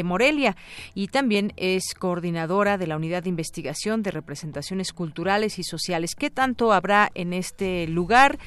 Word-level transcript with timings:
Morelia 0.06 0.56
y 0.94 1.08
también 1.08 1.54
es 1.58 1.94
coordinadora 1.98 2.78
de 2.78 2.88
la 2.88 2.96
Unidad 2.96 3.24
de 3.24 3.30
Investigación 3.30 4.04
de 4.04 4.12
Representaciones 4.12 4.94
Culturales 4.94 5.60
y 5.60 5.64
Sociales. 5.64 6.16
¿Qué 6.16 6.30
tanto 6.30 6.74
habrá 6.74 7.12
en 7.16 7.34
este 7.34 7.88
lugar? 7.88 8.38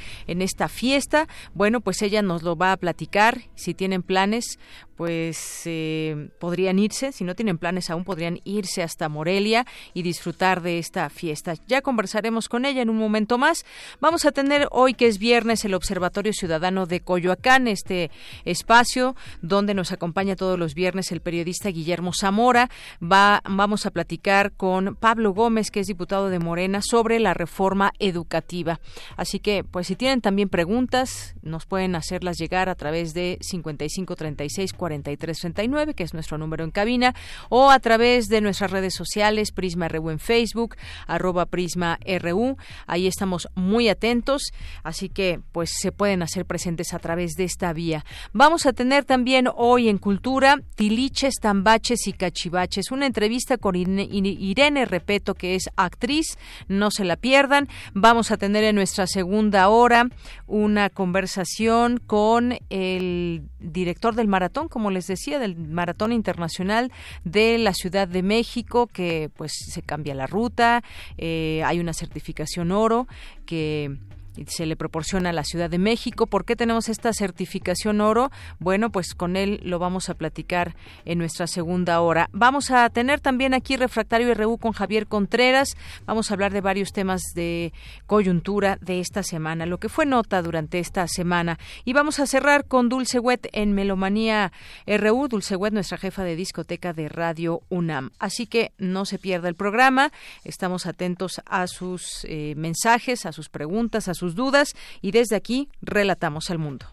Esta 0.42 0.68
fiesta. 0.68 1.28
Bueno, 1.54 1.80
pues 1.80 2.02
ella 2.02 2.22
nos 2.22 2.42
lo 2.42 2.56
va 2.56 2.72
a 2.72 2.76
platicar. 2.76 3.42
Si 3.54 3.74
tienen 3.74 4.02
planes, 4.02 4.58
pues 4.98 5.62
eh, 5.64 6.28
podrían 6.40 6.80
irse, 6.80 7.12
si 7.12 7.22
no 7.22 7.36
tienen 7.36 7.56
planes 7.56 7.88
aún, 7.88 8.02
podrían 8.02 8.40
irse 8.42 8.82
hasta 8.82 9.08
Morelia 9.08 9.64
y 9.94 10.02
disfrutar 10.02 10.60
de 10.60 10.80
esta 10.80 11.08
fiesta. 11.08 11.54
Ya 11.68 11.82
conversaremos 11.82 12.48
con 12.48 12.64
ella 12.64 12.82
en 12.82 12.90
un 12.90 12.98
momento 12.98 13.38
más. 13.38 13.64
Vamos 14.00 14.24
a 14.24 14.32
tener 14.32 14.66
hoy, 14.72 14.94
que 14.94 15.06
es 15.06 15.18
viernes, 15.18 15.64
el 15.64 15.74
Observatorio 15.74 16.32
Ciudadano 16.32 16.86
de 16.86 16.98
Coyoacán, 16.98 17.68
este 17.68 18.10
espacio 18.44 19.14
donde 19.40 19.72
nos 19.72 19.92
acompaña 19.92 20.34
todos 20.34 20.58
los 20.58 20.74
viernes 20.74 21.12
el 21.12 21.20
periodista 21.20 21.68
Guillermo 21.68 22.10
Zamora. 22.12 22.68
Va, 23.00 23.40
vamos 23.48 23.86
a 23.86 23.92
platicar 23.92 24.50
con 24.50 24.96
Pablo 24.96 25.32
Gómez, 25.32 25.70
que 25.70 25.78
es 25.78 25.86
diputado 25.86 26.28
de 26.28 26.40
Morena, 26.40 26.80
sobre 26.82 27.20
la 27.20 27.34
reforma 27.34 27.92
educativa. 28.00 28.80
Así 29.16 29.38
que, 29.38 29.62
pues 29.62 29.86
si 29.86 29.94
tienen 29.94 30.22
también 30.22 30.48
preguntas, 30.48 31.36
nos 31.42 31.66
pueden 31.66 31.94
hacerlas 31.94 32.36
llegar 32.36 32.68
a 32.68 32.74
través 32.74 33.14
de 33.14 33.38
5536 33.42 34.72
4339, 34.88 35.94
que 35.94 36.02
es 36.02 36.14
nuestro 36.14 36.38
número 36.38 36.64
en 36.64 36.70
cabina, 36.70 37.14
o 37.48 37.70
a 37.70 37.78
través 37.78 38.28
de 38.28 38.40
nuestras 38.40 38.70
redes 38.70 38.94
sociales, 38.94 39.52
Prisma 39.52 39.88
RU 39.88 40.10
en 40.10 40.18
Facebook, 40.18 40.76
arroba 41.06 41.46
Prisma 41.46 41.98
RU. 42.20 42.56
Ahí 42.86 43.06
estamos 43.06 43.48
muy 43.54 43.88
atentos, 43.88 44.52
así 44.82 45.08
que 45.08 45.40
pues 45.52 45.70
se 45.78 45.92
pueden 45.92 46.22
hacer 46.22 46.46
presentes 46.46 46.94
a 46.94 46.98
través 46.98 47.34
de 47.34 47.44
esta 47.44 47.72
vía. 47.72 48.04
Vamos 48.32 48.66
a 48.66 48.72
tener 48.72 49.04
también 49.04 49.48
hoy 49.54 49.88
en 49.88 49.98
Cultura 49.98 50.56
Tiliches, 50.74 51.34
Tambaches 51.40 52.06
y 52.06 52.12
Cachivaches, 52.12 52.90
una 52.90 53.06
entrevista 53.06 53.58
con 53.58 53.76
Irene 53.76 54.86
Repeto, 54.86 55.34
que 55.34 55.54
es 55.54 55.68
actriz, 55.76 56.38
no 56.68 56.90
se 56.90 57.04
la 57.04 57.16
pierdan. 57.16 57.68
Vamos 57.92 58.30
a 58.30 58.36
tener 58.36 58.64
en 58.64 58.76
nuestra 58.76 59.06
segunda 59.06 59.68
hora 59.68 60.08
una 60.46 60.88
conversación 60.88 61.98
con 61.98 62.58
el 62.70 63.42
director 63.60 64.14
del 64.14 64.28
maratón, 64.28 64.68
como 64.68 64.90
les 64.90 65.06
decía, 65.06 65.38
del 65.38 65.56
Maratón 65.56 66.12
Internacional 66.12 66.92
de 67.24 67.58
la 67.58 67.74
Ciudad 67.74 68.08
de 68.08 68.22
México, 68.22 68.86
que 68.86 69.30
pues 69.36 69.52
se 69.70 69.82
cambia 69.82 70.14
la 70.14 70.26
ruta, 70.26 70.82
eh, 71.16 71.62
hay 71.64 71.80
una 71.80 71.92
certificación 71.92 72.72
oro 72.72 73.06
que 73.46 73.98
se 74.46 74.66
le 74.66 74.76
proporciona 74.76 75.30
a 75.30 75.32
la 75.32 75.44
Ciudad 75.44 75.70
de 75.70 75.78
México. 75.78 76.26
¿Por 76.26 76.44
qué 76.44 76.56
tenemos 76.56 76.88
esta 76.88 77.12
certificación 77.12 78.00
oro? 78.00 78.30
Bueno, 78.58 78.90
pues 78.90 79.14
con 79.14 79.36
él 79.36 79.60
lo 79.62 79.78
vamos 79.78 80.08
a 80.08 80.14
platicar 80.14 80.74
en 81.04 81.18
nuestra 81.18 81.46
segunda 81.46 82.00
hora. 82.00 82.28
Vamos 82.32 82.70
a 82.70 82.88
tener 82.90 83.20
también 83.20 83.54
aquí 83.54 83.76
Refractario 83.76 84.32
RU 84.34 84.58
con 84.58 84.72
Javier 84.72 85.06
Contreras. 85.06 85.76
Vamos 86.06 86.30
a 86.30 86.34
hablar 86.34 86.52
de 86.52 86.60
varios 86.60 86.92
temas 86.92 87.22
de 87.34 87.72
coyuntura 88.06 88.78
de 88.80 89.00
esta 89.00 89.22
semana, 89.22 89.66
lo 89.66 89.78
que 89.78 89.88
fue 89.88 90.06
nota 90.06 90.42
durante 90.42 90.78
esta 90.78 91.06
semana. 91.08 91.58
Y 91.84 91.92
vamos 91.92 92.18
a 92.20 92.26
cerrar 92.26 92.66
con 92.66 92.88
Dulce 92.88 93.18
Wet 93.18 93.48
en 93.52 93.72
Melomanía 93.72 94.52
RU. 94.86 95.28
Dulce 95.28 95.56
Wet, 95.56 95.72
nuestra 95.72 95.98
jefa 95.98 96.24
de 96.24 96.36
discoteca 96.36 96.92
de 96.92 97.08
Radio 97.08 97.62
UNAM. 97.68 98.10
Así 98.18 98.46
que 98.46 98.72
no 98.78 99.04
se 99.04 99.18
pierda 99.18 99.48
el 99.48 99.54
programa. 99.54 100.12
Estamos 100.44 100.86
atentos 100.86 101.40
a 101.46 101.66
sus 101.66 102.24
eh, 102.24 102.54
mensajes, 102.56 103.26
a 103.26 103.32
sus 103.32 103.48
preguntas, 103.48 104.08
a 104.08 104.14
sus 104.14 104.27
dudas 104.34 104.74
y 105.00 105.10
desde 105.10 105.36
aquí 105.36 105.68
relatamos 105.82 106.50
al 106.50 106.58
mundo. 106.58 106.86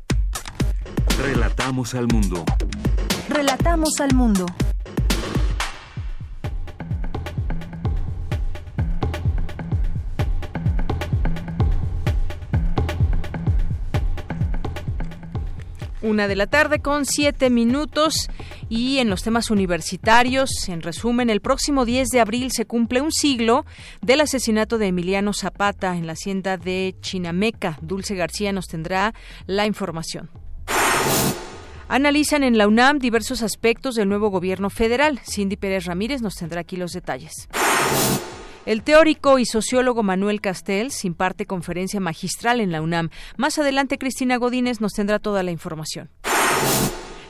Relatamos 1.18 1.96
al 1.96 2.08
mundo. 2.08 2.44
Relatamos 3.30 4.00
al 4.00 4.14
mundo. 4.14 4.46
Una 16.06 16.28
de 16.28 16.36
la 16.36 16.46
tarde 16.46 16.82
con 16.82 17.04
siete 17.04 17.50
minutos 17.50 18.30
y 18.70 19.00
en 19.00 19.10
los 19.10 19.24
temas 19.24 19.50
universitarios, 19.50 20.70
en 20.70 20.84
resumen, 20.84 21.32
el 21.32 21.42
próximo 21.42 21.84
10 21.84 22.10
de 22.10 22.20
abril 22.20 22.52
se 22.52 22.68
cumple 22.68 23.02
un 23.02 23.12
siglo 23.12 23.66
del 24.04 24.22
asesinato 24.22 24.78
de 24.78 24.86
Emiliano 24.86 25.34
Zapata 25.34 25.98
en 25.98 26.06
la 26.06 26.14
hacienda 26.14 26.58
de 26.58 26.94
Chinameca. 27.02 27.80
Dulce 27.82 28.14
García 28.14 28.54
nos 28.54 28.68
tendrá 28.68 29.16
la 29.48 29.66
información. 29.66 30.30
Analizan 31.88 32.44
en 32.44 32.60
la 32.60 32.68
UNAM 32.68 33.00
diversos 33.00 33.42
aspectos 33.42 33.96
del 33.96 34.08
nuevo 34.08 34.30
gobierno 34.30 34.70
federal. 34.70 35.20
Cindy 35.28 35.56
Pérez 35.56 35.86
Ramírez 35.86 36.22
nos 36.22 36.36
tendrá 36.36 36.62
aquí 36.62 36.78
los 36.78 36.92
detalles. 36.92 37.48
El 38.66 38.82
teórico 38.82 39.38
y 39.38 39.46
sociólogo 39.46 40.02
Manuel 40.02 40.42
Castells 40.42 41.06
imparte 41.06 41.46
conferencia 41.46 42.00
magistral 42.00 42.60
en 42.60 42.72
la 42.72 42.82
UNAM. 42.82 43.12
Más 43.38 43.60
adelante, 43.60 44.00
Cristina 44.00 44.38
Godínez 44.38 44.82
nos 44.82 44.94
tendrá 44.94 45.20
toda 45.20 45.44
la 45.44 45.52
información. 45.52 46.10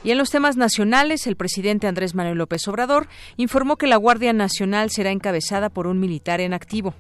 Y 0.06 0.12
en 0.12 0.18
los 0.18 0.30
temas 0.30 0.56
nacionales, 0.56 1.28
el 1.28 1.36
presidente 1.36 1.88
Andrés 1.88 2.16
Manuel 2.16 2.38
López 2.38 2.66
Obrador 2.70 3.10
informó 3.36 3.76
que 3.76 3.88
la 3.88 3.98
Guardia 3.98 4.32
Nacional 4.32 4.92
será 4.92 5.12
encabezada 5.12 5.70
por 5.70 5.88
un 5.88 6.00
militar 6.00 6.40
en 6.40 6.54
activo. 6.54 6.94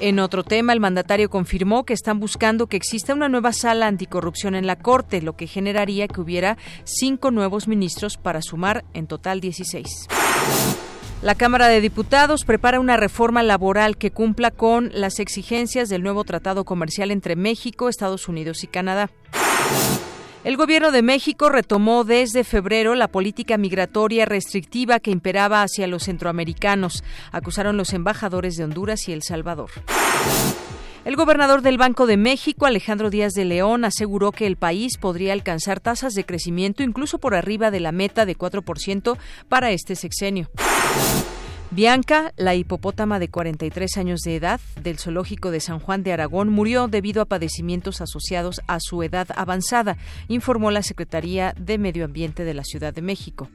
En 0.00 0.18
otro 0.18 0.42
tema, 0.42 0.72
el 0.72 0.80
mandatario 0.80 1.30
confirmó 1.30 1.84
que 1.84 1.92
están 1.92 2.18
buscando 2.18 2.66
que 2.66 2.76
exista 2.76 3.14
una 3.14 3.28
nueva 3.28 3.52
sala 3.52 3.86
anticorrupción 3.86 4.56
en 4.56 4.66
la 4.66 4.80
Corte, 4.80 5.22
lo 5.22 5.36
que 5.36 5.46
generaría 5.46 6.08
que 6.08 6.20
hubiera 6.20 6.58
cinco 6.82 7.30
nuevos 7.30 7.68
ministros 7.68 8.16
para 8.16 8.42
sumar 8.42 8.84
en 8.94 9.06
total 9.06 9.40
16. 9.40 10.08
La 11.22 11.36
Cámara 11.36 11.68
de 11.68 11.80
Diputados 11.80 12.44
prepara 12.44 12.80
una 12.80 12.96
reforma 12.96 13.44
laboral 13.44 13.96
que 13.96 14.10
cumpla 14.10 14.50
con 14.50 14.90
las 14.92 15.20
exigencias 15.20 15.88
del 15.88 16.02
nuevo 16.02 16.24
tratado 16.24 16.64
comercial 16.64 17.12
entre 17.12 17.36
México, 17.36 17.88
Estados 17.88 18.26
Unidos 18.26 18.64
y 18.64 18.66
Canadá. 18.66 19.08
El 20.42 20.56
gobierno 20.56 20.90
de 20.90 21.02
México 21.02 21.48
retomó 21.48 22.02
desde 22.02 22.42
febrero 22.42 22.96
la 22.96 23.06
política 23.06 23.56
migratoria 23.56 24.24
restrictiva 24.24 24.98
que 24.98 25.12
imperaba 25.12 25.62
hacia 25.62 25.86
los 25.86 26.02
centroamericanos, 26.02 27.04
acusaron 27.30 27.76
los 27.76 27.92
embajadores 27.92 28.56
de 28.56 28.64
Honduras 28.64 29.08
y 29.08 29.12
El 29.12 29.22
Salvador. 29.22 29.70
El 31.04 31.16
gobernador 31.16 31.62
del 31.62 31.78
Banco 31.78 32.06
de 32.06 32.16
México, 32.16 32.64
Alejandro 32.64 33.10
Díaz 33.10 33.32
de 33.32 33.44
León, 33.44 33.84
aseguró 33.84 34.30
que 34.30 34.46
el 34.46 34.56
país 34.56 34.98
podría 34.98 35.32
alcanzar 35.32 35.80
tasas 35.80 36.14
de 36.14 36.24
crecimiento 36.24 36.84
incluso 36.84 37.18
por 37.18 37.34
arriba 37.34 37.72
de 37.72 37.80
la 37.80 37.90
meta 37.90 38.24
de 38.24 38.38
4% 38.38 39.18
para 39.48 39.72
este 39.72 39.96
sexenio. 39.96 40.48
Bianca, 41.72 42.32
la 42.36 42.54
hipopótama 42.54 43.18
de 43.18 43.28
43 43.28 43.96
años 43.96 44.20
de 44.20 44.36
edad 44.36 44.60
del 44.80 44.98
zoológico 44.98 45.50
de 45.50 45.58
San 45.58 45.80
Juan 45.80 46.04
de 46.04 46.12
Aragón, 46.12 46.50
murió 46.50 46.86
debido 46.86 47.20
a 47.20 47.24
padecimientos 47.24 48.00
asociados 48.00 48.60
a 48.68 48.78
su 48.78 49.02
edad 49.02 49.26
avanzada, 49.34 49.96
informó 50.28 50.70
la 50.70 50.84
Secretaría 50.84 51.52
de 51.58 51.78
Medio 51.78 52.04
Ambiente 52.04 52.44
de 52.44 52.54
la 52.54 52.62
Ciudad 52.62 52.94
de 52.94 53.02
México. 53.02 53.48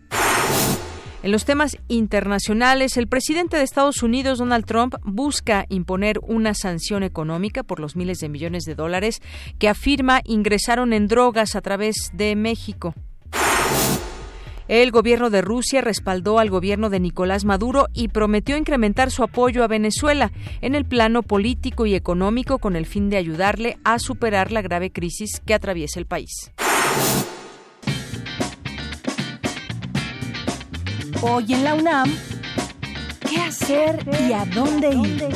En 1.23 1.31
los 1.31 1.45
temas 1.45 1.77
internacionales, 1.87 2.95
el 2.95 3.07
presidente 3.07 3.57
de 3.57 3.63
Estados 3.63 4.03
Unidos, 4.03 4.37
Donald 4.37 4.65
Trump, 4.65 4.95
busca 5.03 5.65
imponer 5.67 6.19
una 6.21 6.53
sanción 6.53 7.01
económica 7.01 7.63
por 7.63 7.79
los 7.79 7.95
miles 7.95 8.19
de 8.19 8.29
millones 8.29 8.65
de 8.65 8.75
dólares 8.75 9.21
que 9.57 9.67
afirma 9.67 10.21
ingresaron 10.25 10.93
en 10.93 11.07
drogas 11.07 11.55
a 11.55 11.61
través 11.61 12.11
de 12.13 12.35
México. 12.35 12.93
El 14.67 14.91
gobierno 14.91 15.29
de 15.29 15.41
Rusia 15.41 15.81
respaldó 15.81 16.39
al 16.39 16.49
gobierno 16.49 16.89
de 16.89 16.99
Nicolás 16.99 17.45
Maduro 17.45 17.87
y 17.93 18.09
prometió 18.09 18.57
incrementar 18.57 19.11
su 19.11 19.23
apoyo 19.23 19.63
a 19.63 19.67
Venezuela 19.67 20.31
en 20.61 20.75
el 20.75 20.85
plano 20.85 21.23
político 21.23 21.85
y 21.85 21.95
económico 21.95 22.59
con 22.59 22.75
el 22.75 22.85
fin 22.85 23.09
de 23.09 23.17
ayudarle 23.17 23.77
a 23.85 23.97
superar 23.97 24.51
la 24.51 24.61
grave 24.61 24.91
crisis 24.91 25.41
que 25.45 25.53
atraviesa 25.53 25.99
el 25.99 26.05
país. 26.05 26.51
Hoy 31.21 31.51
en 31.51 31.63
la 31.63 31.73
UNAM, 31.73 32.15
¿qué 33.27 33.37
hacer 33.37 33.99
y 34.27 34.33
a 34.33 34.45
dónde 34.45 34.89
ir? 34.91 35.27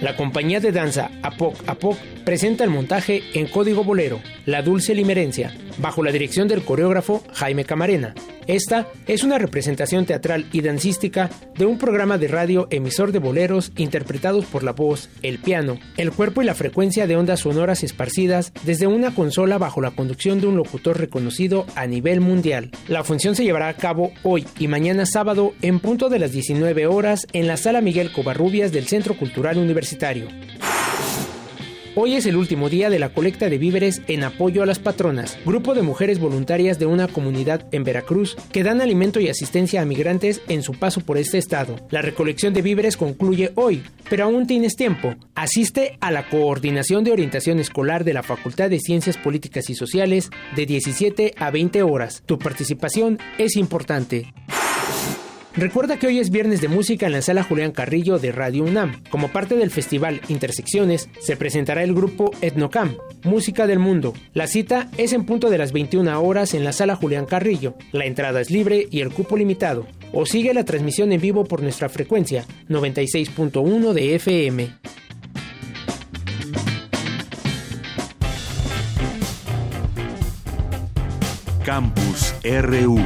La 0.00 0.16
compañía 0.16 0.58
de 0.60 0.72
danza 0.72 1.10
Apoc 1.22 1.56
Apoc 1.66 1.98
presenta 2.24 2.64
el 2.64 2.70
montaje 2.70 3.22
en 3.34 3.46
código 3.46 3.84
bolero, 3.84 4.20
La 4.46 4.62
Dulce 4.62 4.94
Limerencia, 4.94 5.52
bajo 5.80 6.02
la 6.02 6.12
dirección 6.12 6.48
del 6.48 6.62
coreógrafo 6.62 7.22
Jaime 7.32 7.64
Camarena. 7.64 8.14
Esta 8.46 8.88
es 9.06 9.22
una 9.22 9.38
representación 9.38 10.06
teatral 10.06 10.46
y 10.52 10.60
dancística 10.60 11.30
de 11.56 11.66
un 11.66 11.78
programa 11.78 12.18
de 12.18 12.26
radio 12.28 12.66
emisor 12.70 13.12
de 13.12 13.20
boleros 13.20 13.70
interpretados 13.76 14.44
por 14.46 14.64
la 14.64 14.72
voz, 14.72 15.08
el 15.22 15.38
piano, 15.38 15.78
el 15.96 16.10
cuerpo 16.10 16.42
y 16.42 16.46
la 16.46 16.54
frecuencia 16.54 17.06
de 17.06 17.16
ondas 17.16 17.40
sonoras 17.40 17.84
esparcidas 17.84 18.52
desde 18.64 18.86
una 18.86 19.14
consola 19.14 19.58
bajo 19.58 19.80
la 19.80 19.92
conducción 19.92 20.40
de 20.40 20.48
un 20.48 20.56
locutor 20.56 20.98
reconocido 20.98 21.66
a 21.76 21.86
nivel 21.86 22.20
mundial. 22.20 22.70
La 22.88 23.04
función 23.04 23.36
se 23.36 23.44
llevará 23.44 23.68
a 23.68 23.76
cabo 23.76 24.10
hoy 24.22 24.46
y 24.58 24.68
mañana 24.68 25.06
sábado 25.06 25.52
en 25.62 25.78
punto 25.78 26.08
de 26.08 26.18
las 26.18 26.32
19 26.32 26.86
horas 26.86 27.26
en 27.32 27.46
la 27.46 27.56
Sala 27.56 27.80
Miguel 27.80 28.10
Covarrubias 28.12 28.72
del 28.72 28.88
Centro 28.88 29.16
Cultural 29.16 29.58
Universitario. 29.58 30.26
Hoy 31.96 32.14
es 32.14 32.24
el 32.26 32.36
último 32.36 32.68
día 32.68 32.88
de 32.88 33.00
la 33.00 33.12
colecta 33.12 33.48
de 33.48 33.58
víveres 33.58 34.00
en 34.06 34.22
apoyo 34.22 34.62
a 34.62 34.66
las 34.66 34.78
patronas, 34.78 35.36
grupo 35.44 35.74
de 35.74 35.82
mujeres 35.82 36.20
voluntarias 36.20 36.78
de 36.78 36.86
una 36.86 37.08
comunidad 37.08 37.66
en 37.72 37.82
Veracruz 37.82 38.36
que 38.52 38.62
dan 38.62 38.80
alimento 38.80 39.18
y 39.18 39.28
asistencia 39.28 39.82
a 39.82 39.84
migrantes 39.84 40.40
en 40.46 40.62
su 40.62 40.74
paso 40.74 41.00
por 41.00 41.18
este 41.18 41.38
estado. 41.38 41.74
La 41.90 42.00
recolección 42.00 42.54
de 42.54 42.62
víveres 42.62 42.96
concluye 42.96 43.50
hoy, 43.56 43.82
pero 44.08 44.22
aún 44.22 44.46
tienes 44.46 44.76
tiempo. 44.76 45.16
Asiste 45.34 45.98
a 46.00 46.12
la 46.12 46.28
coordinación 46.28 47.02
de 47.02 47.10
orientación 47.10 47.58
escolar 47.58 48.04
de 48.04 48.14
la 48.14 48.22
Facultad 48.22 48.70
de 48.70 48.78
Ciencias 48.78 49.16
Políticas 49.16 49.68
y 49.68 49.74
Sociales 49.74 50.30
de 50.54 50.66
17 50.66 51.34
a 51.38 51.50
20 51.50 51.82
horas. 51.82 52.22
Tu 52.24 52.38
participación 52.38 53.18
es 53.36 53.56
importante. 53.56 54.32
Recuerda 55.56 55.98
que 55.98 56.06
hoy 56.06 56.20
es 56.20 56.30
viernes 56.30 56.60
de 56.60 56.68
música 56.68 57.06
en 57.06 57.12
la 57.12 57.22
sala 57.22 57.42
Julián 57.42 57.72
Carrillo 57.72 58.20
de 58.20 58.30
Radio 58.30 58.62
UNAM. 58.62 59.02
Como 59.10 59.28
parte 59.28 59.56
del 59.56 59.70
festival 59.70 60.20
Intersecciones, 60.28 61.08
se 61.20 61.36
presentará 61.36 61.82
el 61.82 61.92
grupo 61.92 62.30
Etnocam, 62.40 62.96
Música 63.24 63.66
del 63.66 63.80
Mundo. 63.80 64.14
La 64.32 64.46
cita 64.46 64.88
es 64.96 65.12
en 65.12 65.26
punto 65.26 65.50
de 65.50 65.58
las 65.58 65.72
21 65.72 66.22
horas 66.22 66.54
en 66.54 66.62
la 66.62 66.72
sala 66.72 66.94
Julián 66.94 67.26
Carrillo. 67.26 67.74
La 67.90 68.06
entrada 68.06 68.40
es 68.40 68.50
libre 68.50 68.86
y 68.92 69.00
el 69.00 69.12
cupo 69.12 69.36
limitado. 69.36 69.88
O 70.12 70.24
sigue 70.24 70.54
la 70.54 70.64
transmisión 70.64 71.10
en 71.12 71.20
vivo 71.20 71.44
por 71.44 71.62
nuestra 71.62 71.88
frecuencia 71.88 72.44
96.1 72.68 73.92
de 73.92 74.14
FM. 74.14 74.68
Campus 81.64 82.34
RU. 82.44 82.98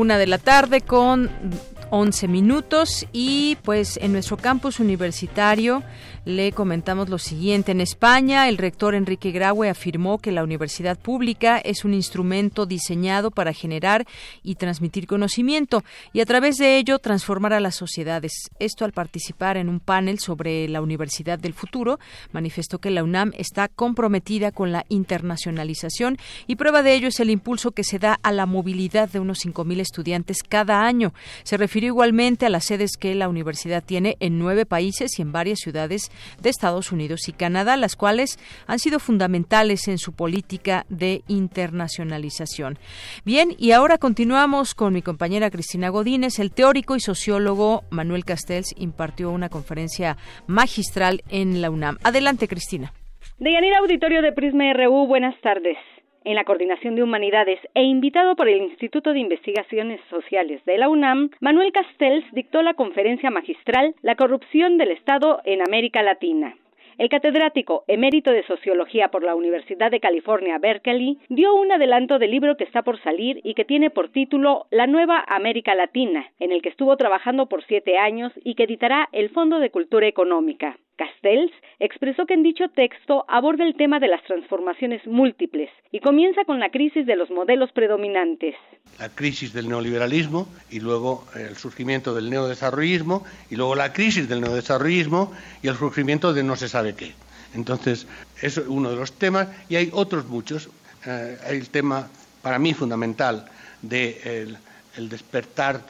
Una 0.00 0.16
de 0.16 0.26
la 0.26 0.38
tarde 0.38 0.80
con 0.80 1.28
11 1.90 2.28
minutos 2.28 3.06
y 3.12 3.56
pues 3.62 3.98
en 4.02 4.12
nuestro 4.12 4.36
campus 4.36 4.80
universitario 4.80 5.82
le 6.24 6.52
comentamos 6.52 7.08
lo 7.08 7.18
siguiente. 7.18 7.72
En 7.72 7.80
España, 7.80 8.48
el 8.48 8.58
rector 8.58 8.94
Enrique 8.94 9.30
Graue 9.30 9.68
afirmó 9.68 10.18
que 10.18 10.32
la 10.32 10.44
universidad 10.44 10.98
pública 10.98 11.58
es 11.58 11.84
un 11.84 11.94
instrumento 11.94 12.66
diseñado 12.66 13.30
para 13.30 13.52
generar 13.52 14.06
y 14.42 14.56
transmitir 14.56 15.06
conocimiento 15.06 15.82
y 16.12 16.20
a 16.20 16.26
través 16.26 16.58
de 16.58 16.76
ello 16.76 16.98
transformar 16.98 17.52
a 17.52 17.60
las 17.60 17.74
sociedades. 17.74 18.50
Esto 18.58 18.84
al 18.84 18.92
participar 18.92 19.56
en 19.56 19.68
un 19.68 19.80
panel 19.80 20.18
sobre 20.18 20.68
la 20.68 20.82
Universidad 20.82 21.38
del 21.38 21.54
Futuro, 21.54 21.98
manifestó 22.32 22.78
que 22.78 22.90
la 22.90 23.02
UNAM 23.02 23.32
está 23.36 23.68
comprometida 23.68 24.52
con 24.52 24.72
la 24.72 24.84
internacionalización 24.88 26.18
y 26.46 26.56
prueba 26.56 26.82
de 26.82 26.94
ello 26.94 27.08
es 27.08 27.20
el 27.20 27.30
impulso 27.30 27.72
que 27.72 27.84
se 27.84 27.98
da 27.98 28.18
a 28.22 28.32
la 28.32 28.46
movilidad 28.46 29.08
de 29.08 29.20
unos 29.20 29.44
5.000 29.44 29.80
estudiantes 29.80 30.42
cada 30.42 30.84
año. 30.84 31.12
Se 31.44 31.56
refirió 31.56 31.79
igualmente 31.84 32.46
a 32.46 32.50
las 32.50 32.64
sedes 32.64 32.96
que 32.96 33.14
la 33.14 33.28
universidad 33.28 33.82
tiene 33.84 34.16
en 34.20 34.38
nueve 34.38 34.66
países 34.66 35.18
y 35.18 35.22
en 35.22 35.32
varias 35.32 35.60
ciudades 35.60 36.10
de 36.40 36.50
Estados 36.50 36.92
Unidos 36.92 37.28
y 37.28 37.32
Canadá, 37.32 37.76
las 37.76 37.96
cuales 37.96 38.38
han 38.66 38.78
sido 38.78 38.98
fundamentales 38.98 39.88
en 39.88 39.98
su 39.98 40.14
política 40.14 40.86
de 40.88 41.22
internacionalización. 41.28 42.78
Bien, 43.24 43.54
y 43.58 43.72
ahora 43.72 43.98
continuamos 43.98 44.74
con 44.74 44.92
mi 44.92 45.02
compañera 45.02 45.50
Cristina 45.50 45.88
Godínez. 45.88 46.38
El 46.38 46.52
teórico 46.52 46.96
y 46.96 47.00
sociólogo 47.00 47.84
Manuel 47.90 48.24
Castells 48.24 48.74
impartió 48.76 49.30
una 49.30 49.48
conferencia 49.48 50.16
magistral 50.46 51.22
en 51.28 51.60
la 51.60 51.70
UNAM. 51.70 51.98
Adelante, 52.02 52.48
Cristina. 52.48 52.92
Deyanira 53.38 53.78
Auditorio 53.78 54.22
de 54.22 54.32
Prisma 54.32 54.72
RU, 54.74 55.06
buenas 55.06 55.38
tardes 55.40 55.76
en 56.24 56.34
la 56.34 56.44
Coordinación 56.44 56.94
de 56.94 57.02
Humanidades 57.02 57.60
e 57.74 57.82
invitado 57.82 58.36
por 58.36 58.48
el 58.48 58.62
Instituto 58.62 59.12
de 59.12 59.20
Investigaciones 59.20 60.00
Sociales 60.10 60.64
de 60.64 60.78
la 60.78 60.88
UNAM, 60.88 61.30
Manuel 61.40 61.72
Castells 61.72 62.24
dictó 62.32 62.62
la 62.62 62.74
conferencia 62.74 63.30
magistral 63.30 63.94
La 64.02 64.16
corrupción 64.16 64.78
del 64.78 64.90
Estado 64.90 65.40
en 65.44 65.62
América 65.62 66.02
Latina. 66.02 66.56
El 67.00 67.08
catedrático 67.08 67.84
emérito 67.88 68.30
de 68.30 68.42
Sociología 68.42 69.08
por 69.08 69.22
la 69.22 69.34
Universidad 69.34 69.90
de 69.90 70.00
California, 70.00 70.58
Berkeley, 70.58 71.16
dio 71.30 71.54
un 71.54 71.72
adelanto 71.72 72.18
del 72.18 72.30
libro 72.30 72.58
que 72.58 72.64
está 72.64 72.82
por 72.82 73.00
salir 73.00 73.40
y 73.42 73.54
que 73.54 73.64
tiene 73.64 73.88
por 73.88 74.10
título 74.10 74.66
La 74.70 74.86
Nueva 74.86 75.24
América 75.26 75.74
Latina, 75.74 76.30
en 76.38 76.52
el 76.52 76.60
que 76.60 76.68
estuvo 76.68 76.94
trabajando 76.98 77.46
por 77.46 77.64
siete 77.64 77.96
años 77.96 78.32
y 78.44 78.54
que 78.54 78.64
editará 78.64 79.08
el 79.12 79.30
Fondo 79.30 79.60
de 79.60 79.70
Cultura 79.70 80.08
Económica. 80.08 80.76
Castells 81.00 81.50
expresó 81.78 82.26
que 82.26 82.34
en 82.34 82.42
dicho 82.42 82.68
texto 82.68 83.24
aborda 83.26 83.64
el 83.64 83.74
tema 83.74 84.00
de 84.00 84.08
las 84.08 84.22
transformaciones 84.24 85.06
múltiples 85.06 85.70
y 85.90 86.00
comienza 86.00 86.44
con 86.44 86.60
la 86.60 86.68
crisis 86.68 87.06
de 87.06 87.16
los 87.16 87.30
modelos 87.30 87.72
predominantes. 87.72 88.54
La 88.98 89.08
crisis 89.08 89.54
del 89.54 89.70
neoliberalismo 89.70 90.46
y 90.70 90.80
luego 90.80 91.24
el 91.34 91.56
surgimiento 91.56 92.14
del 92.14 92.28
neodesarrollismo 92.28 93.24
y 93.48 93.56
luego 93.56 93.76
la 93.76 93.94
crisis 93.94 94.28
del 94.28 94.42
neodesarrollismo 94.42 95.32
y 95.62 95.68
el 95.68 95.76
surgimiento 95.76 96.34
de 96.34 96.42
no 96.42 96.54
se 96.54 96.68
sabe 96.68 96.94
qué. 96.94 97.12
Entonces, 97.54 98.06
es 98.42 98.58
uno 98.58 98.90
de 98.90 98.96
los 98.96 99.14
temas 99.14 99.48
y 99.70 99.76
hay 99.76 99.88
otros 99.94 100.26
muchos. 100.26 100.68
Eh, 101.06 101.38
el 101.48 101.70
tema, 101.70 102.10
para 102.42 102.58
mí, 102.58 102.74
fundamental 102.74 103.46
de 103.80 104.54
el 104.98 105.08
despertar 105.08 105.80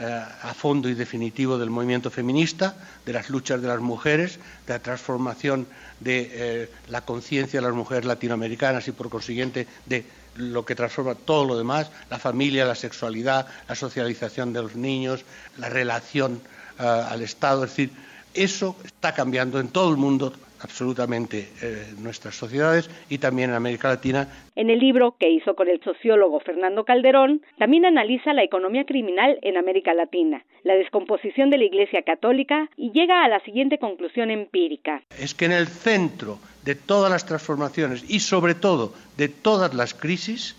a 0.00 0.54
fondo 0.54 0.88
y 0.88 0.94
definitivo 0.94 1.58
del 1.58 1.70
movimiento 1.70 2.10
feminista, 2.10 2.76
de 3.04 3.12
las 3.12 3.30
luchas 3.30 3.60
de 3.60 3.68
las 3.68 3.80
mujeres, 3.80 4.38
de 4.66 4.74
la 4.74 4.78
transformación 4.78 5.66
de 6.00 6.30
eh, 6.32 6.70
la 6.88 7.00
conciencia 7.00 7.60
de 7.60 7.66
las 7.66 7.74
mujeres 7.74 8.04
latinoamericanas 8.04 8.86
y, 8.88 8.92
por 8.92 9.10
consiguiente, 9.10 9.66
de 9.86 10.04
lo 10.36 10.64
que 10.64 10.76
transforma 10.76 11.16
todo 11.16 11.44
lo 11.44 11.58
demás, 11.58 11.90
la 12.10 12.18
familia, 12.18 12.64
la 12.64 12.76
sexualidad, 12.76 13.46
la 13.68 13.74
socialización 13.74 14.52
de 14.52 14.62
los 14.62 14.76
niños, 14.76 15.24
la 15.56 15.68
relación 15.68 16.40
eh, 16.78 16.82
al 16.82 17.22
Estado. 17.22 17.64
Es 17.64 17.70
decir, 17.70 17.90
eso 18.34 18.76
está 18.84 19.14
cambiando 19.14 19.58
en 19.58 19.68
todo 19.68 19.90
el 19.90 19.96
mundo 19.96 20.32
absolutamente 20.60 21.48
eh, 21.62 21.86
nuestras 21.98 22.34
sociedades 22.34 22.90
y 23.08 23.18
también 23.18 23.50
en 23.50 23.56
América 23.56 23.88
Latina. 23.88 24.28
En 24.56 24.70
el 24.70 24.78
libro 24.78 25.16
que 25.18 25.30
hizo 25.30 25.54
con 25.54 25.68
el 25.68 25.80
sociólogo 25.82 26.40
Fernando 26.40 26.84
Calderón, 26.84 27.42
también 27.58 27.84
analiza 27.84 28.32
la 28.32 28.42
economía 28.42 28.84
criminal 28.84 29.38
en 29.42 29.56
América 29.56 29.94
Latina, 29.94 30.44
la 30.64 30.74
descomposición 30.74 31.50
de 31.50 31.58
la 31.58 31.64
Iglesia 31.64 32.02
Católica 32.02 32.68
y 32.76 32.90
llega 32.92 33.24
a 33.24 33.28
la 33.28 33.40
siguiente 33.40 33.78
conclusión 33.78 34.30
empírica. 34.30 35.02
Es 35.18 35.34
que 35.34 35.44
en 35.44 35.52
el 35.52 35.68
centro 35.68 36.38
de 36.64 36.74
todas 36.74 37.10
las 37.10 37.26
transformaciones 37.26 38.04
y 38.08 38.20
sobre 38.20 38.54
todo 38.54 38.92
de 39.16 39.28
todas 39.28 39.74
las 39.74 39.94
crisis 39.94 40.56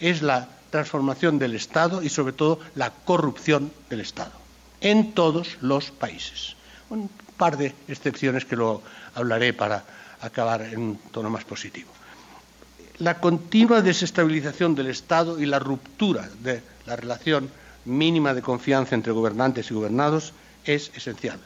es 0.00 0.22
la 0.22 0.48
transformación 0.70 1.38
del 1.38 1.54
Estado 1.54 2.02
y 2.02 2.08
sobre 2.08 2.32
todo 2.32 2.60
la 2.74 2.92
corrupción 3.04 3.72
del 3.88 4.00
Estado 4.00 4.32
en 4.80 5.12
todos 5.12 5.58
los 5.60 5.90
países. 5.90 6.56
Un 6.90 7.10
par 7.38 7.56
de 7.56 7.72
excepciones 7.86 8.44
que 8.44 8.56
luego 8.56 8.82
hablaré 9.14 9.54
para 9.54 9.84
acabar 10.20 10.62
en 10.62 10.78
un 10.80 10.96
tono 11.10 11.30
más 11.30 11.44
positivo. 11.44 11.90
La 12.98 13.20
continua 13.20 13.80
desestabilización 13.80 14.74
del 14.74 14.88
Estado 14.88 15.40
y 15.40 15.46
la 15.46 15.60
ruptura 15.60 16.28
de 16.42 16.60
la 16.84 16.96
relación 16.96 17.48
mínima 17.84 18.34
de 18.34 18.42
confianza 18.42 18.96
entre 18.96 19.12
gobernantes 19.12 19.70
y 19.70 19.74
gobernados 19.74 20.34
es 20.64 20.90
esencial. 20.94 21.38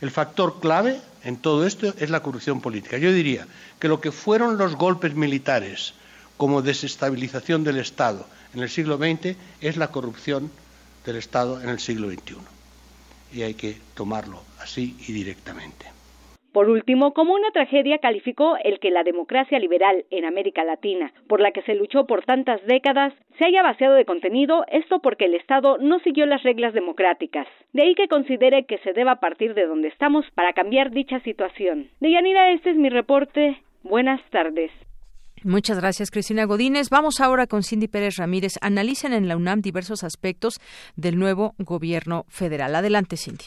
El 0.00 0.10
factor 0.10 0.58
clave 0.60 1.00
en 1.22 1.36
todo 1.36 1.64
esto 1.64 1.94
es 1.96 2.10
la 2.10 2.20
corrupción 2.20 2.60
política. 2.60 2.98
Yo 2.98 3.12
diría 3.12 3.46
que 3.78 3.88
lo 3.88 4.00
que 4.00 4.10
fueron 4.10 4.58
los 4.58 4.74
golpes 4.74 5.14
militares 5.14 5.94
como 6.36 6.60
desestabilización 6.60 7.62
del 7.62 7.78
Estado 7.78 8.26
en 8.52 8.60
el 8.62 8.68
siglo 8.68 8.98
XX 8.98 9.36
es 9.60 9.76
la 9.76 9.88
corrupción 9.88 10.50
del 11.06 11.16
Estado 11.16 11.60
en 11.62 11.68
el 11.68 11.78
siglo 11.78 12.10
XXI. 12.10 12.53
Y 13.34 13.42
hay 13.42 13.54
que 13.54 13.74
tomarlo 13.94 14.40
así 14.60 14.96
y 15.08 15.12
directamente. 15.12 15.86
Por 16.54 16.70
último, 16.70 17.14
como 17.14 17.34
una 17.34 17.50
tragedia 17.50 17.98
calificó 17.98 18.56
el 18.62 18.78
que 18.78 18.92
la 18.92 19.02
democracia 19.02 19.58
liberal 19.58 20.04
en 20.10 20.24
América 20.24 20.62
Latina, 20.62 21.12
por 21.26 21.40
la 21.40 21.50
que 21.50 21.62
se 21.62 21.74
luchó 21.74 22.06
por 22.06 22.24
tantas 22.24 22.64
décadas, 22.64 23.12
se 23.38 23.46
haya 23.46 23.60
vaciado 23.64 23.94
de 23.94 24.04
contenido, 24.04 24.64
esto 24.70 25.00
porque 25.00 25.24
el 25.24 25.34
Estado 25.34 25.78
no 25.78 25.98
siguió 25.98 26.26
las 26.26 26.44
reglas 26.44 26.72
democráticas. 26.72 27.48
De 27.72 27.82
ahí 27.82 27.96
que 27.96 28.06
considere 28.06 28.66
que 28.66 28.78
se 28.78 28.92
deba 28.92 29.16
partir 29.16 29.54
de 29.54 29.66
donde 29.66 29.88
estamos 29.88 30.24
para 30.36 30.52
cambiar 30.52 30.92
dicha 30.92 31.18
situación. 31.24 31.88
Deyanira, 31.98 32.52
este 32.52 32.70
es 32.70 32.76
mi 32.76 32.88
reporte. 32.88 33.60
Buenas 33.82 34.20
tardes. 34.30 34.70
Muchas 35.44 35.78
gracias, 35.78 36.10
Cristina 36.10 36.46
Godínez. 36.46 36.88
Vamos 36.88 37.20
ahora 37.20 37.46
con 37.46 37.62
Cindy 37.62 37.86
Pérez 37.86 38.16
Ramírez. 38.16 38.54
Analicen 38.62 39.12
en 39.12 39.28
la 39.28 39.36
UNAM 39.36 39.60
diversos 39.60 40.02
aspectos 40.02 40.58
del 40.96 41.18
nuevo 41.18 41.54
gobierno 41.58 42.24
federal. 42.30 42.74
Adelante, 42.74 43.18
Cindy. 43.18 43.44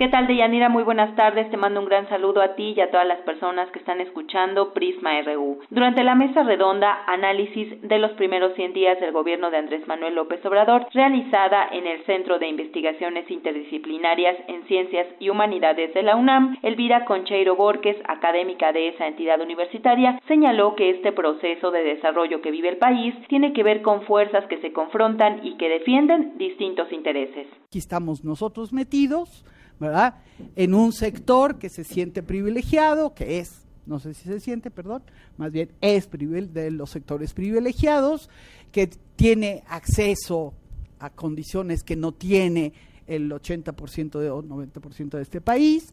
¿Qué 0.00 0.08
tal, 0.08 0.26
Deyanira? 0.26 0.70
Muy 0.70 0.82
buenas 0.82 1.14
tardes. 1.14 1.50
Te 1.50 1.58
mando 1.58 1.78
un 1.78 1.84
gran 1.84 2.08
saludo 2.08 2.40
a 2.40 2.54
ti 2.54 2.72
y 2.74 2.80
a 2.80 2.90
todas 2.90 3.06
las 3.06 3.20
personas 3.20 3.70
que 3.70 3.80
están 3.80 4.00
escuchando 4.00 4.72
Prisma 4.72 5.20
RU. 5.20 5.58
Durante 5.68 6.02
la 6.02 6.14
mesa 6.14 6.42
redonda, 6.42 7.04
análisis 7.06 7.82
de 7.82 7.98
los 7.98 8.10
primeros 8.12 8.54
100 8.54 8.72
días 8.72 8.98
del 8.98 9.12
gobierno 9.12 9.50
de 9.50 9.58
Andrés 9.58 9.86
Manuel 9.86 10.14
López 10.14 10.42
Obrador, 10.46 10.86
realizada 10.94 11.68
en 11.70 11.86
el 11.86 12.02
Centro 12.06 12.38
de 12.38 12.48
Investigaciones 12.48 13.30
Interdisciplinarias 13.30 14.38
en 14.48 14.66
Ciencias 14.68 15.06
y 15.18 15.28
Humanidades 15.28 15.92
de 15.92 16.02
la 16.02 16.16
UNAM, 16.16 16.56
Elvira 16.62 17.04
Concheiro 17.04 17.54
Borges, 17.54 17.98
académica 18.08 18.72
de 18.72 18.88
esa 18.88 19.06
entidad 19.06 19.38
universitaria, 19.42 20.18
señaló 20.26 20.76
que 20.76 20.88
este 20.88 21.12
proceso 21.12 21.70
de 21.72 21.82
desarrollo 21.82 22.40
que 22.40 22.50
vive 22.50 22.70
el 22.70 22.78
país 22.78 23.14
tiene 23.28 23.52
que 23.52 23.62
ver 23.62 23.82
con 23.82 24.00
fuerzas 24.04 24.46
que 24.46 24.62
se 24.62 24.72
confrontan 24.72 25.46
y 25.46 25.58
que 25.58 25.68
defienden 25.68 26.38
distintos 26.38 26.90
intereses. 26.90 27.48
Aquí 27.66 27.78
estamos 27.78 28.24
nosotros 28.24 28.72
metidos 28.72 29.44
¿verdad? 29.80 30.16
En 30.54 30.74
un 30.74 30.92
sector 30.92 31.58
que 31.58 31.70
se 31.70 31.84
siente 31.84 32.22
privilegiado, 32.22 33.14
que 33.14 33.40
es, 33.40 33.62
no 33.86 33.98
sé 33.98 34.14
si 34.14 34.28
se 34.28 34.38
siente, 34.38 34.70
perdón, 34.70 35.02
más 35.38 35.50
bien 35.50 35.70
es 35.80 36.08
de 36.52 36.70
los 36.70 36.90
sectores 36.90 37.32
privilegiados, 37.32 38.28
que 38.70 38.88
tiene 39.16 39.64
acceso 39.66 40.52
a 40.98 41.10
condiciones 41.10 41.82
que 41.82 41.96
no 41.96 42.12
tiene 42.12 42.74
el 43.06 43.30
80% 43.30 44.20
de, 44.20 44.30
o 44.30 44.42
90% 44.42 45.10
de 45.10 45.22
este 45.22 45.40
país, 45.40 45.92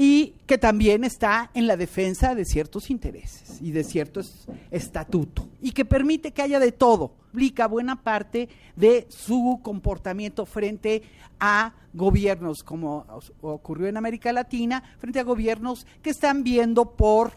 y 0.00 0.36
que 0.46 0.58
también 0.58 1.02
está 1.02 1.50
en 1.54 1.66
la 1.66 1.76
defensa 1.76 2.36
de 2.36 2.44
ciertos 2.44 2.88
intereses 2.88 3.60
y 3.60 3.72
de 3.72 3.82
cierto 3.82 4.20
estatuto 4.70 5.48
y 5.60 5.72
que 5.72 5.84
permite 5.84 6.30
que 6.30 6.40
haya 6.40 6.60
de 6.60 6.70
todo, 6.70 7.16
explica 7.24 7.66
buena 7.66 8.00
parte 8.00 8.48
de 8.76 9.08
su 9.10 9.58
comportamiento 9.60 10.46
frente 10.46 11.02
a 11.40 11.74
gobiernos 11.92 12.62
como 12.62 13.06
ocurrió 13.40 13.88
en 13.88 13.96
América 13.96 14.32
Latina, 14.32 14.84
frente 15.00 15.18
a 15.18 15.24
gobiernos 15.24 15.84
que 16.00 16.10
están 16.10 16.44
viendo 16.44 16.92
por 16.92 17.32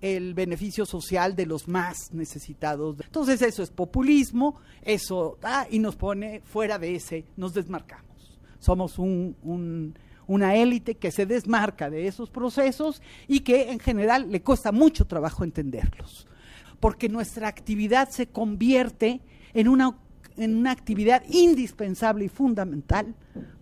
el 0.00 0.32
beneficio 0.32 0.86
social 0.86 1.36
de 1.36 1.44
los 1.44 1.68
más 1.68 2.14
necesitados. 2.14 2.96
Entonces 2.98 3.42
eso 3.42 3.62
es 3.62 3.68
populismo, 3.68 4.56
eso 4.80 5.36
da 5.42 5.66
y 5.70 5.80
nos 5.80 5.96
pone 5.96 6.40
fuera 6.40 6.78
de 6.78 6.94
ese, 6.94 7.26
nos 7.36 7.52
desmarcamos. 7.52 8.06
Somos 8.58 8.98
un 8.98 9.94
una 10.26 10.56
élite 10.56 10.96
que 10.96 11.10
se 11.10 11.26
desmarca 11.26 11.90
de 11.90 12.06
esos 12.06 12.30
procesos 12.30 13.02
y 13.28 13.40
que 13.40 13.70
en 13.70 13.78
general 13.78 14.30
le 14.30 14.42
cuesta 14.42 14.72
mucho 14.72 15.06
trabajo 15.06 15.44
entenderlos, 15.44 16.26
porque 16.80 17.08
nuestra 17.08 17.48
actividad 17.48 18.08
se 18.10 18.26
convierte 18.26 19.20
en 19.54 19.68
una, 19.68 19.96
en 20.36 20.56
una 20.56 20.70
actividad 20.70 21.22
indispensable 21.28 22.24
y 22.24 22.28
fundamental 22.28 23.14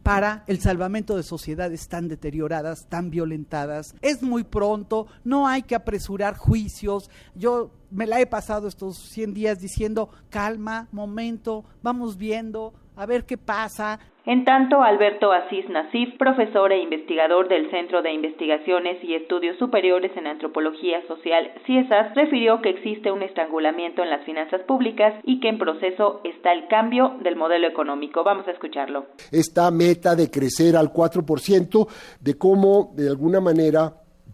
para 0.04 0.44
el 0.46 0.60
salvamento 0.60 1.16
de 1.16 1.22
sociedades 1.22 1.88
tan 1.88 2.08
deterioradas, 2.08 2.86
tan 2.88 3.10
violentadas. 3.10 3.94
Es 4.02 4.22
muy 4.22 4.44
pronto, 4.44 5.06
no 5.24 5.48
hay 5.48 5.62
que 5.62 5.74
apresurar 5.74 6.36
juicios. 6.36 7.10
Yo 7.34 7.70
me 7.90 8.06
la 8.06 8.20
he 8.20 8.26
pasado 8.26 8.68
estos 8.68 8.98
100 8.98 9.32
días 9.32 9.60
diciendo, 9.60 10.10
calma, 10.28 10.88
momento, 10.92 11.64
vamos 11.82 12.18
viendo, 12.18 12.74
a 12.96 13.06
ver 13.06 13.24
qué 13.24 13.36
pasa. 13.36 13.98
En 14.26 14.46
tanto, 14.46 14.82
Alberto 14.82 15.32
Asís 15.32 15.68
Nasif, 15.68 16.16
profesor 16.16 16.72
e 16.72 16.80
investigador 16.80 17.46
del 17.46 17.70
Centro 17.70 18.00
de 18.00 18.10
Investigaciones 18.10 18.96
y 19.04 19.14
Estudios 19.14 19.58
Superiores 19.58 20.12
en 20.16 20.26
Antropología 20.26 21.06
Social, 21.06 21.52
CIESAS, 21.66 22.14
refirió 22.14 22.62
que 22.62 22.70
existe 22.70 23.12
un 23.12 23.22
estrangulamiento 23.22 24.02
en 24.02 24.08
las 24.08 24.24
finanzas 24.24 24.62
públicas 24.62 25.12
y 25.24 25.40
que 25.40 25.50
en 25.50 25.58
proceso 25.58 26.22
está 26.24 26.54
el 26.54 26.68
cambio 26.68 27.18
del 27.22 27.36
modelo 27.36 27.68
económico. 27.68 28.24
Vamos 28.24 28.48
a 28.48 28.52
escucharlo. 28.52 29.08
Esta 29.30 29.70
meta 29.70 30.16
de 30.16 30.30
crecer 30.30 30.74
al 30.74 30.90
4%, 30.90 31.86
de 32.18 32.38
cómo, 32.38 32.94
de 32.96 33.10
alguna 33.10 33.42
manera, 33.42 33.92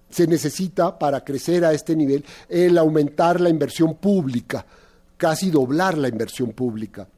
se 0.09 0.29
necesita 0.29 0.97
para 0.97 1.25
crecer 1.25 1.65
a 1.65 1.73
este 1.73 1.97
nivel 1.97 2.25
el 2.49 2.79
aumentar 2.79 3.41
la 3.41 3.49
inversión 3.49 3.97
pública, 3.97 4.65
casi 5.17 5.51
doblar 5.51 5.99
la 5.99 6.07
inversión 6.07 6.53
pública. 6.53 7.09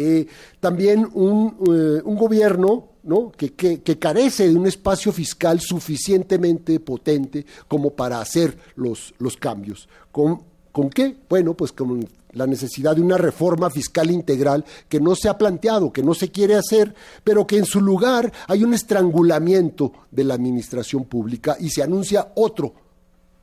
Eh, 0.00 0.26
también 0.60 1.08
un, 1.14 1.56
eh, 1.68 2.02
gobierno 2.04 2.90
¿no? 3.02 3.32
que, 3.32 3.80
carece 3.98 4.48
de 4.48 4.54
un 4.54 4.66
espacio 4.66 5.10
fiscal 5.12 5.60
suficientemente 5.60 6.78
potente 6.78 7.44
como 7.66 7.90
para 7.90 8.20
hacer 8.20 8.56
los, 8.76 9.12
los 9.18 9.36
cambios. 9.36 9.88
¿Con, 10.12 10.42
¿Con 10.70 10.88
qué? 10.88 11.16
Bueno, 11.28 11.54
pues 11.54 11.72
con 11.72 12.06
la 12.32 12.46
necesidad 12.46 12.94
de 12.94 13.02
una 13.02 13.18
reforma 13.18 13.70
fiscal 13.70 14.10
integral 14.10 14.64
que 14.88 15.00
no 15.00 15.16
se 15.16 15.28
ha 15.28 15.36
planteado, 15.36 15.92
que 15.92 16.04
no 16.04 16.14
se 16.14 16.30
quiere 16.30 16.54
hacer, 16.54 16.94
pero 17.24 17.44
que 17.44 17.58
en 17.58 17.64
su 17.64 17.80
lugar 17.80 18.32
hay 18.46 18.62
un 18.62 18.74
estrangulamiento 18.74 19.92
de 20.12 20.22
la 20.22 20.34
administración 20.34 21.06
pública 21.06 21.56
y 21.58 21.70
se 21.70 21.82
anuncia 21.82 22.32
otro, 22.36 22.72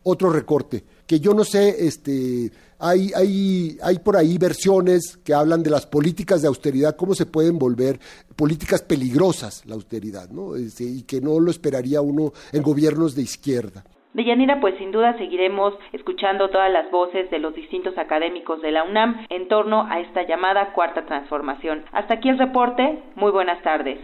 otro 0.03 0.29
recorte, 0.29 0.85
que 1.05 1.19
yo 1.19 1.33
no 1.33 1.43
sé, 1.43 1.85
este, 1.85 2.49
hay, 2.79 3.11
hay, 3.15 3.77
hay 3.83 3.99
por 3.99 4.17
ahí 4.17 4.37
versiones 4.37 5.17
que 5.25 5.33
hablan 5.33 5.63
de 5.63 5.69
las 5.69 5.85
políticas 5.85 6.41
de 6.41 6.47
austeridad, 6.47 6.95
cómo 6.95 7.13
se 7.13 7.25
pueden 7.25 7.57
volver 7.57 7.99
políticas 8.35 8.81
peligrosas 8.81 9.65
la 9.65 9.75
austeridad, 9.75 10.29
¿no? 10.29 10.55
Este, 10.55 10.83
y 10.83 11.03
que 11.03 11.21
no 11.21 11.39
lo 11.39 11.51
esperaría 11.51 12.01
uno 12.01 12.31
en 12.51 12.63
gobiernos 12.63 13.15
de 13.15 13.21
izquierda. 13.23 13.83
Deyanira, 14.13 14.61
pues 14.61 14.77
sin 14.77 14.91
duda 14.91 15.17
seguiremos 15.17 15.73
escuchando 15.91 16.49
todas 16.49 16.71
las 16.71 16.89
voces 16.89 17.29
de 17.31 17.39
los 17.39 17.53
distintos 17.53 17.97
académicos 17.97 18.61
de 18.61 18.71
la 18.71 18.85
UNAM 18.85 19.25
en 19.29 19.49
torno 19.49 19.85
a 19.89 19.99
esta 19.99 20.23
llamada 20.25 20.71
cuarta 20.71 21.05
transformación. 21.05 21.83
Hasta 21.91 22.13
aquí 22.13 22.29
el 22.29 22.39
reporte. 22.39 23.03
Muy 23.15 23.31
buenas 23.31 23.61
tardes. 23.61 23.99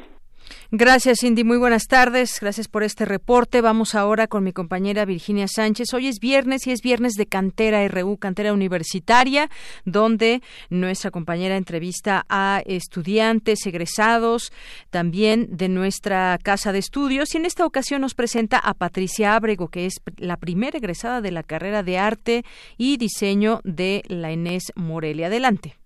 Gracias, 0.71 1.19
Cindy. 1.21 1.43
Muy 1.43 1.57
buenas 1.57 1.87
tardes. 1.87 2.39
Gracias 2.39 2.67
por 2.67 2.83
este 2.83 3.05
reporte. 3.05 3.61
Vamos 3.61 3.95
ahora 3.95 4.27
con 4.27 4.43
mi 4.43 4.53
compañera 4.53 5.05
Virginia 5.05 5.47
Sánchez. 5.47 5.93
Hoy 5.93 6.07
es 6.07 6.19
viernes 6.19 6.65
y 6.67 6.71
es 6.71 6.81
viernes 6.81 7.13
de 7.13 7.25
Cantera 7.25 7.85
RU, 7.87 8.17
Cantera 8.17 8.53
Universitaria, 8.53 9.49
donde 9.85 10.41
nuestra 10.69 11.11
compañera 11.11 11.57
entrevista 11.57 12.25
a 12.29 12.61
estudiantes, 12.65 13.65
egresados, 13.65 14.53
también 14.89 15.47
de 15.51 15.69
nuestra 15.69 16.39
casa 16.41 16.71
de 16.71 16.79
estudios. 16.79 17.33
Y 17.33 17.37
en 17.37 17.45
esta 17.45 17.65
ocasión 17.65 18.01
nos 18.01 18.13
presenta 18.13 18.57
a 18.57 18.73
Patricia 18.73 19.35
Ábrego, 19.35 19.67
que 19.67 19.85
es 19.85 20.01
la 20.17 20.37
primera 20.37 20.77
egresada 20.77 21.21
de 21.21 21.31
la 21.31 21.43
carrera 21.43 21.83
de 21.83 21.97
arte 21.97 22.45
y 22.77 22.97
diseño 22.97 23.59
de 23.63 24.03
la 24.07 24.31
Inés 24.31 24.71
Morelia. 24.75 25.27
Adelante. 25.27 25.80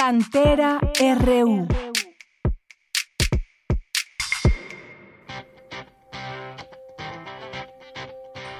Cantera 0.00 0.80
RU. 1.18 1.68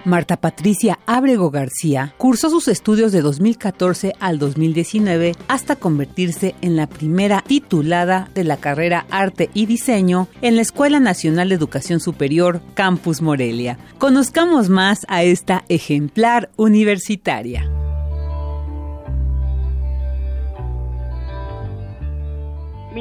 Marta 0.04 0.36
Patricia 0.36 0.98
Ábrego 1.06 1.50
García 1.50 2.12
cursó 2.18 2.50
sus 2.50 2.68
estudios 2.68 3.10
de 3.12 3.22
2014 3.22 4.12
al 4.20 4.38
2019 4.38 5.32
hasta 5.48 5.76
convertirse 5.76 6.54
en 6.60 6.76
la 6.76 6.86
primera 6.86 7.40
titulada 7.40 8.28
de 8.34 8.44
la 8.44 8.58
carrera 8.58 9.06
Arte 9.10 9.48
y 9.54 9.64
Diseño 9.64 10.28
en 10.42 10.56
la 10.56 10.62
Escuela 10.62 11.00
Nacional 11.00 11.48
de 11.48 11.54
Educación 11.54 12.00
Superior 12.00 12.60
Campus 12.74 13.22
Morelia. 13.22 13.78
Conozcamos 13.96 14.68
más 14.68 15.06
a 15.08 15.22
esta 15.22 15.64
ejemplar 15.70 16.50
universitaria. 16.56 17.79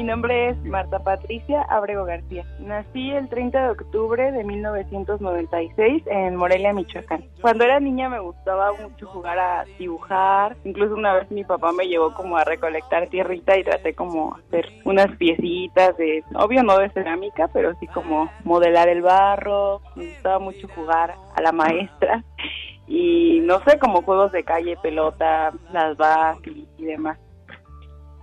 Mi 0.00 0.06
nombre 0.06 0.48
es 0.48 0.64
Marta 0.64 0.98
Patricia 1.00 1.60
Abrego 1.68 2.06
García. 2.06 2.46
Nací 2.58 3.10
el 3.10 3.28
30 3.28 3.64
de 3.64 3.68
octubre 3.68 4.32
de 4.32 4.44
1996 4.44 6.04
en 6.06 6.36
Morelia, 6.36 6.72
Michoacán. 6.72 7.26
Cuando 7.42 7.64
era 7.64 7.78
niña 7.80 8.08
me 8.08 8.18
gustaba 8.18 8.72
mucho 8.72 9.06
jugar 9.08 9.38
a 9.38 9.66
dibujar. 9.78 10.56
Incluso 10.64 10.94
una 10.94 11.12
vez 11.12 11.30
mi 11.30 11.44
papá 11.44 11.72
me 11.72 11.86
llevó 11.86 12.14
como 12.14 12.38
a 12.38 12.44
recolectar 12.44 13.08
tierrita 13.08 13.58
y 13.58 13.62
traté 13.62 13.92
como 13.92 14.36
hacer 14.36 14.70
unas 14.86 15.14
piecitas 15.18 15.94
de, 15.98 16.24
obvio 16.34 16.62
no 16.62 16.78
de 16.78 16.88
cerámica, 16.88 17.48
pero 17.48 17.74
sí 17.78 17.86
como 17.88 18.30
modelar 18.42 18.88
el 18.88 19.02
barro. 19.02 19.82
Me 19.96 20.06
gustaba 20.06 20.38
mucho 20.38 20.66
jugar 20.68 21.14
a 21.36 21.42
la 21.42 21.52
maestra 21.52 22.24
y 22.86 23.40
no 23.40 23.62
sé, 23.64 23.78
como 23.78 24.00
juegos 24.00 24.32
de 24.32 24.44
calle, 24.44 24.78
pelota, 24.82 25.52
las 25.74 25.94
vas 25.98 26.38
y 26.46 26.84
demás. 26.86 27.18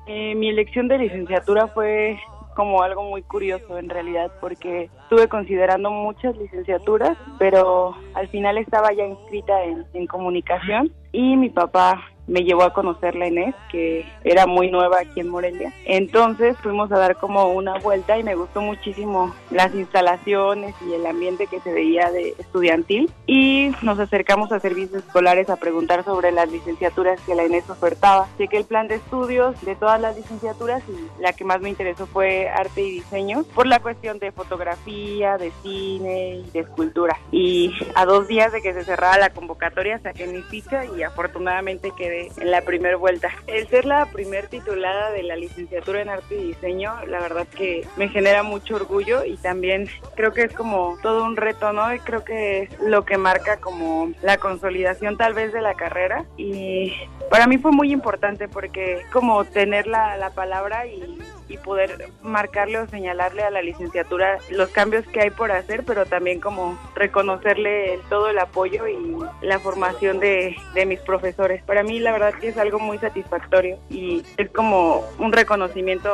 Eh, 0.07 0.35
mi 0.35 0.49
elección 0.49 0.87
de 0.87 0.97
licenciatura 0.97 1.67
fue 1.67 2.17
como 2.55 2.81
algo 2.81 3.03
muy 3.03 3.21
curioso 3.21 3.77
en 3.77 3.89
realidad 3.89 4.31
porque 4.41 4.89
estuve 5.03 5.27
considerando 5.27 5.91
muchas 5.91 6.35
licenciaturas, 6.37 7.17
pero 7.37 7.95
al 8.15 8.27
final 8.29 8.57
estaba 8.57 8.91
ya 8.93 9.05
inscrita 9.05 9.63
en, 9.63 9.85
en 9.93 10.07
comunicación 10.07 10.91
y 11.11 11.35
mi 11.35 11.49
papá 11.49 12.03
me 12.27 12.43
llevó 12.43 12.63
a 12.63 12.73
conocer 12.73 13.15
la 13.15 13.27
Inés, 13.27 13.55
que 13.71 14.05
era 14.23 14.45
muy 14.45 14.69
nueva 14.69 14.99
aquí 14.99 15.21
en 15.21 15.29
Morelia. 15.29 15.73
Entonces 15.85 16.57
fuimos 16.61 16.91
a 16.91 16.99
dar 16.99 17.17
como 17.17 17.51
una 17.53 17.79
vuelta 17.79 18.17
y 18.17 18.23
me 18.23 18.35
gustó 18.35 18.61
muchísimo 18.61 19.33
las 19.49 19.73
instalaciones 19.73 20.75
y 20.87 20.93
el 20.93 21.05
ambiente 21.05 21.47
que 21.47 21.59
se 21.61 21.71
veía 21.71 22.11
de 22.11 22.35
estudiantil. 22.37 23.11
Y 23.25 23.71
nos 23.81 23.99
acercamos 23.99 24.51
a 24.51 24.59
servicios 24.59 25.03
escolares 25.03 25.49
a 25.49 25.55
preguntar 25.55 26.03
sobre 26.03 26.31
las 26.31 26.51
licenciaturas 26.51 27.19
que 27.21 27.35
la 27.35 27.45
Inés 27.45 27.69
ofertaba. 27.69 28.27
que 28.37 28.57
el 28.57 28.65
plan 28.65 28.87
de 28.87 28.95
estudios 28.95 29.59
de 29.65 29.75
todas 29.75 29.99
las 29.99 30.15
licenciaturas 30.15 30.81
y 30.87 31.21
la 31.21 31.33
que 31.33 31.43
más 31.43 31.59
me 31.59 31.69
interesó 31.69 32.07
fue 32.07 32.47
arte 32.49 32.81
y 32.81 32.91
diseño 32.91 33.43
por 33.53 33.67
la 33.67 33.79
cuestión 33.79 34.19
de 34.19 34.31
fotografía, 34.31 35.37
de 35.37 35.51
cine 35.61 36.43
y 36.47 36.51
de 36.51 36.59
escultura. 36.59 37.17
Y 37.31 37.73
a 37.95 38.05
dos 38.05 38.27
días 38.27 38.51
de 38.51 38.61
que 38.61 38.73
se 38.73 38.83
cerrara 38.83 39.17
la 39.17 39.29
convocatoria 39.31 39.99
saqué 39.99 40.27
mi 40.27 40.41
ficha 40.43 40.85
y 40.85 41.03
afortunadamente 41.03 41.91
quedé 41.97 42.16
en 42.37 42.51
la 42.51 42.61
primera 42.61 42.97
vuelta. 42.97 43.29
El 43.47 43.67
ser 43.67 43.85
la 43.85 44.05
primer 44.07 44.47
titulada 44.47 45.11
de 45.11 45.23
la 45.23 45.35
licenciatura 45.35 46.01
en 46.01 46.09
arte 46.09 46.35
y 46.35 46.47
diseño, 46.47 46.93
la 47.07 47.19
verdad 47.19 47.47
que 47.47 47.87
me 47.97 48.09
genera 48.09 48.43
mucho 48.43 48.75
orgullo 48.75 49.23
y 49.23 49.37
también 49.37 49.89
creo 50.15 50.33
que 50.33 50.43
es 50.43 50.53
como 50.53 50.97
todo 51.01 51.23
un 51.23 51.37
reto, 51.37 51.73
¿no? 51.73 51.93
Y 51.93 51.99
creo 51.99 52.23
que 52.23 52.63
es 52.63 52.79
lo 52.79 53.05
que 53.05 53.17
marca 53.17 53.57
como 53.57 54.11
la 54.21 54.37
consolidación 54.37 55.17
tal 55.17 55.33
vez 55.33 55.53
de 55.53 55.61
la 55.61 55.75
carrera 55.75 56.25
y 56.37 56.93
para 57.29 57.47
mí 57.47 57.57
fue 57.57 57.71
muy 57.71 57.91
importante 57.91 58.47
porque 58.47 59.03
como 59.11 59.45
tener 59.45 59.87
la, 59.87 60.17
la 60.17 60.31
palabra 60.31 60.87
y 60.87 61.19
y 61.47 61.57
poder 61.57 62.09
marcarle 62.21 62.79
o 62.79 62.87
señalarle 62.87 63.43
a 63.43 63.51
la 63.51 63.61
licenciatura 63.61 64.37
los 64.49 64.69
cambios 64.69 65.05
que 65.07 65.21
hay 65.21 65.29
por 65.29 65.51
hacer, 65.51 65.83
pero 65.85 66.05
también 66.05 66.39
como 66.39 66.77
reconocerle 66.95 67.99
todo 68.09 68.29
el 68.29 68.39
apoyo 68.39 68.87
y 68.87 68.97
la 69.41 69.59
formación 69.59 70.19
de, 70.19 70.55
de 70.73 70.85
mis 70.85 70.99
profesores. 70.99 71.63
Para 71.63 71.83
mí 71.83 71.99
la 71.99 72.11
verdad 72.11 72.33
que 72.33 72.49
es 72.49 72.57
algo 72.57 72.79
muy 72.79 72.97
satisfactorio 72.97 73.79
y 73.89 74.23
es 74.37 74.49
como 74.51 75.03
un 75.19 75.31
reconocimiento 75.31 76.09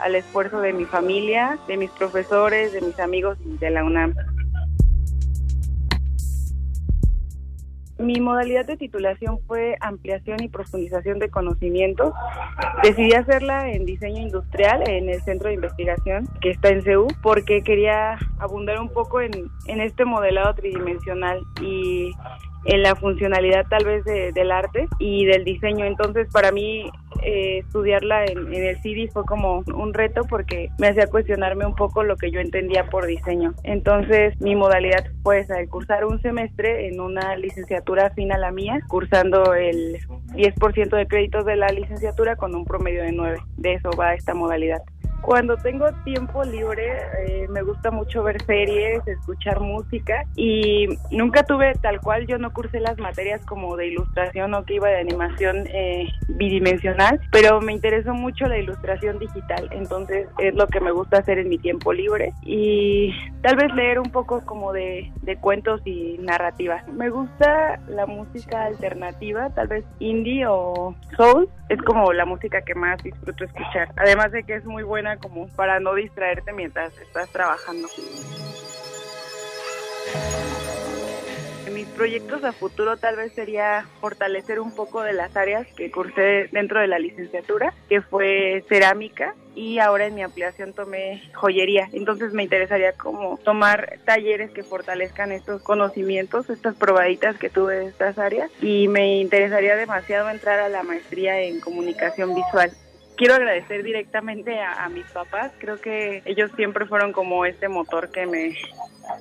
al 0.00 0.14
esfuerzo 0.14 0.60
de 0.60 0.72
mi 0.72 0.84
familia, 0.84 1.58
de 1.66 1.76
mis 1.76 1.90
profesores, 1.90 2.72
de 2.72 2.80
mis 2.80 2.98
amigos 2.98 3.38
y 3.44 3.58
de 3.58 3.70
la 3.70 3.84
UNAM. 3.84 4.14
Mi 7.98 8.20
modalidad 8.20 8.66
de 8.66 8.76
titulación 8.76 9.38
fue 9.46 9.76
ampliación 9.80 10.42
y 10.42 10.48
profundización 10.48 11.20
de 11.20 11.30
conocimientos. 11.30 12.12
Decidí 12.82 13.12
hacerla 13.12 13.70
en 13.70 13.84
diseño 13.84 14.20
industrial 14.20 14.88
en 14.88 15.08
el 15.08 15.22
centro 15.22 15.48
de 15.48 15.54
investigación 15.54 16.28
que 16.40 16.50
está 16.50 16.70
en 16.70 16.82
CEU 16.82 17.06
porque 17.22 17.62
quería 17.62 18.18
abundar 18.38 18.80
un 18.80 18.88
poco 18.88 19.20
en, 19.20 19.30
en 19.66 19.80
este 19.80 20.04
modelado 20.04 20.54
tridimensional 20.54 21.40
y 21.62 22.10
en 22.64 22.82
la 22.82 22.94
funcionalidad 22.94 23.66
tal 23.68 23.84
vez 23.84 24.04
del 24.04 24.50
arte 24.50 24.88
y 24.98 25.26
del 25.26 25.44
diseño. 25.44 25.84
Entonces 25.84 26.28
para 26.32 26.52
mí 26.52 26.90
eh, 27.22 27.58
estudiarla 27.58 28.24
en, 28.24 28.52
el 28.52 28.80
CIDI 28.82 29.08
fue 29.08 29.24
como 29.24 29.62
un 29.74 29.94
reto 29.94 30.22
porque 30.28 30.68
me 30.78 30.88
hacía 30.88 31.06
cuestionarme 31.06 31.66
un 31.66 31.74
poco 31.74 32.02
lo 32.02 32.16
que 32.16 32.30
yo 32.30 32.40
entendía 32.40 32.86
por 32.90 33.06
diseño. 33.06 33.54
Entonces 33.62 34.38
mi 34.40 34.54
modalidad 34.56 35.04
fue 35.22 35.40
esa, 35.40 35.60
el 35.60 35.68
cursar 35.68 36.04
un 36.04 36.20
semestre 36.20 36.88
en 36.88 37.00
una 37.00 37.36
licenciatura 37.36 38.06
afín 38.06 38.32
a 38.32 38.38
la 38.38 38.50
mía, 38.50 38.80
cursando 38.88 39.54
el 39.54 39.98
10% 40.34 40.96
de 40.96 41.06
créditos 41.06 41.44
de 41.44 41.56
la 41.56 41.68
licenciatura 41.68 42.36
con 42.36 42.54
un 42.54 42.64
promedio 42.64 43.02
de 43.02 43.12
9. 43.12 43.38
De 43.56 43.74
eso 43.74 43.90
va 43.98 44.14
esta 44.14 44.34
modalidad. 44.34 44.82
Cuando 45.24 45.56
tengo 45.56 45.86
tiempo 46.04 46.44
libre 46.44 46.84
eh, 47.26 47.46
me 47.48 47.62
gusta 47.62 47.90
mucho 47.90 48.22
ver 48.22 48.42
series, 48.44 49.06
escuchar 49.08 49.58
música 49.58 50.26
y 50.36 50.86
nunca 51.10 51.44
tuve 51.44 51.72
tal 51.80 52.02
cual, 52.02 52.26
yo 52.26 52.36
no 52.36 52.52
cursé 52.52 52.78
las 52.78 52.98
materias 52.98 53.40
como 53.46 53.74
de 53.74 53.86
ilustración 53.86 54.52
o 54.52 54.64
que 54.66 54.74
iba 54.74 54.88
de 54.90 54.98
animación 54.98 55.66
eh, 55.72 56.10
bidimensional, 56.28 57.18
pero 57.32 57.62
me 57.62 57.72
interesó 57.72 58.12
mucho 58.12 58.44
la 58.44 58.58
ilustración 58.58 59.18
digital, 59.18 59.66
entonces 59.70 60.28
es 60.40 60.54
lo 60.54 60.66
que 60.66 60.80
me 60.80 60.90
gusta 60.90 61.20
hacer 61.20 61.38
en 61.38 61.48
mi 61.48 61.56
tiempo 61.56 61.94
libre 61.94 62.34
y 62.42 63.10
tal 63.40 63.56
vez 63.56 63.74
leer 63.74 64.00
un 64.00 64.10
poco 64.10 64.44
como 64.44 64.74
de, 64.74 65.10
de 65.22 65.36
cuentos 65.36 65.80
y 65.86 66.18
narrativas. 66.20 66.86
Me 66.88 67.08
gusta 67.08 67.80
la 67.88 68.04
música 68.04 68.66
alternativa, 68.66 69.48
tal 69.54 69.68
vez 69.68 69.86
indie 70.00 70.44
o 70.46 70.94
soul, 71.16 71.48
es 71.70 71.80
como 71.80 72.12
la 72.12 72.26
música 72.26 72.60
que 72.60 72.74
más 72.74 73.02
disfruto 73.02 73.44
escuchar, 73.44 73.88
además 73.96 74.32
de 74.32 74.42
que 74.42 74.56
es 74.56 74.64
muy 74.66 74.82
buena 74.82 75.13
como 75.16 75.48
para 75.48 75.80
no 75.80 75.94
distraerte 75.94 76.52
mientras 76.52 76.96
estás 76.98 77.30
trabajando. 77.30 77.88
Mis 81.72 81.88
proyectos 81.88 82.44
a 82.44 82.52
futuro 82.52 82.96
tal 82.98 83.16
vez 83.16 83.32
sería 83.32 83.84
fortalecer 84.00 84.60
un 84.60 84.72
poco 84.74 85.02
de 85.02 85.12
las 85.12 85.36
áreas 85.36 85.66
que 85.74 85.90
cursé 85.90 86.48
dentro 86.52 86.80
de 86.80 86.86
la 86.86 87.00
licenciatura, 87.00 87.74
que 87.88 88.00
fue 88.00 88.64
cerámica 88.68 89.34
y 89.56 89.80
ahora 89.80 90.06
en 90.06 90.14
mi 90.14 90.22
ampliación 90.22 90.72
tomé 90.72 91.22
joyería. 91.34 91.88
Entonces 91.92 92.32
me 92.32 92.44
interesaría 92.44 92.92
como 92.92 93.38
tomar 93.38 93.98
talleres 94.04 94.50
que 94.52 94.62
fortalezcan 94.62 95.32
estos 95.32 95.62
conocimientos, 95.62 96.48
estas 96.48 96.76
probaditas 96.76 97.38
que 97.38 97.50
tuve 97.50 97.76
de 97.76 97.86
estas 97.86 98.18
áreas 98.18 98.50
y 98.62 98.86
me 98.86 99.18
interesaría 99.18 99.74
demasiado 99.74 100.30
entrar 100.30 100.60
a 100.60 100.68
la 100.68 100.84
maestría 100.84 101.40
en 101.40 101.60
comunicación 101.60 102.34
visual 102.34 102.70
quiero 103.16 103.34
agradecer 103.34 103.82
directamente 103.82 104.60
a, 104.60 104.88
mis 104.88 105.06
papás. 105.06 105.52
Creo 105.58 105.80
que 105.80 106.22
ellos 106.24 106.50
siempre 106.56 106.86
fueron 106.86 107.12
como 107.12 107.44
este 107.44 107.68
motor 107.68 108.10
que 108.10 108.26
me 108.26 108.56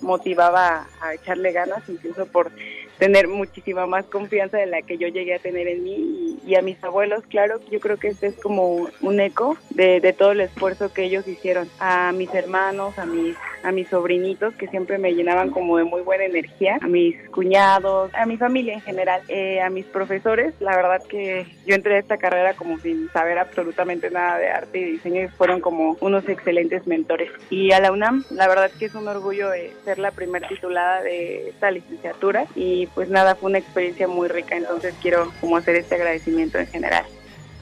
motivaba 0.02 0.88
a 1.02 1.14
echarle 1.14 1.52
ganas, 1.52 1.88
incluso 1.88 2.26
por 2.26 2.52
tener 2.98 3.28
muchísima 3.28 3.86
más 3.86 4.06
confianza 4.06 4.58
de 4.58 4.66
la 4.66 4.82
que 4.82 4.98
yo 4.98 5.08
llegué 5.08 5.36
a 5.36 5.40
tener 5.40 5.68
en 5.68 5.84
mí 5.84 6.40
y, 6.46 6.56
a 6.56 6.62
mis 6.62 6.82
abuelos, 6.84 7.24
claro, 7.28 7.60
yo 7.72 7.80
creo 7.80 7.98
que 7.98 8.10
este 8.10 8.28
es 8.28 8.36
como 8.36 8.88
un 9.02 9.20
eco 9.20 9.58
de, 9.72 10.14
todo 10.18 10.32
el 10.32 10.42
esfuerzo 10.42 10.94
que 10.94 11.04
ellos 11.04 11.28
hicieron. 11.28 11.68
A 11.80 12.12
mis 12.12 12.34
hermanos, 12.34 12.98
a 13.00 13.06
mis, 13.06 13.36
a 13.64 13.72
mis 13.72 13.88
sobrinitos 13.88 14.54
que 14.56 14.68
siempre 14.68 14.98
me 14.98 15.14
llenaban 15.14 15.50
como 15.50 15.78
de 15.78 15.84
muy 15.84 16.02
buena 16.02 16.26
energía, 16.26 16.78
a 16.82 16.88
mis 16.88 17.16
cuñados, 17.30 18.14
a 18.14 18.26
mi 18.26 18.38
familia 18.38 18.74
en 18.74 18.82
general, 18.82 19.22
eh, 19.28 19.62
a 19.62 19.70
mis 19.70 19.86
profesores, 19.86 20.54
la 20.60 20.76
verdad 20.76 21.02
que 21.08 21.46
yo 21.66 21.76
entré 21.76 21.96
a 21.96 22.00
esta 22.00 22.18
carrera 22.18 22.54
como 22.54 22.78
sin 22.80 23.10
saber 23.12 23.38
absolutamente 23.40 24.10
nada 24.12 24.38
de 24.38 24.50
arte 24.50 24.80
y 24.80 24.92
diseño 24.94 25.24
y 25.24 25.28
fueron 25.30 25.62
como 25.62 25.98
unos 26.02 26.28
excelentes 26.28 26.86
mentores. 26.88 27.32
Y 27.50 27.72
a 27.72 27.80
la 27.80 27.92
UNAM, 27.92 28.26
la 28.32 28.48
verdad 28.48 28.72
que 28.78 28.86
es 28.86 28.96
un 28.96 29.08
orgullo 29.08 29.50
ser 29.84 30.00
la 30.00 30.12
primer 30.12 30.48
titulada 30.48 31.02
de 31.02 31.50
esta 31.50 31.72
licenciatura 31.72 32.46
y 32.56 32.88
pues 32.88 33.10
nada, 33.10 33.36
fue 33.36 33.50
una 33.50 33.60
experiencia 33.60 34.08
muy 34.08 34.28
rica, 34.28 34.56
entonces 34.56 34.94
quiero 35.02 35.32
como 35.42 35.58
hacer 35.58 35.76
este 35.76 35.96
agradecimiento 35.96 36.58
en 36.58 36.68
general 36.68 37.06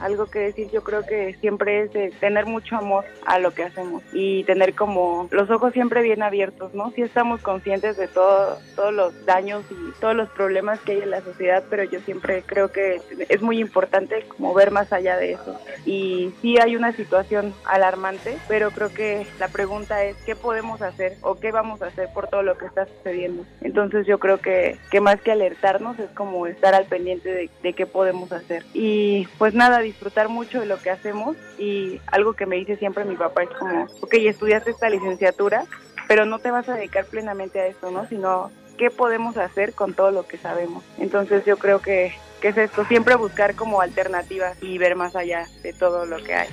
algo 0.01 0.25
que 0.25 0.39
decir, 0.39 0.69
yo 0.71 0.83
creo 0.83 1.05
que 1.05 1.35
siempre 1.39 1.83
es 1.83 1.93
de 1.93 2.11
tener 2.19 2.45
mucho 2.45 2.75
amor 2.75 3.05
a 3.25 3.39
lo 3.39 3.51
que 3.53 3.63
hacemos 3.63 4.03
y 4.13 4.43
tener 4.43 4.73
como 4.73 5.27
los 5.31 5.49
ojos 5.49 5.73
siempre 5.73 6.01
bien 6.01 6.23
abiertos, 6.23 6.73
¿no? 6.73 6.91
Si 6.91 7.01
estamos 7.01 7.41
conscientes 7.41 7.97
de 7.97 8.07
todo, 8.07 8.57
todos 8.75 8.93
los 8.93 9.25
daños 9.25 9.63
y 9.69 9.99
todos 9.99 10.15
los 10.15 10.29
problemas 10.29 10.79
que 10.79 10.93
hay 10.93 11.01
en 11.01 11.11
la 11.11 11.21
sociedad, 11.21 11.63
pero 11.69 11.83
yo 11.83 11.99
siempre 12.01 12.43
creo 12.45 12.71
que 12.71 13.01
es 13.29 13.41
muy 13.41 13.59
importante 13.59 14.25
como 14.27 14.53
ver 14.53 14.71
más 14.71 14.91
allá 14.91 15.17
de 15.17 15.33
eso. 15.33 15.59
Y 15.85 16.33
sí 16.41 16.57
hay 16.57 16.75
una 16.75 16.93
situación 16.93 17.53
alarmante, 17.65 18.37
pero 18.47 18.71
creo 18.71 18.93
que 18.93 19.25
la 19.39 19.47
pregunta 19.47 20.03
es 20.03 20.15
qué 20.25 20.35
podemos 20.35 20.81
hacer 20.81 21.17
o 21.21 21.35
qué 21.35 21.51
vamos 21.51 21.81
a 21.81 21.87
hacer 21.87 22.09
por 22.13 22.27
todo 22.27 22.43
lo 22.43 22.57
que 22.57 22.65
está 22.65 22.85
sucediendo. 22.85 23.45
Entonces 23.61 24.07
yo 24.07 24.19
creo 24.19 24.39
que, 24.39 24.77
que 24.89 25.01
más 25.01 25.21
que 25.21 25.31
alertarnos 25.31 25.99
es 25.99 26.09
como 26.11 26.47
estar 26.47 26.73
al 26.73 26.85
pendiente 26.85 27.31
de, 27.31 27.49
de 27.61 27.73
qué 27.73 27.85
podemos 27.85 28.31
hacer. 28.31 28.65
Y 28.73 29.27
pues 29.37 29.53
nada, 29.53 29.81
disfrutar 29.91 30.29
mucho 30.29 30.59
de 30.59 30.65
lo 30.65 30.79
que 30.79 30.89
hacemos 30.89 31.35
y 31.59 31.99
algo 32.07 32.33
que 32.33 32.45
me 32.45 32.55
dice 32.55 32.77
siempre 32.77 33.05
mi 33.05 33.15
papá 33.15 33.43
es 33.43 33.49
como, 33.49 33.83
ok, 34.01 34.13
estudiaste 34.13 34.71
esta 34.71 34.89
licenciatura, 34.89 35.65
pero 36.07 36.25
no 36.25 36.39
te 36.39 36.49
vas 36.49 36.67
a 36.69 36.75
dedicar 36.75 37.05
plenamente 37.05 37.59
a 37.59 37.67
esto, 37.67 37.91
¿no? 37.91 38.07
Sino 38.07 38.51
qué 38.77 38.89
podemos 38.89 39.37
hacer 39.37 39.73
con 39.73 39.93
todo 39.93 40.11
lo 40.11 40.25
que 40.25 40.37
sabemos. 40.37 40.83
Entonces 40.97 41.45
yo 41.45 41.57
creo 41.57 41.81
que, 41.81 42.13
que 42.41 42.49
es 42.49 42.57
esto, 42.57 42.85
siempre 42.85 43.15
buscar 43.15 43.55
como 43.55 43.81
alternativas 43.81 44.57
y 44.61 44.77
ver 44.77 44.95
más 44.95 45.15
allá 45.15 45.45
de 45.61 45.73
todo 45.73 46.05
lo 46.05 46.17
que 46.23 46.33
hay. 46.33 46.49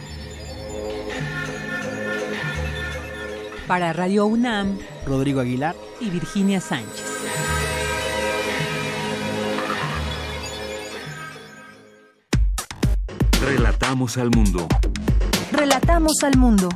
Para 3.67 3.93
Radio 3.93 4.27
UNAM, 4.27 4.79
Rodrigo 5.07 5.41
Aguilar 5.41 5.77
y 6.01 6.11
Virginia 6.11 6.61
Sánchez. 6.61 7.58
Relatamos 13.41 14.19
al 14.19 14.31
mundo. 14.31 14.67
Relatamos 15.53 16.13
al 16.25 16.37
mundo. 16.37 16.69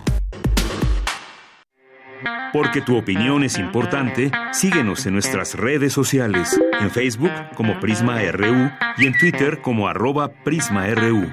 Porque 2.53 2.81
tu 2.81 2.97
opinión 2.97 3.43
es 3.43 3.59
importante, 3.59 4.31
síguenos 4.53 5.05
en 5.07 5.15
nuestras 5.15 5.55
redes 5.55 5.93
sociales, 5.93 6.61
en 6.81 6.91
Facebook 6.91 7.33
como 7.57 7.81
Prisma 7.81 8.21
RU 8.31 8.71
y 8.99 9.07
en 9.07 9.19
Twitter 9.19 9.61
como 9.61 9.89
arroba 9.89 10.29
PrismaRU. 10.45 11.33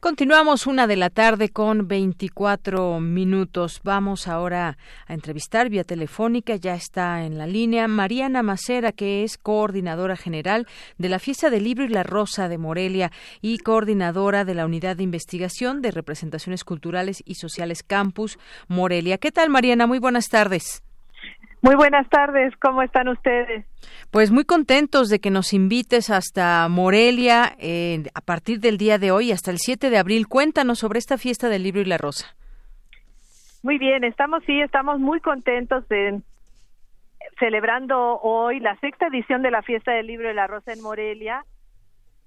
Continuamos 0.00 0.68
una 0.68 0.86
de 0.86 0.94
la 0.94 1.10
tarde 1.10 1.48
con 1.48 1.88
24 1.88 3.00
minutos. 3.00 3.80
Vamos 3.82 4.28
ahora 4.28 4.78
a 5.08 5.12
entrevistar 5.12 5.70
vía 5.70 5.82
telefónica. 5.82 6.54
Ya 6.54 6.76
está 6.76 7.24
en 7.24 7.36
la 7.36 7.48
línea 7.48 7.88
Mariana 7.88 8.44
Macera, 8.44 8.92
que 8.92 9.24
es 9.24 9.38
coordinadora 9.38 10.16
general 10.16 10.68
de 10.98 11.08
la 11.08 11.18
Fiesta 11.18 11.50
del 11.50 11.64
Libro 11.64 11.84
y 11.84 11.88
la 11.88 12.04
Rosa 12.04 12.48
de 12.48 12.58
Morelia 12.58 13.10
y 13.42 13.58
coordinadora 13.58 14.44
de 14.44 14.54
la 14.54 14.66
Unidad 14.66 14.96
de 14.96 15.02
Investigación 15.02 15.82
de 15.82 15.90
Representaciones 15.90 16.62
Culturales 16.62 17.20
y 17.26 17.34
Sociales 17.34 17.82
Campus 17.82 18.38
Morelia. 18.68 19.18
¿Qué 19.18 19.32
tal, 19.32 19.50
Mariana? 19.50 19.88
Muy 19.88 19.98
buenas 19.98 20.28
tardes. 20.28 20.84
Muy 21.60 21.74
buenas 21.74 22.08
tardes, 22.08 22.54
¿cómo 22.58 22.82
están 22.82 23.08
ustedes? 23.08 23.66
Pues 24.12 24.30
muy 24.30 24.44
contentos 24.44 25.08
de 25.08 25.18
que 25.18 25.30
nos 25.30 25.52
invites 25.52 26.08
hasta 26.08 26.68
Morelia 26.68 27.56
eh, 27.58 28.04
a 28.14 28.20
partir 28.20 28.60
del 28.60 28.78
día 28.78 28.98
de 28.98 29.10
hoy 29.10 29.32
hasta 29.32 29.50
el 29.50 29.58
7 29.58 29.90
de 29.90 29.98
abril. 29.98 30.28
Cuéntanos 30.28 30.78
sobre 30.78 31.00
esta 31.00 31.18
fiesta 31.18 31.48
del 31.48 31.64
libro 31.64 31.80
y 31.80 31.84
la 31.84 31.98
rosa. 31.98 32.36
Muy 33.62 33.76
bien, 33.78 34.04
estamos 34.04 34.44
sí, 34.46 34.60
estamos 34.60 35.00
muy 35.00 35.20
contentos 35.20 35.88
de 35.88 36.20
celebrando 37.40 38.18
hoy 38.20 38.60
la 38.60 38.76
sexta 38.78 39.08
edición 39.08 39.42
de 39.42 39.50
la 39.50 39.62
fiesta 39.62 39.92
del 39.92 40.06
libro 40.06 40.30
y 40.30 40.34
la 40.34 40.46
rosa 40.46 40.72
en 40.72 40.80
Morelia, 40.80 41.44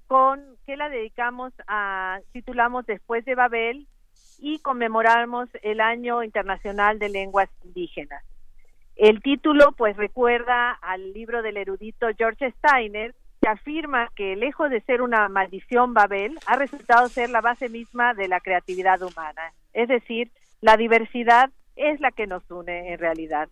con 0.08 0.42
que 0.66 0.76
la 0.76 0.90
dedicamos 0.90 1.54
a 1.68 2.20
titulamos 2.34 2.86
Después 2.86 3.24
de 3.24 3.36
Babel 3.36 3.88
y 4.40 4.60
conmemoramos 4.60 5.48
el 5.64 5.80
Año 5.80 6.22
Internacional 6.22 7.00
de 7.00 7.10
Lenguas 7.10 7.50
Indígenas. 7.64 8.24
El 8.96 9.22
título 9.22 9.72
pues 9.72 9.98
recuerda 9.98 10.72
al 10.72 11.14
libro 11.14 11.42
del 11.42 11.58
erudito 11.58 12.08
George 12.18 12.52
Steiner 12.52 13.16
que 13.42 13.50
afirma 13.50 14.10
que 14.16 14.36
lejos 14.36 14.70
de 14.70 14.82
ser 14.82 15.02
una 15.02 15.28
maldición 15.28 15.94
Babel 15.94 16.38
ha 16.46 16.56
resultado 16.56 17.08
ser 17.08 17.30
la 17.32 17.42
base 17.42 17.70
misma 17.70 18.14
de 18.14 18.28
la 18.28 18.40
creatividad 18.40 19.02
humana. 19.02 19.54
Es 19.74 19.88
decir, 19.88 20.32
la 20.62 20.78
diversidad 20.78 21.50
es 21.76 22.00
la 22.00 22.12
que 22.12 22.28
nos 22.28 22.50
une 22.52 22.94
en 22.94 23.00
realidad. 23.00 23.50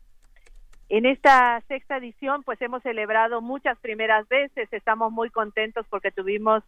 En 0.89 1.05
esta 1.05 1.61
sexta 1.67 1.97
edición 1.97 2.43
pues 2.43 2.61
hemos 2.61 2.83
celebrado 2.83 3.41
muchas 3.41 3.79
primeras 3.79 4.27
veces, 4.27 4.71
estamos 4.71 5.11
muy 5.11 5.29
contentos 5.31 5.85
porque 5.89 6.11
tuvimos 6.11 6.63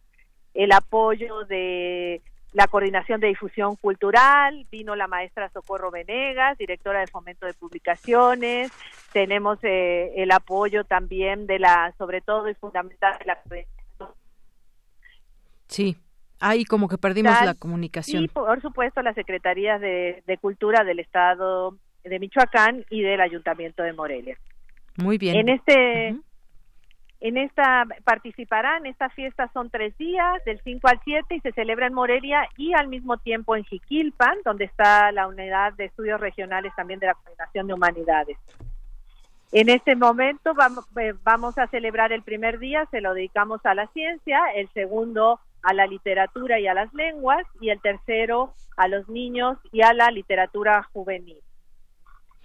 el 0.54 0.72
apoyo 0.72 1.44
de 1.44 2.22
la 2.52 2.66
coordinación 2.66 3.20
de 3.20 3.28
difusión 3.28 3.76
cultural, 3.76 4.66
vino 4.70 4.94
la 4.94 5.06
maestra 5.06 5.48
Socorro 5.50 5.90
Venegas, 5.90 6.58
directora 6.58 7.00
de 7.00 7.06
fomento 7.06 7.46
de 7.46 7.54
publicaciones, 7.54 8.70
tenemos 9.12 9.58
eh, 9.62 10.12
el 10.16 10.30
apoyo 10.30 10.84
también 10.84 11.46
de 11.46 11.58
la, 11.58 11.94
sobre 11.96 12.20
todo 12.20 12.48
y 12.48 12.54
fundamental 12.54 13.16
de 13.18 13.24
la 13.24 13.38
Sí, 15.66 15.96
ahí 16.38 16.64
como 16.64 16.88
que 16.88 16.98
perdimos 16.98 17.34
la 17.42 17.54
comunicación. 17.54 18.24
Y 18.24 18.28
por 18.28 18.60
supuesto 18.60 19.00
las 19.00 19.14
secretarías 19.14 19.80
de, 19.80 20.38
Cultura 20.40 20.84
del 20.84 20.98
Estado 20.98 21.78
de 22.04 22.18
Michoacán 22.18 22.84
y 22.90 23.00
del 23.00 23.20
Ayuntamiento 23.22 23.82
de 23.82 23.94
Morelia. 23.94 24.36
Muy 24.96 25.16
bien. 25.16 25.36
En 25.36 25.48
este 25.48 26.16
en 27.24 27.36
esta 27.36 27.86
participarán, 28.02 28.84
esta 28.84 29.08
fiesta 29.08 29.48
son 29.54 29.70
tres 29.70 29.96
días, 29.96 30.44
del 30.44 30.60
5 30.60 30.88
al 30.88 31.00
7, 31.04 31.36
y 31.36 31.40
se 31.40 31.52
celebra 31.52 31.86
en 31.86 31.94
Morelia 31.94 32.48
y 32.56 32.74
al 32.74 32.88
mismo 32.88 33.16
tiempo 33.16 33.54
en 33.54 33.62
Jiquilpan, 33.62 34.38
donde 34.44 34.64
está 34.64 35.12
la 35.12 35.28
unidad 35.28 35.72
de 35.74 35.84
estudios 35.84 36.20
regionales 36.20 36.72
también 36.74 36.98
de 36.98 37.06
la 37.06 37.14
Coordinación 37.14 37.68
de 37.68 37.74
Humanidades. 37.74 38.38
En 39.52 39.68
este 39.68 39.94
momento 39.94 40.52
eh, 41.00 41.14
vamos 41.22 41.58
a 41.58 41.68
celebrar 41.68 42.12
el 42.12 42.22
primer 42.22 42.58
día, 42.58 42.88
se 42.90 43.00
lo 43.00 43.14
dedicamos 43.14 43.64
a 43.66 43.74
la 43.76 43.86
ciencia, 43.88 44.40
el 44.56 44.68
segundo 44.70 45.38
a 45.62 45.74
la 45.74 45.86
literatura 45.86 46.58
y 46.58 46.66
a 46.66 46.74
las 46.74 46.92
lenguas, 46.92 47.46
y 47.60 47.70
el 47.70 47.80
tercero 47.80 48.52
a 48.76 48.88
los 48.88 49.08
niños 49.08 49.58
y 49.70 49.82
a 49.82 49.92
la 49.92 50.10
literatura 50.10 50.82
juvenil. 50.92 51.38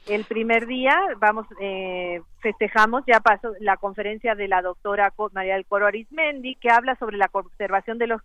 El 0.07 0.23
primer 0.23 0.67
día 0.67 0.97
vamos 1.17 1.47
eh, 1.59 2.21
festejamos 2.39 3.03
ya 3.05 3.19
pasó 3.19 3.51
la 3.59 3.75
conferencia 3.75 4.35
de 4.35 4.47
la 4.47 4.61
doctora 4.61 5.13
María 5.33 5.55
del 5.55 5.65
Coro 5.65 5.85
Arismendi 5.85 6.55
que 6.55 6.69
habla 6.69 6.95
sobre 6.95 7.17
la 7.17 7.27
conservación 7.27 7.97
de 7.97 8.07
los 8.07 8.21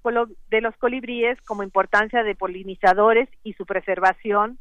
de 0.49 0.61
los 0.61 0.77
colibríes 0.77 1.41
como 1.43 1.65
importancia 1.65 2.23
de 2.23 2.37
polinizadores 2.37 3.29
y 3.43 3.55
su 3.55 3.67
preservación 3.67 4.59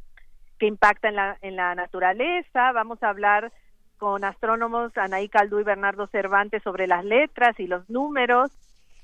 que 0.57 0.65
impacta 0.65 1.09
en 1.09 1.15
la 1.15 1.37
en 1.41 1.55
la 1.55 1.75
naturaleza. 1.75 2.71
Vamos 2.71 3.03
a 3.03 3.09
hablar 3.09 3.51
con 3.99 4.23
astrónomos 4.23 4.97
Anaí 4.97 5.29
Caldú 5.29 5.59
y 5.59 5.63
Bernardo 5.63 6.07
Cervantes 6.07 6.63
sobre 6.63 6.87
las 6.87 7.05
letras 7.05 7.59
y 7.59 7.67
los 7.67 7.87
números. 7.87 8.49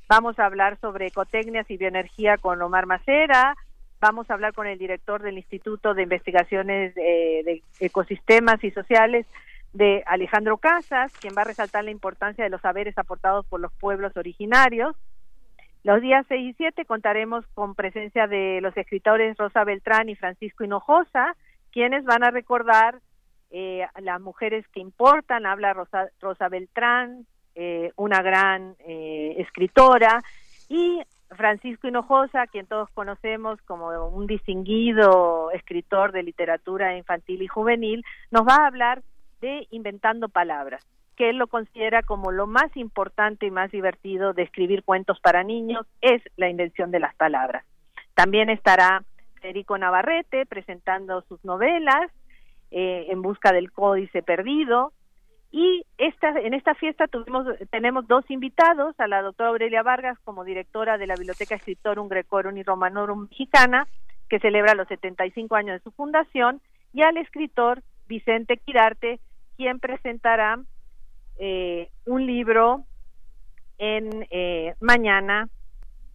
Vamos 0.10 0.40
a 0.40 0.46
hablar 0.46 0.80
sobre 0.80 1.08
ecotecnias 1.08 1.70
y 1.70 1.78
bioenergía 1.78 2.38
con 2.38 2.60
Omar 2.64 2.88
Macera 2.88 3.56
Vamos 4.00 4.30
a 4.30 4.36
hablar 4.36 4.54
con 4.54 4.68
el 4.68 4.78
director 4.78 5.24
del 5.24 5.38
Instituto 5.38 5.96
de 5.96 6.04
Investigaciones 6.04 6.96
eh, 6.98 7.42
de 7.44 7.64
Ecosistemas 7.80 8.64
y 8.64 8.70
Sociales 8.70 9.26
de 9.74 10.04
Alejandro 10.06 10.58
Casas, 10.58 11.12
quien 11.14 11.34
va 11.36 11.42
a 11.42 11.46
resaltar 11.46 11.84
la 11.84 11.92
importancia 11.92 12.44
de 12.44 12.52
los 12.52 12.62
saberes 12.62 12.98
aportados 12.98 13.46
por 13.48 13.60
los 13.60 13.74
pueblos 13.74 14.16
originarios. 14.16 14.96
Los 15.84 16.02
días 16.02 16.26
6 16.28 16.52
y 16.52 16.54
7 16.54 16.86
contaremos 16.86 17.46
con 17.56 17.74
presencia 17.74 18.28
de 18.28 18.60
los 18.62 18.78
escritores 18.78 19.36
Rosa 19.38 19.64
Beltrán 19.64 20.10
y 20.10 20.16
Francisco 20.16 20.64
Hinojosa, 20.64 21.36
quienes 21.72 22.06
van 22.06 22.24
a 22.24 22.30
recordar 22.30 23.00
eh, 23.50 23.88
las 24.00 24.22
mujeres 24.22 24.68
que 24.68 24.80
importan. 24.80 25.48
Habla 25.48 25.74
Rosa, 25.74 26.50
Beltrán, 26.50 27.26
eh, 27.56 27.92
una 27.96 28.22
gran 28.22 28.76
escritora, 28.80 30.24
y 30.70 31.02
Francisco 31.36 31.88
Hinojosa, 31.88 32.48
quien 32.48 32.66
todos 32.68 32.90
conocemos 32.92 33.62
como 33.64 33.90
un 34.08 34.28
distinguido 34.28 35.52
escritor 35.52 36.12
de 36.12 36.24
literatura 36.24 36.98
infantil 36.98 37.42
y 37.42 37.48
juvenil, 37.48 38.06
nos 38.32 38.44
va 38.48 38.56
a 38.56 38.68
hablar 38.68 39.02
de 39.42 39.68
Inventando 39.72 40.30
Palabras, 40.30 40.86
que 41.16 41.30
él 41.30 41.38
lo 41.38 41.48
considera 41.48 42.02
como 42.04 42.32
lo 42.32 42.48
más 42.48 42.76
importante 42.76 43.46
y 43.46 43.52
más 43.52 43.72
divertido 43.72 44.34
de 44.34 44.44
escribir 44.44 44.84
cuentos 44.84 45.20
para 45.20 45.44
niños, 45.44 45.86
es 46.02 46.22
la 46.38 46.50
invención 46.50 46.92
de 46.92 47.00
las 47.00 47.14
palabras. 47.16 47.66
También 48.14 48.50
estará 48.50 49.04
Federico 49.42 49.78
Navarrete 49.78 50.46
presentando 50.46 51.22
sus 51.24 51.44
novelas, 51.44 52.12
eh, 52.72 53.08
En 53.10 53.22
busca 53.22 53.54
del 53.54 53.72
códice 53.72 54.22
perdido, 54.24 54.92
y 55.52 55.86
esta, 55.98 56.30
en 56.40 56.54
esta 56.54 56.76
fiesta 56.76 57.08
tuvimos, 57.08 57.48
tenemos 57.70 58.08
dos 58.08 58.30
invitados, 58.30 59.00
a 59.00 59.08
la 59.08 59.22
doctora 59.22 59.50
Aurelia 59.50 59.82
Vargas 59.82 60.20
como 60.24 60.44
directora 60.44 60.98
de 60.98 61.08
la 61.08 61.16
Biblioteca 61.16 61.56
Escritorum 61.56 62.10
Grecorum 62.10 62.58
y 62.58 62.64
Romanorum 62.64 63.28
Mexicana, 63.30 63.88
que 64.30 64.40
celebra 64.40 64.76
los 64.76 64.88
75 64.88 65.56
años 65.56 65.78
de 65.78 65.84
su 65.84 65.92
fundación, 65.92 66.62
y 66.94 67.02
al 67.02 67.18
escritor 67.18 67.82
Vicente 68.08 68.58
Quirarte, 68.58 69.20
quien 69.56 69.80
presentará 69.80 70.60
eh, 71.40 71.90
un 72.06 72.26
libro 72.26 72.84
en 73.78 74.28
eh, 74.32 74.76
mañana 74.80 75.50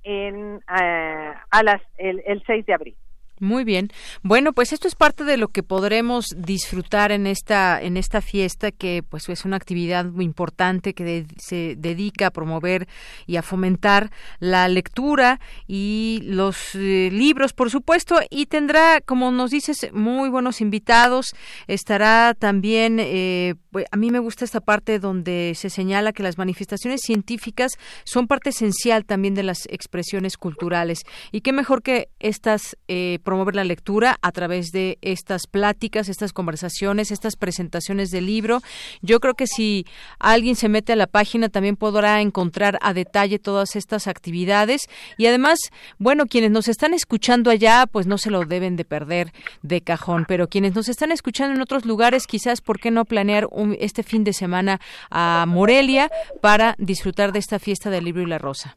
en 0.02 0.56
eh, 0.56 1.34
a 1.50 1.62
las 1.62 1.80
el, 1.96 2.22
el 2.26 2.42
6 2.44 2.66
de 2.66 2.74
abril. 2.74 2.96
Muy 3.42 3.64
bien. 3.64 3.90
Bueno, 4.22 4.52
pues 4.52 4.72
esto 4.72 4.86
es 4.86 4.94
parte 4.94 5.24
de 5.24 5.36
lo 5.36 5.48
que 5.48 5.64
podremos 5.64 6.26
disfrutar 6.36 7.10
en 7.10 7.26
esta 7.26 7.82
en 7.82 7.96
esta 7.96 8.20
fiesta 8.20 8.70
que 8.70 9.02
pues 9.02 9.28
es 9.28 9.44
una 9.44 9.56
actividad 9.56 10.04
muy 10.04 10.24
importante 10.24 10.94
que 10.94 11.26
se 11.38 11.74
dedica 11.76 12.28
a 12.28 12.30
promover 12.30 12.86
y 13.26 13.34
a 13.34 13.42
fomentar 13.42 14.12
la 14.38 14.68
lectura 14.68 15.40
y 15.66 16.20
los 16.22 16.76
eh, 16.76 17.08
libros, 17.10 17.52
por 17.52 17.68
supuesto, 17.68 18.20
y 18.30 18.46
tendrá, 18.46 19.00
como 19.00 19.32
nos 19.32 19.50
dices, 19.50 19.88
muy 19.92 20.28
buenos 20.28 20.60
invitados. 20.60 21.34
Estará 21.66 22.34
también, 22.38 22.98
eh, 23.00 23.56
pues, 23.72 23.86
a 23.90 23.96
mí 23.96 24.12
me 24.12 24.20
gusta 24.20 24.44
esta 24.44 24.60
parte 24.60 25.00
donde 25.00 25.54
se 25.56 25.68
señala 25.68 26.12
que 26.12 26.22
las 26.22 26.38
manifestaciones 26.38 27.00
científicas 27.00 27.72
son 28.04 28.28
parte 28.28 28.50
esencial 28.50 29.04
también 29.04 29.34
de 29.34 29.42
las 29.42 29.66
expresiones 29.68 30.36
culturales 30.36 31.00
y 31.32 31.40
qué 31.40 31.52
mejor 31.52 31.82
que 31.82 32.06
estas 32.20 32.76
eh, 32.86 33.18
promover 33.32 33.54
la 33.54 33.64
lectura 33.64 34.18
a 34.20 34.30
través 34.30 34.72
de 34.72 34.98
estas 35.00 35.46
pláticas, 35.46 36.10
estas 36.10 36.34
conversaciones, 36.34 37.10
estas 37.10 37.36
presentaciones 37.36 38.10
del 38.10 38.26
libro. 38.26 38.60
Yo 39.00 39.20
creo 39.20 39.32
que 39.32 39.46
si 39.46 39.86
alguien 40.18 40.54
se 40.54 40.68
mete 40.68 40.92
a 40.92 40.96
la 40.96 41.06
página 41.06 41.48
también 41.48 41.76
podrá 41.76 42.20
encontrar 42.20 42.78
a 42.82 42.92
detalle 42.92 43.38
todas 43.38 43.74
estas 43.74 44.06
actividades 44.06 44.82
y 45.16 45.28
además, 45.28 45.58
bueno, 45.98 46.26
quienes 46.26 46.50
nos 46.50 46.68
están 46.68 46.92
escuchando 46.92 47.50
allá, 47.50 47.86
pues 47.90 48.06
no 48.06 48.18
se 48.18 48.30
lo 48.30 48.44
deben 48.44 48.76
de 48.76 48.84
perder 48.84 49.32
de 49.62 49.80
cajón, 49.80 50.26
pero 50.28 50.48
quienes 50.48 50.74
nos 50.74 50.90
están 50.90 51.10
escuchando 51.10 51.54
en 51.54 51.62
otros 51.62 51.86
lugares, 51.86 52.26
quizás, 52.26 52.60
¿por 52.60 52.80
qué 52.80 52.90
no 52.90 53.06
planear 53.06 53.48
un, 53.50 53.78
este 53.80 54.02
fin 54.02 54.24
de 54.24 54.34
semana 54.34 54.78
a 55.08 55.46
Morelia 55.48 56.10
para 56.42 56.74
disfrutar 56.76 57.32
de 57.32 57.38
esta 57.38 57.58
fiesta 57.58 57.88
del 57.88 58.04
libro 58.04 58.20
y 58.20 58.26
la 58.26 58.36
rosa? 58.36 58.76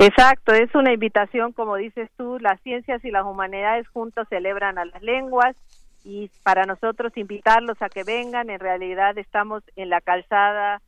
Exacto, 0.00 0.54
es 0.54 0.74
una 0.74 0.94
invitación, 0.94 1.52
como 1.52 1.76
dices 1.76 2.08
tú, 2.16 2.38
las 2.38 2.58
ciencias 2.62 3.04
y 3.04 3.10
las 3.10 3.26
humanidades 3.26 3.86
juntos 3.88 4.26
celebran 4.30 4.78
a 4.78 4.86
las 4.86 5.02
lenguas 5.02 5.54
y 6.06 6.30
para 6.42 6.64
nosotros 6.64 7.14
invitarlos 7.18 7.82
a 7.82 7.90
que 7.90 8.02
vengan, 8.02 8.48
en 8.48 8.60
realidad 8.60 9.18
estamos 9.18 9.62
en 9.76 9.90
la 9.90 10.00
calzada 10.00 10.80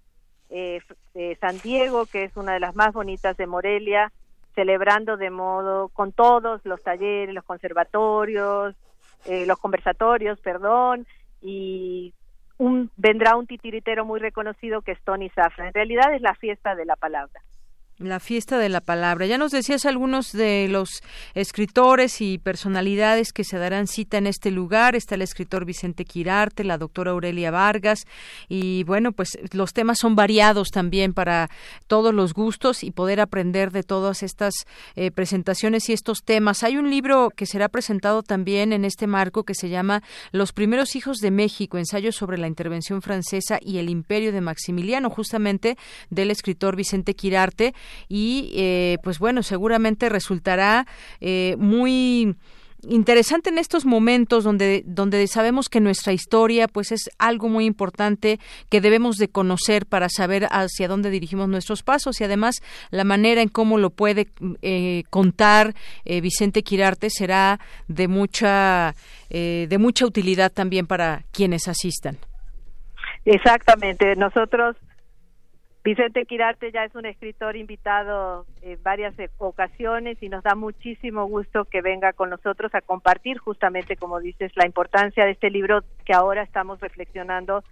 eh, 0.48 0.80
de 1.12 1.36
San 1.42 1.58
Diego, 1.58 2.06
que 2.06 2.24
es 2.24 2.34
una 2.38 2.54
de 2.54 2.60
las 2.60 2.74
más 2.74 2.94
bonitas 2.94 3.36
de 3.36 3.46
Morelia, 3.46 4.10
celebrando 4.54 5.18
de 5.18 5.28
modo 5.28 5.90
con 5.90 6.12
todos 6.12 6.62
los 6.64 6.82
talleres, 6.82 7.34
los 7.34 7.44
conservatorios, 7.44 8.74
eh, 9.26 9.44
los 9.44 9.58
conversatorios, 9.58 10.40
perdón, 10.40 11.06
y 11.42 12.14
un, 12.56 12.90
vendrá 12.96 13.36
un 13.36 13.46
titiritero 13.46 14.06
muy 14.06 14.20
reconocido 14.20 14.80
que 14.80 14.92
es 14.92 15.02
Tony 15.02 15.28
Zafra. 15.28 15.68
En 15.68 15.74
realidad 15.74 16.14
es 16.14 16.22
la 16.22 16.34
fiesta 16.34 16.74
de 16.74 16.86
la 16.86 16.96
palabra. 16.96 17.42
La 18.02 18.18
fiesta 18.18 18.58
de 18.58 18.68
la 18.68 18.80
palabra. 18.80 19.26
Ya 19.26 19.38
nos 19.38 19.52
decías 19.52 19.86
algunos 19.86 20.32
de 20.32 20.66
los 20.68 21.02
escritores 21.34 22.20
y 22.20 22.38
personalidades 22.38 23.32
que 23.32 23.44
se 23.44 23.58
darán 23.58 23.86
cita 23.86 24.18
en 24.18 24.26
este 24.26 24.50
lugar. 24.50 24.96
Está 24.96 25.14
el 25.14 25.22
escritor 25.22 25.64
Vicente 25.64 26.04
Quirarte, 26.04 26.64
la 26.64 26.78
doctora 26.78 27.12
Aurelia 27.12 27.52
Vargas 27.52 28.06
y 28.48 28.82
bueno, 28.84 29.12
pues 29.12 29.38
los 29.52 29.72
temas 29.72 29.98
son 30.00 30.16
variados 30.16 30.70
también 30.70 31.14
para 31.14 31.48
todos 31.86 32.12
los 32.12 32.34
gustos 32.34 32.82
y 32.82 32.90
poder 32.90 33.20
aprender 33.20 33.70
de 33.70 33.84
todas 33.84 34.24
estas 34.24 34.54
eh, 34.96 35.12
presentaciones 35.12 35.88
y 35.88 35.92
estos 35.92 36.24
temas. 36.24 36.64
Hay 36.64 36.78
un 36.78 36.90
libro 36.90 37.30
que 37.30 37.46
será 37.46 37.68
presentado 37.68 38.24
también 38.24 38.72
en 38.72 38.84
este 38.84 39.06
marco 39.06 39.44
que 39.44 39.54
se 39.54 39.68
llama 39.68 40.02
Los 40.32 40.52
primeros 40.52 40.96
hijos 40.96 41.18
de 41.18 41.30
México, 41.30 41.78
ensayos 41.78 42.16
sobre 42.16 42.38
la 42.38 42.48
intervención 42.48 43.00
francesa 43.00 43.58
y 43.60 43.78
el 43.78 43.88
imperio 43.88 44.32
de 44.32 44.40
Maximiliano, 44.40 45.08
justamente 45.08 45.76
del 46.10 46.32
escritor 46.32 46.74
Vicente 46.74 47.14
Quirarte 47.14 47.74
y 48.08 48.52
eh, 48.54 48.98
pues 49.02 49.18
bueno, 49.18 49.42
seguramente 49.42 50.08
resultará 50.08 50.86
eh, 51.20 51.56
muy 51.58 52.36
interesante 52.88 53.50
en 53.50 53.58
estos 53.58 53.86
momentos 53.86 54.42
donde 54.42 54.82
donde 54.84 55.24
sabemos 55.28 55.68
que 55.68 55.78
nuestra 55.78 56.12
historia 56.12 56.66
pues 56.66 56.90
es 56.90 57.10
algo 57.16 57.48
muy 57.48 57.64
importante 57.64 58.40
que 58.70 58.80
debemos 58.80 59.18
de 59.18 59.28
conocer 59.28 59.86
para 59.86 60.08
saber 60.08 60.48
hacia 60.50 60.88
dónde 60.88 61.10
dirigimos 61.10 61.48
nuestros 61.48 61.84
pasos 61.84 62.20
y 62.20 62.24
además 62.24 62.56
la 62.90 63.04
manera 63.04 63.40
en 63.40 63.48
cómo 63.48 63.78
lo 63.78 63.90
puede 63.90 64.26
eh, 64.62 65.04
contar 65.10 65.74
Vicente 66.04 66.64
Quirarte 66.64 67.08
será 67.08 67.60
de 67.86 68.08
mucha 68.08 68.96
de 69.30 69.76
mucha 69.78 70.04
utilidad 70.04 70.50
también 70.50 70.88
para 70.88 71.22
quienes 71.30 71.68
asistan. 71.68 72.18
Exactamente. 73.24 74.16
Nosotros 74.16 74.76
Vicente 75.84 76.26
Quirarte 76.26 76.70
ya 76.70 76.84
es 76.84 76.94
un 76.94 77.06
escritor 77.06 77.56
invitado 77.56 78.46
en 78.62 78.80
varias 78.84 79.14
ocasiones 79.38 80.16
y 80.22 80.28
nos 80.28 80.44
da 80.44 80.54
muchísimo 80.54 81.26
gusto 81.26 81.64
que 81.64 81.82
venga 81.82 82.12
con 82.12 82.30
nosotros 82.30 82.72
a 82.74 82.80
compartir 82.80 83.38
justamente, 83.38 83.96
como 83.96 84.20
dices, 84.20 84.52
la 84.54 84.64
importancia 84.64 85.24
de 85.24 85.32
este 85.32 85.50
libro 85.50 85.82
que 86.04 86.14
ahora 86.14 86.42
estamos 86.42 86.78
reflexionando 86.78 87.64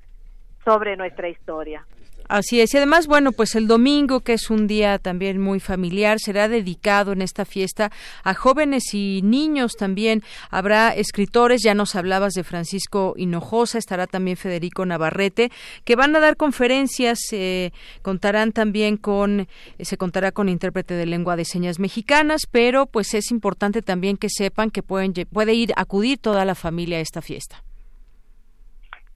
sobre 0.64 0.96
nuestra 0.96 1.28
historia. 1.28 1.86
Así 2.30 2.60
es. 2.60 2.72
Y 2.72 2.76
además, 2.76 3.08
bueno, 3.08 3.32
pues 3.32 3.56
el 3.56 3.66
domingo, 3.66 4.20
que 4.20 4.34
es 4.34 4.50
un 4.50 4.68
día 4.68 5.00
también 5.00 5.40
muy 5.40 5.58
familiar, 5.58 6.20
será 6.20 6.46
dedicado 6.46 7.10
en 7.10 7.22
esta 7.22 7.44
fiesta 7.44 7.90
a 8.22 8.34
jóvenes 8.34 8.94
y 8.94 9.20
niños 9.24 9.72
también. 9.72 10.22
Habrá 10.48 10.94
escritores, 10.94 11.60
ya 11.64 11.74
nos 11.74 11.96
hablabas 11.96 12.34
de 12.34 12.44
Francisco 12.44 13.14
Hinojosa, 13.16 13.78
estará 13.78 14.06
también 14.06 14.36
Federico 14.36 14.86
Navarrete, 14.86 15.50
que 15.84 15.96
van 15.96 16.14
a 16.14 16.20
dar 16.20 16.36
conferencias, 16.36 17.18
eh, 17.32 17.72
contarán 18.02 18.52
también 18.52 18.96
con, 18.96 19.40
eh, 19.40 19.84
se 19.84 19.96
contará 19.96 20.30
con 20.30 20.48
intérprete 20.48 20.94
de 20.94 21.06
lengua 21.06 21.34
de 21.34 21.44
señas 21.44 21.80
mexicanas, 21.80 22.42
pero 22.48 22.86
pues 22.86 23.12
es 23.14 23.32
importante 23.32 23.82
también 23.82 24.16
que 24.16 24.28
sepan 24.30 24.70
que 24.70 24.84
pueden, 24.84 25.14
puede 25.32 25.54
ir, 25.54 25.72
acudir 25.74 26.18
toda 26.18 26.44
la 26.44 26.54
familia 26.54 26.98
a 26.98 27.00
esta 27.00 27.22
fiesta. 27.22 27.64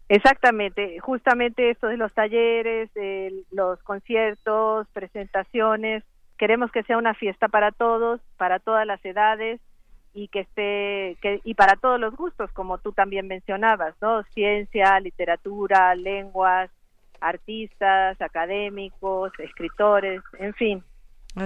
Exactamente, 0.08 1.00
justamente 1.00 1.70
esto 1.70 1.86
de 1.86 1.96
los 1.96 2.12
talleres, 2.12 2.92
de 2.92 3.44
los 3.50 3.82
conciertos, 3.82 4.86
presentaciones, 4.92 6.04
queremos 6.36 6.70
que 6.70 6.82
sea 6.82 6.98
una 6.98 7.14
fiesta 7.14 7.48
para 7.48 7.72
todos, 7.72 8.20
para 8.36 8.58
todas 8.58 8.86
las 8.86 9.02
edades 9.04 9.60
y 10.12 10.28
que 10.28 10.40
esté 10.40 11.16
que, 11.22 11.40
y 11.42 11.54
para 11.54 11.76
todos 11.76 11.98
los 11.98 12.14
gustos, 12.16 12.52
como 12.52 12.78
tú 12.78 12.92
también 12.92 13.26
mencionabas, 13.26 13.94
¿no? 14.02 14.22
Ciencia, 14.34 15.00
literatura, 15.00 15.94
lenguas, 15.94 16.70
artistas, 17.20 18.20
académicos, 18.20 19.32
escritores, 19.38 20.22
en 20.38 20.52
fin, 20.54 20.84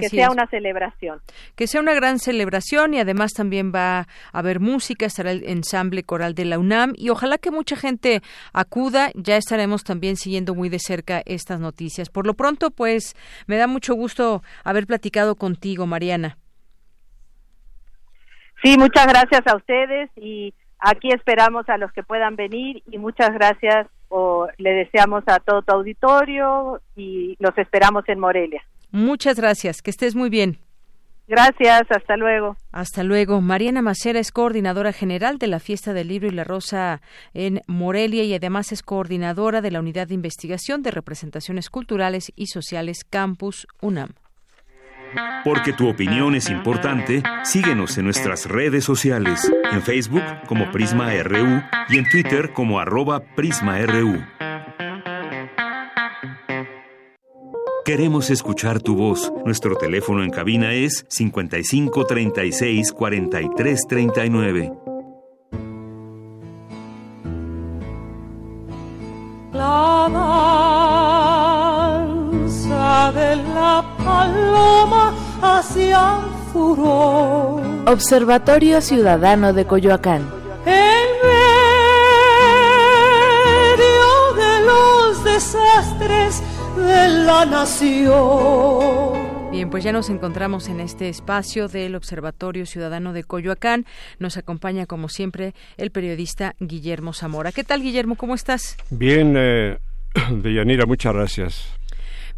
que 0.00 0.08
sea 0.08 0.30
una 0.30 0.46
celebración. 0.46 1.20
Que 1.56 1.66
sea 1.66 1.80
una 1.80 1.94
gran 1.94 2.18
celebración 2.18 2.94
y 2.94 3.00
además 3.00 3.32
también 3.32 3.72
va 3.74 4.00
a 4.00 4.06
haber 4.32 4.60
música, 4.60 5.06
estará 5.06 5.30
el 5.30 5.44
ensamble 5.44 6.02
coral 6.02 6.34
de 6.34 6.44
la 6.44 6.58
UNAM 6.58 6.92
y 6.96 7.10
ojalá 7.10 7.38
que 7.38 7.50
mucha 7.50 7.76
gente 7.76 8.20
acuda. 8.52 9.10
Ya 9.14 9.36
estaremos 9.36 9.84
también 9.84 10.16
siguiendo 10.16 10.54
muy 10.54 10.68
de 10.68 10.78
cerca 10.78 11.22
estas 11.24 11.60
noticias. 11.60 12.10
Por 12.10 12.26
lo 12.26 12.34
pronto, 12.34 12.70
pues 12.70 13.16
me 13.46 13.56
da 13.56 13.66
mucho 13.66 13.94
gusto 13.94 14.42
haber 14.64 14.86
platicado 14.86 15.36
contigo, 15.36 15.86
Mariana. 15.86 16.36
Sí, 18.62 18.76
muchas 18.76 19.06
gracias 19.06 19.42
a 19.46 19.56
ustedes 19.56 20.10
y 20.16 20.52
aquí 20.80 21.10
esperamos 21.12 21.68
a 21.68 21.78
los 21.78 21.92
que 21.92 22.02
puedan 22.02 22.36
venir 22.36 22.82
y 22.90 22.98
muchas 22.98 23.30
gracias 23.32 23.86
o 24.08 24.48
le 24.58 24.70
deseamos 24.70 25.22
a 25.26 25.38
todo 25.38 25.62
tu 25.62 25.74
auditorio 25.74 26.80
y 26.96 27.36
los 27.38 27.56
esperamos 27.56 28.04
en 28.08 28.18
Morelia. 28.18 28.62
Muchas 28.90 29.36
gracias, 29.36 29.82
que 29.82 29.90
estés 29.90 30.14
muy 30.14 30.30
bien. 30.30 30.58
Gracias, 31.28 31.82
hasta 31.90 32.16
luego. 32.16 32.56
Hasta 32.72 33.04
luego. 33.04 33.42
Mariana 33.42 33.82
Macera 33.82 34.18
es 34.18 34.32
coordinadora 34.32 34.94
general 34.94 35.36
de 35.36 35.46
la 35.46 35.60
Fiesta 35.60 35.92
del 35.92 36.08
Libro 36.08 36.26
y 36.28 36.30
la 36.30 36.44
Rosa 36.44 37.02
en 37.34 37.60
Morelia 37.66 38.24
y 38.24 38.34
además 38.34 38.72
es 38.72 38.82
coordinadora 38.82 39.60
de 39.60 39.70
la 39.70 39.80
Unidad 39.80 40.08
de 40.08 40.14
Investigación 40.14 40.82
de 40.82 40.90
Representaciones 40.90 41.68
Culturales 41.68 42.32
y 42.34 42.46
Sociales 42.46 43.04
Campus 43.08 43.66
UNAM. 43.82 44.14
Porque 45.44 45.72
tu 45.72 45.88
opinión 45.88 46.34
es 46.34 46.48
importante, 46.48 47.22
síguenos 47.42 47.96
en 47.98 48.04
nuestras 48.04 48.46
redes 48.46 48.84
sociales, 48.84 49.50
en 49.70 49.82
Facebook 49.82 50.24
como 50.46 50.70
Prisma 50.70 51.12
RU 51.22 51.62
y 51.88 51.98
en 51.98 52.08
Twitter 52.08 52.52
como 52.52 52.80
arroba 52.80 53.20
PrismaRU. 53.34 54.22
Queremos 57.88 58.28
escuchar 58.28 58.80
tu 58.82 58.94
voz. 58.96 59.32
Nuestro 59.46 59.74
teléfono 59.74 60.22
en 60.22 60.28
cabina 60.28 60.74
es 60.74 61.06
55 61.08 62.04
36 62.04 62.92
43 62.92 63.80
39. 63.88 64.72
La 69.54 70.06
danza 72.60 73.12
de 73.12 73.36
la 73.36 73.82
paloma 74.04 75.14
hacia 75.40 76.18
el 76.18 76.24
furor. 76.52 77.62
Observatorio 77.86 78.82
Ciudadano 78.82 79.54
de 79.54 79.64
Coyoacán. 79.64 80.30
En 80.66 81.08
medio 83.78 84.34
de 84.34 84.60
los 84.66 85.24
desastres 85.24 86.42
de 86.98 87.08
la 87.08 87.44
nación. 87.44 89.28
Bien, 89.50 89.70
pues 89.70 89.84
ya 89.84 89.92
nos 89.92 90.10
encontramos 90.10 90.68
en 90.68 90.80
este 90.80 91.08
espacio 91.08 91.68
del 91.68 91.94
Observatorio 91.94 92.66
Ciudadano 92.66 93.12
de 93.12 93.24
Coyoacán. 93.24 93.86
Nos 94.18 94.36
acompaña, 94.36 94.86
como 94.86 95.08
siempre, 95.08 95.54
el 95.76 95.90
periodista 95.90 96.54
Guillermo 96.60 97.12
Zamora. 97.12 97.52
¿Qué 97.52 97.64
tal, 97.64 97.82
Guillermo? 97.82 98.16
¿Cómo 98.16 98.34
estás? 98.34 98.76
Bien, 98.90 99.34
eh, 99.36 99.78
Deyanira, 100.42 100.86
muchas 100.86 101.14
gracias. 101.14 101.77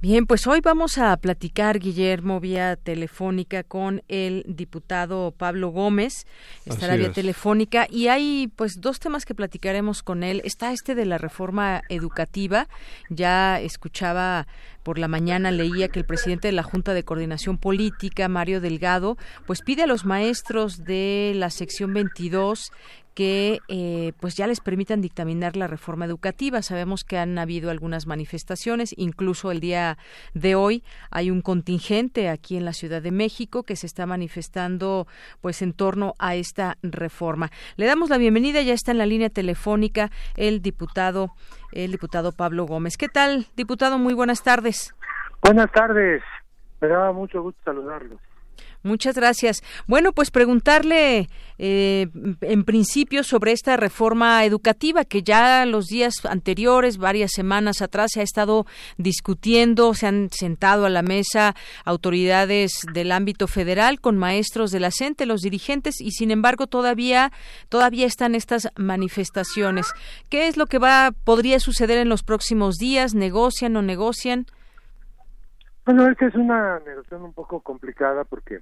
Bien, 0.03 0.25
pues 0.25 0.47
hoy 0.47 0.63
vamos 0.63 0.97
a 0.97 1.15
platicar, 1.19 1.79
Guillermo, 1.79 2.41
vía 2.41 2.77
telefónica 2.77 3.63
con 3.65 4.03
el 4.09 4.47
diputado 4.49 5.35
Pablo 5.37 5.69
Gómez. 5.69 6.27
Estará 6.65 6.95
Así 6.95 7.01
vía 7.01 7.09
es. 7.09 7.15
telefónica 7.15 7.87
y 7.91 8.09
hay 8.09 8.51
pues 8.57 8.81
dos 8.81 8.99
temas 8.99 9.27
que 9.27 9.35
platicaremos 9.35 10.03
con 10.03 10.23
él. 10.23 10.41
Está 10.43 10.73
este 10.73 10.95
de 10.95 11.05
la 11.05 11.19
reforma 11.19 11.83
educativa. 11.91 12.67
Ya 13.11 13.61
escuchaba 13.61 14.47
por 14.83 14.99
la 14.99 15.07
mañana 15.07 15.51
leía 15.51 15.89
que 15.89 15.99
el 15.99 16.07
presidente 16.07 16.49
de 16.49 16.53
la 16.53 16.63
Junta 16.63 16.95
de 16.95 17.03
Coordinación 17.03 17.59
Política, 17.59 18.27
Mario 18.29 18.63
Delgado, 18.63 19.19
pues 19.47 19.61
pide 19.61 19.83
a 19.83 19.87
los 19.87 20.07
maestros 20.07 20.83
de 20.85 21.33
la 21.35 21.51
sección 21.51 21.93
22 21.93 22.73
que 23.21 23.59
eh, 23.69 24.15
pues 24.19 24.35
ya 24.35 24.47
les 24.47 24.61
permitan 24.61 25.03
dictaminar 25.03 25.55
la 25.55 25.67
reforma 25.67 26.07
educativa. 26.07 26.63
Sabemos 26.63 27.05
que 27.05 27.19
han 27.19 27.39
habido 27.39 27.71
algunas 27.71 28.07
manifestaciones, 28.07 28.95
incluso 28.97 29.51
el 29.51 29.61
día 29.61 29.99
de 30.33 30.55
hoy 30.55 30.83
hay 31.11 31.31
un 31.31 31.43
contingente 31.43 32.31
aquí 32.31 32.57
en 32.57 32.65
la 32.65 32.73
Ciudad 32.73 33.03
de 33.03 33.11
México 33.11 33.63
que 33.63 33.77
se 33.77 33.87
está 33.87 34.07
manifestando 34.07 35.07
pues 35.43 35.61
en 35.61 35.75
torno 35.75 36.15
a 36.19 36.35
esta 36.35 36.79
reforma. 36.83 37.51
Le 37.77 37.85
damos 37.85 38.09
la 38.09 38.17
bienvenida, 38.17 38.63
ya 38.63 38.73
está 38.73 38.93
en 38.93 38.97
la 38.97 39.05
línea 39.05 39.29
telefónica 39.29 40.11
el 40.39 40.63
diputado 40.63 41.33
el 41.73 41.93
diputado 41.93 42.33
Pablo 42.33 42.65
Gómez. 42.65 42.97
¿Qué 42.97 43.09
tal, 43.09 43.45
diputado? 43.55 43.99
Muy 43.99 44.15
buenas 44.15 44.43
tardes. 44.43 44.95
Buenas 45.43 45.71
tardes. 45.73 46.23
Me 46.81 46.89
daba 46.89 47.13
mucho 47.13 47.43
gusto 47.43 47.61
saludarlos. 47.67 48.19
Muchas 48.83 49.15
gracias. 49.15 49.63
Bueno, 49.87 50.13
pues 50.13 50.31
preguntarle 50.31 51.29
eh, 51.59 52.07
en 52.41 52.65
principio 52.65 53.23
sobre 53.25 53.53
esta 53.53 53.77
reforma 53.77 54.43
educativa 54.47 55.05
que 55.05 55.23
ya 55.23 55.67
los 55.67 55.85
días 55.87 56.15
anteriores, 56.25 56.97
varias 56.97 57.33
semanas 57.33 57.83
atrás, 57.83 58.13
se 58.15 58.21
ha 58.21 58.23
estado 58.23 58.65
discutiendo, 58.97 59.93
se 59.93 60.07
han 60.07 60.31
sentado 60.33 60.87
a 60.87 60.91
la 60.91 61.03
mesa 61.03 61.55
autoridades 61.85 62.73
del 62.95 63.13
ámbito 63.13 63.47
federal 63.49 64.01
con 64.01 64.17
maestros 64.17 64.71
de 64.71 64.81
la 64.81 64.91
CENTE, 64.91 65.27
los 65.27 65.43
dirigentes, 65.43 66.01
y 66.01 66.13
sin 66.13 66.31
embargo 66.31 66.67
todavía, 66.67 67.33
todavía 67.69 68.07
están 68.07 68.35
estas 68.35 68.69
manifestaciones. 68.77 69.89
¿Qué 70.31 70.49
es 70.49 70.57
lo 70.57 70.65
que 70.67 70.79
va, 70.79 71.13
podría 71.25 71.61
suceder 71.61 71.99
en 71.99 72.09
los 72.09 72.23
próximos 72.23 72.77
días? 72.77 73.13
¿Negocian 73.13 73.77
o 73.77 73.83
negocian? 73.83 74.47
Bueno, 75.93 76.07
esta 76.07 76.27
es 76.27 76.37
una 76.37 76.79
negociación 76.79 77.23
un 77.23 77.33
poco 77.33 77.63
complicada 77.63 78.23
porque 78.23 78.61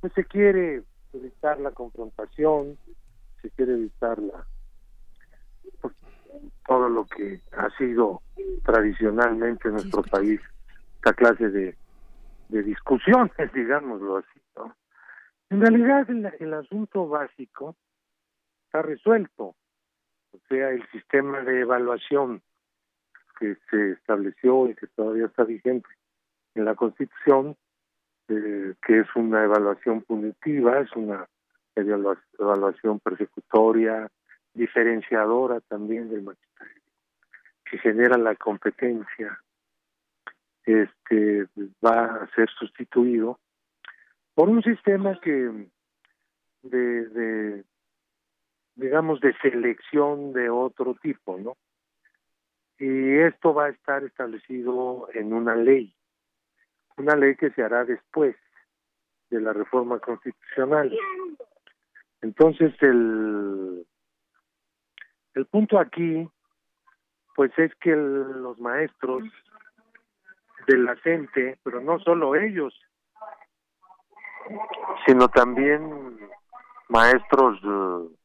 pues, 0.00 0.12
se 0.14 0.24
quiere 0.24 0.82
evitar 1.12 1.60
la 1.60 1.70
confrontación, 1.70 2.76
se 3.40 3.50
quiere 3.50 3.74
evitar 3.74 4.18
la, 4.18 4.44
pues, 5.80 5.94
todo 6.66 6.88
lo 6.88 7.06
que 7.06 7.40
ha 7.52 7.70
sido 7.78 8.20
tradicionalmente 8.64 9.68
en 9.68 9.74
nuestro 9.74 10.02
país 10.02 10.40
esta 10.96 11.12
clase 11.12 11.50
de, 11.50 11.76
de 12.48 12.62
discusiones, 12.64 13.30
digámoslo 13.54 14.16
así. 14.16 14.40
¿no? 14.56 14.74
En 15.50 15.60
realidad 15.60 16.10
el, 16.10 16.34
el 16.40 16.54
asunto 16.54 17.06
básico 17.06 17.76
está 18.64 18.82
resuelto, 18.82 19.54
o 20.32 20.38
sea, 20.48 20.70
el 20.70 20.84
sistema 20.90 21.42
de 21.42 21.60
evaluación 21.60 22.42
que 23.38 23.56
se 23.70 23.92
estableció 23.92 24.68
y 24.68 24.74
que 24.74 24.88
todavía 24.88 25.26
está 25.26 25.44
vigente 25.44 25.86
en 26.54 26.64
la 26.64 26.74
Constitución, 26.74 27.56
eh, 28.28 28.74
que 28.86 29.00
es 29.00 29.08
una 29.14 29.44
evaluación 29.44 30.02
punitiva, 30.02 30.80
es 30.80 30.92
una 30.96 31.26
evalua- 31.74 32.22
evaluación 32.38 33.00
persecutoria, 33.00 34.10
diferenciadora 34.54 35.60
también 35.60 36.10
del 36.10 36.22
magisterio, 36.22 36.82
que 37.64 37.78
genera 37.78 38.18
la 38.18 38.34
competencia, 38.34 39.38
este 40.64 41.46
va 41.84 42.04
a 42.22 42.30
ser 42.34 42.48
sustituido 42.50 43.38
por 44.34 44.48
un 44.48 44.62
sistema 44.62 45.18
que 45.20 45.68
de, 46.62 47.06
de 47.08 47.64
digamos 48.74 49.20
de 49.20 49.34
selección 49.38 50.32
de 50.32 50.50
otro 50.50 50.94
tipo, 51.02 51.38
¿no? 51.38 51.56
Y 52.78 53.18
esto 53.18 53.52
va 53.52 53.66
a 53.66 53.70
estar 53.70 54.04
establecido 54.04 55.08
en 55.12 55.32
una 55.32 55.54
ley 55.54 55.94
una 56.96 57.16
ley 57.16 57.36
que 57.36 57.50
se 57.50 57.62
hará 57.62 57.84
después 57.84 58.36
de 59.30 59.40
la 59.40 59.52
reforma 59.52 59.98
constitucional. 60.00 60.96
Entonces 62.22 62.74
el 62.82 63.86
el 65.34 65.46
punto 65.46 65.78
aquí 65.78 66.28
pues 67.36 67.52
es 67.58 67.74
que 67.76 67.92
el- 67.92 68.42
los 68.42 68.58
maestros 68.58 69.22
de 70.66 70.76
la 70.76 70.96
gente, 70.96 71.58
pero 71.62 71.80
no 71.80 71.98
solo 72.00 72.34
ellos, 72.34 72.74
sino 75.06 75.28
también 75.28 76.18
maestros 76.88 77.58
eh, 77.64 78.16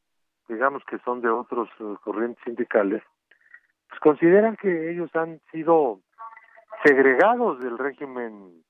digamos 0.48 0.82
que 0.84 0.98
son 0.98 1.20
de 1.22 1.28
otros 1.30 1.68
eh, 1.80 1.94
corrientes 2.02 2.42
sindicales, 2.44 3.02
pues 3.88 4.00
consideran 4.00 4.56
que 4.56 4.90
ellos 4.90 5.10
han 5.14 5.40
sido 5.52 6.00
segregados 6.84 7.60
del 7.60 7.78
régimen 7.78 8.62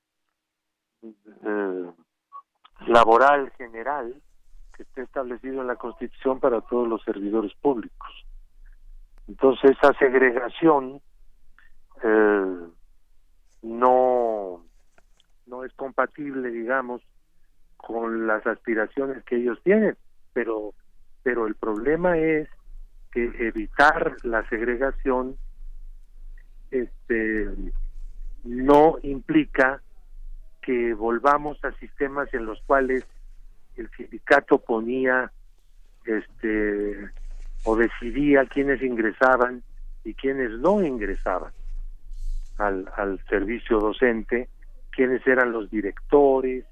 eh, 1.02 1.90
laboral 2.86 3.50
general 3.56 4.22
que 4.74 4.82
está 4.82 5.02
establecido 5.02 5.62
en 5.62 5.66
la 5.68 5.76
Constitución 5.76 6.40
para 6.40 6.60
todos 6.60 6.86
los 6.88 7.02
servidores 7.02 7.52
públicos. 7.60 8.26
Entonces 9.28 9.72
esa 9.72 9.92
segregación 9.98 11.00
eh, 12.02 12.66
no 13.62 14.62
no 15.46 15.64
es 15.64 15.72
compatible, 15.74 16.50
digamos, 16.50 17.02
con 17.76 18.26
las 18.26 18.44
aspiraciones 18.46 19.24
que 19.24 19.36
ellos 19.36 19.58
tienen, 19.62 19.96
pero 20.32 20.74
pero 21.22 21.46
el 21.46 21.54
problema 21.56 22.18
es 22.18 22.48
que 23.10 23.24
evitar 23.48 24.16
la 24.22 24.46
segregación 24.48 25.36
este 26.70 27.48
no 28.46 28.96
implica 29.02 29.82
que 30.62 30.94
volvamos 30.94 31.62
a 31.64 31.72
sistemas 31.72 32.32
en 32.34 32.46
los 32.46 32.60
cuales 32.62 33.04
el 33.76 33.90
sindicato 33.90 34.58
ponía 34.58 35.30
este 36.04 37.10
o 37.64 37.76
decidía 37.76 38.46
quiénes 38.46 38.82
ingresaban 38.82 39.62
y 40.04 40.14
quiénes 40.14 40.50
no 40.52 40.82
ingresaban 40.82 41.52
al, 42.58 42.90
al 42.96 43.20
servicio 43.28 43.80
docente, 43.80 44.48
quiénes 44.90 45.26
eran 45.26 45.52
los 45.52 45.70
directores, 45.70 46.64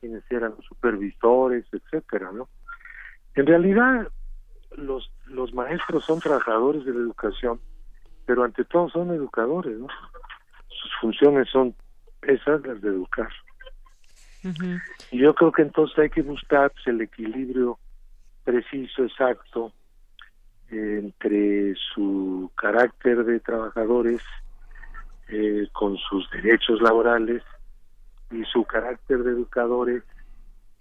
quiénes 0.00 0.22
eran 0.30 0.54
los 0.56 0.64
supervisores, 0.64 1.64
etcétera, 1.72 2.30
¿no? 2.32 2.48
En 3.34 3.46
realidad 3.46 4.08
los 4.76 5.10
los 5.26 5.52
maestros 5.54 6.04
son 6.04 6.20
trabajadores 6.20 6.84
de 6.84 6.92
la 6.92 7.00
educación, 7.00 7.60
pero 8.26 8.44
ante 8.44 8.64
todo 8.64 8.88
son 8.88 9.10
educadores, 9.10 9.76
¿no? 9.78 9.88
Sus 10.80 10.90
funciones 11.00 11.48
son 11.50 11.74
esas 12.22 12.64
las 12.66 12.80
de 12.80 12.88
educar. 12.88 13.28
Y 15.10 15.18
yo 15.18 15.34
creo 15.34 15.52
que 15.52 15.62
entonces 15.62 15.98
hay 15.98 16.10
que 16.10 16.22
buscar 16.22 16.70
pues, 16.70 16.86
el 16.86 17.00
equilibrio 17.00 17.78
preciso, 18.44 19.04
exacto, 19.04 19.72
entre 20.70 21.74
su 21.94 22.50
carácter 22.54 23.24
de 23.24 23.40
trabajadores 23.40 24.20
eh, 25.28 25.68
con 25.72 25.96
sus 25.96 26.30
derechos 26.30 26.80
laborales 26.80 27.42
y 28.30 28.44
su 28.44 28.64
carácter 28.64 29.18
de 29.18 29.32
educadores 29.32 30.02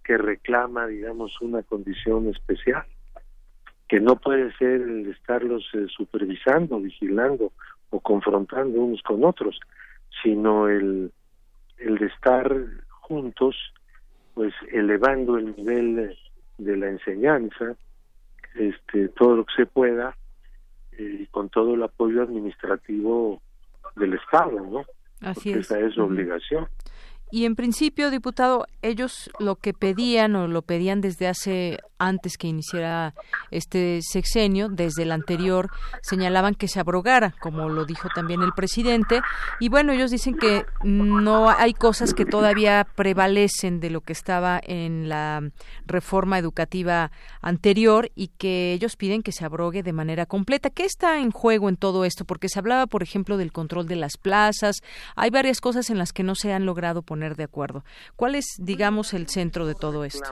que 0.03 0.17
reclama, 0.17 0.88
digamos, 0.88 1.39
una 1.41 1.63
condición 1.63 2.29
especial, 2.29 2.86
que 3.89 3.99
no 3.99 4.15
puede 4.17 4.53
ser 4.57 4.81
el 4.81 5.10
estarlos 5.10 5.65
eh, 5.73 5.88
supervisando, 5.89 6.79
vigilando 6.79 7.51
o 7.89 7.99
confrontando 7.99 8.79
unos 8.79 9.01
con 9.01 9.23
otros, 9.23 9.60
sino 10.24 10.67
el, 10.67 11.12
el 11.78 11.98
de 11.98 12.06
estar 12.08 12.54
juntos, 12.89 13.56
pues 14.34 14.54
elevando 14.72 15.38
el 15.38 15.56
nivel 15.56 16.17
de 16.58 16.78
la 16.78 16.89
enseñanza, 16.89 17.76
este, 18.56 19.10
todo 19.10 19.38
lo 19.38 19.46
que 19.46 19.54
se 19.56 19.65
pueda, 19.65 20.15
eh, 20.93 21.20
y 21.22 21.26
con 21.28 21.50
todo 21.50 21.76
el 21.76 21.84
apoyo 21.84 22.24
administrativo 22.24 23.41
del 23.96 24.13
Estado, 24.15 24.60
¿no? 24.60 24.86
Así 25.22 25.50
Porque 25.50 25.60
es. 25.60 25.72
esa 25.72 25.80
es 25.80 25.93
su 25.93 26.02
obligación. 26.02 26.67
Y 27.30 27.46
en 27.46 27.56
principio, 27.56 28.10
diputado, 28.10 28.68
ellos 28.82 29.30
lo 29.38 29.58
que 29.58 29.74
pedían 29.74 30.36
o 30.36 30.48
lo 30.48 30.62
pedían 30.62 31.02
desde 31.02 31.28
hace 31.28 31.80
antes 32.00 32.38
que 32.38 32.48
iniciara 32.48 33.16
este 33.52 34.00
sexenio, 34.02 34.70
desde 34.70 35.04
el 35.04 35.12
anterior, 35.12 35.70
señalaban 36.02 36.56
que 36.56 36.68
se 36.68 36.80
abrogara, 36.80 37.34
como 37.40 37.69
lo 37.69 37.86
dijo 37.86 38.08
también 38.13 38.44
el 38.44 38.54
presidente. 38.54 39.21
Y 39.60 39.69
bueno, 39.69 39.92
ellos 39.92 40.12
dicen 40.12 40.38
que 40.38 40.65
no 40.84 41.50
hay 41.50 41.73
cosas 41.73 42.13
que 42.13 42.25
todavía 42.25 42.88
prevalecen 42.96 43.80
de 43.80 43.90
lo 43.90 44.02
que 44.02 44.13
estaba 44.13 44.62
en 44.63 45.10
la 45.10 45.50
reforma 45.86 46.38
educativa 46.38 47.12
anterior 47.42 48.12
y 48.15 48.30
que 48.30 48.73
ellos 48.73 48.96
piden 48.96 49.23
que 49.23 49.32
se 49.32 49.44
abrogue 49.44 49.84
de 49.84 49.94
manera 49.94 50.25
completa. 50.25 50.69
¿Qué 50.69 50.86
está 50.86 51.19
en 51.19 51.32
juego 51.32 51.67
en 51.67 51.78
todo 51.78 52.06
esto? 52.06 52.25
Porque 52.25 52.48
se 52.48 52.60
hablaba, 52.60 52.88
por 52.88 53.04
ejemplo, 53.04 53.38
del 53.38 53.52
control 53.52 53.88
de 53.88 53.96
las 53.96 54.17
plazas. 54.17 54.78
Hay 55.15 55.30
varias 55.30 55.62
cosas 55.62 55.90
en 55.90 55.98
las 55.98 56.13
que 56.13 56.23
no 56.23 56.36
se 56.36 56.54
han 56.54 56.65
logrado 56.65 57.02
poner 57.02 57.17
de 57.18 57.44
acuerdo. 57.44 57.84
¿Cuál 58.15 58.36
es, 58.36 58.56
digamos, 58.60 59.13
el 59.13 59.28
centro 59.28 59.65
de 59.65 59.76
todo 59.76 60.04
esto? 60.06 60.30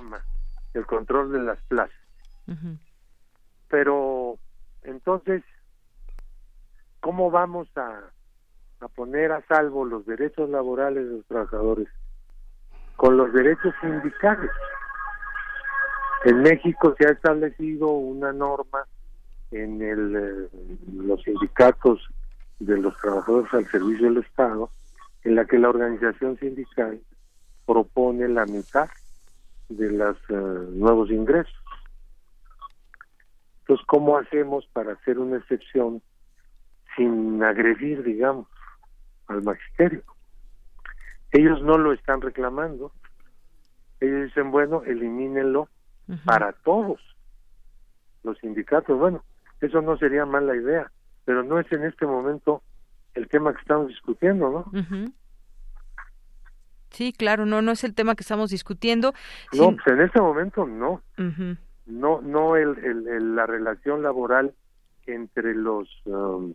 El 0.74 0.86
control 0.86 1.32
de 1.32 1.40
las 1.40 1.60
plazas. 1.64 1.96
Pero 3.70 4.38
entonces, 4.84 5.44
¿cómo 7.00 7.32
vamos 7.32 7.68
a, 7.76 8.02
a 8.82 8.88
poner 8.90 9.32
a 9.32 9.46
salvo 9.48 9.86
los 9.86 10.06
derechos 10.06 10.50
laborales 10.50 11.06
de 11.06 11.18
los 11.18 11.26
trabajadores 11.26 11.88
con 12.96 13.18
los 13.18 13.34
derechos 13.34 13.74
sindicales? 13.82 14.52
En 16.26 16.42
México 16.42 16.96
se 16.98 17.08
ha 17.08 17.12
establecido 17.12 17.90
una 17.90 18.34
norma 18.34 18.86
en 19.52 19.82
el, 19.82 20.16
eh, 20.16 20.78
los 20.94 21.22
sindicatos 21.22 22.02
de 22.60 22.78
los 22.78 22.98
trabajadores 22.98 23.54
al 23.54 23.66
servicio 23.68 24.08
del 24.08 24.18
Estado, 24.18 24.70
en 25.26 25.36
la 25.36 25.46
que 25.46 25.58
la 25.58 25.70
organización 25.70 26.38
sindical 26.38 27.02
propone 27.66 28.28
la 28.30 28.46
mitad 28.46 28.88
de 29.70 29.92
los 29.92 30.18
eh, 30.30 30.34
nuevos 30.74 31.10
ingresos. 31.10 31.54
Entonces, 33.62 33.86
¿cómo 33.88 34.18
hacemos 34.18 34.68
para 34.68 34.94
hacer 34.94 35.18
una 35.18 35.38
excepción 35.38 36.04
sin 36.96 37.44
agredir, 37.44 38.04
digamos, 38.04 38.48
al 39.26 39.42
magisterio? 39.42 40.04
Ellos 41.32 41.60
no 41.64 41.80
lo 41.80 41.92
están 41.92 42.22
reclamando. 42.22 42.92
Ellos 44.00 44.26
dicen, 44.26 44.52
bueno, 44.52 44.84
elimínenlo 44.84 45.68
para 46.24 46.54
todos 46.54 47.02
los 48.24 48.38
sindicatos. 48.38 49.00
Bueno, 49.00 49.24
eso 49.60 49.82
no 49.82 49.98
sería 49.98 50.28
mala 50.28 50.56
idea, 50.56 50.92
pero 51.26 51.42
no 51.42 51.60
es 51.60 51.72
en 51.72 51.84
este 51.84 52.06
momento 52.06 52.62
el 53.16 53.28
tema 53.28 53.54
que 53.54 53.62
estamos 53.62 53.88
discutiendo, 53.88 54.50
¿no? 54.50 55.10
Sí, 56.92 57.12
claro, 57.12 57.46
no, 57.46 57.62
no 57.62 57.72
es 57.72 57.84
el 57.84 57.94
tema 57.94 58.16
que 58.16 58.22
estamos 58.22 58.52
discutiendo. 58.52 59.14
No, 59.54 59.72
pues 59.72 59.88
en 59.88 60.02
este 60.02 60.22
momento 60.22 60.66
no. 60.66 61.02
No, 61.88 62.22
no 62.22 62.56
el, 62.56 62.78
el, 62.78 63.36
la 63.36 63.46
relación 63.46 64.02
laboral 64.02 64.54
entre 65.06 65.54
los 65.54 65.88
um, 66.06 66.54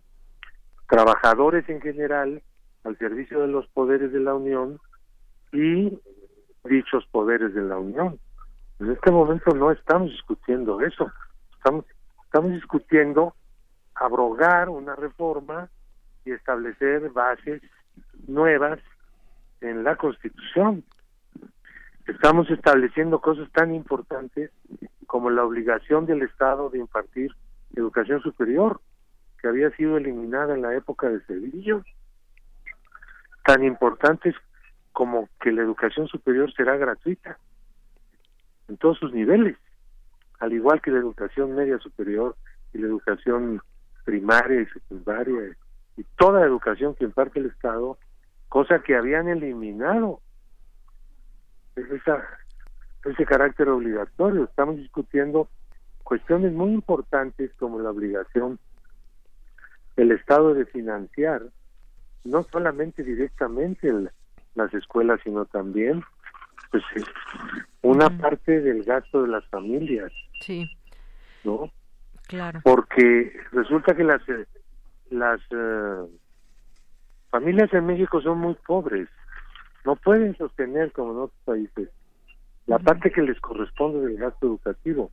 trabajadores 0.88 1.68
en 1.68 1.80
general 1.80 2.42
al 2.84 2.98
servicio 2.98 3.40
de 3.40 3.48
los 3.48 3.66
poderes 3.68 4.12
de 4.12 4.20
la 4.20 4.34
Unión 4.34 4.80
y 5.52 5.98
dichos 6.64 7.06
poderes 7.11 7.54
de 7.54 7.62
la 7.62 7.78
Unión. 7.78 8.18
En 8.80 8.90
este 8.90 9.11
momento 9.11 9.54
no 9.54 9.70
estamos 9.70 10.11
discutiendo 10.11 10.80
eso. 10.80 11.12
Estamos, 11.58 11.84
estamos 12.24 12.52
discutiendo 12.52 13.34
abrogar 13.94 14.68
una 14.68 14.96
reforma 14.96 15.68
y 16.24 16.32
establecer 16.32 17.10
bases 17.10 17.62
nuevas 18.26 18.78
en 19.60 19.84
la 19.84 19.96
Constitución. 19.96 20.84
Estamos 22.06 22.50
estableciendo 22.50 23.20
cosas 23.20 23.50
tan 23.52 23.74
importantes 23.74 24.50
como 25.06 25.30
la 25.30 25.44
obligación 25.44 26.06
del 26.06 26.22
Estado 26.22 26.70
de 26.70 26.78
impartir 26.78 27.30
educación 27.74 28.20
superior, 28.22 28.80
que 29.40 29.48
había 29.48 29.70
sido 29.76 29.96
eliminada 29.96 30.54
en 30.54 30.62
la 30.62 30.74
época 30.74 31.08
de 31.08 31.20
Cedillo. 31.20 31.82
Tan 33.44 33.64
importantes 33.64 34.34
como 34.92 35.28
que 35.40 35.52
la 35.52 35.62
educación 35.62 36.08
superior 36.08 36.52
será 36.52 36.76
gratuita 36.76 37.38
en 38.68 38.76
todos 38.76 38.98
sus 38.98 39.12
niveles, 39.12 39.56
al 40.38 40.52
igual 40.52 40.80
que 40.80 40.90
la 40.90 40.98
educación 40.98 41.54
media 41.54 41.78
superior 41.78 42.36
y 42.72 42.78
la 42.78 42.86
educación 42.86 43.60
primaria 44.04 44.62
y 44.62 44.66
secundaria 44.66 45.56
y 46.01 46.05
toda 46.16 46.46
educación 46.46 46.94
que 46.94 47.05
imparte 47.05 47.40
el 47.40 47.46
Estado, 47.46 47.98
cosa 48.48 48.82
que 48.82 48.96
habían 48.96 49.28
eliminado 49.28 50.20
esa, 51.76 52.24
ese 53.05 53.26
carácter 53.26 53.68
obligatorio. 53.68 54.44
Estamos 54.44 54.76
discutiendo 54.76 55.48
cuestiones 56.03 56.53
muy 56.53 56.72
importantes 56.72 57.53
como 57.59 57.80
la 57.80 57.90
obligación 57.90 58.59
del 59.96 60.12
Estado 60.12 60.55
de 60.55 60.64
financiar 60.64 61.42
no 62.24 62.44
solamente 62.44 63.03
directamente 63.03 63.92
las 64.55 64.72
escuelas, 64.72 65.20
sino 65.22 65.44
también 65.44 66.03
pues 66.70 66.82
una 67.82 68.09
parte 68.18 68.61
del 68.61 68.84
gasto 68.84 69.22
de 69.22 69.28
las 69.28 69.44
familias. 69.48 70.12
Sí. 70.40 70.70
¿No? 71.44 71.70
Claro. 72.26 72.61
Porque 72.64 73.38
resulta 73.53 73.94
que 73.94 74.05
las 74.05 74.22
las 75.11 75.40
eh, 75.50 76.06
familias 77.30 77.72
en 77.72 77.86
México 77.86 78.20
son 78.20 78.38
muy 78.38 78.54
pobres, 78.66 79.08
no 79.84 79.96
pueden 79.96 80.36
sostener 80.36 80.92
como 80.92 81.12
en 81.12 81.18
otros 81.18 81.40
países 81.44 81.88
la 82.66 82.78
parte 82.78 83.11
que 83.11 83.22
les 83.22 83.40
corresponde 83.40 84.06
del 84.06 84.16
gasto 84.16 84.46
educativo. 84.46 85.11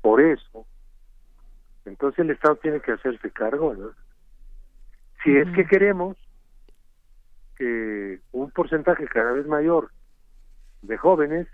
Por 0.00 0.20
eso, 0.20 0.66
entonces 1.84 2.20
el 2.20 2.30
Estado 2.30 2.56
tiene 2.56 2.80
que 2.80 2.92
hacerse 2.92 3.30
cargo, 3.30 3.74
¿no? 3.74 3.90
Si 5.22 5.36
es 5.36 5.48
que 5.54 5.66
queremos 5.66 6.16
que 7.56 8.20
un 8.32 8.50
porcentaje 8.50 9.06
cada 9.06 9.32
vez 9.32 9.46
mayor 9.46 9.90
de 10.82 10.96
jóvenes 10.96 11.46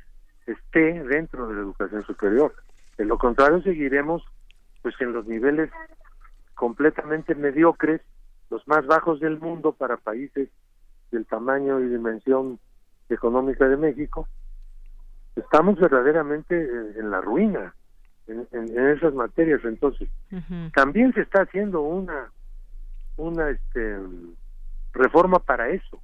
esté 0.46 1.02
dentro 1.04 1.46
de 1.48 1.54
la 1.54 1.60
educación 1.60 2.04
superior. 2.04 2.54
De 2.96 3.04
lo 3.04 3.18
contrario, 3.18 3.62
seguiremos 3.62 4.24
pues 4.82 4.94
en 5.00 5.12
los 5.12 5.26
niveles 5.26 5.70
completamente 6.60 7.34
mediocres, 7.34 8.02
los 8.50 8.66
más 8.68 8.86
bajos 8.86 9.18
del 9.20 9.40
mundo 9.40 9.72
para 9.72 9.96
países 9.96 10.50
del 11.10 11.24
tamaño 11.24 11.80
y 11.80 11.88
dimensión 11.88 12.58
económica 13.08 13.66
de 13.66 13.78
México. 13.78 14.28
Estamos 15.36 15.78
verdaderamente 15.78 16.54
en 16.54 17.10
la 17.10 17.22
ruina 17.22 17.74
en, 18.26 18.46
esas 18.90 19.14
materias. 19.14 19.60
Entonces, 19.64 20.10
también 20.74 21.14
se 21.14 21.22
está 21.22 21.42
haciendo 21.42 21.80
una 21.80 22.30
una 23.16 23.50
este 23.50 23.98
reforma 24.92 25.38
para 25.38 25.70
eso, 25.70 25.98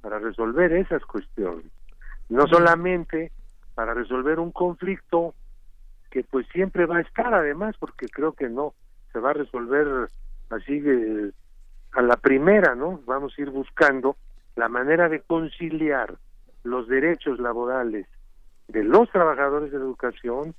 para 0.00 0.18
resolver 0.18 0.72
esas 0.72 1.04
cuestiones 1.04 1.66
no 2.30 2.46
solamente 2.46 3.32
para 3.74 3.92
resolver 3.92 4.38
un 4.38 4.52
conflicto 4.52 5.34
que 6.10 6.24
pues 6.24 6.46
siempre 6.52 6.86
va 6.86 6.98
a 6.98 7.02
estar 7.02 7.34
además 7.34 7.76
porque 7.78 8.06
creo 8.08 8.32
que 8.32 8.48
no 8.48 8.72
se 9.12 9.18
va 9.18 9.30
a 9.30 9.34
resolver 9.34 10.08
así 10.50 10.80
de, 10.80 11.32
a 11.92 12.02
la 12.02 12.16
primera 12.16 12.74
no 12.74 13.00
vamos 13.06 13.34
a 13.36 13.42
ir 13.42 13.50
buscando 13.50 14.16
la 14.56 14.68
manera 14.68 15.08
de 15.08 15.20
conciliar 15.20 16.16
los 16.62 16.88
derechos 16.88 17.38
laborales 17.38 18.06
de 18.68 18.84
los 18.84 19.10
trabajadores 19.10 19.72
de 19.72 19.78
la 19.78 19.84
educación 19.84 20.54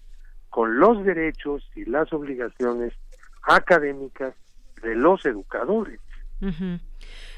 con 0.50 0.80
los 0.80 1.04
derechos 1.06 1.70
y 1.76 1.86
las 1.86 2.12
obligaciones 2.12 2.94
académicas 3.44 4.34
de 4.82 4.96
los 4.96 5.26
educadores. 5.26 6.00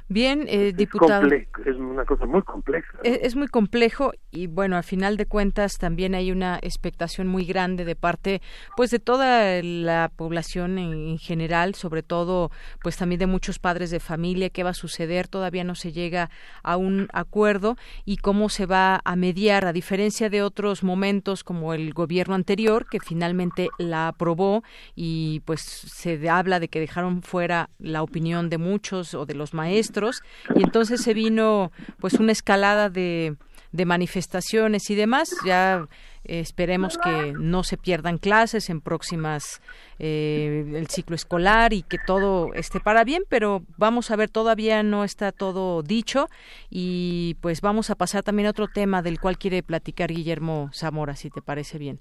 Bien, 0.09 0.45
eh, 0.49 0.73
diputado. 0.75 1.27
Es, 1.65 1.77
una 1.77 2.03
cosa 2.03 2.25
muy 2.25 2.41
compleja. 2.41 2.99
Es, 3.03 3.35
muy 3.35 3.47
complejo 3.47 4.11
y 4.31 4.47
bueno, 4.47 4.75
al 4.75 4.83
final 4.83 5.15
de 5.15 5.25
cuentas 5.25 5.77
también 5.77 6.13
hay 6.13 6.31
una 6.31 6.59
expectación 6.61 7.27
muy 7.27 7.45
grande 7.45 7.85
de 7.85 7.95
parte, 7.95 8.41
pues, 8.75 8.91
de 8.91 8.99
toda 8.99 9.61
la 9.63 10.11
población 10.13 10.77
en, 10.77 11.17
general, 11.19 11.75
sobre 11.75 12.03
todo, 12.03 12.51
pues, 12.81 12.97
también 12.97 13.19
de 13.19 13.27
muchos 13.27 13.59
padres 13.59 13.91
de 13.91 13.99
familia. 14.01 14.49
¿Qué 14.49 14.63
va 14.63 14.71
a 14.71 14.75
suceder? 14.75 15.29
Todavía 15.29 15.63
no 15.63 15.75
se 15.75 15.93
llega 15.93 16.29
a 16.63 16.75
un 16.75 17.07
acuerdo 17.13 17.77
y 18.03 18.17
cómo 18.17 18.49
se 18.49 18.65
va 18.65 18.99
a 19.05 19.15
mediar, 19.15 19.65
a 19.65 19.73
diferencia 19.73 20.29
de 20.29 20.41
otros 20.41 20.83
momentos 20.83 21.43
como 21.43 21.73
el 21.73 21.93
gobierno 21.93 22.35
anterior 22.35 22.87
que 22.89 22.99
finalmente 22.99 23.69
la 23.77 24.09
aprobó 24.09 24.63
y 24.95 25.41
pues 25.45 25.61
se 25.61 26.29
habla 26.29 26.59
de 26.59 26.67
que 26.67 26.79
dejaron 26.79 27.21
fuera 27.21 27.69
la 27.79 28.03
opinión 28.03 28.49
de 28.49 28.57
muchos 28.57 29.13
o 29.13 29.25
de 29.25 29.35
los 29.35 29.53
maestros 29.53 29.92
y 30.55 30.63
entonces 30.63 31.01
se 31.01 31.13
vino 31.13 31.71
pues 31.99 32.15
una 32.15 32.31
escalada 32.31 32.89
de, 32.89 33.35
de 33.73 33.85
manifestaciones 33.85 34.89
y 34.89 34.95
demás. 34.95 35.35
Ya 35.45 35.87
eh, 36.23 36.39
esperemos 36.39 36.97
que 36.97 37.33
no 37.33 37.63
se 37.63 37.75
pierdan 37.77 38.17
clases 38.17 38.69
en 38.69 38.79
próximas 38.79 39.61
eh, 39.99 40.71
el 40.75 40.87
ciclo 40.87 41.15
escolar 41.15 41.73
y 41.73 41.83
que 41.83 41.97
todo 41.97 42.53
esté 42.53 42.79
para 42.79 43.03
bien, 43.03 43.23
pero 43.27 43.63
vamos 43.77 44.11
a 44.11 44.15
ver, 44.15 44.29
todavía 44.29 44.83
no 44.83 45.03
está 45.03 45.31
todo 45.33 45.83
dicho 45.83 46.27
y 46.69 47.35
pues 47.41 47.59
vamos 47.59 47.89
a 47.89 47.95
pasar 47.95 48.23
también 48.23 48.47
a 48.47 48.51
otro 48.51 48.67
tema 48.67 49.01
del 49.01 49.19
cual 49.19 49.37
quiere 49.37 49.63
platicar 49.63 50.11
Guillermo 50.11 50.69
Zamora, 50.73 51.15
si 51.15 51.29
te 51.29 51.41
parece 51.41 51.77
bien. 51.77 51.99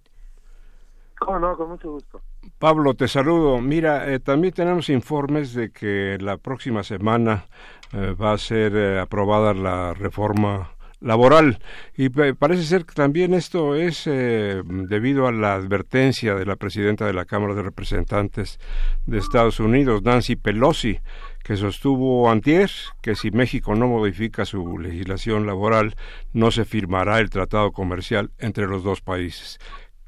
¿Cómo 1.18 1.38
no? 1.38 1.56
Con 1.56 1.70
mucho 1.70 1.90
gusto. 1.92 2.20
Pablo, 2.58 2.94
te 2.94 3.06
saludo. 3.06 3.60
Mira, 3.60 4.12
eh, 4.12 4.18
también 4.18 4.52
tenemos 4.52 4.88
informes 4.88 5.54
de 5.54 5.70
que 5.70 6.18
la 6.20 6.36
próxima 6.36 6.82
semana 6.82 7.46
eh, 7.92 8.14
va 8.20 8.32
a 8.32 8.38
ser 8.38 8.74
eh, 8.74 8.98
aprobada 8.98 9.54
la 9.54 9.94
reforma 9.94 10.72
laboral 11.00 11.58
y 11.96 12.10
parece 12.10 12.62
ser 12.62 12.84
que 12.84 12.94
también 12.94 13.34
esto 13.34 13.74
es 13.74 14.04
debido 14.04 15.26
a 15.26 15.32
la 15.32 15.54
advertencia 15.54 16.36
de 16.36 16.46
la 16.46 16.54
presidenta 16.54 17.04
de 17.04 17.12
la 17.12 17.24
Cámara 17.24 17.54
de 17.54 17.62
Representantes 17.64 18.60
de 19.06 19.18
Estados 19.18 19.58
Unidos, 19.58 20.04
Nancy 20.04 20.36
Pelosi, 20.36 21.00
que 21.42 21.56
sostuvo 21.56 22.30
antier 22.30 22.70
que 23.00 23.14
si 23.14 23.32
México 23.32 23.74
no 23.74 23.88
modifica 23.88 24.44
su 24.44 24.78
legislación 24.78 25.44
laboral 25.44 25.96
no 26.32 26.52
se 26.52 26.64
firmará 26.64 27.18
el 27.18 27.30
tratado 27.30 27.72
comercial 27.72 28.30
entre 28.38 28.68
los 28.68 28.84
dos 28.84 29.00
países. 29.00 29.58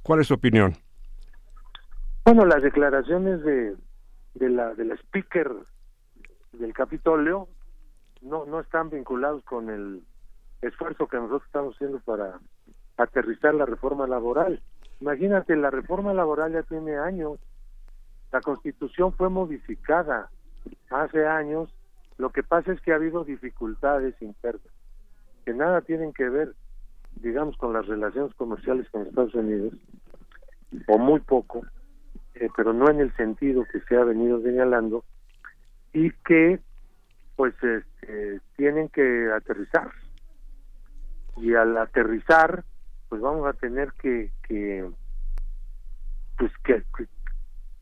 ¿Cuál 0.03 0.20
es 0.20 0.28
tu 0.28 0.35
opinión? 0.35 0.76
Bueno, 2.24 2.47
las 2.47 2.62
declaraciones 2.62 3.43
de, 3.43 3.74
de 4.35 4.51
la 4.51 4.95
speaker 4.95 5.51
del 6.53 6.72
Capitolio 6.72 7.49
no 8.25 8.45
no 8.47 8.61
están 8.61 8.91
vinculados 8.91 9.45
con 9.45 9.70
el 9.70 10.03
esfuerzo 10.62 11.07
que 11.07 11.16
nosotros 11.16 11.45
estamos 11.47 11.75
haciendo 11.77 12.01
para 12.01 12.41
aterrizar 12.97 13.55
la 13.55 13.66
reforma 13.66 14.07
laboral. 14.07 14.61
Imagínate, 15.01 15.57
la 15.57 15.70
reforma 15.70 16.14
laboral 16.14 16.53
ya 16.53 16.62
tiene 16.62 16.97
años. 16.97 17.39
La 18.33 18.41
Constitución 18.41 19.12
fue 19.12 19.29
modificada 19.29 20.31
hace 20.91 21.27
años. 21.27 21.72
Lo 22.16 22.31
que 22.31 22.43
pasa 22.43 22.72
es 22.72 22.81
que 22.81 22.93
ha 22.93 22.97
habido 22.97 23.25
dificultades 23.25 24.14
internas 24.22 24.72
que 25.45 25.53
nada 25.53 25.83
tienen 25.83 26.12
que 26.12 26.29
ver, 26.29 26.55
digamos, 27.16 27.57
con 27.57 27.72
las 27.72 27.87
relaciones 27.87 28.35
comerciales 28.35 28.89
con 28.91 29.03
Estados 29.03 29.35
Unidos, 29.35 29.75
o 30.89 30.99
muy 30.99 31.20
poco, 31.20 31.62
eh, 32.35 32.49
pero 32.57 32.72
no 32.72 32.91
en 32.91 33.01
el 33.01 33.14
sentido 33.16 33.64
que 33.70 33.81
se 33.81 33.97
ha 33.97 34.05
venido 34.05 34.41
señalando, 34.41 35.05
y 35.93 36.11
que 36.27 36.61
pues 37.37 37.55
este, 37.62 38.41
tienen 38.57 38.89
que 38.89 39.30
aterrizar. 39.32 39.91
Y 41.37 41.55
al 41.55 41.76
aterrizar, 41.76 42.64
pues 43.09 43.20
vamos 43.20 43.47
a 43.47 43.53
tener 43.55 43.93
que, 43.95 44.30
que 44.47 44.89
pues 46.39 46.53
que, 46.64 46.85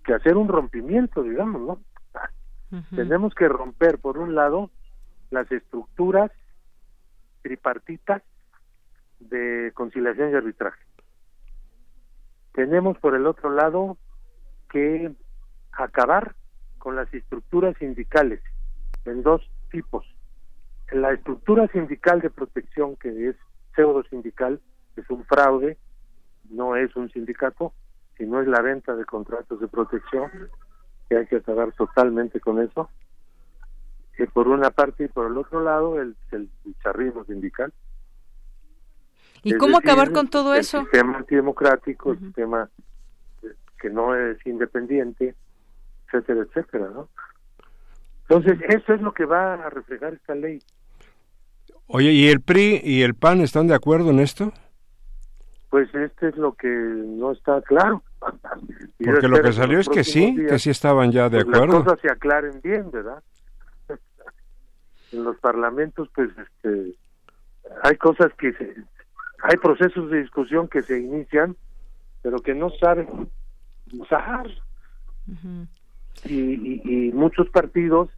que, 0.05 0.15
hacer 0.15 0.37
un 0.37 0.49
rompimiento, 0.49 1.23
digamos, 1.23 1.61
¿no? 1.63 1.81
Tenemos 2.97 3.35
que 3.35 3.49
romper, 3.49 3.99
por 3.99 4.17
un 4.17 4.35
lado, 4.35 4.71
las 5.31 5.51
estructuras 5.53 6.31
tripartitas 7.43 8.23
de 9.21 9.73
conciliación 9.75 10.31
y 10.31 10.35
arbitraje. 10.35 10.83
Tenemos, 12.55 12.97
por 12.99 13.15
el 13.15 13.27
otro 13.27 13.51
lado, 13.51 13.99
que 14.71 15.13
acabar 15.73 16.35
con 16.79 16.97
las 16.97 17.13
estructuras 17.13 17.77
sindicales 17.77 18.41
en 19.05 19.23
dos 19.23 19.43
tipos. 19.71 20.07
La 20.91 21.13
estructura 21.13 21.67
sindical 21.69 22.21
de 22.21 22.31
protección, 22.31 22.97
que 22.97 23.31
es 23.31 23.37
pseudo 23.75 24.03
sindical, 24.05 24.61
es 24.97 25.09
un 25.11 25.25
fraude, 25.25 25.79
no 26.51 26.77
es 26.77 26.95
un 26.97 27.11
sindicato, 27.11 27.73
sino 28.17 28.41
es 28.41 28.47
la 28.47 28.61
venta 28.61 28.95
de 28.95 29.05
contratos 29.05 29.61
de 29.61 29.69
protección, 29.69 30.31
que 31.09 31.17
hay 31.17 31.27
que 31.27 31.37
acabar 31.37 31.73
totalmente 31.73 32.41
con 32.41 32.61
eso. 32.61 32.91
Que 34.17 34.27
por 34.27 34.49
una 34.49 34.71
parte 34.71 35.05
y 35.05 35.09
por 35.09 35.27
el 35.27 35.39
otro 35.39 35.63
lado, 35.63 36.01
el, 36.01 36.15
el, 36.33 36.51
charrismo 36.83 37.25
sindical. 37.25 37.73
¿Y 39.43 39.57
cómo 39.57 39.79
acabar 39.79 40.13
con 40.13 40.29
todo 40.29 40.55
eso? 40.55 40.81
El 40.81 40.85
sistema 40.85 41.17
antidemocrático, 41.17 42.13
el 42.13 42.19
sistema 42.19 42.69
que 43.81 43.91
no 43.91 44.15
es 44.15 44.39
independiente, 44.47 45.35
etcétera, 46.07 46.43
etcétera, 46.43 46.89
¿no? 46.95 47.09
Entonces, 48.33 48.59
eso 48.67 48.95
es 48.95 49.03
lo 49.03 49.13
que 49.13 49.27
va 49.27 49.55
a 49.55 49.69
reflejar 49.69 50.15
esta 50.15 50.35
ley. 50.35 50.59
Oye, 51.87 52.13
¿y 52.13 52.29
el 52.29 52.41
PRI 52.41 52.81
y 52.83 53.03
el 53.03 53.15
PAN 53.15 53.43
están 53.43 53.67
de 53.67 53.75
acuerdo 53.75 54.09
en 54.09 54.21
esto? 54.21 54.55
Pues 55.69 55.95
este 55.95 56.29
es 56.29 56.37
lo 56.37 56.55
que 56.55 56.69
no 56.69 57.33
está 57.33 57.61
claro. 57.61 58.03
Porque 59.05 59.29
lo 59.29 59.43
que 59.43 59.53
salió 59.53 59.79
es 59.79 59.89
que 59.89 60.03
sí, 60.03 60.35
que 60.49 60.59
sí 60.59 60.71
estaban 60.71 61.13
ya 61.13 61.29
de 61.29 61.45
pues 61.45 61.55
acuerdo. 61.55 61.75
Las 61.75 61.85
cosas 61.85 62.01
se 62.01 62.11
aclaren 62.11 62.61
bien, 62.63 62.91
¿verdad? 62.91 63.23
en 65.13 65.25
los 65.25 65.37
parlamentos, 65.39 66.09
pues, 66.15 66.31
este, 66.39 66.95
hay 67.83 67.97
cosas 67.97 68.33
que 68.39 68.55
se, 68.55 68.77
hay 69.43 69.59
procesos 69.59 70.11
de 70.11 70.23
discusión 70.23 70.69
que 70.69 70.81
se 70.81 70.99
inician, 70.99 71.55
pero 72.23 72.39
que 72.39 72.55
no 72.55 72.71
saben 72.81 73.29
usar. 73.93 74.47
y, 76.25 77.09
y, 77.09 77.13
muchos 77.13 77.51
partidos 77.51 78.09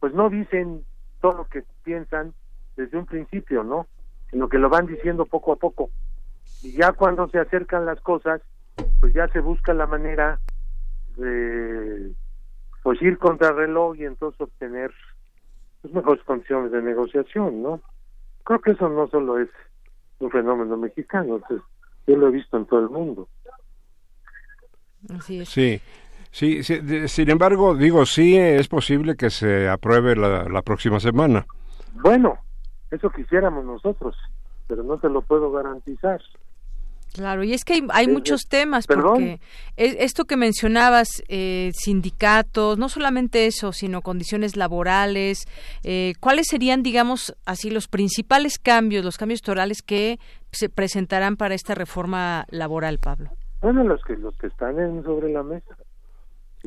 pues 0.00 0.14
no 0.14 0.30
dicen 0.30 0.84
todo 1.20 1.32
lo 1.32 1.44
que 1.46 1.64
piensan 1.84 2.32
desde 2.76 2.98
un 2.98 3.06
principio, 3.06 3.64
¿no? 3.64 3.86
Sino 4.30 4.48
que 4.48 4.58
lo 4.58 4.68
van 4.68 4.86
diciendo 4.86 5.26
poco 5.26 5.52
a 5.52 5.56
poco. 5.56 5.90
Y 6.62 6.72
ya 6.72 6.92
cuando 6.92 7.28
se 7.28 7.38
acercan 7.38 7.86
las 7.86 8.00
cosas, 8.00 8.40
pues 9.00 9.12
ya 9.14 9.28
se 9.28 9.40
busca 9.40 9.74
la 9.74 9.86
manera 9.86 10.40
de 11.16 12.12
pues 12.82 13.02
ir 13.02 13.18
contra 13.18 13.48
el 13.48 13.56
reloj 13.56 13.96
y 13.96 14.04
entonces 14.04 14.40
obtener 14.40 14.92
pues, 15.82 15.92
mejores 15.92 16.22
condiciones 16.24 16.72
de 16.72 16.82
negociación, 16.82 17.62
¿no? 17.62 17.80
Creo 18.44 18.60
que 18.60 18.70
eso 18.70 18.88
no 18.88 19.08
solo 19.08 19.38
es 19.38 19.48
un 20.20 20.30
fenómeno 20.30 20.76
mexicano, 20.76 21.40
yo 22.06 22.16
lo 22.16 22.28
he 22.28 22.30
visto 22.30 22.56
en 22.56 22.66
todo 22.66 22.80
el 22.80 22.90
mundo. 22.90 23.28
Así 25.10 25.40
es. 25.40 25.48
Sí. 25.48 25.80
Sí, 26.38 26.62
sin 26.62 27.30
embargo, 27.30 27.74
digo, 27.74 28.06
sí 28.06 28.36
es 28.36 28.68
posible 28.68 29.16
que 29.16 29.28
se 29.28 29.68
apruebe 29.68 30.14
la, 30.14 30.62
próxima 30.62 31.00
semana. 31.00 31.44
Bueno, 31.94 32.38
eso 32.92 33.10
quisiéramos 33.10 33.64
nosotros, 33.64 34.14
pero 34.68 34.84
no 34.84 34.98
te 34.98 35.08
lo 35.08 35.20
puedo 35.22 35.50
garantizar. 35.50 36.20
Claro, 37.12 37.42
y 37.42 37.54
es 37.54 37.64
que 37.64 37.84
hay, 37.88 38.06
muchos 38.06 38.42
temas, 38.48 38.86
porque 38.86 39.40
esto 39.74 40.26
que 40.26 40.36
mencionabas, 40.36 41.08
eh, 41.26 41.72
sindicatos, 41.74 42.78
no 42.78 42.88
solamente 42.88 43.46
eso, 43.46 43.72
sino 43.72 44.00
condiciones 44.00 44.56
laborales, 44.56 45.44
eh, 45.82 46.12
¿cuáles 46.20 46.46
serían, 46.46 46.84
digamos, 46.84 47.34
así 47.46 47.68
los 47.68 47.88
principales 47.88 48.60
cambios, 48.60 49.04
los 49.04 49.16
cambios 49.16 49.42
torales 49.42 49.82
que 49.82 50.20
se 50.52 50.68
presentarán 50.68 51.36
para 51.36 51.56
esta 51.56 51.74
reforma 51.74 52.46
laboral, 52.50 53.00
Pablo? 53.02 53.30
Bueno, 53.60 53.82
los 53.82 54.00
que 54.04 54.16
los 54.16 54.36
que 54.38 54.46
están 54.46 54.78
en, 54.78 55.02
sobre 55.02 55.32
la 55.32 55.42
mesa, 55.42 55.76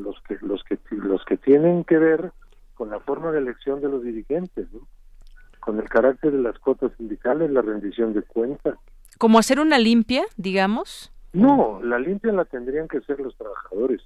los 0.02 0.22
que 0.28 0.38
los 0.42 0.64
que 0.64 0.78
los 0.92 1.24
que 1.26 1.38
tienen 1.38 1.84
que 1.84 1.98
ver 1.98 2.32
con 2.74 2.90
la 2.90 3.00
forma 3.00 3.32
de 3.32 3.40
elección 3.40 3.80
de 3.82 3.90
los 3.90 4.04
dirigentes, 4.04 4.68
con 5.60 5.80
el 5.80 5.88
carácter 5.88 6.32
de 6.32 6.42
las 6.42 6.58
cuotas 6.60 6.92
sindicales, 6.98 7.52
la 7.52 7.62
rendición 7.62 8.14
de 8.14 8.24
cuentas. 8.24 8.76
¿Como 9.18 9.38
hacer 9.38 9.60
una 9.60 9.78
limpia, 9.78 10.24
digamos? 10.36 11.12
No, 11.34 11.80
la 11.84 12.00
limpia 12.00 12.34
la 12.34 12.46
tendrían 12.46 12.88
que 12.88 12.98
hacer 12.98 13.20
los 13.20 13.38
trabajadores. 13.38 14.02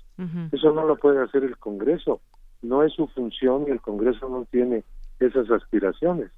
Eso 0.51 0.73
no 0.73 0.85
lo 0.85 0.97
puede 0.97 1.23
hacer 1.23 1.43
el 1.43 1.57
Congreso. 1.57 2.21
No 2.61 2.83
es 2.83 2.93
su 2.93 3.07
función 3.07 3.65
y 3.67 3.71
el 3.71 3.81
Congreso 3.81 4.27
no 4.27 4.45
tiene 4.51 4.83
esas 5.19 5.49
aspiraciones. 5.49 6.31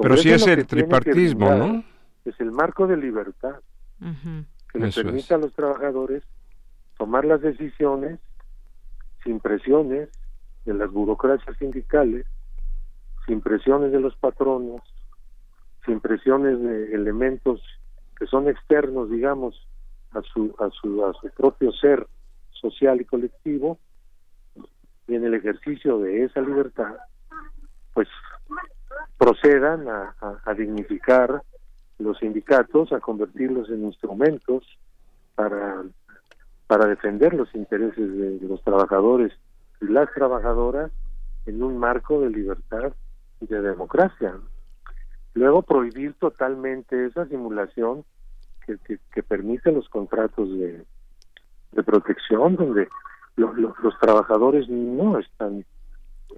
Pero 0.00 0.16
sí 0.16 0.30
es 0.30 0.46
el 0.46 0.66
tripartismo, 0.66 1.52
¿no? 1.52 1.84
Es 2.24 2.38
el 2.40 2.52
marco 2.52 2.86
de 2.86 2.96
libertad 2.96 3.56
que 4.72 4.78
le 4.78 4.92
permita 4.92 5.34
a 5.34 5.38
los 5.38 5.52
trabajadores 5.52 6.22
tomar 6.96 7.24
las 7.24 7.40
decisiones 7.40 8.20
sin 9.24 9.40
presiones 9.40 10.08
de 10.64 10.74
las 10.74 10.90
burocracias 10.90 11.56
sindicales, 11.58 12.26
sin 13.26 13.40
presiones 13.40 13.92
de 13.92 14.00
los 14.00 14.16
patronos, 14.16 14.82
sin 15.86 16.00
presiones 16.00 16.60
de 16.60 16.94
elementos 16.94 17.62
que 18.18 18.26
son 18.26 18.48
externos, 18.48 19.10
digamos, 19.10 19.66
a 20.12 20.20
su, 20.22 20.54
a 20.58 20.70
su, 20.70 21.04
a 21.04 21.12
su 21.14 21.28
propio 21.30 21.72
ser 21.72 22.06
social 22.50 23.00
y 23.00 23.04
colectivo, 23.04 23.78
y 25.08 25.14
en 25.14 25.24
el 25.24 25.34
ejercicio 25.34 25.98
de 25.98 26.24
esa 26.24 26.40
libertad, 26.40 26.96
pues 27.94 28.08
procedan 29.16 29.88
a, 29.88 30.14
a 30.44 30.54
dignificar 30.54 31.42
los 31.98 32.18
sindicatos, 32.18 32.92
a 32.92 33.00
convertirlos 33.00 33.70
en 33.70 33.84
instrumentos 33.84 34.64
para, 35.34 35.84
para 36.70 36.86
defender 36.86 37.34
los 37.34 37.52
intereses 37.52 37.96
de 38.16 38.46
los 38.46 38.62
trabajadores 38.62 39.32
y 39.80 39.86
las 39.86 40.08
trabajadoras 40.14 40.92
en 41.46 41.64
un 41.64 41.76
marco 41.76 42.20
de 42.20 42.30
libertad 42.30 42.92
y 43.40 43.46
de 43.48 43.60
democracia. 43.60 44.36
Luego 45.34 45.62
prohibir 45.62 46.14
totalmente 46.20 47.06
esa 47.06 47.26
simulación 47.26 48.04
que, 48.64 49.22
permite 49.24 49.72
los 49.72 49.88
contratos 49.88 50.48
de, 50.48 50.84
protección, 51.82 52.54
donde 52.54 52.88
los 53.34 53.98
trabajadores 54.00 54.68
no 54.68 55.18
están 55.18 55.64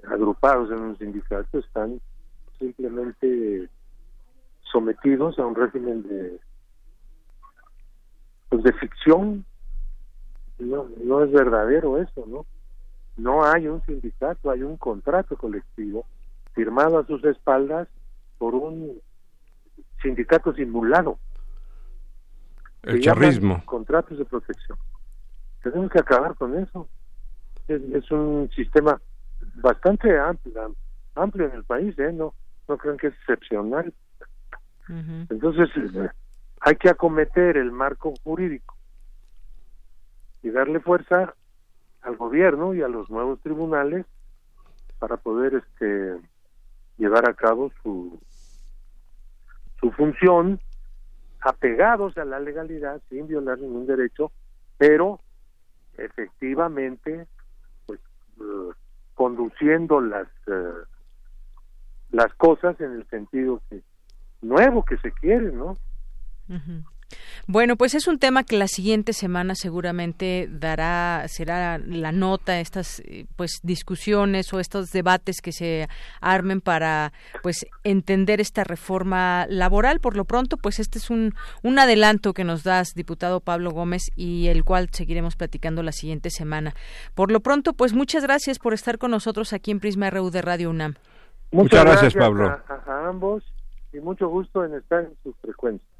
agrupados 0.09 0.71
en 0.71 0.81
un 0.81 0.97
sindicato, 0.97 1.59
están 1.59 2.01
simplemente 2.59 3.69
sometidos 4.63 5.39
a 5.39 5.45
un 5.45 5.57
régimen 5.57 6.03
de 6.05 6.41
pues 8.49 8.63
de 8.63 8.73
ficción 8.73 9.45
no, 10.59 10.89
no 11.03 11.25
es 11.25 11.33
verdadero 11.33 11.99
eso, 11.99 12.25
¿no? 12.27 12.47
No 13.17 13.45
hay 13.45 13.67
un 13.67 13.85
sindicato, 13.85 14.51
hay 14.51 14.63
un 14.63 14.77
contrato 14.77 15.37
colectivo 15.37 16.07
firmado 16.55 16.99
a 16.99 17.07
sus 17.07 17.23
espaldas 17.25 17.89
por 18.39 18.55
un 18.55 19.01
sindicato 20.01 20.53
simulado. 20.55 21.19
El 22.83 23.01
charrismo. 23.01 23.63
Contratos 23.65 24.19
de 24.19 24.25
protección. 24.25 24.79
Tenemos 25.63 25.91
que 25.91 26.01
acabar 26.01 26.35
con 26.35 26.59
eso. 26.59 26.89
Es, 27.69 28.11
un 28.11 28.51
sistema 28.55 29.01
bastante 29.55 30.19
amplio, 30.19 30.75
amplio 31.15 31.47
en 31.47 31.55
el 31.55 31.65
país, 31.65 31.97
¿eh? 31.99 32.13
No, 32.13 32.35
no 32.69 32.77
crean 32.77 32.97
que 32.97 33.09
es 33.09 33.15
excepcional. 33.15 33.93
Entonces, 34.89 35.69
eh, 35.77 36.11
hay 36.61 36.77
que 36.77 36.91
acometer 36.91 37.57
el 37.57 37.71
marco 37.71 38.13
jurídico 38.25 38.77
y 40.43 40.51
darle 40.51 40.81
fuerza 40.81 41.35
al 42.03 42.17
gobierno 42.17 42.75
y 42.75 42.83
a 42.83 42.89
los 42.89 43.09
nuevos 43.11 43.41
tribunales 43.41 44.07
para 44.99 45.17
poder 45.17 45.55
este 45.55 46.19
llevar 46.99 47.29
a 47.29 47.35
cabo 47.35 47.73
su 47.83 48.21
su 49.81 49.91
función 49.93 50.61
apegados 51.41 52.17
a 52.19 52.25
la 52.25 52.39
legalidad 52.39 53.01
sin 53.09 53.27
violar 53.27 53.59
ningún 53.59 53.87
derecho 53.87 54.31
pero 54.79 55.21
efectivamente 55.97 57.27
pues 57.87 58.01
eh, 58.41 58.73
conduciendo 59.15 60.01
las 60.01 60.29
eh, 60.47 60.73
las 62.11 62.33
cosas 62.35 62.81
en 62.81 62.93
el 62.93 63.07
sentido 63.09 63.61
que 63.71 63.83
nuevo 64.41 64.85
que 64.85 64.99
se 64.99 65.13
quiere 65.13 65.53
no 65.53 65.79
bueno, 67.47 67.77
pues 67.77 67.95
es 67.95 68.07
un 68.07 68.19
tema 68.19 68.45
que 68.45 68.57
la 68.57 68.69
siguiente 68.69 69.13
semana 69.13 69.55
seguramente 69.55 70.49
dará, 70.51 71.25
será 71.29 71.79
la 71.79 72.13
nota, 72.13 72.61
estas 72.61 73.01
eh, 73.01 73.27
pues 73.37 73.61
discusiones 73.63 74.53
o 74.53 74.61
estos 74.61 74.91
debates 74.93 75.41
que 75.41 75.53
se 75.53 75.89
armen 76.21 76.61
para 76.61 77.13
pues 77.43 77.67
entender 77.83 78.41
esta 78.41 78.63
reforma 78.65 79.47
laboral. 79.49 79.99
Por 79.99 80.17
lo 80.17 80.25
pronto, 80.25 80.57
pues 80.57 80.79
este 80.79 80.99
es 80.99 81.11
un, 81.11 81.35
un 81.63 81.79
adelanto 81.79 82.33
que 82.33 82.45
nos 82.45 82.63
das, 82.63 82.95
diputado 82.95 83.41
Pablo 83.41 83.71
Gómez, 83.71 84.03
y 84.15 84.47
el 84.49 84.65
cual 84.65 84.89
seguiremos 84.93 85.35
platicando 85.35 85.83
la 85.83 85.93
siguiente 85.93 86.31
semana. 86.31 86.75
Por 87.15 87.33
lo 87.33 87.41
pronto, 87.41 87.73
pues 87.73 87.93
muchas 87.93 88.23
gracias 88.23 88.59
por 88.59 88.73
estar 88.73 88.99
con 88.99 89.11
nosotros 89.11 89.53
aquí 89.53 89.73
en 89.73 89.81
Prisma 89.81 90.11
RU 90.11 90.31
de 90.31 90.43
Radio 90.43 90.71
UNAM. 90.71 90.95
Muchas, 91.51 91.85
gracias, 91.85 92.15
Pablo. 92.15 92.47
a 92.47 93.09
ambos 93.09 93.45
y 93.93 93.99
mucho 93.99 94.29
gusto 94.29 94.65
en 94.65 94.75
estar 94.75 95.05
en 95.05 95.15
sus 95.23 95.37
frecuencias 95.43 95.92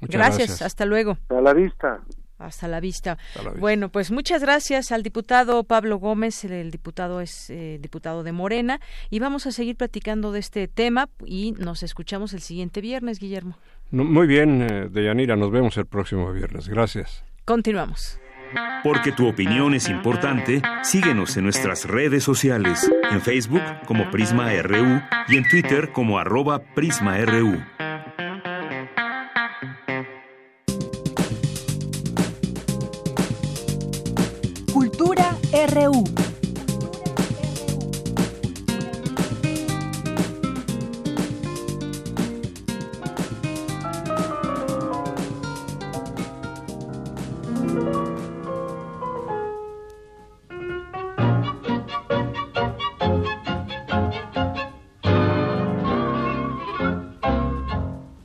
gracias. 0.00 0.62
hasta 0.62 0.84
luego. 0.84 1.18
A 1.28 1.40
la 1.40 1.52
vista. 1.52 2.00
Hasta 2.40 2.68
la 2.68 2.80
vista. 2.80 3.18
Bueno, 3.58 3.90
pues 3.90 4.10
muchas 4.10 4.40
gracias 4.40 4.92
al 4.92 5.02
diputado 5.02 5.62
Pablo 5.64 5.98
Gómez, 5.98 6.42
el, 6.44 6.70
diputado 6.70 7.20
es 7.20 7.50
eh, 7.50 7.78
diputado 7.80 8.22
de 8.22 8.32
Morena, 8.32 8.80
y 9.10 9.18
vamos 9.18 9.46
a 9.46 9.52
seguir 9.52 9.76
platicando 9.76 10.32
de 10.32 10.40
este 10.40 10.66
tema 10.66 11.10
y 11.26 11.52
nos 11.52 11.82
escuchamos 11.82 12.32
el 12.32 12.40
siguiente 12.40 12.80
viernes, 12.80 13.20
Guillermo. 13.20 13.56
muy 13.90 14.26
bien, 14.26 14.62
eh, 14.62 14.88
Deyanira, 14.90 15.36
nos 15.36 15.50
vemos 15.50 15.76
el 15.76 15.84
próximo 15.84 16.32
viernes. 16.32 16.68
Gracias. 16.68 17.24
Continuamos. 17.44 18.18
Porque 18.82 19.12
tu 19.12 19.28
opinión 19.28 19.74
es 19.74 19.88
importante, 19.88 20.62
síguenos 20.82 21.36
en 21.36 21.44
nuestras 21.44 21.84
redes 21.84 22.24
sociales, 22.24 22.90
en 23.10 23.20
Facebook 23.20 23.62
como 23.86 24.10
Prisma 24.10 24.50
RU 24.62 25.02
y 25.28 25.36
en 25.36 25.48
Twitter 25.48 25.92
como 25.92 26.18
arroba 26.18 26.60
PrismaRU. 26.74 27.60
RU. 35.66 36.04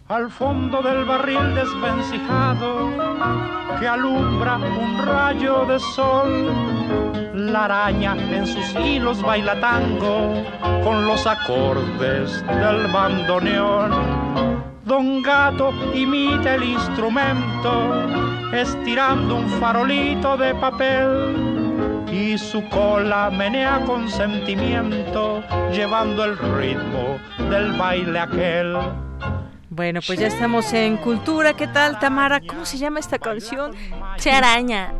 al 0.08 0.32
fondo 0.32 0.82
del 0.82 1.04
barril 1.04 1.54
desvencijado 1.54 2.90
que 3.80 3.88
alumbra 3.88 4.56
un 4.56 5.06
rayo 5.06 5.66
de 5.66 5.78
sol. 5.80 7.25
La 7.52 7.66
araña 7.66 8.16
en 8.16 8.48
sus 8.48 8.74
hilos 8.76 9.22
baila 9.22 9.60
tango 9.60 10.34
con 10.84 11.06
los 11.06 11.28
acordes 11.28 12.44
del 12.48 12.88
bandoneón. 12.92 13.92
Don 14.84 15.22
Gato 15.22 15.72
imita 15.94 16.56
el 16.56 16.64
instrumento 16.64 18.04
estirando 18.52 19.36
un 19.36 19.50
farolito 19.60 20.38
de 20.38 20.56
papel 20.56 22.06
y 22.12 22.38
su 22.38 22.68
cola 22.70 23.30
menea 23.30 23.82
con 23.86 24.10
sentimiento 24.10 25.44
llevando 25.72 26.26
el 26.26 26.38
ritmo 26.38 27.20
del 27.50 27.74
baile 27.74 28.20
aquel. 28.20 28.78
Bueno, 29.70 30.00
pues 30.06 30.20
ya 30.20 30.28
estamos 30.28 30.72
en 30.74 30.98
Cultura. 30.98 31.54
¿Qué 31.54 31.68
tal, 31.68 31.98
Tamara? 32.00 32.40
¿Cómo 32.40 32.66
se 32.66 32.78
llama 32.78 33.00
esta 33.00 33.18
canción? 33.18 33.72
Che 34.18 34.32
Araña. 34.32 34.94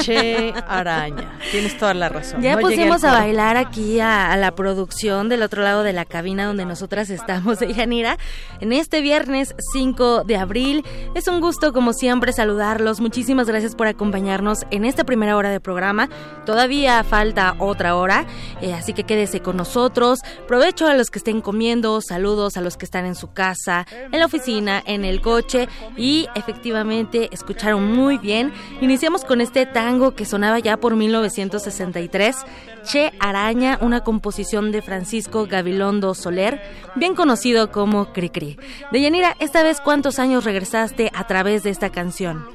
Che 0.00 0.54
Araña. 0.66 1.38
Tienes 1.50 1.76
toda 1.76 1.92
la 1.92 2.08
razón. 2.08 2.40
Ya 2.40 2.58
pusimos 2.58 3.04
a 3.04 3.12
bailar 3.12 3.58
aquí 3.58 4.00
a, 4.00 4.34
la 4.36 4.52
producción 4.52 5.28
del 5.28 5.42
otro 5.42 5.62
lado 5.62 5.82
de 5.82 5.92
la 5.92 6.06
cabina 6.06 6.46
donde 6.46 6.64
nosotras 6.64 7.10
estamos 7.10 7.58
de 7.60 7.74
Yanira. 7.74 8.16
En 8.60 8.72
este 8.72 9.02
viernes 9.02 9.54
5 9.72 10.24
de 10.24 10.36
abril. 10.36 10.84
Es 11.14 11.28
un 11.28 11.40
gusto, 11.40 11.74
como 11.74 11.92
siempre, 11.92 12.32
saludarlos. 12.32 13.00
Muchísimas 13.00 13.46
gracias 13.46 13.74
por 13.74 13.88
acompañarnos 13.88 14.60
en 14.70 14.86
esta 14.86 15.04
primera 15.04 15.36
hora 15.36 15.50
de 15.50 15.60
programa. 15.60 16.08
Todavía 16.46 17.04
falta 17.04 17.56
otra 17.58 17.94
hora, 17.94 18.26
eh, 18.62 18.72
así 18.72 18.94
que 18.94 19.04
quédese 19.04 19.40
con 19.40 19.56
nosotros. 19.58 20.20
Provecho 20.46 20.86
a 20.86 20.94
los 20.94 21.10
que 21.10 21.18
estén 21.18 21.42
comiendo. 21.42 22.00
Saludos 22.00 22.56
a 22.56 22.62
los 22.62 22.78
que 22.78 22.86
están 22.86 23.04
en 23.04 23.14
su 23.14 23.32
casa 23.32 23.86
en 24.10 24.18
la 24.18 24.26
oficina, 24.26 24.82
en 24.86 25.04
el 25.04 25.20
coche 25.20 25.68
y 25.96 26.28
efectivamente 26.34 27.28
escucharon 27.32 27.92
muy 27.92 28.18
bien. 28.18 28.52
Iniciamos 28.80 29.24
con 29.24 29.40
este 29.40 29.66
tango 29.66 30.14
que 30.14 30.24
sonaba 30.24 30.58
ya 30.58 30.76
por 30.76 30.96
1963, 30.96 32.36
Che 32.84 33.12
Araña, 33.20 33.78
una 33.80 34.02
composición 34.02 34.72
de 34.72 34.82
Francisco 34.82 35.46
Gabilondo 35.46 36.14
Soler, 36.14 36.60
bien 36.94 37.14
conocido 37.14 37.70
como 37.70 38.12
Cricri. 38.12 38.58
Deyanira, 38.92 39.36
esta 39.40 39.62
vez 39.62 39.80
cuántos 39.80 40.18
años 40.18 40.44
regresaste 40.44 41.10
a 41.14 41.26
través 41.26 41.62
de 41.62 41.70
esta 41.70 41.90
canción? 41.90 42.46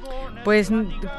Pues 0.44 0.70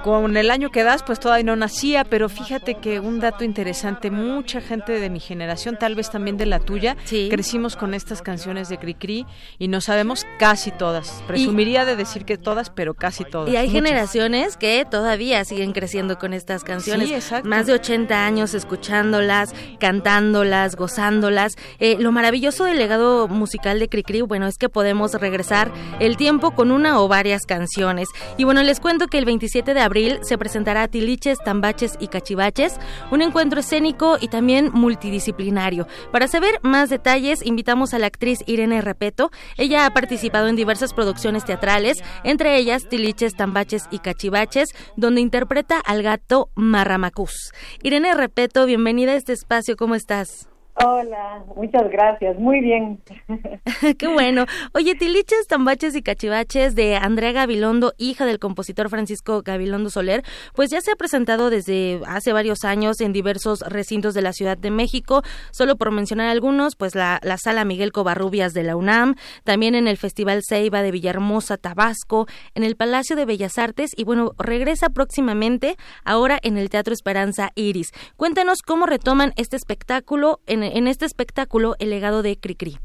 con 0.04 0.38
el 0.38 0.52
año 0.52 0.70
que 0.70 0.84
das, 0.84 1.02
pues 1.02 1.20
todavía 1.20 1.46
no 1.46 1.56
nacía, 1.56 2.04
pero 2.04 2.30
fíjate 2.30 2.76
que 2.76 3.00
un 3.00 3.20
dato 3.20 3.44
interesante, 3.44 4.12
mucha 4.12 4.62
gente 4.62 5.00
de 5.00 5.10
mi 5.10 5.20
generación, 5.20 5.78
tal 5.80 5.96
vez 5.96 6.12
también 6.12 6.38
de 6.38 6.46
la 6.46 6.60
tuya, 6.60 6.96
crecimos 7.30 7.76
con 7.76 7.96
estas 7.96 8.22
canciones 8.22 8.70
de 8.70 8.78
Cricri 8.78 9.26
y 9.58 9.68
no 9.68 9.82
sabemos 9.82 10.15
casi 10.38 10.72
todas. 10.72 11.24
Presumiría 11.28 11.86
de 11.86 11.96
decir 11.96 12.26
que 12.26 12.38
todas, 12.38 12.70
pero 12.70 12.94
casi 12.94 13.26
todas. 13.26 13.52
Y 13.52 13.58
hay 13.58 13.70
generaciones 13.70 14.58
que 14.58 14.86
todavía 14.90 15.44
siguen 15.46 15.74
creciendo 15.74 16.18
con 16.18 16.34
estas 16.34 16.64
canciones. 16.64 17.34
Más 17.44 17.66
de 17.66 17.74
80 17.74 18.26
años 18.26 18.54
escuchándolas, 18.54 19.54
cantándolas, 19.80 20.76
gozándolas. 20.76 21.56
Eh, 21.80 21.98
lo 22.00 22.12
maravilloso 22.12 22.66
del 22.66 22.78
legado 22.78 23.28
musical 23.28 23.80
de 23.80 23.90
Cricri, 23.90 24.22
bueno, 24.22 24.48
es 24.48 24.58
que 24.58 24.70
podemos 24.70 25.14
regresar 25.14 25.72
el 26.00 26.18
tiempo 26.18 26.52
con 26.52 26.72
una 26.72 27.00
o 27.00 27.08
varias 27.08 27.46
canciones. 27.46 28.08
Y 28.38 28.44
bueno, 28.44 28.64
les 28.64 28.80
cuento 28.80 29.08
que 29.08 29.18
el 29.18 29.26
27 29.26 29.74
de 29.74 29.82
abril 29.82 30.20
se 30.22 30.38
presentará 30.38 30.88
Tiliches, 30.88 31.40
Tambaches 31.40 31.96
y 32.00 32.08
Cachivaches, 32.08 32.80
un 33.12 33.22
encuentro 33.22 33.60
escénico 33.60 34.18
y 34.20 34.28
también 34.28 34.70
multidisciplinario. 34.74 35.88
Para 36.12 36.28
saber 36.28 36.60
más 36.62 36.90
detalles, 36.90 37.46
invitamos 37.46 37.94
a 37.94 38.00
la 38.00 38.08
actriz 38.08 38.40
Irene 38.46 38.82
Repeto. 38.82 39.32
Ella 39.58 39.86
ha 39.86 39.92
participado 40.06 40.48
en 40.48 40.56
diversas 40.56 40.94
producciones 40.94 41.46
teatrales, 41.46 42.04
entre 42.24 42.58
ellas 42.58 42.88
Tiliches, 42.88 43.34
Tambaches 43.34 43.88
y 43.90 43.98
Cachivaches, 43.98 44.70
donde 44.96 45.20
interpreta 45.20 45.80
al 45.80 46.04
gato 46.04 46.50
Marramacús. 46.54 47.52
Irene 47.82 48.14
Repeto, 48.14 48.68
bienvenida 48.68 49.14
a 49.14 49.16
este 49.16 49.34
espacio, 49.34 49.76
¿cómo 49.76 49.96
estás? 49.96 50.48
Hola, 50.78 51.46
muchas 51.56 51.90
gracias, 51.90 52.38
muy 52.38 52.60
bien. 52.60 53.02
Qué 53.98 54.08
bueno. 54.08 54.46
Oye, 54.74 54.94
Tiliches, 54.96 55.48
Tambaches 55.48 55.96
y 55.96 56.02
Cachivaches 56.02 56.76
de 56.76 56.98
Andrea 56.98 57.32
Gabilondo, 57.32 57.94
hija 57.98 58.26
del 58.26 58.40
compositor 58.40 58.90
Francisco 58.90 59.42
Gabilondo 59.42 59.90
Soler, 59.90 60.24
pues 60.54 60.72
ya 60.72 60.82
se 60.82 60.92
ha 60.92 60.96
presentado 60.98 61.50
desde 61.50 62.02
hace 62.08 62.34
varios 62.34 62.66
años 62.66 63.00
en 63.00 63.14
diversos 63.14 63.62
recintos 63.62 64.14
de 64.14 64.22
la 64.22 64.34
Ciudad 64.34 64.58
de 64.58 64.70
México. 64.70 65.22
Solo 65.52 65.78
por 65.78 65.92
mencionar 65.92 66.28
algunos, 66.28 66.76
pues 66.76 66.94
la, 66.94 67.22
la 67.24 67.38
Sala 67.38 67.64
Miguel 67.64 67.94
Covarrubias 67.94 68.54
de 68.54 68.64
la 68.64 68.76
UNAM, 68.76 69.16
también 69.46 69.76
en 69.76 69.88
el 69.88 69.96
Festival 69.96 70.42
Ceiba 70.44 70.82
de 70.82 70.92
Villahermosa, 70.92 71.56
Tabasco, 71.56 72.28
en 72.54 72.66
el 72.66 72.76
Palacio 72.76 73.16
de 73.16 73.24
Bellas 73.24 73.58
Artes 73.58 73.92
y 73.96 74.04
bueno, 74.04 74.34
regresa 74.38 74.90
próximamente 74.90 75.78
ahora 76.04 76.38
en 76.44 76.58
el 76.58 76.70
Teatro 76.70 76.94
Esperanza 76.94 77.52
Iris. 77.56 77.94
Cuéntanos 78.18 78.58
cómo 78.62 78.86
retoman 78.86 79.32
este 79.38 79.56
espectáculo 79.56 80.42
en, 80.48 80.65
este 80.88 81.06
espectáculo 81.06 81.76
El 81.80 81.90
legado 81.90 82.22
de 82.22 82.38
Cricri? 82.38 82.78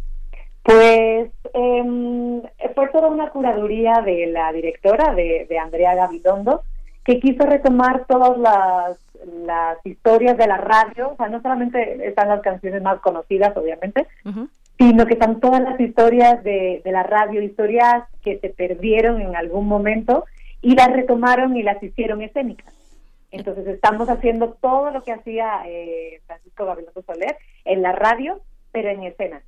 Pues 0.62 1.30
eh, 1.54 2.42
fue 2.74 2.88
toda 2.88 3.08
una 3.08 3.30
curaduría 3.30 4.02
de 4.04 4.26
la 4.26 4.52
directora, 4.52 5.14
de, 5.14 5.46
Andrea 5.58 5.94
Gabilondo, 5.94 6.62
que 7.04 7.18
quiso 7.18 7.44
retomar 7.46 8.04
todas 8.06 8.36
las, 8.38 8.98
las 9.46 9.78
historias 9.84 10.36
de 10.36 10.46
la 10.46 10.58
radio, 10.58 11.10
o 11.12 11.16
sea, 11.16 11.28
no 11.28 11.40
solamente 11.40 12.06
están 12.06 12.28
las 12.28 12.42
canciones 12.42 12.82
más 12.82 13.00
conocidas, 13.00 13.56
obviamente, 13.56 14.06
sino 14.78 15.06
que 15.06 15.14
están 15.14 15.40
todas 15.40 15.62
las 15.62 15.80
historias 15.80 16.42
de, 16.44 16.82
de 16.84 16.92
la 16.92 17.02
radio, 17.02 17.42
historias 17.42 18.04
que 18.22 18.38
se 18.38 18.50
perdieron 18.50 19.20
en 19.20 19.36
algún 19.36 19.66
momento 19.66 20.24
y 20.62 20.74
las 20.74 20.92
retomaron 20.92 21.56
y 21.56 21.62
las 21.62 21.82
hicieron 21.82 22.22
escénicas. 22.22 22.79
Entonces 23.30 23.66
estamos 23.66 24.08
haciendo 24.08 24.54
todo 24.54 24.90
lo 24.90 25.02
que 25.02 25.12
hacía 25.12 25.62
eh, 25.66 26.20
Francisco 26.26 26.66
Gabilondo 26.66 27.02
Soler 27.02 27.36
en 27.64 27.82
la 27.82 27.92
radio, 27.92 28.40
pero 28.72 28.88
en 28.88 29.04
escena. 29.04 29.42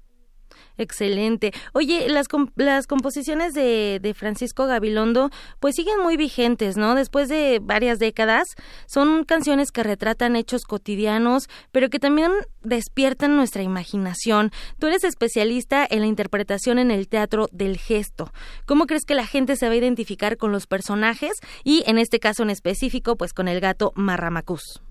Excelente. 0.83 1.53
Oye, 1.73 2.09
las, 2.09 2.27
las 2.57 2.89
composiciones 2.89 3.55
de, 3.55 4.01
de, 4.03 4.15
Francisco 4.15 4.67
Gabilondo 4.67 5.31
pues 5.61 5.77
siguen 5.77 6.01
muy 6.03 6.17
vigentes, 6.17 6.77
¿no? 6.77 6.97
Después 6.97 7.29
de 7.29 7.61
varias 7.63 8.01
décadas, 8.01 8.49
son 8.87 9.25
canciones 9.25 9.71
que 9.71 9.85
retratan 9.85 10.35
hechos 10.35 10.65
cotidianos, 10.65 11.49
pero 11.71 11.89
que 11.89 12.01
también 12.01 12.33
despiertan 12.63 13.37
nuestra 13.37 13.63
imaginación. 13.63 14.51
Tú 14.81 14.89
eres 14.89 15.05
especialista 15.05 15.87
en 15.89 16.01
la 16.01 16.07
interpretación 16.07 16.81
en 16.81 16.91
el 16.91 17.09
teatro 17.09 17.47
del 17.53 17.79
gesto. 17.79 18.33
¿Cómo 18.67 18.87
crees 18.87 19.05
que 19.05 19.15
la 19.15 19.27
gente 19.27 19.55
se 19.55 19.67
va 19.69 19.73
a 19.75 19.77
identificar 19.77 20.37
con 20.37 20.51
los 20.51 20.67
personajes 20.67 21.35
y 21.63 21.85
en 21.87 21.99
este 21.99 22.19
caso 22.19 22.43
en 22.43 22.51
específico, 22.51 23.17
pues 23.17 23.33
con 23.33 23.47
el 23.47 23.61
gato 23.61 23.93
Marramacús? 23.95 24.83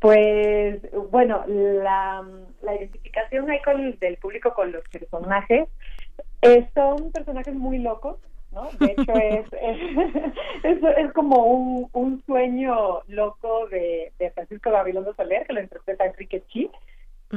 Pues 0.00 0.80
bueno, 1.10 1.44
la, 1.48 2.22
identificación 2.62 3.07
ahí 3.48 3.62
con, 3.62 3.98
del 3.98 4.16
público 4.16 4.54
con 4.54 4.72
los 4.72 4.82
personajes 4.88 5.68
eh, 6.42 6.68
son 6.74 7.10
personajes 7.12 7.54
muy 7.54 7.78
locos, 7.78 8.18
¿no? 8.52 8.68
De 8.78 8.94
hecho 8.96 9.12
es, 9.14 9.46
es, 10.64 10.78
es, 10.82 11.12
como 11.12 11.44
un, 11.44 11.88
un, 11.92 12.22
sueño 12.26 13.02
loco 13.08 13.68
de, 13.68 14.12
de 14.18 14.30
Francisco 14.30 14.70
Gabilondo 14.70 15.14
Soler, 15.14 15.46
que 15.46 15.52
lo 15.52 15.60
interpreta 15.60 16.06
Enrique 16.06 16.42
Chi, 16.48 16.70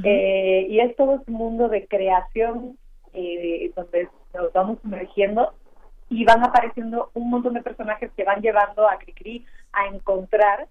eh, 0.04 0.68
y 0.70 0.80
es 0.80 0.96
todo 0.96 1.22
un 1.28 1.34
mundo 1.34 1.68
de 1.68 1.86
creación 1.86 2.78
eh, 3.14 3.72
donde 3.76 4.08
nos 4.34 4.54
vamos 4.54 4.80
sumergiendo 4.82 5.54
y 6.10 6.24
van 6.24 6.44
apareciendo 6.44 7.10
un 7.14 7.30
montón 7.30 7.56
de 7.56 7.62
personajes 7.62 8.10
que 8.16 8.24
van 8.24 8.42
llevando 8.42 8.88
a 8.88 8.98
Cricri 8.98 9.46
a 9.74 9.88
encontrar 9.88 10.68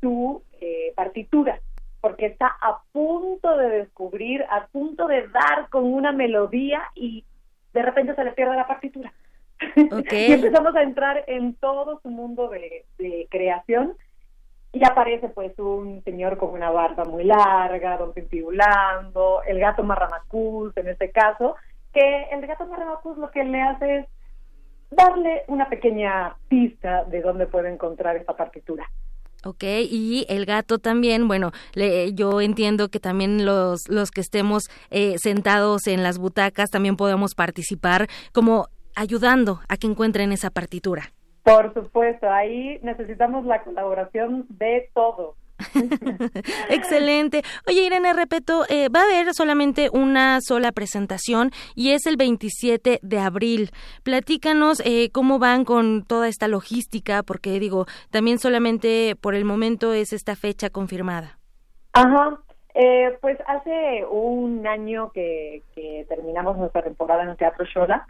su 0.00 0.42
eh, 0.60 0.92
partitura, 0.96 1.60
porque 2.04 2.26
está 2.26 2.54
a 2.60 2.82
punto 2.92 3.56
de 3.56 3.66
descubrir, 3.78 4.44
a 4.50 4.66
punto 4.66 5.06
de 5.06 5.26
dar 5.28 5.70
con 5.70 5.84
una 5.84 6.12
melodía 6.12 6.82
y 6.94 7.24
de 7.72 7.80
repente 7.80 8.14
se 8.14 8.24
le 8.24 8.32
pierde 8.32 8.56
la 8.56 8.66
partitura. 8.66 9.10
y 9.74 10.32
empezamos 10.32 10.76
a 10.76 10.82
entrar 10.82 11.24
en 11.28 11.54
todo 11.54 12.00
su 12.02 12.10
mundo 12.10 12.50
de, 12.50 12.84
creación 13.30 13.96
y 14.70 14.84
aparece 14.84 15.30
pues 15.30 15.58
un 15.58 16.04
señor 16.04 16.36
con 16.36 16.50
una 16.50 16.68
barba 16.68 17.04
muy 17.04 17.24
larga, 17.24 17.96
don 17.96 18.12
Pimpibulando, 18.12 19.42
el 19.46 19.58
gato 19.58 19.82
Marramacuz 19.82 20.76
en 20.76 20.88
este 20.88 21.10
caso, 21.10 21.56
que 21.94 22.24
el 22.32 22.46
gato 22.46 22.66
Marramacuz 22.66 23.16
lo 23.16 23.30
que 23.30 23.44
le 23.44 23.62
hace 23.62 23.96
es 24.00 24.06
darle 24.90 25.44
una 25.46 25.70
pequeña 25.70 26.36
pista 26.48 27.04
de 27.04 27.22
dónde 27.22 27.46
puede 27.46 27.72
encontrar 27.72 28.16
esta 28.16 28.36
partitura. 28.36 28.90
Ok, 29.44 29.62
y 29.62 30.24
el 30.30 30.46
gato 30.46 30.78
también, 30.78 31.28
bueno, 31.28 31.52
le, 31.74 32.14
yo 32.14 32.40
entiendo 32.40 32.88
que 32.88 32.98
también 32.98 33.44
los, 33.44 33.88
los 33.88 34.10
que 34.10 34.22
estemos 34.22 34.70
eh, 34.90 35.16
sentados 35.18 35.86
en 35.86 36.02
las 36.02 36.18
butacas 36.18 36.70
también 36.70 36.96
podemos 36.96 37.34
participar 37.34 38.08
como 38.32 38.68
ayudando 38.96 39.60
a 39.68 39.76
que 39.76 39.86
encuentren 39.86 40.32
esa 40.32 40.50
partitura. 40.50 41.12
Por 41.42 41.74
supuesto, 41.74 42.30
ahí 42.30 42.78
necesitamos 42.82 43.44
la 43.44 43.62
colaboración 43.62 44.46
de 44.48 44.88
todos. 44.94 45.36
Excelente. 46.68 47.42
Oye, 47.66 47.84
Irene, 47.84 48.12
repito, 48.12 48.64
eh, 48.68 48.88
va 48.88 49.00
a 49.00 49.04
haber 49.04 49.34
solamente 49.34 49.90
una 49.92 50.40
sola 50.40 50.72
presentación 50.72 51.50
y 51.74 51.90
es 51.90 52.06
el 52.06 52.16
27 52.16 53.00
de 53.02 53.18
abril. 53.18 53.70
Platícanos 54.02 54.82
eh, 54.84 55.10
cómo 55.12 55.38
van 55.38 55.64
con 55.64 56.04
toda 56.04 56.28
esta 56.28 56.48
logística, 56.48 57.22
porque 57.22 57.58
digo, 57.60 57.86
también 58.10 58.38
solamente 58.38 59.16
por 59.20 59.34
el 59.34 59.44
momento 59.44 59.92
es 59.92 60.12
esta 60.12 60.36
fecha 60.36 60.70
confirmada. 60.70 61.38
Ajá, 61.92 62.40
eh, 62.74 63.16
pues 63.20 63.38
hace 63.46 64.04
un 64.04 64.66
año 64.66 65.12
que, 65.12 65.62
terminamos 66.08 66.56
nuestra 66.56 66.82
temporada 66.82 67.22
en 67.22 67.30
el 67.30 67.36
Teatro 67.36 67.64
Shola 67.64 68.06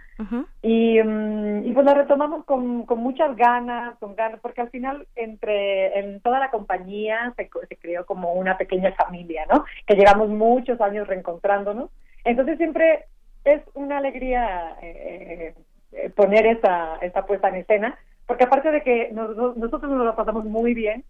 y, 0.63 0.99
y, 0.99 1.73
pues 1.73 1.87
la 1.87 1.95
retomamos 1.95 2.45
con, 2.45 2.87
con, 2.87 2.99
muchas 2.99 3.37
ganas, 3.37 3.97
con 3.99 4.17
ganas, 4.17 4.41
porque 4.41 4.63
al 4.63 4.71
final 4.71 5.07
entre 5.17 5.99
en 5.99 6.21
toda 6.21 6.41
la 6.41 6.51
compañía 6.51 7.33
se, 7.37 7.49
se 7.69 7.77
creó 7.77 8.07
como 8.07 8.33
una 8.33 8.57
pequeña 8.57 8.93
familia, 8.93 9.47
¿no? 9.53 9.65
Que 9.87 9.95
llevamos 9.95 10.31
muchos 10.31 10.81
años 10.81 11.07
reencontrándonos. 11.07 11.91
Entonces 12.25 12.57
siempre 12.57 13.05
es 13.45 13.63
una 13.75 13.99
alegría 13.99 14.77
eh, 14.81 15.55
eh, 15.93 16.11
poner 16.11 16.47
esta, 16.47 16.97
esta 17.03 17.27
puesta 17.27 17.49
en 17.49 17.57
escena, 17.57 17.99
porque 18.27 18.45
aparte 18.45 18.71
de 18.71 18.83
que 18.83 19.11
nosotros 19.13 19.83
nos 19.83 20.07
lo 20.07 20.17
pasamos 20.17 20.45
muy 20.45 20.75
bien, 20.75 21.05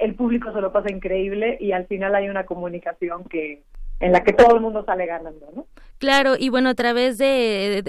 el 0.00 0.14
público 0.14 0.52
se 0.52 0.60
lo 0.60 0.72
pasa 0.72 0.90
increíble 0.90 1.56
y 1.60 1.72
al 1.72 1.86
final 1.86 2.14
hay 2.14 2.28
una 2.28 2.44
comunicación 2.46 3.24
que 3.24 3.62
en 4.00 4.12
la 4.12 4.24
que 4.24 4.32
todo 4.32 4.54
el 4.54 4.62
mundo 4.62 4.82
sale 4.84 5.04
ganando, 5.04 5.46
¿no? 5.54 5.66
Claro, 5.98 6.34
y 6.38 6.48
bueno, 6.48 6.70
a 6.70 6.74
través 6.74 7.18
de, 7.18 7.84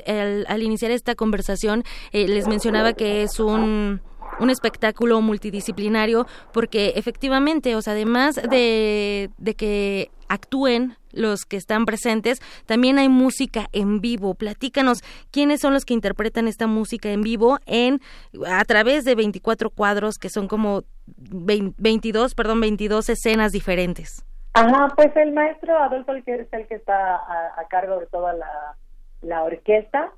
al, 0.47 0.61
iniciar 0.61 0.91
esta 0.91 1.15
conversación, 1.15 1.83
eh, 2.11 2.27
les 2.27 2.49
mencionaba 2.49 2.91
que 2.91 3.23
es 3.23 3.39
un 3.39 4.01
un 4.39 4.49
espectáculo 4.49 5.21
multidisciplinario 5.21 6.25
porque 6.53 6.93
efectivamente, 6.95 7.75
o 7.75 7.81
sea, 7.81 7.93
además 7.93 8.35
de, 8.35 9.29
de 9.37 9.53
que 9.55 10.11
actúen 10.27 10.95
los 11.11 11.45
que 11.45 11.57
están 11.57 11.85
presentes, 11.85 12.39
también 12.65 12.97
hay 12.97 13.09
música 13.09 13.67
en 13.73 13.99
vivo. 13.99 14.33
Platícanos 14.33 14.99
quiénes 15.29 15.59
son 15.59 15.73
los 15.73 15.83
que 15.83 15.93
interpretan 15.93 16.47
esta 16.47 16.67
música 16.67 17.09
en 17.09 17.21
vivo 17.21 17.59
en 17.65 17.99
a 18.47 18.63
través 18.65 19.03
de 19.03 19.15
24 19.15 19.69
cuadros 19.69 20.17
que 20.17 20.29
son 20.29 20.47
como 20.47 20.83
22, 21.07 22.33
perdón, 22.33 22.61
22 22.61 23.09
escenas 23.09 23.51
diferentes. 23.51 24.25
Ajá, 24.53 24.93
pues 24.95 25.15
el 25.15 25.31
maestro 25.33 25.77
Adolfo 25.77 26.11
el 26.11 26.23
es 26.27 26.51
el 26.51 26.67
que 26.67 26.75
está 26.75 27.15
a, 27.15 27.67
cargo 27.69 27.99
de 27.99 28.07
toda 28.07 28.33
la, 28.33 28.75
la 29.21 29.43
orquesta 29.43 30.11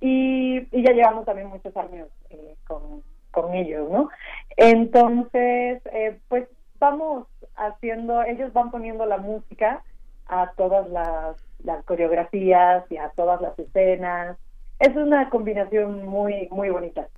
y, 0.00 0.60
ya 0.70 0.92
llevamos 0.92 1.24
también 1.24 1.48
muchos 1.48 1.76
años 1.76 2.08
eh, 2.30 2.54
con, 2.66 3.02
con 3.30 3.54
ellos, 3.54 3.90
¿no? 3.90 4.10
Entonces, 4.56 5.82
eh, 5.92 6.18
pues 6.28 6.48
vamos 6.78 7.26
haciendo, 7.56 8.22
ellos 8.22 8.52
van 8.52 8.70
poniendo 8.70 9.06
la 9.06 9.18
música 9.18 9.82
a 10.26 10.52
todas 10.56 10.88
las, 10.90 11.36
las 11.64 11.84
coreografías 11.84 12.84
y 12.90 12.96
a 12.96 13.10
todas 13.10 13.40
las 13.40 13.58
escenas. 13.58 14.38
Es 14.78 14.96
una 14.96 15.28
combinación 15.28 16.06
muy, 16.06 16.48
muy 16.50 16.70
bonita. 16.70 17.08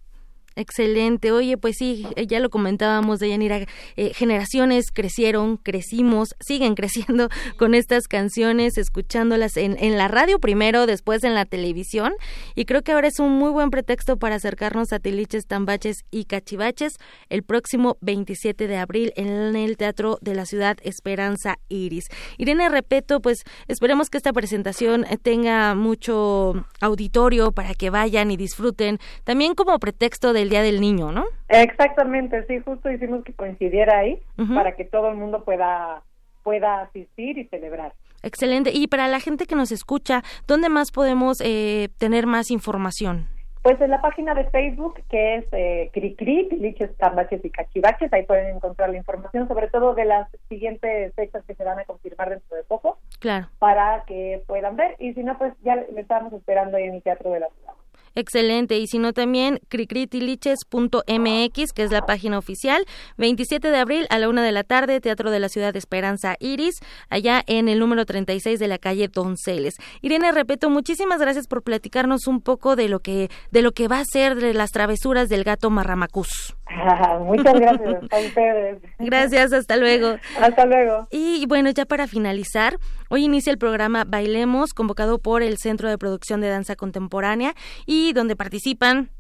Excelente. 0.55 1.33
Oye, 1.33 1.57
pues 1.57 1.77
sí, 1.79 2.07
eh, 2.17 2.27
ya 2.27 2.41
lo 2.41 2.51
comentábamos, 2.51 3.21
Deyanira, 3.21 3.67
eh, 3.97 4.13
generaciones 4.15 4.87
crecieron, 4.93 5.57
crecimos, 5.57 6.35
siguen 6.41 6.75
creciendo 6.75 7.29
con 7.57 7.75
estas 7.75 8.07
canciones, 8.09 8.77
escuchándolas 8.77 9.57
en, 9.57 9.77
en 9.79 9.97
la 9.97 10.09
radio 10.09 10.39
primero, 10.39 10.87
después 10.87 11.25
en 11.25 11.35
la 11.35 11.47
televisión, 11.47 12.13
y 12.55 12.65
creo 12.65 12.83
que 12.83 12.93
ahora 12.93 13.09
es 13.09 13.19
un 13.19 13.33
muy 13.33 13.51
buen 13.51 13.71
pretexto 13.71 14.19
para 14.19 14.37
acercarnos 14.37 14.93
a 14.93 14.99
Tiliches, 14.99 15.47
Tambaches 15.47 16.05
y 16.11 16.25
Cachivaches 16.25 16.95
el 17.29 17.43
próximo 17.43 17.97
27 18.01 18.67
de 18.69 18.77
abril 18.77 19.13
en 19.17 19.57
el 19.57 19.77
Teatro 19.77 20.19
de 20.21 20.35
la 20.35 20.47
Ciudad 20.47 20.77
Esperanza 20.83 21.59
Iris. 21.69 22.05
Irene 22.39 22.69
Repeto, 22.69 23.21
pues 23.21 23.43
esperemos 23.69 24.11
que 24.11 24.19
esta 24.19 24.33
presentación 24.33 25.07
tenga 25.23 25.75
mucho 25.75 26.67
auditorio 26.81 27.53
para 27.53 27.75
que 27.75 27.91
vayan 27.91 28.31
y 28.31 28.37
disfruten, 28.37 28.99
también 29.25 29.55
como 29.55 29.79
pretexto 29.79 30.33
de 30.33 30.42
el 30.43 30.51
Día 30.51 30.63
del 30.63 30.81
Niño, 30.81 31.13
¿no? 31.13 31.25
Exactamente, 31.49 32.45
sí, 32.47 32.61
justo 32.61 32.91
hicimos 32.91 33.25
que 33.25 33.33
coincidiera 33.33 33.99
ahí 33.99 34.19
para 34.55 34.77
que 34.77 34.85
todo 34.85 35.09
el 35.09 35.17
mundo 35.17 35.45
pueda 35.45 36.03
pueda 36.43 36.83
asistir 36.83 37.39
y 37.39 37.45
celebrar. 37.45 37.93
Excelente. 38.23 38.71
Y 38.73 38.87
para 38.87 39.09
la 39.09 39.21
gente 39.21 39.47
que 39.47 39.55
nos 39.55 39.73
escucha, 39.73 40.23
¿dónde 40.47 40.69
más 40.69 40.93
podemos 40.93 41.41
eh, 41.41 41.89
tener 41.99 42.27
más 42.27 42.51
información? 42.51 43.29
Pues 43.63 43.81
en 43.81 43.91
la 43.91 44.01
página 44.01 44.35
de 44.35 44.45
Facebook, 44.51 45.01
que 45.09 45.37
es 45.37 45.45
eh, 45.53 45.91
Cricri, 45.93 46.49
Piliches, 46.51 46.97
Tambaches 46.97 47.45
y 47.45 47.51
Cachivaches, 47.51 48.13
ahí 48.13 48.25
pueden 48.25 48.57
encontrar 48.57 48.91
la 48.91 48.97
información, 48.97 49.47
sobre 49.47 49.69
todo 49.69 49.95
de 49.95 50.05
las 50.05 50.29
siguientes 50.49 51.15
fechas 51.15 51.45
que 51.47 51.55
se 51.55 51.63
van 51.63 51.79
a 51.79 51.85
confirmar 51.85 52.31
dentro 52.31 52.57
de 52.57 52.65
poco. 52.65 52.99
Claro. 53.21 53.47
Para 53.61 54.03
que 54.05 54.43
puedan 54.49 54.75
ver, 54.75 54.97
y 54.99 55.15
si 55.15 55.23
no, 55.23 55.39
pues 55.39 55.55
ya 55.63 55.77
le 55.77 56.01
estamos 56.01 56.33
esperando 56.33 56.77
ahí 56.77 56.85
en 56.85 56.95
el 56.95 57.03
Teatro 57.03 57.31
de 57.31 57.39
la 57.39 57.49
Ciudad. 57.51 57.75
Excelente. 58.15 58.79
Y 58.79 58.87
si 58.87 58.99
no, 58.99 59.13
también 59.13 59.61
cricritiliches.mx, 59.69 61.73
que 61.73 61.83
es 61.83 61.91
la 61.91 62.07
página 62.07 62.39
oficial. 62.39 62.85
27 63.19 63.71
de 63.71 63.79
abril 63.79 64.07
a 64.11 64.19
la 64.19 64.29
una 64.29 64.43
de 64.43 64.53
la 64.53 64.65
tarde, 64.65 65.01
Teatro 65.01 65.31
de 65.31 65.41
la 65.41 65.49
Ciudad 65.49 65.73
de 65.73 65.79
Esperanza 65.79 66.37
Iris, 66.41 66.81
allá 67.09 67.43
en 67.47 67.69
el 67.69 67.79
número 67.79 68.05
36 68.05 68.59
de 68.59 68.69
la 68.69 68.79
calle 68.79 69.09
Donceles. 69.09 69.75
Irene, 70.01 70.33
repito, 70.33 70.71
muchísimas 70.71 71.21
gracias 71.21 71.47
por 71.47 71.63
platicarnos 71.63 72.27
un 72.27 72.41
poco 72.41 72.77
de 72.77 72.89
lo 72.89 73.01
que, 73.01 73.31
de 73.51 73.63
lo 73.63 73.73
que 73.73 73.89
va 73.89 74.01
a 74.01 74.05
ser 74.05 74.37
de 74.37 74.55
las 74.55 74.71
travesuras 74.71 75.29
del 75.29 75.45
gato 75.45 75.71
Marramacús. 75.71 76.57
Muchas 77.21 77.55
gracias 77.55 78.03
a 78.11 78.19
ustedes. 78.19 78.83
Gracias, 78.99 79.53
hasta 79.53 79.77
luego. 79.77 80.17
Hasta 80.41 80.67
luego. 80.67 81.07
Y 81.11 81.47
bueno, 81.47 81.71
ya 81.71 81.85
para 81.85 82.07
finalizar, 82.07 82.79
hoy 83.09 83.25
inicia 83.25 83.51
el 83.51 83.59
programa 83.59 84.05
Bailemos, 84.05 84.73
convocado 84.73 85.19
por 85.19 85.43
el 85.43 85.59
Centro 85.59 85.89
de 85.89 85.99
Producción 85.99 86.41
de 86.41 86.49
Danza 86.49 86.77
Contemporánea 86.77 87.55
y 87.87 88.02
donde 88.11 88.35
participan 88.35 89.11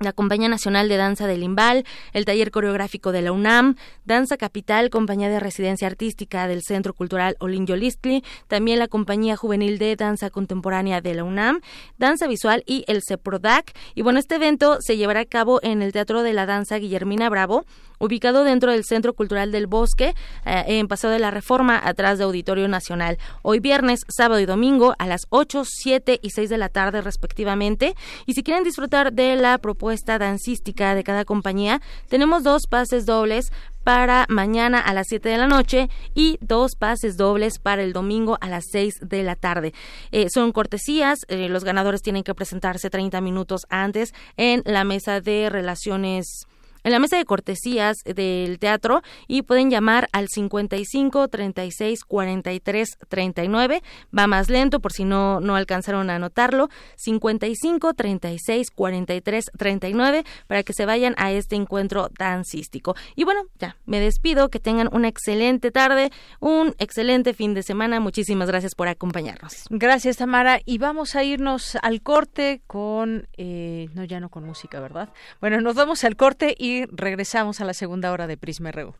la 0.00 0.12
Compañía 0.12 0.48
Nacional 0.48 0.88
de 0.88 0.96
Danza 0.96 1.26
del 1.26 1.44
Imbal, 1.44 1.84
el 2.12 2.24
Taller 2.24 2.50
Coreográfico 2.50 3.12
de 3.12 3.22
la 3.22 3.30
UNAM, 3.30 3.76
Danza 4.04 4.36
Capital, 4.36 4.90
Compañía 4.90 5.28
de 5.28 5.38
Residencia 5.38 5.86
Artística 5.86 6.48
del 6.48 6.62
Centro 6.62 6.94
Cultural 6.94 7.36
Olin 7.38 7.66
Yolistli, 7.66 8.24
también 8.48 8.80
la 8.80 8.88
Compañía 8.88 9.36
Juvenil 9.36 9.78
de 9.78 9.94
Danza 9.94 10.30
Contemporánea 10.30 11.00
de 11.00 11.14
la 11.14 11.22
UNAM, 11.24 11.60
Danza 11.96 12.26
Visual 12.26 12.64
y 12.66 12.84
el 12.88 13.02
CEPRODAC. 13.06 13.72
Y 13.94 14.02
bueno, 14.02 14.18
este 14.18 14.34
evento 14.34 14.78
se 14.80 14.96
llevará 14.96 15.20
a 15.20 15.26
cabo 15.26 15.60
en 15.62 15.80
el 15.80 15.92
Teatro 15.92 16.22
de 16.22 16.32
la 16.32 16.46
Danza 16.46 16.76
Guillermina 16.76 17.28
Bravo, 17.30 17.64
ubicado 18.04 18.44
dentro 18.44 18.70
del 18.70 18.84
Centro 18.84 19.14
Cultural 19.14 19.50
del 19.50 19.66
Bosque, 19.66 20.14
eh, 20.44 20.64
en 20.66 20.88
Paseo 20.88 21.10
de 21.10 21.18
la 21.18 21.30
Reforma, 21.30 21.80
atrás 21.82 22.18
de 22.18 22.24
Auditorio 22.24 22.68
Nacional. 22.68 23.18
Hoy 23.42 23.60
viernes, 23.60 24.00
sábado 24.08 24.40
y 24.40 24.46
domingo 24.46 24.94
a 24.98 25.06
las 25.06 25.22
8, 25.30 25.64
7 25.66 26.20
y 26.22 26.30
6 26.30 26.50
de 26.50 26.58
la 26.58 26.68
tarde 26.68 27.00
respectivamente. 27.00 27.94
Y 28.26 28.34
si 28.34 28.42
quieren 28.42 28.64
disfrutar 28.64 29.12
de 29.12 29.36
la 29.36 29.58
propuesta 29.58 30.18
dancística 30.18 30.94
de 30.94 31.04
cada 31.04 31.24
compañía, 31.24 31.80
tenemos 32.08 32.42
dos 32.42 32.66
pases 32.68 33.06
dobles 33.06 33.50
para 33.84 34.24
mañana 34.28 34.80
a 34.80 34.94
las 34.94 35.06
7 35.08 35.28
de 35.28 35.38
la 35.38 35.46
noche 35.46 35.88
y 36.14 36.38
dos 36.40 36.74
pases 36.74 37.16
dobles 37.16 37.58
para 37.58 37.82
el 37.82 37.92
domingo 37.92 38.38
a 38.40 38.48
las 38.48 38.64
6 38.70 39.00
de 39.02 39.22
la 39.22 39.36
tarde. 39.36 39.72
Eh, 40.10 40.28
son 40.30 40.52
cortesías, 40.52 41.20
eh, 41.28 41.48
los 41.48 41.64
ganadores 41.64 42.02
tienen 42.02 42.24
que 42.24 42.34
presentarse 42.34 42.90
30 42.90 43.20
minutos 43.20 43.66
antes 43.68 44.14
en 44.36 44.62
la 44.64 44.84
mesa 44.84 45.20
de 45.20 45.50
relaciones 45.50 46.46
en 46.84 46.92
la 46.92 46.98
mesa 46.98 47.16
de 47.16 47.24
cortesías 47.24 47.96
del 48.04 48.58
teatro 48.58 49.02
y 49.26 49.42
pueden 49.42 49.70
llamar 49.70 50.08
al 50.12 50.28
55 50.28 51.28
36 51.28 52.04
43 52.04 52.98
39. 53.08 53.82
Va 54.16 54.26
más 54.26 54.48
lento 54.48 54.80
por 54.80 54.92
si 54.92 55.04
no, 55.04 55.40
no 55.40 55.56
alcanzaron 55.56 56.10
a 56.10 56.16
anotarlo. 56.16 56.68
55 56.96 57.94
36 57.94 58.70
43 58.70 59.44
39 59.56 60.24
para 60.46 60.62
que 60.62 60.72
se 60.72 60.86
vayan 60.86 61.14
a 61.16 61.32
este 61.32 61.56
encuentro 61.56 62.10
dancístico. 62.18 62.94
Y 63.16 63.24
bueno, 63.24 63.42
ya 63.58 63.76
me 63.86 64.00
despido. 64.00 64.50
Que 64.50 64.60
tengan 64.60 64.88
una 64.92 65.08
excelente 65.08 65.70
tarde, 65.70 66.10
un 66.40 66.74
excelente 66.78 67.34
fin 67.34 67.54
de 67.54 67.62
semana. 67.62 67.98
Muchísimas 67.98 68.48
gracias 68.48 68.74
por 68.74 68.88
acompañarnos. 68.88 69.64
Gracias, 69.70 70.18
Tamara. 70.18 70.60
Y 70.64 70.78
vamos 70.78 71.14
a 71.14 71.24
irnos 71.24 71.76
al 71.82 72.02
corte 72.02 72.62
con. 72.66 73.26
Eh, 73.36 73.88
no, 73.94 74.04
ya 74.04 74.20
no 74.20 74.28
con 74.28 74.44
música, 74.44 74.80
¿verdad? 74.80 75.08
Bueno, 75.40 75.60
nos 75.60 75.74
vamos 75.74 76.04
al 76.04 76.16
corte 76.16 76.54
y 76.58 76.73
regresamos 76.90 77.60
a 77.60 77.64
la 77.64 77.74
segunda 77.74 78.12
hora 78.12 78.26
de 78.26 78.36
Prisma 78.36 78.70
RU. 78.72 78.94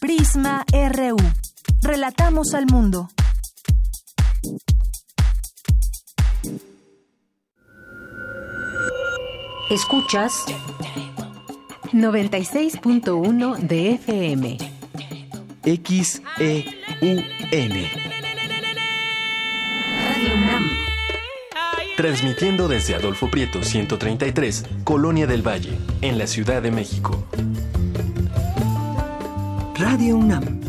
Prisma 0.00 0.64
RU. 0.72 1.16
Relatamos 1.82 2.54
al 2.54 2.66
mundo. 2.66 3.08
Escuchas 9.70 10.44
96.1 11.92 13.56
de 13.58 13.90
FM. 13.92 14.58
XEUN. 15.64 17.26
Radio 17.50 18.15
Transmitiendo 21.96 22.68
desde 22.68 22.94
Adolfo 22.94 23.30
Prieto 23.30 23.62
133, 23.62 24.66
Colonia 24.84 25.26
del 25.26 25.40
Valle, 25.40 25.78
en 26.02 26.18
la 26.18 26.26
Ciudad 26.26 26.60
de 26.60 26.70
México. 26.70 27.26
Radio 29.76 30.18
UNAM. 30.18 30.60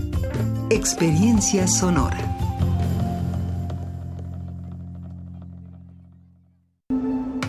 Experiencia 0.70 1.68
sonora. 1.68 2.18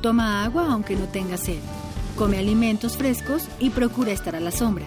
Toma 0.00 0.44
agua 0.44 0.72
aunque 0.72 0.96
no 0.96 1.06
tengas 1.06 1.40
sed. 1.40 1.60
Come 2.16 2.38
alimentos 2.38 2.96
frescos 2.96 3.48
y 3.58 3.70
procura 3.70 4.12
estar 4.12 4.36
a 4.36 4.40
la 4.40 4.50
sombra. 4.50 4.86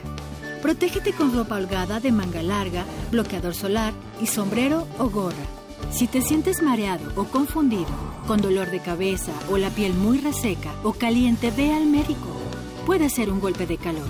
Protégete 0.62 1.14
con 1.14 1.34
ropa 1.34 1.56
holgada 1.56 2.00
de 2.00 2.12
manga 2.12 2.42
larga, 2.44 2.84
bloqueador 3.12 3.56
solar 3.56 3.94
y 4.22 4.28
sombrero 4.28 4.88
o 4.98 5.10
gorra. 5.10 5.46
Si 5.92 6.08
te 6.08 6.22
sientes 6.22 6.62
mareado 6.62 7.12
o 7.16 7.26
confundido, 7.26 7.88
con 8.28 8.42
dolor 8.42 8.70
de 8.70 8.80
cabeza 8.80 9.32
o 9.50 9.58
la 9.58 9.70
piel 9.70 9.94
muy 9.94 10.20
reseca 10.20 10.72
o 10.84 10.94
caliente, 10.94 11.52
ve 11.52 11.74
al 11.74 11.86
médico. 11.86 12.28
Puede 12.86 13.10
ser 13.10 13.32
un 13.32 13.40
golpe 13.40 13.66
de 13.66 13.78
calor. 13.78 14.08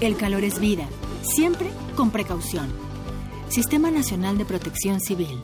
El 0.00 0.16
calor 0.16 0.44
es 0.44 0.58
vida, 0.58 0.86
siempre 1.22 1.68
con 1.96 2.10
precaución. 2.10 2.68
Sistema 3.48 3.90
Nacional 3.90 4.38
de 4.38 4.44
Protección 4.44 5.00
Civil. 5.00 5.42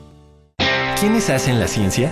¿Quiénes 0.99 1.29
hacen 1.29 1.59
la 1.59 1.67
ciencia? 1.67 2.11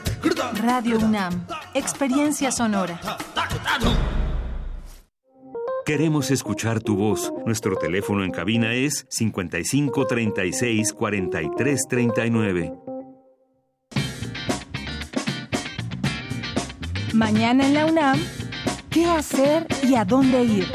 Radio 0.23 0.99
UNAM. 0.99 1.47
Experiencia 1.73 2.51
sonora. 2.51 2.99
Queremos 5.85 6.29
escuchar 6.29 6.79
tu 6.79 6.95
voz. 6.95 7.33
Nuestro 7.45 7.75
teléfono 7.75 8.23
en 8.23 8.31
cabina 8.31 8.73
es 8.73 9.07
55 9.09 10.05
36 10.05 10.93
43 10.93 11.81
39. 11.89 12.73
Mañana 17.13 17.65
en 17.65 17.73
la 17.73 17.85
UNAM, 17.87 18.19
¿qué 18.91 19.05
hacer 19.05 19.65
y 19.83 19.95
a 19.95 20.05
dónde 20.05 20.43
ir? 20.43 20.67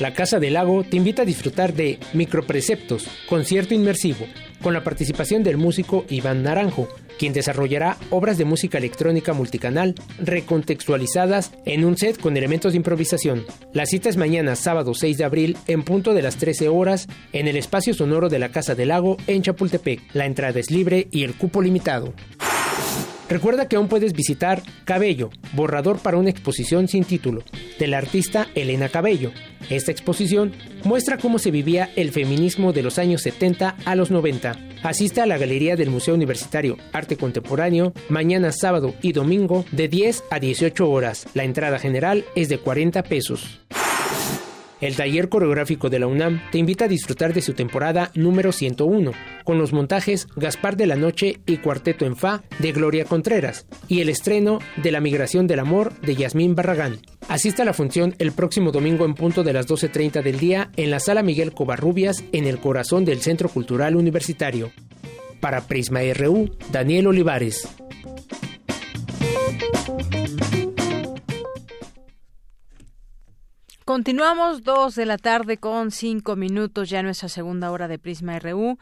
La 0.00 0.12
Casa 0.12 0.38
del 0.38 0.54
Lago 0.54 0.84
te 0.84 0.96
invita 0.96 1.22
a 1.22 1.24
disfrutar 1.24 1.72
de 1.72 1.98
Micropreceptos, 2.12 3.08
concierto 3.28 3.72
inmersivo, 3.72 4.26
con 4.66 4.74
la 4.74 4.82
participación 4.82 5.44
del 5.44 5.58
músico 5.58 6.04
Iván 6.08 6.42
Naranjo, 6.42 6.88
quien 7.20 7.32
desarrollará 7.32 7.98
obras 8.10 8.36
de 8.36 8.44
música 8.44 8.78
electrónica 8.78 9.32
multicanal 9.32 9.94
recontextualizadas 10.18 11.52
en 11.66 11.84
un 11.84 11.96
set 11.96 12.18
con 12.18 12.36
elementos 12.36 12.72
de 12.72 12.78
improvisación. 12.78 13.44
La 13.72 13.86
cita 13.86 14.08
es 14.08 14.16
mañana, 14.16 14.56
sábado 14.56 14.92
6 14.92 15.18
de 15.18 15.24
abril, 15.24 15.56
en 15.68 15.84
punto 15.84 16.14
de 16.14 16.22
las 16.22 16.36
13 16.38 16.68
horas, 16.68 17.06
en 17.32 17.46
el 17.46 17.56
espacio 17.56 17.94
sonoro 17.94 18.28
de 18.28 18.40
la 18.40 18.48
Casa 18.48 18.74
del 18.74 18.88
Lago 18.88 19.18
en 19.28 19.42
Chapultepec. 19.42 20.00
La 20.14 20.26
entrada 20.26 20.58
es 20.58 20.72
libre 20.72 21.06
y 21.12 21.22
el 21.22 21.36
cupo 21.36 21.62
limitado. 21.62 22.12
Recuerda 23.28 23.68
que 23.68 23.76
aún 23.76 23.88
puedes 23.88 24.12
visitar 24.12 24.62
Cabello, 24.84 25.30
borrador 25.52 25.98
para 25.98 26.16
una 26.16 26.30
exposición 26.30 26.86
sin 26.86 27.04
título, 27.04 27.42
de 27.78 27.88
la 27.88 27.98
artista 27.98 28.46
Elena 28.54 28.88
Cabello. 28.88 29.32
Esta 29.68 29.90
exposición 29.90 30.52
muestra 30.84 31.18
cómo 31.18 31.40
se 31.40 31.50
vivía 31.50 31.90
el 31.96 32.12
feminismo 32.12 32.72
de 32.72 32.84
los 32.84 32.98
años 32.98 33.22
70 33.22 33.76
a 33.84 33.94
los 33.96 34.12
90. 34.12 34.56
Asista 34.84 35.24
a 35.24 35.26
la 35.26 35.38
Galería 35.38 35.74
del 35.74 35.90
Museo 35.90 36.14
Universitario 36.14 36.76
Arte 36.92 37.16
Contemporáneo 37.16 37.92
mañana 38.08 38.52
sábado 38.52 38.94
y 39.02 39.12
domingo 39.12 39.64
de 39.72 39.88
10 39.88 40.24
a 40.30 40.38
18 40.38 40.88
horas. 40.88 41.26
La 41.34 41.42
entrada 41.42 41.80
general 41.80 42.24
es 42.36 42.48
de 42.48 42.58
40 42.58 43.02
pesos. 43.02 43.60
El 44.86 44.94
taller 44.94 45.28
coreográfico 45.28 45.90
de 45.90 45.98
la 45.98 46.06
UNAM 46.06 46.40
te 46.52 46.58
invita 46.58 46.84
a 46.84 46.88
disfrutar 46.88 47.34
de 47.34 47.42
su 47.42 47.54
temporada 47.54 48.12
número 48.14 48.52
101, 48.52 49.10
con 49.42 49.58
los 49.58 49.72
montajes 49.72 50.28
Gaspar 50.36 50.76
de 50.76 50.86
la 50.86 50.94
Noche 50.94 51.40
y 51.44 51.56
Cuarteto 51.56 52.06
en 52.06 52.14
Fa 52.14 52.44
de 52.60 52.70
Gloria 52.70 53.04
Contreras, 53.04 53.66
y 53.88 54.00
el 54.00 54.08
estreno 54.08 54.60
de 54.76 54.92
La 54.92 55.00
Migración 55.00 55.48
del 55.48 55.58
Amor 55.58 55.92
de 56.02 56.14
Yasmín 56.14 56.54
Barragán. 56.54 57.00
Asista 57.26 57.64
a 57.64 57.66
la 57.66 57.72
función 57.72 58.14
el 58.20 58.30
próximo 58.30 58.70
domingo 58.70 59.04
en 59.04 59.14
punto 59.14 59.42
de 59.42 59.54
las 59.54 59.66
12.30 59.66 60.22
del 60.22 60.38
día 60.38 60.70
en 60.76 60.92
la 60.92 61.00
Sala 61.00 61.24
Miguel 61.24 61.52
Covarrubias, 61.52 62.22
en 62.30 62.46
el 62.46 62.60
corazón 62.60 63.04
del 63.04 63.20
Centro 63.22 63.48
Cultural 63.48 63.96
Universitario. 63.96 64.70
Para 65.40 65.66
Prisma 65.66 65.98
RU, 66.14 66.48
Daniel 66.70 67.08
Olivares. 67.08 67.66
Continuamos 73.86 74.62
dos 74.64 74.96
de 74.96 75.06
la 75.06 75.16
tarde 75.16 75.58
con 75.58 75.92
cinco 75.92 76.34
minutos 76.34 76.90
ya 76.90 77.04
nuestra 77.04 77.28
segunda 77.28 77.70
hora 77.70 77.86
de 77.86 78.00
Prisma 78.00 78.36
RU 78.40 78.78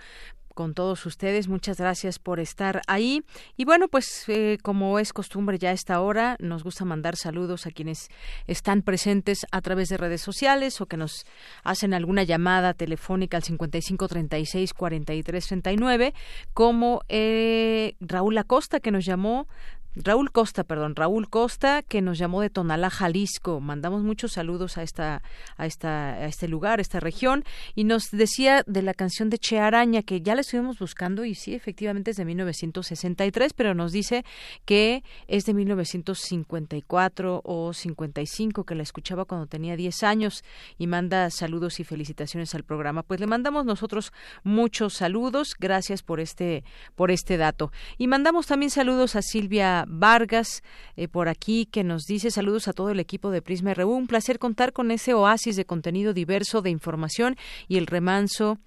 con 0.55 0.72
todos 0.72 1.05
ustedes. 1.05 1.46
Muchas 1.46 1.76
gracias 1.76 2.18
por 2.18 2.40
estar 2.40 2.80
ahí. 2.86 3.22
Y 3.59 3.66
bueno, 3.66 3.88
pues 3.88 4.24
eh, 4.28 4.57
como 4.62 4.98
es 4.98 5.12
costumbre 5.12 5.59
ya 5.59 5.68
a 5.68 5.72
esta 5.72 6.00
hora, 6.00 6.38
nos 6.40 6.64
gusta 6.64 6.86
mandar 6.86 7.16
saludos 7.16 7.66
a 7.66 7.70
quienes 7.70 8.09
están 8.46 8.80
presentes 8.80 9.44
a 9.52 9.61
través 9.61 9.90
de 9.90 9.98
redes 9.98 10.22
sociales 10.22 10.80
o 10.80 10.86
que 10.86 10.96
nos 10.96 11.26
hacen 11.64 11.92
alguna 11.92 12.22
llamada 12.22 12.72
telefónica 12.72 13.36
al 13.36 13.42
5536-4339, 13.42 16.14
como 16.55 17.02
eh, 17.11 17.94
Raúl 18.00 18.38
Acosta 18.38 18.80
que 18.80 18.90
nos 18.90 19.05
llamó 19.05 19.48
Raúl 19.97 20.32
Costa, 20.32 20.64
perdón, 20.64 20.97
Raúl 20.97 21.28
Costa, 21.28 21.82
que 21.82 22.03
nos 22.03 22.18
llamó 22.18 22.40
de 22.40 22.51
Tonalá, 22.51 22.90
Jalisco. 22.90 23.61
Mandamos 23.61 24.03
muchos 24.03 24.32
saludos 24.32 24.76
a 24.76 24.82
esta, 24.82 25.22
a 25.57 25.66
esta, 25.66 26.14
a 26.14 26.26
este 26.26 26.49
lugar, 26.49 26.80
a 26.80 26.82
esta 26.82 26.99
región, 26.99 27.45
y 27.76 27.84
nos 27.84 28.11
decía 28.11 28.64
de 28.66 28.82
la 28.82 28.92
canción 28.92 29.30
de 29.30 29.38
Che 29.38 29.61
Araña, 29.61 30.03
que 30.03 30.20
ya 30.20 30.34
la 30.34 30.40
estuvimos 30.40 30.80
buscando, 30.80 31.24
y 31.24 31.36
sí, 31.36 31.55
efectivamente 31.55 32.11
es 32.11 32.16
de 32.16 32.24
1963, 32.24 33.53
pero 33.53 33.74
nos 33.74 33.92
dice 33.92 34.24
que 34.64 35.05
es 35.28 35.45
de 35.45 35.55
1954 35.55 37.42
o 37.45 37.72
55, 37.72 38.64
que 38.64 38.74
la 38.74 38.82
escuchaba 38.82 39.26
cuando 39.26 39.47
tenía 39.47 39.76
10 39.76 40.03
años, 40.03 40.42
y 40.76 40.88
manda 40.88 41.30
saludos 41.30 41.78
y 41.78 41.84
felicitaciones 41.84 42.53
al 42.57 42.64
programa. 42.64 43.05
Pues 43.05 43.20
le 43.20 43.28
mandamos 43.28 43.64
nosotros 43.64 44.12
muchos 44.42 44.95
saludos, 44.95 45.55
gracias 45.57 46.03
por 46.03 46.18
este, 46.18 46.64
por 46.97 47.12
este 47.12 47.36
dato. 47.36 47.70
Y 47.97 48.09
mandamos 48.09 48.49
también 48.49 48.70
saludos 48.70 49.14
a 49.14 49.22
Silvia 49.22 49.84
Vargas 49.89 50.62
eh, 50.97 51.09
por 51.09 51.28
aquí 51.28 51.66
que 51.66 51.85
nos 51.85 52.05
dice 52.05 52.30
saludos 52.30 52.68
a 52.68 52.72
todo 52.72 52.91
el 52.91 53.01
equipo 53.01 53.30
de 53.30 53.43
Prisma 53.43 53.74
RU. 53.74 53.91
Un 53.91 54.07
placer 54.07 54.39
contar 54.39 54.72
con 54.72 54.91
ese 54.91 55.14
oasis 55.14 55.57
de 55.57 55.64
contenido 55.64 56.12
diverso 56.12 56.62
de 56.62 56.70
información 56.70 57.37
y 57.68 57.78
el 57.78 57.87
remanso 57.87 58.59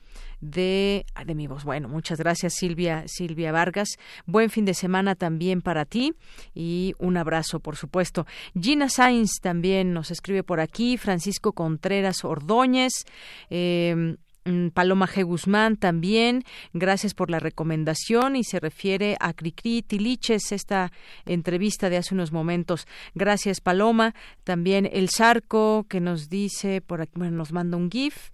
de, 0.42 1.06
ah, 1.16 1.26
de 1.26 1.36
mi 1.36 1.48
voz. 1.48 1.64
Bueno, 1.64 1.88
muchas 1.88 2.20
gracias 2.20 2.54
Silvia, 2.56 3.04
Silvia 3.08 3.52
Vargas. 3.52 3.98
Buen 4.26 4.50
fin 4.50 4.66
de 4.66 4.74
semana 4.74 5.16
también 5.16 5.62
para 5.62 5.86
ti 5.86 6.14
y 6.54 6.94
un 7.00 7.18
abrazo, 7.18 7.60
por 7.60 7.76
supuesto. 7.76 8.26
Gina 8.60 8.90
Sainz 8.90 9.40
también 9.42 9.94
nos 9.94 10.12
escribe 10.12 10.44
por 10.44 10.60
aquí, 10.60 10.98
Francisco 10.98 11.54
Contreras 11.54 12.24
Ordóñez. 12.24 12.94
Eh, 13.50 14.18
Paloma 14.74 15.08
G. 15.08 15.24
Guzmán 15.24 15.78
también, 15.78 16.44
gracias 16.74 17.14
por 17.14 17.30
la 17.30 17.40
recomendación 17.40 18.36
y 18.36 18.44
se 18.44 18.60
refiere 18.60 19.18
a 19.20 19.34
Cricri 19.34 19.82
Tiliches, 19.82 20.52
esta 20.52 20.92
entrevista 21.26 21.90
de 21.90 21.98
hace 21.98 22.14
unos 22.14 22.32
momentos. 22.32 22.88
Gracias 23.16 23.62
Paloma. 23.62 24.14
También 24.44 24.90
El 24.92 25.10
Zarco 25.10 25.86
que 25.90 26.00
nos 26.00 26.30
dice, 26.30 26.82
por 26.82 27.02
aquí, 27.02 27.14
bueno, 27.16 27.38
nos 27.38 27.52
manda 27.52 27.78
un 27.78 27.90
GIF 27.92 28.32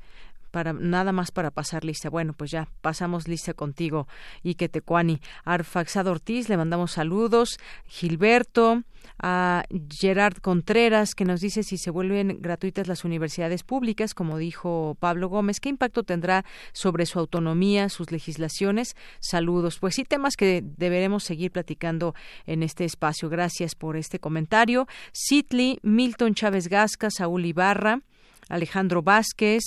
para 0.53 0.71
nada 0.71 1.11
más 1.11 1.31
para 1.31 1.49
pasar 1.49 1.83
lista. 1.83 2.11
Bueno, 2.11 2.33
pues 2.33 2.51
ya 2.51 2.67
pasamos 2.81 3.27
lista 3.27 3.55
contigo, 3.55 4.07
Ike 4.43 4.69
Tecuani. 4.69 5.19
Arfaxado 5.45 6.11
Ortiz, 6.11 6.47
le 6.47 6.57
mandamos 6.57 6.91
saludos. 6.91 7.57
Gilberto, 7.87 8.83
a 9.17 9.63
Gerard 9.89 10.37
Contreras, 10.37 11.15
que 11.15 11.25
nos 11.25 11.41
dice 11.41 11.63
si 11.63 11.79
se 11.79 11.89
vuelven 11.89 12.37
gratuitas 12.39 12.87
las 12.87 13.03
universidades 13.03 13.63
públicas, 13.63 14.13
como 14.13 14.37
dijo 14.37 14.95
Pablo 14.99 15.27
Gómez, 15.27 15.59
¿qué 15.59 15.69
impacto 15.69 16.03
tendrá 16.03 16.45
sobre 16.71 17.07
su 17.07 17.17
autonomía, 17.17 17.89
sus 17.89 18.11
legislaciones? 18.11 18.95
Saludos. 19.19 19.79
Pues 19.79 19.95
sí, 19.95 20.03
temas 20.03 20.35
que 20.35 20.63
deberemos 20.63 21.23
seguir 21.23 21.51
platicando 21.51 22.13
en 22.45 22.61
este 22.61 22.85
espacio. 22.85 23.27
Gracias 23.27 23.73
por 23.73 23.97
este 23.97 24.19
comentario. 24.19 24.87
Sitli, 25.13 25.79
Milton 25.81 26.35
Chávez 26.35 26.67
Gasca, 26.67 27.09
Saúl 27.09 27.43
Ibarra, 27.47 28.01
Alejandro 28.53 29.01
Vázquez, 29.01 29.63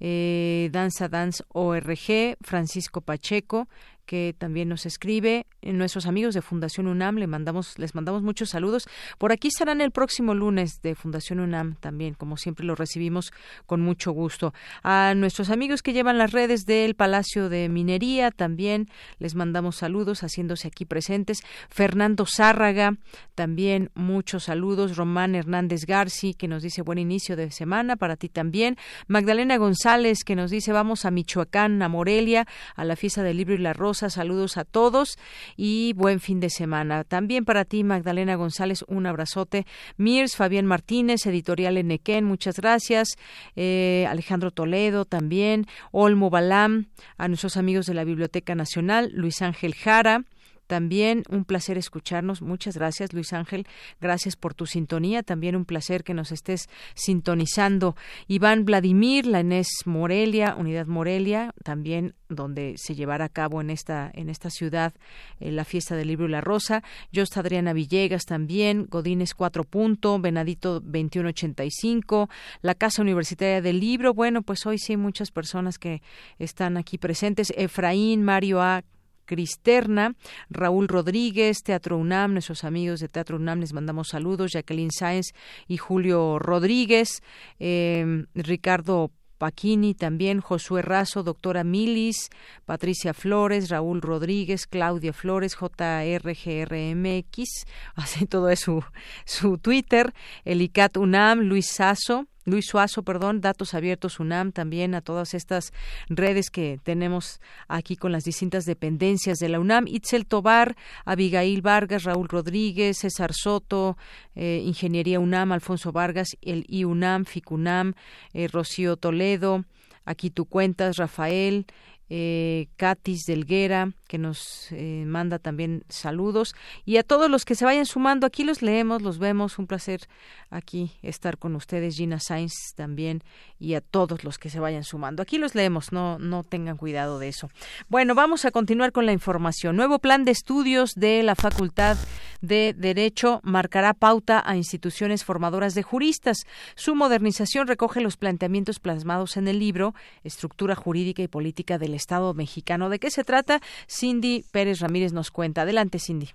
eh, 0.00 0.68
Danza 0.72 1.08
Dance 1.08 1.44
ORG, 1.52 2.36
Francisco 2.40 3.00
Pacheco, 3.00 3.68
que 4.06 4.34
también 4.36 4.68
nos 4.68 4.86
escribe. 4.86 5.46
Nuestros 5.62 6.06
amigos 6.06 6.34
de 6.34 6.42
Fundación 6.42 6.86
UNAM 6.86 7.16
le 7.16 7.26
mandamos, 7.26 7.78
les 7.78 7.94
mandamos 7.94 8.22
muchos 8.22 8.50
saludos. 8.50 8.88
Por 9.18 9.32
aquí 9.32 9.48
estarán 9.48 9.80
el 9.80 9.90
próximo 9.90 10.34
lunes 10.34 10.82
de 10.82 10.94
Fundación 10.94 11.40
UNAM 11.40 11.76
también, 11.76 12.14
como 12.14 12.36
siempre 12.36 12.66
lo 12.66 12.74
recibimos 12.74 13.32
con 13.66 13.80
mucho 13.80 14.12
gusto. 14.12 14.52
A 14.82 15.14
nuestros 15.14 15.50
amigos 15.50 15.82
que 15.82 15.92
llevan 15.92 16.18
las 16.18 16.32
redes 16.32 16.66
del 16.66 16.94
Palacio 16.94 17.48
de 17.48 17.68
Minería 17.68 18.30
también 18.30 18.88
les 19.18 19.34
mandamos 19.34 19.76
saludos, 19.76 20.22
haciéndose 20.22 20.68
aquí 20.68 20.84
presentes. 20.84 21.42
Fernando 21.68 22.26
Zárraga, 22.26 22.96
también 23.34 23.90
muchos 23.94 24.44
saludos. 24.44 24.96
Román 24.96 25.34
Hernández 25.34 25.86
Garci, 25.86 26.34
que 26.34 26.48
nos 26.48 26.62
dice 26.62 26.82
buen 26.82 26.98
inicio 26.98 27.36
de 27.36 27.50
semana, 27.50 27.96
para 27.96 28.16
ti 28.16 28.28
también. 28.28 28.76
Magdalena 29.06 29.56
González, 29.56 30.24
que 30.24 30.34
nos 30.36 30.50
dice 30.50 30.72
vamos 30.72 31.04
a 31.04 31.10
Michoacán, 31.10 31.80
a 31.82 31.88
Morelia, 31.88 32.46
a 32.74 32.84
la 32.84 32.96
fiesta 32.96 33.22
del 33.22 33.36
libro 33.36 33.54
y 33.54 33.58
la 33.58 33.72
rosa. 33.72 33.91
Saludos 33.98 34.56
a 34.56 34.64
todos 34.64 35.18
y 35.56 35.92
buen 35.94 36.20
fin 36.20 36.40
de 36.40 36.50
semana. 36.50 37.04
También 37.04 37.44
para 37.44 37.64
ti, 37.64 37.84
Magdalena 37.84 38.34
González, 38.34 38.84
un 38.88 39.06
abrazote. 39.06 39.66
Mirs, 39.96 40.36
Fabián 40.36 40.66
Martínez, 40.66 41.26
editorial 41.26 41.76
Enequén, 41.76 42.24
muchas 42.24 42.56
gracias. 42.56 43.16
Eh, 43.56 44.06
Alejandro 44.08 44.50
Toledo 44.50 45.04
también. 45.04 45.66
Olmo 45.90 46.30
Balam, 46.30 46.86
a 47.18 47.28
nuestros 47.28 47.56
amigos 47.56 47.86
de 47.86 47.94
la 47.94 48.04
Biblioteca 48.04 48.54
Nacional, 48.54 49.10
Luis 49.14 49.42
Ángel 49.42 49.74
Jara. 49.74 50.24
También 50.72 51.24
un 51.28 51.44
placer 51.44 51.76
escucharnos. 51.76 52.40
Muchas 52.40 52.78
gracias, 52.78 53.12
Luis 53.12 53.34
Ángel. 53.34 53.66
Gracias 54.00 54.36
por 54.36 54.54
tu 54.54 54.64
sintonía. 54.64 55.22
También 55.22 55.54
un 55.54 55.66
placer 55.66 56.02
que 56.02 56.14
nos 56.14 56.32
estés 56.32 56.70
sintonizando. 56.94 57.94
Iván 58.26 58.64
Vladimir, 58.64 59.26
la 59.26 59.40
Inés 59.40 59.68
Morelia, 59.84 60.56
Unidad 60.56 60.86
Morelia, 60.86 61.52
también 61.62 62.14
donde 62.30 62.76
se 62.78 62.94
llevará 62.94 63.26
a 63.26 63.28
cabo 63.28 63.60
en 63.60 63.68
esta, 63.68 64.10
en 64.14 64.30
esta 64.30 64.48
ciudad 64.48 64.94
eh, 65.40 65.52
la 65.52 65.66
fiesta 65.66 65.94
del 65.94 66.08
libro 66.08 66.24
y 66.24 66.30
la 66.30 66.40
rosa. 66.40 66.82
Jost 67.14 67.36
Adriana 67.36 67.74
Villegas 67.74 68.24
también, 68.24 68.86
Godínez 68.88 69.34
4 69.34 69.64
punto, 69.64 70.18
Venadito 70.20 70.80
2185, 70.80 72.30
la 72.62 72.74
Casa 72.74 73.02
Universitaria 73.02 73.60
del 73.60 73.78
Libro. 73.78 74.14
Bueno, 74.14 74.40
pues 74.40 74.64
hoy 74.64 74.78
sí 74.78 74.96
muchas 74.96 75.32
personas 75.32 75.78
que 75.78 76.00
están 76.38 76.78
aquí 76.78 76.96
presentes. 76.96 77.52
Efraín, 77.58 78.22
Mario 78.22 78.62
A. 78.62 78.84
Cristerna, 79.24 80.14
Raúl 80.50 80.88
Rodríguez, 80.88 81.62
Teatro 81.62 81.98
UNAM, 81.98 82.32
nuestros 82.32 82.64
amigos 82.64 83.00
de 83.00 83.08
Teatro 83.08 83.36
UNAM 83.36 83.60
les 83.60 83.72
mandamos 83.72 84.08
saludos, 84.08 84.52
Jacqueline 84.52 84.90
Sáenz 84.90 85.32
y 85.68 85.76
Julio 85.76 86.38
Rodríguez, 86.38 87.22
eh, 87.58 88.24
Ricardo 88.34 89.10
Paquini 89.42 89.94
también, 89.94 90.40
Josué 90.40 90.82
Razo, 90.82 91.24
doctora 91.24 91.64
Milis, 91.64 92.30
Patricia 92.64 93.12
Flores, 93.12 93.70
Raúl 93.70 94.00
Rodríguez, 94.00 94.68
Claudia 94.68 95.12
Flores, 95.12 95.56
JRGRMX, 95.56 97.34
así 97.96 98.26
todo 98.26 98.50
es 98.50 98.60
su, 98.60 98.84
su 99.24 99.58
Twitter, 99.58 100.14
Elicat 100.44 100.96
UNAM, 100.96 101.40
Luis 101.40 101.66
Sazo, 101.72 102.28
Luis 102.44 102.66
Suazo, 102.66 103.02
perdón, 103.02 103.40
Datos 103.40 103.74
Abiertos 103.74 104.18
UNAM, 104.18 104.52
también 104.52 104.94
a 104.94 105.00
todas 105.00 105.34
estas 105.34 105.72
redes 106.08 106.50
que 106.50 106.80
tenemos 106.82 107.40
aquí 107.68 107.96
con 107.96 108.10
las 108.12 108.24
distintas 108.24 108.64
dependencias 108.64 109.38
de 109.38 109.48
la 109.48 109.60
UNAM, 109.60 109.86
Itzel 109.86 110.26
Tobar, 110.26 110.76
Abigail 111.04 111.62
Vargas, 111.62 112.04
Raúl 112.04 112.28
Rodríguez, 112.28 112.98
César 112.98 113.32
Soto, 113.32 113.96
eh, 114.34 114.62
Ingeniería 114.64 115.20
UNAM, 115.20 115.52
Alfonso 115.52 115.92
Vargas, 115.92 116.28
el 116.42 116.64
IUNAM, 116.68 117.24
FICUNAM, 117.24 117.94
eh, 118.32 118.48
Rocío 118.48 118.96
Toledo, 118.96 119.64
aquí 120.04 120.30
tú 120.30 120.46
cuentas, 120.46 120.96
Rafael, 120.96 121.66
eh, 122.08 122.66
Katis 122.76 123.22
Delguera, 123.26 123.92
que 124.12 124.18
nos 124.18 124.70
eh, 124.72 125.04
manda 125.06 125.38
también 125.38 125.84
saludos, 125.88 126.54
y 126.84 126.98
a 126.98 127.02
todos 127.02 127.30
los 127.30 127.46
que 127.46 127.54
se 127.54 127.64
vayan 127.64 127.86
sumando, 127.86 128.26
aquí 128.26 128.44
los 128.44 128.60
leemos, 128.60 129.00
los 129.00 129.18
vemos, 129.18 129.58
un 129.58 129.66
placer 129.66 130.02
aquí 130.50 130.90
estar 131.00 131.38
con 131.38 131.56
ustedes, 131.56 131.96
Gina 131.96 132.20
Sainz 132.20 132.74
también, 132.76 133.22
y 133.58 133.72
a 133.72 133.80
todos 133.80 134.22
los 134.22 134.36
que 134.36 134.50
se 134.50 134.60
vayan 134.60 134.84
sumando. 134.84 135.22
Aquí 135.22 135.38
los 135.38 135.54
leemos, 135.54 135.92
no, 135.92 136.18
no 136.18 136.44
tengan 136.44 136.76
cuidado 136.76 137.18
de 137.18 137.28
eso. 137.28 137.48
Bueno, 137.88 138.14
vamos 138.14 138.44
a 138.44 138.50
continuar 138.50 138.92
con 138.92 139.06
la 139.06 139.12
información. 139.12 139.76
Nuevo 139.76 139.98
plan 139.98 140.26
de 140.26 140.32
estudios 140.32 140.92
de 140.94 141.22
la 141.22 141.34
Facultad 141.34 141.96
de 142.42 142.74
Derecho 142.76 143.40
marcará 143.44 143.94
pauta 143.94 144.42
a 144.44 144.56
instituciones 144.56 145.24
formadoras 145.24 145.74
de 145.74 145.84
juristas. 145.84 146.38
Su 146.74 146.94
modernización 146.94 147.66
recoge 147.66 148.02
los 148.02 148.18
planteamientos 148.18 148.78
plasmados 148.78 149.38
en 149.38 149.48
el 149.48 149.58
libro 149.58 149.94
Estructura 150.22 150.74
Jurídica 150.74 151.22
y 151.22 151.28
Política 151.28 151.78
del 151.78 151.94
Estado 151.94 152.34
mexicano. 152.34 152.90
¿De 152.90 152.98
qué 152.98 153.10
se 153.10 153.24
trata? 153.24 153.62
Cindy 154.02 154.44
Pérez 154.50 154.80
Ramírez 154.80 155.12
nos 155.12 155.30
cuenta. 155.30 155.62
Adelante, 155.62 156.00
Cindy. 156.00 156.30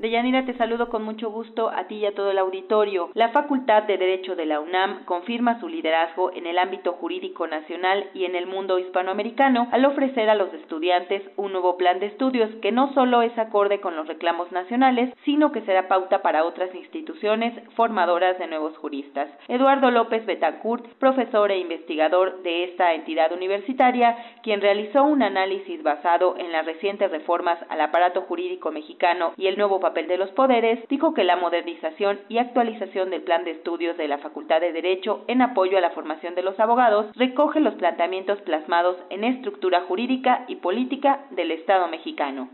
Deyanira, 0.00 0.46
te 0.46 0.56
saludo 0.56 0.88
con 0.88 1.02
mucho 1.02 1.30
gusto 1.30 1.68
a 1.68 1.86
ti 1.86 1.96
y 1.96 2.06
a 2.06 2.14
todo 2.14 2.30
el 2.30 2.38
auditorio. 2.38 3.10
La 3.12 3.32
Facultad 3.32 3.82
de 3.82 3.98
Derecho 3.98 4.34
de 4.34 4.46
la 4.46 4.58
UNAM 4.58 5.04
confirma 5.04 5.60
su 5.60 5.68
liderazgo 5.68 6.32
en 6.32 6.46
el 6.46 6.58
ámbito 6.58 6.94
jurídico 6.94 7.46
nacional 7.46 8.08
y 8.14 8.24
en 8.24 8.34
el 8.34 8.46
mundo 8.46 8.78
hispanoamericano 8.78 9.68
al 9.72 9.84
ofrecer 9.84 10.30
a 10.30 10.34
los 10.34 10.54
estudiantes 10.54 11.22
un 11.36 11.52
nuevo 11.52 11.76
plan 11.76 12.00
de 12.00 12.06
estudios 12.06 12.48
que 12.62 12.72
no 12.72 12.94
solo 12.94 13.20
es 13.20 13.36
acorde 13.36 13.82
con 13.82 13.94
los 13.94 14.08
reclamos 14.08 14.50
nacionales, 14.52 15.12
sino 15.26 15.52
que 15.52 15.60
será 15.66 15.86
pauta 15.86 16.22
para 16.22 16.46
otras 16.46 16.74
instituciones 16.74 17.52
formadoras 17.76 18.38
de 18.38 18.46
nuevos 18.46 18.78
juristas. 18.78 19.28
Eduardo 19.48 19.90
López 19.90 20.24
Betancourt, 20.24 20.86
profesor 20.94 21.50
e 21.50 21.58
investigador 21.58 22.42
de 22.42 22.64
esta 22.64 22.94
entidad 22.94 23.32
universitaria, 23.32 24.16
quien 24.42 24.62
realizó 24.62 25.04
un 25.04 25.22
análisis 25.22 25.82
basado 25.82 26.38
en 26.38 26.52
las 26.52 26.64
recientes 26.64 27.10
reformas 27.10 27.58
al 27.68 27.82
aparato 27.82 28.22
jurídico 28.22 28.70
mexicano 28.70 29.34
y 29.36 29.46
el 29.46 29.58
nuevo 29.58 29.78
papel 29.78 29.89
de 29.94 30.16
los 30.16 30.30
poderes, 30.30 30.78
dijo 30.88 31.14
que 31.14 31.24
la 31.24 31.36
modernización 31.36 32.20
y 32.28 32.38
actualización 32.38 33.10
del 33.10 33.22
plan 33.22 33.44
de 33.44 33.52
estudios 33.52 33.96
de 33.96 34.08
la 34.08 34.18
Facultad 34.18 34.60
de 34.60 34.72
Derecho 34.72 35.24
en 35.26 35.42
apoyo 35.42 35.76
a 35.76 35.80
la 35.80 35.90
formación 35.90 36.34
de 36.34 36.42
los 36.42 36.58
abogados 36.60 37.06
recoge 37.16 37.60
los 37.60 37.74
planteamientos 37.74 38.40
plasmados 38.42 38.96
en 39.10 39.24
estructura 39.24 39.82
jurídica 39.82 40.44
y 40.48 40.56
política 40.56 41.26
del 41.30 41.50
Estado 41.50 41.88
mexicano. 41.88 42.48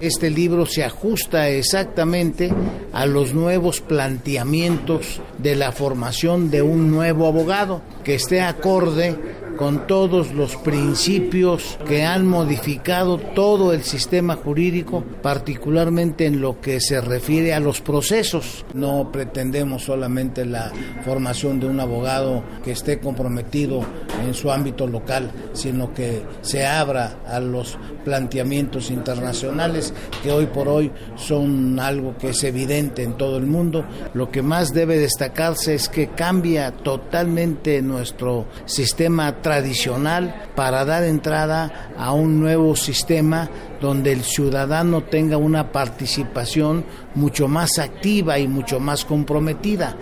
Este 0.00 0.30
libro 0.30 0.64
se 0.64 0.82
ajusta 0.82 1.48
exactamente 1.50 2.50
a 2.94 3.04
los 3.04 3.34
nuevos 3.34 3.82
planteamientos 3.82 5.20
de 5.36 5.56
la 5.56 5.72
formación 5.72 6.50
de 6.50 6.62
un 6.62 6.90
nuevo 6.90 7.26
abogado 7.26 7.82
que 8.02 8.14
esté 8.14 8.40
acorde 8.40 9.18
con 9.60 9.86
todos 9.86 10.32
los 10.32 10.56
principios 10.56 11.78
que 11.86 12.06
han 12.06 12.26
modificado 12.26 13.18
todo 13.18 13.74
el 13.74 13.82
sistema 13.82 14.36
jurídico, 14.36 15.04
particularmente 15.20 16.24
en 16.24 16.40
lo 16.40 16.62
que 16.62 16.80
se 16.80 16.98
refiere 17.02 17.52
a 17.52 17.60
los 17.60 17.82
procesos. 17.82 18.64
No 18.72 19.12
pretendemos 19.12 19.84
solamente 19.84 20.46
la 20.46 20.72
formación 21.04 21.60
de 21.60 21.66
un 21.66 21.78
abogado 21.78 22.42
que 22.64 22.70
esté 22.70 23.00
comprometido 23.00 23.84
en 24.24 24.32
su 24.32 24.50
ámbito 24.50 24.86
local, 24.86 25.30
sino 25.52 25.92
que 25.92 26.22
se 26.40 26.64
abra 26.64 27.18
a 27.28 27.38
los 27.38 27.76
planteamientos 28.02 28.90
internacionales 28.90 29.92
que 30.22 30.32
hoy 30.32 30.46
por 30.46 30.68
hoy 30.68 30.90
son 31.16 31.78
algo 31.78 32.16
que 32.16 32.30
es 32.30 32.42
evidente 32.44 33.02
en 33.02 33.18
todo 33.18 33.36
el 33.36 33.44
mundo. 33.44 33.84
Lo 34.14 34.30
que 34.30 34.40
más 34.40 34.72
debe 34.72 34.96
destacarse 34.96 35.74
es 35.74 35.90
que 35.90 36.08
cambia 36.08 36.70
totalmente 36.70 37.82
nuestro 37.82 38.46
sistema 38.64 39.42
tradicional 39.50 40.32
para 40.54 40.84
dar 40.84 41.02
entrada 41.02 41.90
a 41.98 42.12
un 42.12 42.38
nuevo 42.38 42.76
sistema 42.76 43.50
donde 43.80 44.12
el 44.12 44.22
ciudadano 44.22 45.02
tenga 45.02 45.38
una 45.38 45.72
participación 45.72 46.84
mucho 47.16 47.48
más 47.48 47.80
activa 47.80 48.38
y 48.38 48.46
mucho 48.46 48.78
más 48.78 49.04
comprometida. 49.04 49.96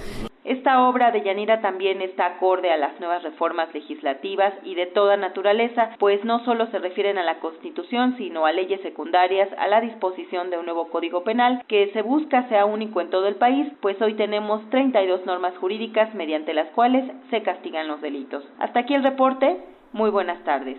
Esta 0.49 0.89
obra 0.89 1.11
de 1.11 1.21
Yanira 1.21 1.61
también 1.61 2.01
está 2.01 2.25
acorde 2.25 2.71
a 2.71 2.79
las 2.79 2.99
nuevas 3.01 3.23
reformas 3.23 3.69
legislativas 3.75 4.55
y 4.65 4.77
de 4.77 4.87
toda 4.87 5.19
naturaleza, 5.19 5.91
pues 5.99 6.25
no 6.25 6.43
solo 6.47 6.69
se 6.69 6.79
refieren 6.79 7.19
a 7.19 7.23
la 7.23 7.39
Constitución, 7.39 8.17
sino 8.17 8.47
a 8.47 8.53
leyes 8.53 8.81
secundarias, 8.81 9.51
a 9.59 9.69
la 9.69 9.83
disposición 9.83 10.49
de 10.49 10.57
un 10.57 10.65
nuevo 10.65 10.89
Código 10.89 11.23
Penal 11.23 11.63
que 11.69 11.91
se 11.93 12.01
busca 12.01 12.49
sea 12.49 12.65
único 12.65 13.03
en 13.03 13.11
todo 13.11 13.29
el 13.29 13.35
país, 13.35 13.71
pues 13.83 14.01
hoy 14.01 14.15
tenemos 14.15 14.63
32 14.71 15.27
normas 15.27 15.55
jurídicas 15.59 16.15
mediante 16.15 16.55
las 16.55 16.71
cuales 16.71 17.05
se 17.29 17.43
castigan 17.43 17.87
los 17.87 18.01
delitos. 18.01 18.43
Hasta 18.59 18.81
aquí 18.81 18.95
el 18.95 19.03
reporte. 19.03 19.59
Muy 19.93 20.09
buenas 20.09 20.43
tardes. 20.45 20.79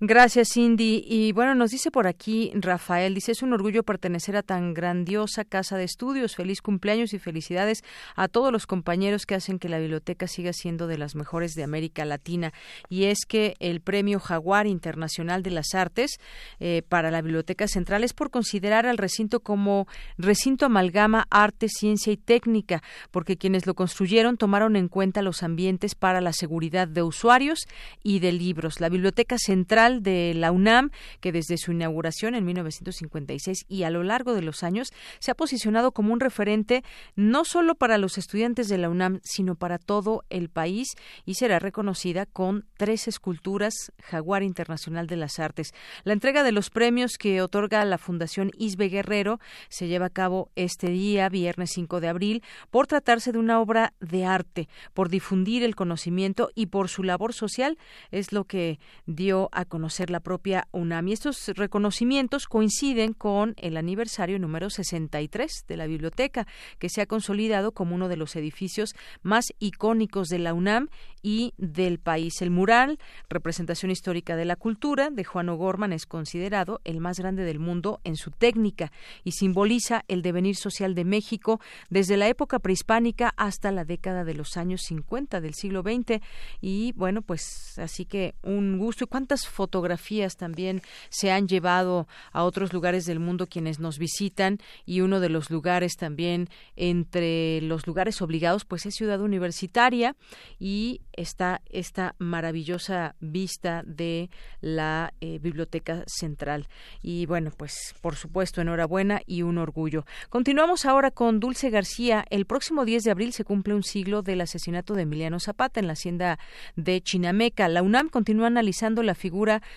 Gracias, 0.00 0.50
Cindy. 0.52 1.04
Y 1.06 1.32
bueno, 1.32 1.54
nos 1.54 1.70
dice 1.70 1.90
por 1.90 2.06
aquí 2.06 2.52
Rafael, 2.54 3.14
dice, 3.14 3.32
es 3.32 3.42
un 3.42 3.52
orgullo 3.52 3.82
pertenecer 3.82 4.36
a 4.36 4.42
tan 4.42 4.74
grandiosa 4.74 5.44
casa 5.44 5.76
de 5.76 5.84
estudios. 5.84 6.36
Feliz 6.36 6.60
cumpleaños 6.62 7.12
y 7.12 7.18
felicidades 7.18 7.82
a 8.14 8.28
todos 8.28 8.52
los 8.52 8.66
compañeros 8.66 9.26
que 9.26 9.34
hacen 9.34 9.58
que 9.58 9.68
la 9.68 9.78
biblioteca 9.78 10.26
siga 10.26 10.52
siendo 10.52 10.86
de 10.86 10.98
las 10.98 11.14
mejores 11.14 11.52
de 11.54 11.64
América 11.64 12.04
Latina. 12.04 12.52
Y 12.88 13.04
es 13.04 13.24
que 13.26 13.54
el 13.58 13.80
Premio 13.80 14.20
Jaguar 14.20 14.66
Internacional 14.66 15.42
de 15.42 15.50
las 15.50 15.74
Artes 15.74 16.18
eh, 16.60 16.82
para 16.88 17.10
la 17.10 17.22
Biblioteca 17.22 17.66
Central 17.66 18.04
es 18.04 18.12
por 18.12 18.30
considerar 18.30 18.86
al 18.86 18.98
recinto 18.98 19.40
como 19.40 19.86
recinto 20.18 20.66
amalgama 20.66 21.26
arte, 21.30 21.68
ciencia 21.68 22.12
y 22.12 22.16
técnica, 22.16 22.82
porque 23.10 23.36
quienes 23.36 23.66
lo 23.66 23.74
construyeron 23.74 24.36
tomaron 24.36 24.76
en 24.76 24.88
cuenta 24.88 25.22
los 25.22 25.42
ambientes 25.42 25.94
para 25.94 26.20
la 26.20 26.32
seguridad 26.32 26.86
de 26.86 27.02
usuarios 27.02 27.60
y 28.02 28.18
de 28.18 28.32
libros. 28.32 28.80
La 28.80 28.88
Biblioteca 28.88 29.36
Central 29.38 29.65
Cultural 29.66 30.00
de 30.00 30.32
la 30.36 30.52
UNAM, 30.52 30.90
que 31.20 31.32
desde 31.32 31.56
su 31.56 31.72
inauguración 31.72 32.36
en 32.36 32.44
1956 32.44 33.64
y 33.66 33.82
a 33.82 33.90
lo 33.90 34.04
largo 34.04 34.32
de 34.32 34.40
los 34.40 34.62
años 34.62 34.92
se 35.18 35.32
ha 35.32 35.34
posicionado 35.34 35.90
como 35.90 36.12
un 36.12 36.20
referente 36.20 36.84
no 37.16 37.44
solo 37.44 37.74
para 37.74 37.98
los 37.98 38.16
estudiantes 38.16 38.68
de 38.68 38.78
la 38.78 38.88
UNAM, 38.88 39.18
sino 39.24 39.56
para 39.56 39.78
todo 39.78 40.22
el 40.30 40.50
país 40.50 40.94
y 41.24 41.34
será 41.34 41.58
reconocida 41.58 42.26
con 42.26 42.64
tres 42.76 43.08
esculturas 43.08 43.90
Jaguar 44.04 44.44
Internacional 44.44 45.08
de 45.08 45.16
las 45.16 45.40
Artes. 45.40 45.74
La 46.04 46.12
entrega 46.12 46.44
de 46.44 46.52
los 46.52 46.70
premios 46.70 47.18
que 47.18 47.42
otorga 47.42 47.84
la 47.84 47.98
Fundación 47.98 48.52
Isbe 48.56 48.88
Guerrero 48.88 49.40
se 49.68 49.88
lleva 49.88 50.06
a 50.06 50.10
cabo 50.10 50.52
este 50.54 50.90
día, 50.90 51.28
viernes 51.28 51.72
5 51.72 52.00
de 52.00 52.06
abril, 52.06 52.44
por 52.70 52.86
tratarse 52.86 53.32
de 53.32 53.38
una 53.40 53.60
obra 53.60 53.94
de 53.98 54.24
arte, 54.26 54.68
por 54.94 55.08
difundir 55.08 55.64
el 55.64 55.74
conocimiento 55.74 56.50
y 56.54 56.66
por 56.66 56.88
su 56.88 57.02
labor 57.02 57.32
social, 57.32 57.78
es 58.12 58.32
lo 58.32 58.44
que 58.44 58.78
dio 59.06 59.48
a 59.56 59.64
conocer 59.64 60.10
la 60.10 60.20
propia 60.20 60.68
UNAM. 60.70 61.08
Y 61.08 61.12
estos 61.14 61.48
reconocimientos 61.48 62.46
coinciden 62.46 63.14
con 63.14 63.54
el 63.56 63.78
aniversario 63.78 64.38
número 64.38 64.68
63 64.70 65.64
de 65.66 65.76
la 65.76 65.86
biblioteca, 65.86 66.46
que 66.78 66.90
se 66.90 67.00
ha 67.00 67.06
consolidado 67.06 67.72
como 67.72 67.94
uno 67.94 68.08
de 68.08 68.18
los 68.18 68.36
edificios 68.36 68.94
más 69.22 69.46
icónicos 69.58 70.28
de 70.28 70.38
la 70.38 70.52
UNAM 70.52 70.88
y 71.22 71.54
del 71.56 71.98
país. 71.98 72.40
El 72.42 72.50
mural, 72.50 72.98
representación 73.30 73.90
histórica 73.90 74.36
de 74.36 74.44
la 74.44 74.56
cultura, 74.56 75.10
de 75.10 75.24
Juan 75.24 75.48
O'Gorman, 75.48 75.92
es 75.92 76.06
considerado 76.06 76.80
el 76.84 77.00
más 77.00 77.18
grande 77.18 77.44
del 77.44 77.58
mundo 77.58 78.00
en 78.04 78.16
su 78.16 78.30
técnica 78.30 78.92
y 79.24 79.32
simboliza 79.32 80.04
el 80.08 80.20
devenir 80.20 80.56
social 80.56 80.94
de 80.94 81.04
México 81.04 81.60
desde 81.88 82.16
la 82.16 82.28
época 82.28 82.58
prehispánica 82.58 83.32
hasta 83.36 83.72
la 83.72 83.84
década 83.84 84.24
de 84.24 84.34
los 84.34 84.56
años 84.58 84.82
50 84.82 85.40
del 85.40 85.54
siglo 85.54 85.82
XX. 85.82 86.20
Y 86.60 86.92
bueno, 86.92 87.22
pues 87.22 87.78
así 87.78 88.04
que 88.04 88.34
un 88.42 88.78
gusto. 88.78 89.04
¿Y 89.04 89.06
cuántas 89.06 89.45
fotografías 89.48 90.36
también 90.36 90.82
se 91.08 91.30
han 91.30 91.48
llevado 91.48 92.06
a 92.32 92.44
otros 92.44 92.72
lugares 92.72 93.04
del 93.06 93.20
mundo 93.20 93.46
quienes 93.46 93.78
nos 93.78 93.98
visitan? 93.98 94.58
Y 94.84 95.00
uno 95.00 95.20
de 95.20 95.28
los 95.28 95.50
lugares 95.50 95.96
también 95.96 96.48
entre 96.76 97.60
los 97.62 97.86
lugares 97.86 98.22
obligados, 98.22 98.64
pues 98.64 98.86
es 98.86 98.94
Ciudad 98.94 99.20
Universitaria 99.20 100.16
y 100.58 101.00
está 101.12 101.62
esta 101.70 102.14
maravillosa 102.18 103.14
vista 103.20 103.82
de 103.84 104.30
la 104.60 105.12
eh, 105.20 105.38
Biblioteca 105.38 106.04
Central. 106.06 106.68
Y 107.02 107.26
bueno, 107.26 107.50
pues 107.56 107.94
por 108.00 108.16
supuesto, 108.16 108.60
enhorabuena 108.60 109.20
y 109.26 109.42
un 109.42 109.58
orgullo. 109.58 110.04
Continuamos 110.28 110.84
ahora 110.84 111.10
con 111.10 111.40
Dulce 111.40 111.70
García. 111.70 112.24
El 112.30 112.46
próximo 112.46 112.84
10 112.84 113.04
de 113.04 113.10
abril 113.10 113.32
se 113.32 113.44
cumple 113.44 113.74
un 113.74 113.82
siglo 113.82 114.22
del 114.22 114.40
asesinato 114.40 114.94
de 114.94 115.02
Emiliano 115.02 115.40
Zapata 115.40 115.80
en 115.80 115.86
la 115.86 115.94
hacienda 115.94 116.38
de 116.76 117.00
Chinameca. 117.00 117.68
La 117.68 117.82
UNAM 117.82 118.08
continúa 118.08 118.46
analizando 118.46 119.02
la 119.02 119.14
figura 119.14 119.35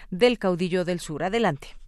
del 0.09 0.37
caudillo 0.37 0.85
del 0.85 0.99
sur. 0.99 1.23
Adelante. 1.23 1.79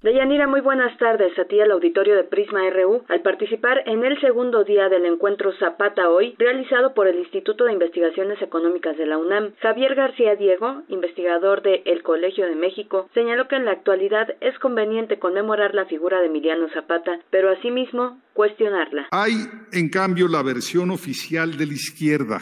Deyanira, 0.00 0.46
muy 0.46 0.60
buenas 0.60 0.96
tardes 0.98 1.36
a 1.40 1.44
ti 1.46 1.60
al 1.60 1.72
auditorio 1.72 2.14
de 2.14 2.22
Prisma 2.22 2.60
RU 2.70 3.02
al 3.08 3.20
participar 3.20 3.82
en 3.86 4.04
el 4.04 4.20
segundo 4.20 4.62
día 4.62 4.88
del 4.88 5.04
encuentro 5.06 5.52
Zapata 5.58 6.08
Hoy, 6.08 6.36
realizado 6.38 6.94
por 6.94 7.08
el 7.08 7.18
Instituto 7.18 7.64
de 7.64 7.72
Investigaciones 7.72 8.40
Económicas 8.40 8.96
de 8.96 9.06
la 9.06 9.18
UNAM. 9.18 9.54
Javier 9.60 9.96
García 9.96 10.36
Diego, 10.36 10.82
investigador 10.86 11.62
de 11.62 11.82
El 11.84 12.04
Colegio 12.04 12.46
de 12.46 12.54
México, 12.54 13.10
señaló 13.12 13.48
que 13.48 13.56
en 13.56 13.64
la 13.64 13.72
actualidad 13.72 14.28
es 14.40 14.56
conveniente 14.60 15.18
conmemorar 15.18 15.74
la 15.74 15.86
figura 15.86 16.20
de 16.20 16.26
Emiliano 16.26 16.68
Zapata, 16.72 17.18
pero 17.30 17.50
asimismo 17.50 18.20
cuestionarla. 18.34 19.08
Hay, 19.10 19.34
en 19.72 19.88
cambio, 19.88 20.28
la 20.28 20.44
versión 20.44 20.92
oficial 20.92 21.56
de 21.56 21.66
la 21.66 21.72
izquierda, 21.72 22.38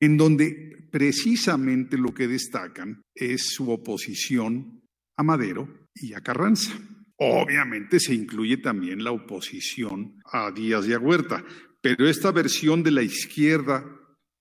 en 0.00 0.16
donde 0.16 0.88
precisamente 0.90 1.96
lo 1.96 2.14
que 2.14 2.28
destacan 2.28 3.02
es 3.14 3.48
su 3.54 3.70
oposición 3.70 4.82
a 5.16 5.22
Madero 5.22 5.88
y 5.94 6.14
a 6.14 6.20
Carranza. 6.20 6.72
Obviamente 7.16 8.00
se 8.00 8.14
incluye 8.14 8.56
también 8.56 9.04
la 9.04 9.12
oposición 9.12 10.20
a 10.32 10.50
Díaz 10.50 10.88
a 10.90 10.98
Huerta, 10.98 11.44
pero 11.80 12.08
esta 12.08 12.32
versión 12.32 12.82
de 12.82 12.90
la 12.90 13.02
izquierda, 13.02 13.84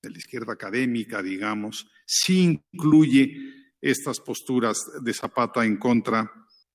de 0.01 0.09
la 0.09 0.17
izquierda 0.17 0.53
académica, 0.53 1.21
digamos, 1.21 1.87
sí 2.05 2.61
incluye 2.73 3.35
estas 3.81 4.19
posturas 4.19 4.79
de 5.03 5.13
Zapata 5.13 5.65
en 5.65 5.77
contra 5.77 6.31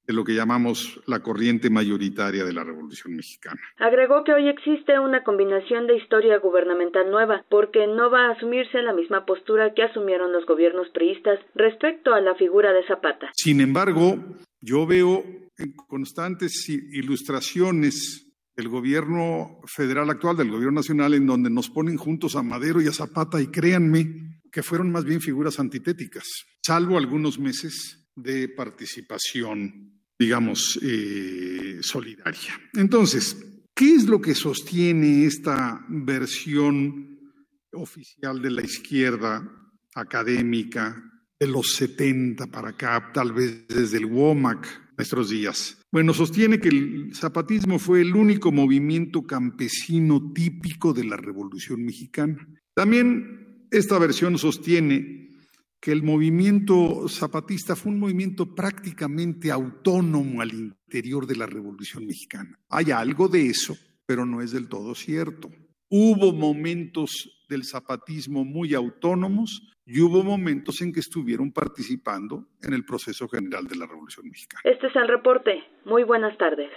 de 0.09 0.15
lo 0.15 0.25
que 0.25 0.35
llamamos 0.35 1.01
la 1.07 1.21
corriente 1.21 1.69
mayoritaria 1.69 2.43
de 2.43 2.55
la 2.55 2.65
Revolución 2.65 3.15
Mexicana. 3.15 3.61
Agregó 3.77 4.25
que 4.25 4.33
hoy 4.33 4.49
existe 4.49 4.99
una 4.99 5.23
combinación 5.23 5.87
de 5.87 5.99
historia 5.99 6.39
gubernamental 6.39 7.11
nueva, 7.11 7.45
porque 7.51 7.87
no 7.87 8.11
va 8.11 8.29
a 8.29 8.33
asumirse 8.33 8.81
la 8.81 8.95
misma 8.95 9.27
postura 9.27 9.75
que 9.75 9.83
asumieron 9.83 10.33
los 10.33 10.47
gobiernos 10.47 10.89
priistas 10.95 11.39
respecto 11.55 12.15
a 12.15 12.23
la 12.23 12.35
figura 12.37 12.73
de 12.73 12.87
Zapata. 12.87 13.31
Sin 13.35 13.61
embargo, 13.61 14.17
yo 14.63 14.87
veo 14.87 15.23
en 15.59 15.73
constantes 15.87 16.67
ilustraciones 16.71 18.33
del 18.57 18.69
gobierno 18.71 19.61
federal 19.67 20.09
actual, 20.09 20.39
del 20.39 20.51
gobierno 20.51 20.81
nacional, 20.81 21.13
en 21.13 21.27
donde 21.27 21.51
nos 21.51 21.69
ponen 21.69 21.99
juntos 21.99 22.35
a 22.35 22.43
Madero 22.43 22.81
y 22.81 22.89
a 22.89 22.93
Zapata, 22.93 23.43
y 23.43 23.49
créanme 23.49 24.41
que 24.51 24.63
fueron 24.63 24.91
más 24.91 25.05
bien 25.05 25.21
figuras 25.21 25.61
antitéticas, 25.61 26.25
salvo 26.63 26.97
algunos 26.97 27.39
meses 27.39 28.09
de 28.17 28.49
participación 28.49 29.98
digamos, 30.19 30.79
eh, 30.83 31.79
solidaria. 31.81 32.61
Entonces, 32.75 33.37
¿qué 33.75 33.95
es 33.95 34.07
lo 34.07 34.21
que 34.21 34.35
sostiene 34.35 35.25
esta 35.25 35.85
versión 35.89 37.19
oficial 37.73 38.43
de 38.43 38.51
la 38.51 38.63
izquierda 38.63 39.49
académica 39.95 41.05
de 41.39 41.47
los 41.47 41.75
70 41.75 42.49
para 42.49 42.71
acá, 42.71 43.11
tal 43.15 43.33
vez 43.33 43.69
desde 43.69 43.99
el 43.99 44.07
WOMAC, 44.07 44.67
nuestros 44.97 45.31
días? 45.31 45.79
Bueno, 45.93 46.13
sostiene 46.13 46.59
que 46.59 46.69
el 46.69 47.15
zapatismo 47.15 47.79
fue 47.79 48.01
el 48.01 48.15
único 48.15 48.51
movimiento 48.51 49.25
campesino 49.25 50.33
típico 50.33 50.93
de 50.93 51.05
la 51.05 51.17
Revolución 51.17 51.85
Mexicana. 51.85 52.47
También 52.75 53.67
esta 53.71 53.99
versión 53.99 54.37
sostiene 54.37 55.28
que 55.81 55.93
el 55.93 56.03
movimiento 56.03 57.09
zapatista 57.09 57.77
fue 57.77 57.93
un 57.93 58.01
movimiento 58.01 58.55
prácticamente 58.55 59.51
autónomo 59.51 60.41
al 60.41 60.53
interior 60.53 61.27
de 61.27 61.37
la 61.37 61.47
Revolución 61.47 62.07
Mexicana. 62.07 62.59
Hay 62.69 62.91
algo 62.91 63.29
de 63.29 63.47
eso, 63.47 63.77
pero 64.05 64.27
no 64.27 64.41
es 64.41 64.53
del 64.53 64.69
todo 64.69 64.95
cierto. 64.95 65.51
Hubo 65.89 66.33
momentos 66.33 67.45
del 67.49 67.65
zapatismo 67.65 68.45
muy 68.45 68.75
autónomos 68.75 69.63
y 69.87 70.01
hubo 70.01 70.23
momentos 70.23 70.83
en 70.83 70.93
que 70.93 71.01
estuvieron 71.01 71.51
participando 71.51 72.47
en 72.63 72.75
el 72.75 72.85
proceso 72.85 73.27
general 73.29 73.67
de 73.67 73.77
la 73.77 73.87
Revolución 73.87 74.29
Mexicana. 74.29 74.61
Este 74.65 74.89
es 74.89 74.97
el 74.97 75.09
reporte. 75.09 75.63
Muy 75.87 76.03
buenas 76.03 76.37
tardes. 76.37 76.71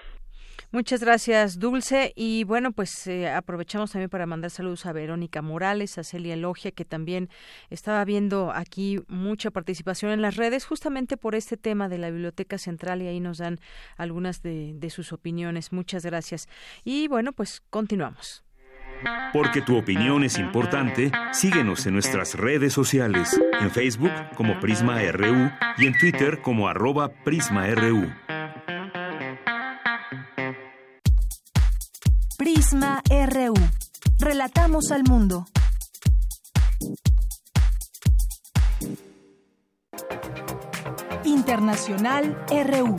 Muchas 0.73 1.01
gracias, 1.01 1.59
Dulce. 1.59 2.13
Y 2.15 2.45
bueno, 2.45 2.71
pues 2.71 3.05
eh, 3.05 3.29
aprovechamos 3.29 3.91
también 3.91 4.09
para 4.09 4.25
mandar 4.25 4.51
saludos 4.51 4.85
a 4.85 4.93
Verónica 4.93 5.41
Morales, 5.41 5.97
a 5.97 6.03
Celia 6.05 6.37
Logia, 6.37 6.71
que 6.71 6.85
también 6.85 7.29
estaba 7.69 8.05
viendo 8.05 8.53
aquí 8.53 9.01
mucha 9.09 9.51
participación 9.51 10.11
en 10.11 10.21
las 10.21 10.37
redes, 10.37 10.65
justamente 10.65 11.17
por 11.17 11.35
este 11.35 11.57
tema 11.57 11.89
de 11.89 11.97
la 11.97 12.09
Biblioteca 12.09 12.57
Central, 12.57 13.01
y 13.01 13.07
ahí 13.07 13.19
nos 13.19 13.39
dan 13.39 13.59
algunas 13.97 14.41
de, 14.43 14.89
sus 14.89 15.11
opiniones. 15.11 15.73
Muchas 15.73 16.05
gracias. 16.05 16.47
Y 16.85 17.09
bueno, 17.09 17.33
pues 17.33 17.61
continuamos. 17.69 18.45
Porque 19.33 19.61
tu 19.61 19.77
opinión 19.77 20.23
es 20.23 20.37
importante, 20.37 21.11
síguenos 21.33 21.85
en 21.85 21.93
nuestras 21.93 22.35
redes 22.35 22.71
sociales, 22.71 23.37
en 23.59 23.71
Facebook 23.71 24.11
como 24.35 24.59
Prisma 24.59 25.01
RU 25.11 25.51
y 25.77 25.87
en 25.87 25.97
Twitter 25.97 26.41
como 26.41 26.67
arroba 26.67 27.09
PrismaRU. 27.09 28.09
Prisma. 32.71 33.03
Relatamos 34.19 34.91
al 34.91 35.03
mundo. 35.03 35.45
Internacional 41.25 42.37
RU. 42.49 42.95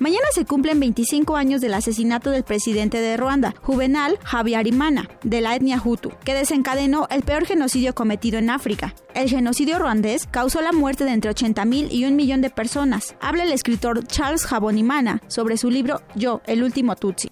Mañana 0.00 0.24
se 0.32 0.46
cumplen 0.46 0.80
25 0.80 1.36
años 1.36 1.60
del 1.60 1.74
asesinato 1.74 2.30
del 2.30 2.42
presidente 2.42 3.02
de 3.02 3.18
Ruanda, 3.18 3.54
Juvenal 3.60 4.18
Habyarimana, 4.24 5.10
de 5.24 5.42
la 5.42 5.54
etnia 5.54 5.78
Hutu, 5.84 6.10
que 6.24 6.32
desencadenó 6.32 7.06
el 7.10 7.20
peor 7.20 7.44
genocidio 7.44 7.94
cometido 7.94 8.38
en 8.38 8.48
África. 8.48 8.94
El 9.14 9.28
genocidio 9.28 9.78
ruandés 9.78 10.26
causó 10.26 10.62
la 10.62 10.72
muerte 10.72 11.04
de 11.04 11.10
entre 11.10 11.30
80.000 11.32 11.88
y 11.90 12.06
un 12.06 12.16
millón 12.16 12.40
de 12.40 12.48
personas. 12.48 13.14
Habla 13.20 13.42
el 13.42 13.52
escritor 13.52 14.06
Charles 14.06 14.46
Jabonimana 14.46 15.20
sobre 15.26 15.58
su 15.58 15.68
libro 15.68 16.00
Yo, 16.14 16.40
el 16.46 16.62
último 16.62 16.96
Tutsi. 16.96 17.30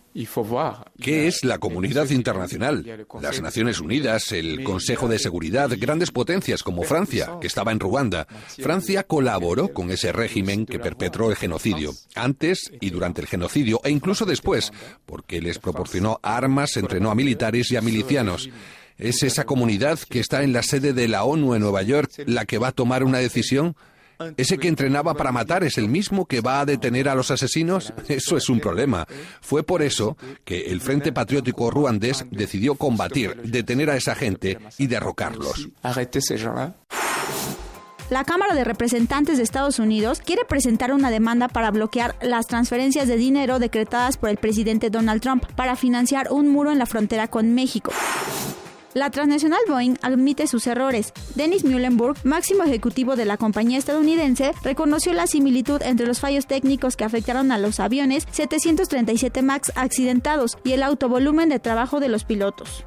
¿Qué 1.00 1.26
es 1.28 1.44
la 1.44 1.58
comunidad 1.58 2.10
internacional? 2.10 3.06
Las 3.20 3.40
Naciones 3.40 3.80
Unidas, 3.80 4.32
el 4.32 4.64
Consejo 4.64 5.08
de 5.08 5.18
Seguridad, 5.18 5.70
grandes 5.78 6.10
potencias 6.10 6.62
como 6.62 6.82
Francia, 6.82 7.36
que 7.40 7.46
estaba 7.46 7.72
en 7.72 7.80
Ruanda. 7.80 8.26
Francia 8.60 9.04
colaboró 9.04 9.72
con 9.72 9.90
ese 9.90 10.12
régimen 10.12 10.66
que 10.66 10.78
perpetró 10.78 11.30
el 11.30 11.36
genocidio, 11.36 11.92
antes 12.14 12.72
y 12.80 12.90
durante 12.90 13.20
el 13.20 13.26
genocidio, 13.26 13.80
e 13.84 13.90
incluso 13.90 14.24
después, 14.24 14.72
porque 15.06 15.40
les 15.40 15.58
proporcionó 15.58 16.18
armas, 16.22 16.76
entrenó 16.76 17.10
a 17.10 17.14
militares 17.14 17.70
y 17.70 17.76
a 17.76 17.80
milicianos. 17.80 18.50
¿Es 18.96 19.22
esa 19.22 19.44
comunidad 19.44 19.98
que 20.08 20.18
está 20.18 20.42
en 20.42 20.52
la 20.52 20.64
sede 20.64 20.92
de 20.92 21.06
la 21.06 21.22
ONU 21.22 21.54
en 21.54 21.62
Nueva 21.62 21.82
York 21.82 22.10
la 22.26 22.46
que 22.46 22.58
va 22.58 22.68
a 22.68 22.72
tomar 22.72 23.04
una 23.04 23.18
decisión? 23.18 23.76
¿Ese 24.36 24.58
que 24.58 24.68
entrenaba 24.68 25.14
para 25.14 25.32
matar 25.32 25.64
es 25.64 25.78
el 25.78 25.88
mismo 25.88 26.26
que 26.26 26.40
va 26.40 26.60
a 26.60 26.66
detener 26.66 27.08
a 27.08 27.14
los 27.14 27.30
asesinos? 27.30 27.92
Eso 28.08 28.36
es 28.36 28.48
un 28.48 28.60
problema. 28.60 29.06
Fue 29.40 29.62
por 29.62 29.82
eso 29.82 30.16
que 30.44 30.70
el 30.70 30.80
Frente 30.80 31.12
Patriótico 31.12 31.70
ruandés 31.70 32.26
decidió 32.30 32.74
combatir, 32.74 33.36
detener 33.42 33.90
a 33.90 33.96
esa 33.96 34.14
gente 34.14 34.58
y 34.76 34.86
derrocarlos. 34.86 35.68
La 38.10 38.24
Cámara 38.24 38.54
de 38.54 38.64
Representantes 38.64 39.36
de 39.36 39.42
Estados 39.42 39.78
Unidos 39.78 40.22
quiere 40.24 40.46
presentar 40.46 40.92
una 40.92 41.10
demanda 41.10 41.46
para 41.46 41.70
bloquear 41.70 42.16
las 42.22 42.46
transferencias 42.46 43.06
de 43.06 43.16
dinero 43.16 43.58
decretadas 43.58 44.16
por 44.16 44.30
el 44.30 44.38
presidente 44.38 44.88
Donald 44.88 45.20
Trump 45.20 45.44
para 45.54 45.76
financiar 45.76 46.28
un 46.32 46.48
muro 46.48 46.72
en 46.72 46.78
la 46.78 46.86
frontera 46.86 47.28
con 47.28 47.54
México. 47.54 47.92
La 48.94 49.10
transnacional 49.10 49.60
Boeing 49.68 49.96
admite 50.02 50.46
sus 50.46 50.66
errores. 50.66 51.12
Dennis 51.34 51.64
Muhlenberg, 51.64 52.16
máximo 52.24 52.64
ejecutivo 52.64 53.16
de 53.16 53.26
la 53.26 53.36
compañía 53.36 53.78
estadounidense, 53.78 54.52
reconoció 54.62 55.12
la 55.12 55.26
similitud 55.26 55.82
entre 55.82 56.06
los 56.06 56.20
fallos 56.20 56.46
técnicos 56.46 56.96
que 56.96 57.04
afectaron 57.04 57.52
a 57.52 57.58
los 57.58 57.80
aviones 57.80 58.26
737 58.30 59.42
MAX 59.42 59.72
accidentados 59.76 60.56
y 60.64 60.72
el 60.72 60.82
autovolumen 60.82 61.48
de 61.50 61.58
trabajo 61.58 62.00
de 62.00 62.08
los 62.08 62.24
pilotos. 62.24 62.84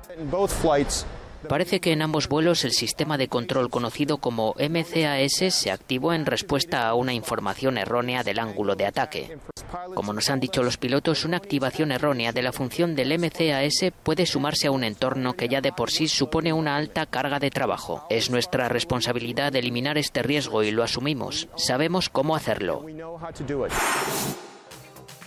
Parece 1.47 1.79
que 1.79 1.91
en 1.91 2.01
ambos 2.01 2.27
vuelos 2.27 2.63
el 2.65 2.71
sistema 2.71 3.17
de 3.17 3.27
control 3.27 3.69
conocido 3.69 4.17
como 4.17 4.55
MCAS 4.57 5.53
se 5.53 5.71
activó 5.71 6.13
en 6.13 6.25
respuesta 6.25 6.87
a 6.87 6.93
una 6.93 7.13
información 7.13 7.77
errónea 7.77 8.23
del 8.23 8.39
ángulo 8.39 8.75
de 8.75 8.85
ataque. 8.85 9.37
Como 9.93 10.13
nos 10.13 10.29
han 10.29 10.39
dicho 10.39 10.63
los 10.63 10.77
pilotos, 10.77 11.25
una 11.25 11.37
activación 11.37 11.91
errónea 11.91 12.31
de 12.31 12.41
la 12.41 12.51
función 12.51 12.95
del 12.95 13.17
MCAS 13.17 13.91
puede 14.03 14.25
sumarse 14.25 14.67
a 14.67 14.71
un 14.71 14.83
entorno 14.83 15.33
que 15.33 15.47
ya 15.47 15.61
de 15.61 15.71
por 15.71 15.91
sí 15.91 16.07
supone 16.07 16.53
una 16.53 16.75
alta 16.75 17.05
carga 17.05 17.39
de 17.39 17.49
trabajo. 17.49 18.05
Es 18.09 18.29
nuestra 18.29 18.69
responsabilidad 18.69 19.55
eliminar 19.55 19.97
este 19.97 20.23
riesgo 20.23 20.63
y 20.63 20.71
lo 20.71 20.83
asumimos. 20.83 21.47
Sabemos 21.55 22.09
cómo 22.09 22.35
hacerlo. 22.35 22.85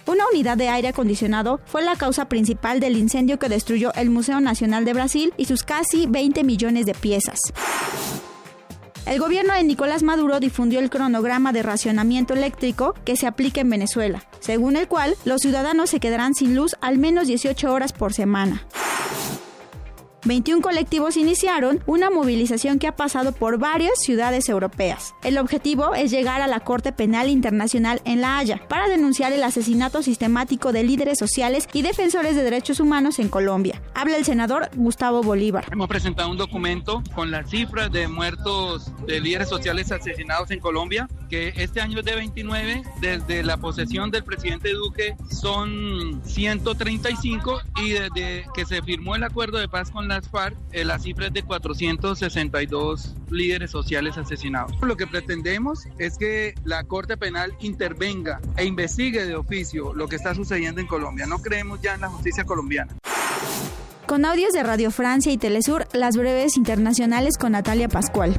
Una 0.06 0.28
unidad 0.28 0.58
de 0.58 0.68
aire 0.68 0.88
acondicionado 0.88 1.60
fue 1.64 1.82
la 1.82 1.96
causa 1.96 2.28
principal 2.28 2.78
del 2.78 2.96
incendio 2.96 3.38
que 3.38 3.48
destruyó 3.48 3.92
el 3.94 4.10
Museo 4.10 4.40
Nacional 4.40 4.84
de 4.84 4.92
Brasil 4.92 5.32
y 5.38 5.46
sus 5.46 5.62
casi 5.62 6.06
20 6.06 6.44
millones 6.44 6.84
de 6.84 6.94
piezas. 6.94 7.38
El 9.06 9.18
gobierno 9.18 9.54
de 9.54 9.64
Nicolás 9.64 10.02
Maduro 10.02 10.40
difundió 10.40 10.80
el 10.80 10.90
cronograma 10.90 11.52
de 11.52 11.62
racionamiento 11.62 12.34
eléctrico 12.34 12.94
que 13.04 13.16
se 13.16 13.26
aplica 13.26 13.60
en 13.60 13.70
Venezuela, 13.70 14.24
según 14.40 14.76
el 14.76 14.88
cual 14.88 15.14
los 15.24 15.40
ciudadanos 15.40 15.90
se 15.90 16.00
quedarán 16.00 16.34
sin 16.34 16.54
luz 16.54 16.76
al 16.80 16.98
menos 16.98 17.26
18 17.26 17.72
horas 17.72 17.92
por 17.92 18.12
semana. 18.12 18.66
21 20.24 20.62
colectivos 20.62 21.18
iniciaron 21.18 21.82
una 21.86 22.08
movilización 22.08 22.78
que 22.78 22.86
ha 22.86 22.96
pasado 22.96 23.32
por 23.32 23.58
varias 23.58 23.98
ciudades 23.98 24.48
europeas. 24.48 25.14
El 25.22 25.36
objetivo 25.36 25.94
es 25.94 26.10
llegar 26.10 26.40
a 26.40 26.46
la 26.46 26.60
Corte 26.60 26.92
Penal 26.92 27.28
Internacional 27.28 28.00
en 28.06 28.22
La 28.22 28.38
Haya 28.38 28.62
para 28.68 28.88
denunciar 28.88 29.34
el 29.34 29.42
asesinato 29.42 30.02
sistemático 30.02 30.72
de 30.72 30.82
líderes 30.82 31.18
sociales 31.18 31.68
y 31.74 31.82
defensores 31.82 32.36
de 32.36 32.42
derechos 32.42 32.80
humanos 32.80 33.18
en 33.18 33.28
Colombia. 33.28 33.82
Habla 33.94 34.16
el 34.16 34.24
senador 34.24 34.70
Gustavo 34.74 35.22
Bolívar. 35.22 35.66
Hemos 35.70 35.88
presentado 35.88 36.30
un 36.30 36.38
documento 36.38 37.02
con 37.14 37.30
las 37.30 37.50
cifras 37.50 37.92
de 37.92 38.08
muertos 38.08 38.92
de 39.06 39.20
líderes 39.20 39.50
sociales 39.50 39.92
asesinados 39.92 40.50
en 40.50 40.60
Colombia, 40.60 41.06
que 41.28 41.52
este 41.56 41.82
año 41.82 41.98
es 41.98 42.04
de 42.06 42.14
29, 42.14 42.82
desde 43.00 43.42
la 43.42 43.58
posesión 43.58 44.10
del 44.10 44.24
presidente 44.24 44.72
Duque 44.72 45.16
son 45.30 46.22
135 46.24 47.60
y 47.82 47.90
desde 47.90 48.46
que 48.54 48.64
se 48.64 48.80
firmó 48.82 49.16
el 49.16 49.24
acuerdo 49.24 49.58
de 49.58 49.68
paz 49.68 49.90
con 49.90 50.08
la 50.08 50.13
las 50.14 50.28
FARC, 50.28 50.56
eh, 50.70 50.84
la 50.84 50.98
cifra 51.00 51.26
es 51.26 51.32
de 51.32 51.42
462 51.42 53.14
líderes 53.30 53.70
sociales 53.72 54.16
asesinados. 54.16 54.72
Lo 54.80 54.96
que 54.96 55.08
pretendemos 55.08 55.88
es 55.98 56.16
que 56.18 56.54
la 56.64 56.84
Corte 56.84 57.16
Penal 57.16 57.52
intervenga 57.58 58.40
e 58.56 58.64
investigue 58.64 59.26
de 59.26 59.34
oficio 59.34 59.92
lo 59.92 60.06
que 60.06 60.16
está 60.16 60.34
sucediendo 60.34 60.80
en 60.80 60.86
Colombia. 60.86 61.26
No 61.26 61.38
creemos 61.40 61.80
ya 61.82 61.94
en 61.94 62.02
la 62.02 62.08
justicia 62.08 62.44
colombiana. 62.44 62.94
Con 64.06 64.24
audios 64.24 64.52
de 64.52 64.62
Radio 64.62 64.92
Francia 64.92 65.32
y 65.32 65.36
Telesur, 65.38 65.88
las 65.92 66.16
breves 66.16 66.56
internacionales 66.56 67.36
con 67.36 67.52
Natalia 67.52 67.88
Pascual. 67.88 68.38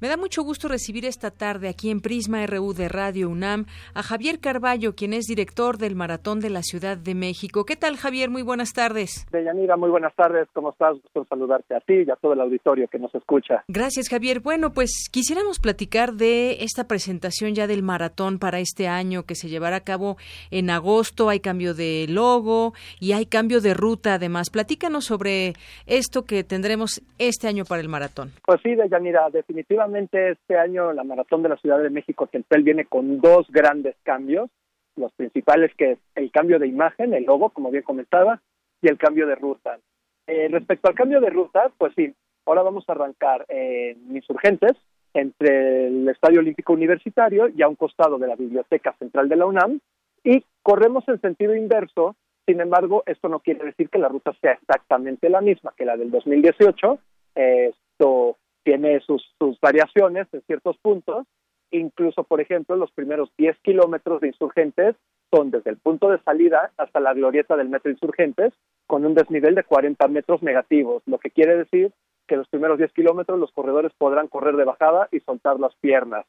Me 0.00 0.08
da 0.08 0.16
mucho 0.16 0.42
gusto 0.42 0.66
recibir 0.66 1.04
esta 1.04 1.30
tarde 1.30 1.68
aquí 1.68 1.90
en 1.90 2.00
Prisma 2.00 2.46
RU 2.46 2.72
de 2.72 2.88
Radio 2.88 3.28
UNAM 3.28 3.66
a 3.92 4.02
Javier 4.02 4.40
Carballo, 4.40 4.94
quien 4.94 5.12
es 5.12 5.26
director 5.26 5.76
del 5.76 5.94
Maratón 5.94 6.40
de 6.40 6.48
la 6.48 6.62
Ciudad 6.62 6.96
de 6.96 7.14
México. 7.14 7.66
¿Qué 7.66 7.76
tal, 7.76 7.98
Javier? 7.98 8.30
Muy 8.30 8.40
buenas 8.40 8.72
tardes. 8.72 9.26
Deyanira, 9.30 9.76
muy 9.76 9.90
buenas 9.90 10.14
tardes. 10.14 10.48
¿Cómo 10.54 10.70
estás? 10.70 10.94
Gusto 11.02 11.26
saludarte 11.28 11.74
a 11.74 11.80
ti 11.80 12.04
y 12.06 12.10
a 12.10 12.16
todo 12.16 12.32
el 12.32 12.40
auditorio 12.40 12.88
que 12.88 12.98
nos 12.98 13.14
escucha. 13.14 13.62
Gracias, 13.68 14.08
Javier. 14.08 14.40
Bueno, 14.40 14.72
pues 14.72 15.10
quisiéramos 15.12 15.58
platicar 15.58 16.14
de 16.14 16.64
esta 16.64 16.88
presentación 16.88 17.54
ya 17.54 17.66
del 17.66 17.82
maratón 17.82 18.38
para 18.38 18.58
este 18.58 18.88
año 18.88 19.24
que 19.24 19.34
se 19.34 19.50
llevará 19.50 19.76
a 19.76 19.84
cabo 19.84 20.16
en 20.50 20.70
agosto. 20.70 21.28
Hay 21.28 21.40
cambio 21.40 21.74
de 21.74 22.06
logo 22.08 22.72
y 23.00 23.12
hay 23.12 23.26
cambio 23.26 23.60
de 23.60 23.74
ruta 23.74 24.14
además. 24.14 24.48
Platícanos 24.48 25.04
sobre 25.04 25.52
esto 25.84 26.24
que 26.24 26.42
tendremos 26.42 27.02
este 27.18 27.48
año 27.48 27.66
para 27.66 27.82
el 27.82 27.90
maratón. 27.90 28.32
Pues 28.46 28.62
sí, 28.62 28.74
Deyanira, 28.74 29.28
definitivamente 29.28 29.89
este 29.96 30.56
año 30.56 30.92
la 30.92 31.04
Maratón 31.04 31.42
de 31.42 31.48
la 31.48 31.56
Ciudad 31.56 31.80
de 31.80 31.90
México 31.90 32.26
Tempel 32.26 32.62
viene 32.62 32.84
con 32.84 33.20
dos 33.20 33.48
grandes 33.50 33.96
cambios, 34.02 34.50
los 34.96 35.12
principales 35.12 35.74
que 35.76 35.92
es 35.92 35.98
el 36.14 36.30
cambio 36.30 36.58
de 36.58 36.66
imagen, 36.66 37.14
el 37.14 37.24
logo, 37.24 37.50
como 37.50 37.70
bien 37.70 37.82
comentaba, 37.82 38.40
y 38.82 38.88
el 38.88 38.98
cambio 38.98 39.26
de 39.26 39.34
ruta. 39.34 39.78
Eh, 40.26 40.48
respecto 40.50 40.88
al 40.88 40.94
cambio 40.94 41.20
de 41.20 41.30
ruta, 41.30 41.70
pues 41.76 41.92
sí, 41.96 42.14
ahora 42.46 42.62
vamos 42.62 42.84
a 42.88 42.92
arrancar 42.92 43.44
en 43.48 44.14
Insurgentes, 44.14 44.72
entre 45.12 45.88
el 45.88 46.08
Estadio 46.08 46.40
Olímpico 46.40 46.72
Universitario 46.72 47.48
y 47.48 47.62
a 47.62 47.68
un 47.68 47.74
costado 47.74 48.18
de 48.18 48.28
la 48.28 48.36
Biblioteca 48.36 48.94
Central 48.98 49.28
de 49.28 49.36
la 49.36 49.46
UNAM, 49.46 49.80
y 50.22 50.44
corremos 50.62 51.06
en 51.08 51.20
sentido 51.20 51.54
inverso, 51.54 52.14
sin 52.46 52.60
embargo, 52.60 53.02
esto 53.06 53.28
no 53.28 53.40
quiere 53.40 53.64
decir 53.64 53.88
que 53.88 53.98
la 53.98 54.08
ruta 54.08 54.32
sea 54.40 54.52
exactamente 54.52 55.28
la 55.28 55.40
misma 55.40 55.72
que 55.76 55.84
la 55.84 55.96
del 55.96 56.10
2018, 56.10 56.98
esto 57.34 58.36
tiene 58.62 59.00
sus, 59.00 59.22
sus 59.38 59.58
variaciones 59.60 60.26
en 60.32 60.42
ciertos 60.42 60.76
puntos, 60.78 61.26
incluso, 61.70 62.24
por 62.24 62.40
ejemplo, 62.40 62.76
los 62.76 62.90
primeros 62.92 63.30
10 63.38 63.58
kilómetros 63.60 64.20
de 64.20 64.28
insurgentes 64.28 64.96
son 65.32 65.50
desde 65.50 65.70
el 65.70 65.76
punto 65.76 66.10
de 66.10 66.18
salida 66.22 66.72
hasta 66.76 67.00
la 67.00 67.14
glorieta 67.14 67.56
del 67.56 67.68
metro 67.68 67.90
insurgentes, 67.90 68.52
con 68.86 69.06
un 69.06 69.14
desnivel 69.14 69.54
de 69.54 69.64
40 69.64 70.08
metros 70.08 70.42
negativos, 70.42 71.02
lo 71.06 71.18
que 71.18 71.30
quiere 71.30 71.56
decir 71.56 71.92
que 72.26 72.36
los 72.36 72.48
primeros 72.48 72.78
10 72.78 72.92
kilómetros 72.92 73.40
los 73.40 73.50
corredores 73.50 73.92
podrán 73.98 74.28
correr 74.28 74.54
de 74.54 74.64
bajada 74.64 75.08
y 75.10 75.18
soltar 75.18 75.58
las 75.58 75.74
piernas. 75.76 76.24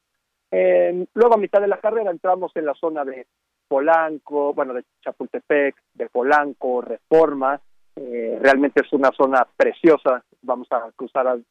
luego, 0.51 1.35
a 1.35 1.37
mitad 1.37 1.61
de 1.61 1.67
la 1.67 1.79
carrera, 1.79 2.09
entramos 2.09 2.51
en 2.55 2.65
la 2.65 2.73
zona 2.73 3.05
de 3.05 3.27
Polanco, 3.67 4.53
bueno, 4.53 4.73
de 4.73 4.83
Chapultepec, 5.01 5.75
de 5.93 6.09
Polanco, 6.09 6.81
Reforma. 6.81 7.61
Eh, 7.95 8.37
realmente 8.41 8.81
es 8.83 8.91
una 8.93 9.11
zona 9.11 9.47
preciosa. 9.55 10.23
Vamos 10.41 10.67
a 10.71 10.91
cruzar 10.95 11.27
al 11.27 11.45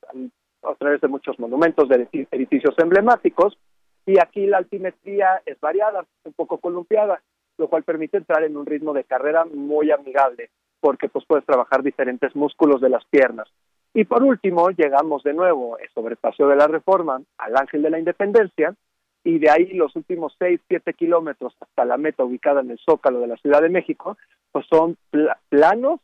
a 0.63 0.75
través 0.75 1.01
de 1.01 1.09
muchos 1.09 1.39
monumentos, 1.39 1.89
de 1.89 2.09
edificios 2.31 2.75
emblemáticos, 2.79 3.57
y 4.07 4.19
aquí 4.19 4.47
la 4.47 4.59
altimetría 4.59 5.43
es 5.47 5.61
variada, 5.61 6.05
un 6.25 6.33
poco 6.33 6.59
columpiada, 6.59 7.23
lo 7.59 7.69
cual 7.69 7.83
permite 7.83 8.17
entrar 8.17 8.43
en 8.45 8.57
un 8.57 8.67
ritmo 8.67 8.93
de 8.93 9.05
carrera 9.05 9.45
muy 9.45 9.91
amigable, 9.91 10.51
porque 10.81 11.09
pues 11.09 11.25
puedes 11.27 11.45
trabajar 11.45 11.83
diferentes 11.83 12.35
músculos 12.35 12.81
de 12.81 12.89
las 12.89 13.05
piernas. 13.07 13.49
Y 13.93 14.05
por 14.05 14.23
último, 14.23 14.71
llegamos 14.71 15.23
de 15.23 15.35
nuevo 15.35 15.77
sobre 15.95 16.13
el 16.13 16.17
Paseo 16.17 16.49
de 16.49 16.57
la 16.57 16.69
Reforma 16.69 17.21
al 17.39 17.57
Ángel 17.57 17.83
de 17.83 17.91
la 17.91 17.99
Independencia, 17.99 18.75
y 19.23 19.39
de 19.39 19.51
ahí 19.51 19.75
los 19.75 19.95
últimos 19.97 20.35
seis, 20.39 20.61
siete 20.69 20.95
kilómetros 20.95 21.55
hasta 21.61 21.85
la 21.85 21.99
meta 21.99 22.25
ubicada 22.25 22.63
en 22.63 22.71
el 22.71 22.79
Zócalo 22.79 23.21
de 23.21 23.27
la 23.27 23.37
Ciudad 23.37 23.61
de 23.61 23.69
México, 23.69 24.17
pues 24.51 24.67
son 24.71 24.97
planos 25.51 26.01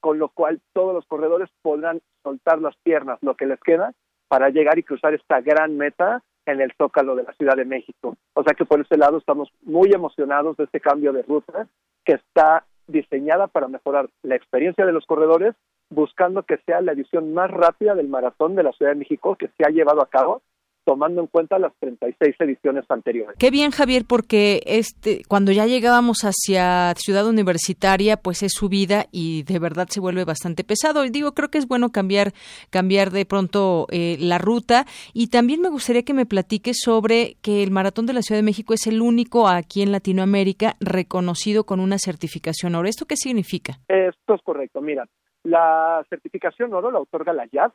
con 0.00 0.18
lo 0.18 0.28
cual 0.28 0.60
todos 0.72 0.94
los 0.94 1.06
corredores 1.06 1.48
podrán 1.62 2.00
soltar 2.22 2.60
las 2.60 2.76
piernas, 2.82 3.18
lo 3.22 3.34
que 3.34 3.46
les 3.46 3.60
queda, 3.60 3.92
para 4.28 4.50
llegar 4.50 4.78
y 4.78 4.82
cruzar 4.82 5.14
esta 5.14 5.40
gran 5.40 5.76
meta 5.76 6.22
en 6.46 6.60
el 6.60 6.72
Zócalo 6.76 7.16
de 7.16 7.24
la 7.24 7.32
Ciudad 7.34 7.56
de 7.56 7.64
México. 7.64 8.16
O 8.34 8.42
sea 8.42 8.54
que 8.54 8.64
por 8.64 8.80
ese 8.80 8.96
lado 8.96 9.18
estamos 9.18 9.50
muy 9.62 9.90
emocionados 9.92 10.56
de 10.56 10.64
este 10.64 10.80
cambio 10.80 11.12
de 11.12 11.22
ruta 11.22 11.66
que 12.04 12.14
está 12.14 12.64
diseñada 12.86 13.46
para 13.46 13.68
mejorar 13.68 14.08
la 14.22 14.36
experiencia 14.36 14.84
de 14.84 14.92
los 14.92 15.06
corredores, 15.06 15.54
buscando 15.90 16.42
que 16.42 16.58
sea 16.66 16.80
la 16.80 16.92
edición 16.92 17.34
más 17.34 17.50
rápida 17.50 17.94
del 17.94 18.08
maratón 18.08 18.54
de 18.54 18.62
la 18.62 18.72
Ciudad 18.72 18.92
de 18.92 18.98
México 18.98 19.36
que 19.36 19.48
se 19.48 19.64
ha 19.66 19.70
llevado 19.70 20.02
a 20.02 20.08
cabo 20.08 20.42
tomando 20.90 21.20
en 21.20 21.28
cuenta 21.28 21.56
las 21.60 21.72
36 21.78 22.34
ediciones 22.40 22.84
anteriores. 22.88 23.36
Qué 23.38 23.52
bien, 23.52 23.70
Javier, 23.70 24.02
porque 24.08 24.60
este 24.66 25.22
cuando 25.28 25.52
ya 25.52 25.66
llegábamos 25.66 26.22
hacia 26.24 26.92
Ciudad 26.96 27.28
Universitaria, 27.28 28.16
pues 28.16 28.42
es 28.42 28.54
subida 28.54 29.04
y 29.12 29.44
de 29.44 29.60
verdad 29.60 29.86
se 29.88 30.00
vuelve 30.00 30.24
bastante 30.24 30.64
pesado. 30.64 31.04
Y 31.04 31.10
digo, 31.10 31.30
creo 31.32 31.48
que 31.48 31.58
es 31.58 31.68
bueno 31.68 31.90
cambiar 31.90 32.32
cambiar 32.70 33.12
de 33.12 33.24
pronto 33.24 33.86
eh, 33.92 34.16
la 34.18 34.38
ruta 34.38 34.84
y 35.14 35.28
también 35.28 35.60
me 35.60 35.68
gustaría 35.68 36.02
que 36.02 36.12
me 36.12 36.26
platiques 36.26 36.80
sobre 36.82 37.36
que 37.40 37.62
el 37.62 37.70
Maratón 37.70 38.06
de 38.06 38.14
la 38.14 38.22
Ciudad 38.22 38.40
de 38.40 38.44
México 38.44 38.74
es 38.74 38.88
el 38.88 39.00
único 39.00 39.46
aquí 39.46 39.82
en 39.82 39.92
Latinoamérica 39.92 40.74
reconocido 40.80 41.62
con 41.62 41.78
una 41.78 41.98
certificación 41.98 42.74
oro. 42.74 42.88
¿Esto 42.88 43.06
qué 43.06 43.14
significa? 43.14 43.74
Esto 43.86 44.34
es 44.34 44.42
correcto. 44.42 44.80
Mira, 44.80 45.06
la 45.44 46.04
certificación 46.10 46.74
oro 46.74 46.90
la 46.90 46.98
otorga 46.98 47.32
la 47.32 47.46
IAF, 47.52 47.72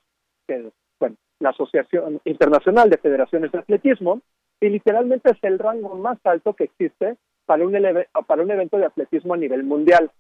que 0.48 0.56
es 0.56 0.74
bueno, 0.99 1.15
la 1.39 1.49
Asociación 1.49 2.22
Internacional 2.26 2.89
de 2.89 2.97
Federaciones 2.97 3.51
de 3.51 3.59
Atletismo, 3.59 4.22
y 4.59 4.69
literalmente 4.69 5.31
es 5.31 5.38
el 5.43 5.59
rango 5.59 5.95
más 5.95 6.17
alto 6.23 6.53
que 6.53 6.65
existe 6.65 7.17
para 7.45 7.65
un, 7.65 7.73
para 8.27 8.43
un 8.43 8.51
evento 8.51 8.77
de 8.77 8.85
atletismo 8.85 9.34
a 9.34 9.38
nivel 9.38 9.63
mundial. 9.63 10.11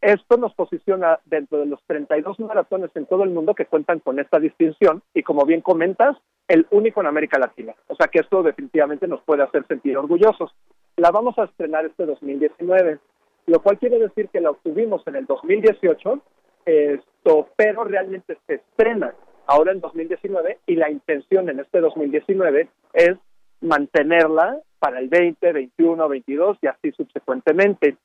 Esto 0.00 0.36
nos 0.36 0.54
posiciona 0.54 1.18
dentro 1.24 1.58
de 1.58 1.66
los 1.66 1.80
32 1.86 2.38
maratones 2.40 2.90
en 2.94 3.06
todo 3.06 3.24
el 3.24 3.30
mundo 3.30 3.54
que 3.54 3.66
cuentan 3.66 4.00
con 4.00 4.18
esta 4.18 4.38
distinción 4.38 5.02
y, 5.14 5.22
como 5.22 5.46
bien 5.46 5.62
comentas, 5.62 6.16
el 6.46 6.66
único 6.70 7.00
en 7.00 7.06
América 7.06 7.38
Latina. 7.38 7.74
O 7.88 7.94
sea 7.94 8.08
que 8.08 8.18
esto 8.18 8.42
definitivamente 8.42 9.06
nos 9.06 9.22
puede 9.22 9.44
hacer 9.44 9.66
sentir 9.66 9.96
orgullosos. 9.96 10.54
La 10.96 11.10
vamos 11.10 11.38
a 11.38 11.44
estrenar 11.44 11.86
este 11.86 12.04
2019, 12.04 12.98
lo 13.46 13.62
cual 13.62 13.78
quiere 13.78 13.98
decir 13.98 14.28
que 14.28 14.40
la 14.40 14.50
obtuvimos 14.50 15.06
en 15.06 15.16
el 15.16 15.26
2018, 15.26 16.20
esto, 16.66 17.48
pero 17.56 17.84
realmente 17.84 18.36
se 18.46 18.54
estrena 18.54 19.14
ahora 19.46 19.72
en 19.72 19.80
2019 19.80 20.58
y 20.66 20.76
la 20.76 20.90
intención 20.90 21.48
en 21.48 21.60
este 21.60 21.80
2019 21.80 22.68
es 22.92 23.16
mantenerla 23.60 24.60
para 24.78 24.98
el 24.98 25.08
20, 25.08 25.52
21, 25.52 26.08
22 26.08 26.58
y 26.62 26.66
así 26.66 26.92
subsecuentemente. 26.92 27.96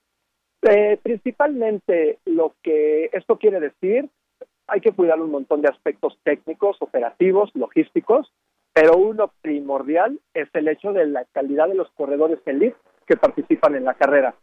Eh, 0.62 1.00
principalmente 1.02 2.20
lo 2.26 2.54
que 2.62 3.10
esto 3.14 3.38
quiere 3.38 3.60
decir, 3.60 4.10
hay 4.68 4.82
que 4.82 4.92
cuidar 4.92 5.20
un 5.22 5.32
montón 5.32 5.62
de 5.62 5.70
aspectos 5.70 6.18
técnicos, 6.24 6.78
operativos, 6.82 7.50
logísticos, 7.56 8.32
pero 8.74 8.98
uno 8.98 9.32
primordial 9.42 10.20
es 10.34 10.48
el 10.54 10.68
hecho 10.68 10.94
de 10.94 11.06
la 11.08 11.26
calidad 11.26 11.68
de 11.68 11.76
los 11.76 11.90
corredores 11.92 12.40
elite 12.46 12.78
que 13.08 13.18
participan 13.18 13.76
en 13.76 13.86
la 13.86 13.96
carrera. 13.96 14.36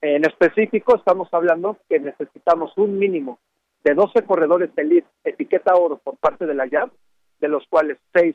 En 0.00 0.24
específico, 0.24 0.96
estamos 0.96 1.28
hablando 1.32 1.78
que 1.88 1.98
necesitamos 1.98 2.76
un 2.76 2.98
mínimo 2.98 3.38
de 3.84 3.94
12 3.94 4.22
corredores 4.24 4.70
elite 4.76 5.06
etiqueta 5.22 5.76
oro 5.76 5.98
por 5.98 6.16
parte 6.16 6.46
de 6.46 6.54
la 6.54 6.66
YAP, 6.66 6.90
de 7.40 7.48
los 7.48 7.66
cuales 7.68 7.98
6 8.14 8.34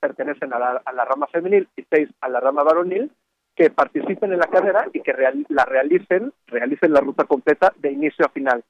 pertenecen 0.00 0.52
a 0.52 0.58
la, 0.58 1.04
rama 1.04 1.26
femenil 1.26 1.68
y 1.76 1.84
6 1.88 2.08
a 2.20 2.28
la 2.28 2.40
rama 2.40 2.62
varonil, 2.62 3.12
que 3.54 3.70
participen 3.70 4.32
en 4.32 4.38
la 4.38 4.46
carrera 4.46 4.86
y 4.92 5.00
que 5.00 5.14
la 5.48 5.64
realicen, 5.64 6.32
realicen 6.46 6.92
la 6.92 7.00
ruta 7.00 7.24
completa 7.24 7.72
de 7.78 7.92
inicio 7.92 8.24
a 8.24 8.30
final. 8.30 8.64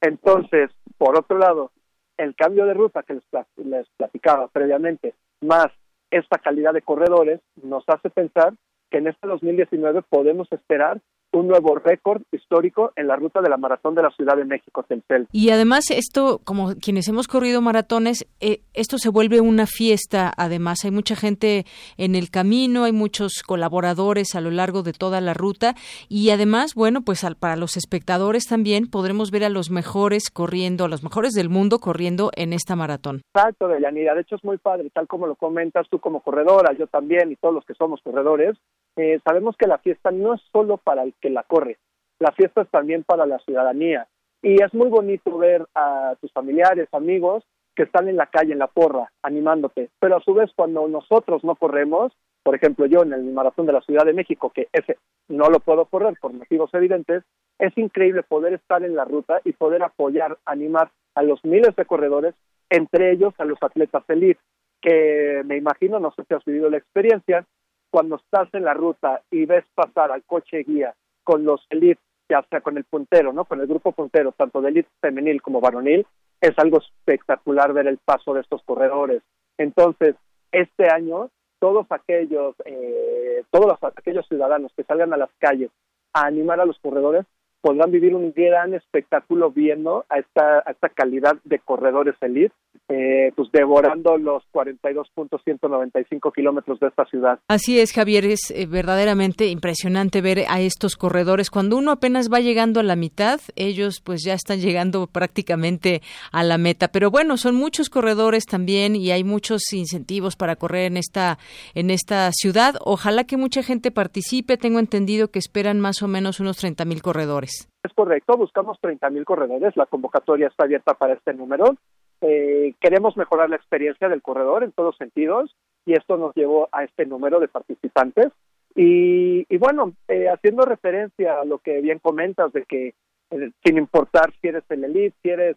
Entonces, 0.00 0.70
por 0.98 1.18
otro 1.18 1.38
lado, 1.38 1.70
el 2.16 2.34
cambio 2.34 2.66
de 2.66 2.74
ruta 2.74 3.02
que 3.02 3.14
les, 3.14 3.24
les 3.56 3.88
platicaba 3.96 4.48
previamente, 4.48 5.14
más 5.40 5.68
esta 6.10 6.38
calidad 6.38 6.72
de 6.72 6.82
corredores, 6.82 7.40
nos 7.62 7.84
hace 7.88 8.10
pensar 8.10 8.54
que 8.90 8.98
en 8.98 9.08
este 9.08 9.26
2019 9.26 10.02
podemos 10.02 10.50
esperar 10.52 11.00
un 11.34 11.48
nuevo 11.48 11.74
récord 11.76 12.22
histórico 12.32 12.92
en 12.96 13.08
la 13.08 13.16
ruta 13.16 13.40
de 13.40 13.48
la 13.48 13.56
maratón 13.56 13.94
de 13.94 14.02
la 14.02 14.10
Ciudad 14.10 14.36
de 14.36 14.44
México, 14.44 14.82
Tencel. 14.82 15.26
Y 15.32 15.50
además 15.50 15.90
esto, 15.90 16.40
como 16.44 16.74
quienes 16.76 17.08
hemos 17.08 17.28
corrido 17.28 17.60
maratones, 17.60 18.26
eh, 18.40 18.60
esto 18.72 18.98
se 18.98 19.08
vuelve 19.08 19.40
una 19.40 19.66
fiesta. 19.66 20.32
Además, 20.36 20.84
hay 20.84 20.90
mucha 20.90 21.16
gente 21.16 21.64
en 21.96 22.14
el 22.14 22.30
camino, 22.30 22.84
hay 22.84 22.92
muchos 22.92 23.42
colaboradores 23.46 24.34
a 24.34 24.40
lo 24.40 24.50
largo 24.50 24.82
de 24.82 24.92
toda 24.92 25.20
la 25.20 25.34
ruta 25.34 25.74
y 26.08 26.30
además, 26.30 26.74
bueno, 26.74 27.02
pues 27.02 27.24
para 27.38 27.56
los 27.56 27.76
espectadores 27.76 28.46
también 28.46 28.88
podremos 28.90 29.30
ver 29.30 29.44
a 29.44 29.48
los 29.48 29.70
mejores 29.70 30.30
corriendo, 30.30 30.84
a 30.84 30.88
los 30.88 31.02
mejores 31.02 31.32
del 31.32 31.48
mundo 31.48 31.78
corriendo 31.78 32.30
en 32.36 32.52
esta 32.52 32.76
maratón. 32.76 33.22
Exacto, 33.34 33.68
Deyanira. 33.68 34.14
De 34.14 34.22
hecho, 34.22 34.36
es 34.36 34.44
muy 34.44 34.58
padre, 34.58 34.90
tal 34.90 35.08
como 35.08 35.26
lo 35.26 35.34
comentas 35.34 35.88
tú 35.88 35.98
como 35.98 36.20
corredora, 36.20 36.72
yo 36.78 36.86
también 36.86 37.32
y 37.32 37.36
todos 37.36 37.54
los 37.54 37.64
que 37.64 37.74
somos 37.74 38.00
corredores. 38.02 38.56
Eh, 38.96 39.20
sabemos 39.24 39.56
que 39.56 39.66
la 39.66 39.78
fiesta 39.78 40.10
no 40.10 40.34
es 40.34 40.40
solo 40.52 40.76
para 40.76 41.02
el 41.02 41.14
que 41.20 41.30
la 41.30 41.42
corre. 41.42 41.78
La 42.18 42.32
fiesta 42.32 42.62
es 42.62 42.68
también 42.68 43.02
para 43.04 43.26
la 43.26 43.38
ciudadanía. 43.40 44.06
Y 44.42 44.62
es 44.62 44.72
muy 44.74 44.88
bonito 44.88 45.36
ver 45.38 45.66
a 45.74 46.14
tus 46.20 46.32
familiares, 46.32 46.88
amigos, 46.92 47.44
que 47.74 47.84
están 47.84 48.08
en 48.08 48.16
la 48.16 48.26
calle, 48.26 48.52
en 48.52 48.58
la 48.58 48.68
porra, 48.68 49.10
animándote. 49.22 49.90
Pero 49.98 50.16
a 50.16 50.20
su 50.20 50.34
vez, 50.34 50.50
cuando 50.54 50.86
nosotros 50.86 51.42
no 51.44 51.56
corremos, 51.56 52.12
por 52.42 52.54
ejemplo, 52.54 52.86
yo 52.86 53.02
en 53.02 53.12
el 53.12 53.24
maratón 53.24 53.66
de 53.66 53.72
la 53.72 53.80
Ciudad 53.80 54.04
de 54.04 54.12
México, 54.12 54.50
que 54.54 54.68
ese 54.72 54.98
no 55.28 55.48
lo 55.48 55.60
puedo 55.60 55.86
correr 55.86 56.14
por 56.20 56.32
motivos 56.32 56.72
evidentes, 56.74 57.24
es 57.58 57.76
increíble 57.78 58.22
poder 58.22 58.52
estar 58.52 58.84
en 58.84 58.94
la 58.94 59.04
ruta 59.04 59.40
y 59.44 59.52
poder 59.52 59.82
apoyar, 59.82 60.38
animar 60.44 60.90
a 61.14 61.22
los 61.22 61.42
miles 61.44 61.74
de 61.74 61.86
corredores, 61.86 62.34
entre 62.68 63.12
ellos 63.12 63.32
a 63.38 63.44
los 63.44 63.60
atletas 63.62 64.04
elite, 64.08 64.40
que 64.80 65.42
me 65.46 65.56
imagino, 65.56 65.98
no 66.00 66.12
sé 66.12 66.24
si 66.28 66.34
has 66.34 66.44
vivido 66.44 66.68
la 66.68 66.76
experiencia, 66.76 67.46
cuando 67.94 68.16
estás 68.16 68.48
en 68.54 68.64
la 68.64 68.74
ruta 68.74 69.22
y 69.30 69.46
ves 69.46 69.64
pasar 69.72 70.10
al 70.10 70.24
coche 70.24 70.64
guía 70.64 70.96
con 71.22 71.44
los 71.44 71.64
elites, 71.70 72.02
ya 72.28 72.44
sea 72.50 72.60
con 72.60 72.76
el 72.76 72.82
puntero, 72.82 73.32
¿no? 73.32 73.44
Con 73.44 73.60
el 73.60 73.68
grupo 73.68 73.92
puntero, 73.92 74.32
tanto 74.32 74.60
de 74.60 74.70
elite 74.70 74.88
femenil 75.00 75.40
como 75.40 75.60
varonil, 75.60 76.04
es 76.40 76.58
algo 76.58 76.78
espectacular 76.78 77.72
ver 77.72 77.86
el 77.86 77.98
paso 77.98 78.34
de 78.34 78.40
estos 78.40 78.64
corredores. 78.64 79.22
Entonces, 79.58 80.16
este 80.50 80.92
año, 80.92 81.30
todos 81.60 81.86
aquellos, 81.90 82.56
eh, 82.64 83.44
todos 83.52 83.78
aquellos 83.80 84.26
ciudadanos 84.26 84.72
que 84.76 84.82
salgan 84.82 85.12
a 85.12 85.16
las 85.16 85.30
calles 85.38 85.70
a 86.14 86.26
animar 86.26 86.58
a 86.58 86.66
los 86.66 86.80
corredores 86.80 87.24
podrán 87.64 87.90
vivir 87.90 88.14
un 88.14 88.34
gran 88.36 88.74
espectáculo 88.74 89.50
viendo 89.50 90.04
a 90.10 90.18
esta, 90.18 90.58
a 90.58 90.70
esta 90.70 90.90
calidad 90.90 91.36
de 91.44 91.58
corredores 91.60 92.14
elite, 92.20 92.52
eh, 92.90 93.32
pues 93.34 93.50
devorando 93.52 94.18
los 94.18 94.42
42.195 94.52 96.30
kilómetros 96.34 96.78
de 96.78 96.88
esta 96.88 97.06
ciudad. 97.06 97.38
Así 97.48 97.80
es, 97.80 97.94
Javier, 97.94 98.26
es 98.26 98.50
eh, 98.50 98.66
verdaderamente 98.66 99.46
impresionante 99.46 100.20
ver 100.20 100.40
a 100.46 100.60
estos 100.60 100.96
corredores. 100.96 101.48
Cuando 101.48 101.78
uno 101.78 101.92
apenas 101.92 102.30
va 102.30 102.40
llegando 102.40 102.80
a 102.80 102.82
la 102.82 102.96
mitad, 102.96 103.40
ellos 103.56 104.02
pues 104.04 104.22
ya 104.22 104.34
están 104.34 104.60
llegando 104.60 105.06
prácticamente 105.06 106.02
a 106.32 106.42
la 106.42 106.58
meta. 106.58 106.88
Pero 106.88 107.10
bueno, 107.10 107.38
son 107.38 107.54
muchos 107.54 107.88
corredores 107.88 108.44
también 108.44 108.94
y 108.94 109.10
hay 109.10 109.24
muchos 109.24 109.72
incentivos 109.72 110.36
para 110.36 110.56
correr 110.56 110.84
en 110.84 110.98
esta, 110.98 111.38
en 111.74 111.88
esta 111.88 112.30
ciudad. 112.32 112.74
Ojalá 112.80 113.24
que 113.24 113.38
mucha 113.38 113.62
gente 113.62 113.90
participe. 113.90 114.58
Tengo 114.58 114.80
entendido 114.80 115.28
que 115.28 115.38
esperan 115.38 115.80
más 115.80 116.02
o 116.02 116.08
menos 116.08 116.40
unos 116.40 116.58
30 116.58 116.84
mil 116.84 117.00
corredores. 117.00 117.53
Es 117.82 117.92
correcto, 117.94 118.36
buscamos 118.36 118.78
30.000 118.80 119.24
corredores, 119.24 119.76
la 119.76 119.86
convocatoria 119.86 120.48
está 120.48 120.64
abierta 120.64 120.94
para 120.94 121.14
este 121.14 121.34
número. 121.34 121.76
Eh, 122.20 122.74
queremos 122.80 123.16
mejorar 123.16 123.50
la 123.50 123.56
experiencia 123.56 124.08
del 124.08 124.22
corredor 124.22 124.64
en 124.64 124.72
todos 124.72 124.96
sentidos 124.96 125.54
y 125.84 125.92
esto 125.92 126.16
nos 126.16 126.34
llevó 126.34 126.68
a 126.72 126.84
este 126.84 127.04
número 127.04 127.40
de 127.40 127.48
participantes. 127.48 128.28
Y, 128.76 129.56
bueno, 129.58 129.92
eh, 130.08 130.28
haciendo 130.28 130.64
referencia 130.64 131.40
a 131.40 131.44
lo 131.44 131.58
que 131.58 131.80
bien 131.80 132.00
comentas 132.00 132.52
de 132.52 132.64
que 132.64 132.94
eh, 133.30 133.50
sin 133.62 133.78
importar 133.78 134.32
si 134.40 134.48
eres 134.48 134.64
el 134.70 134.84
elite, 134.84 135.14
si 135.22 135.30
eres 135.30 135.56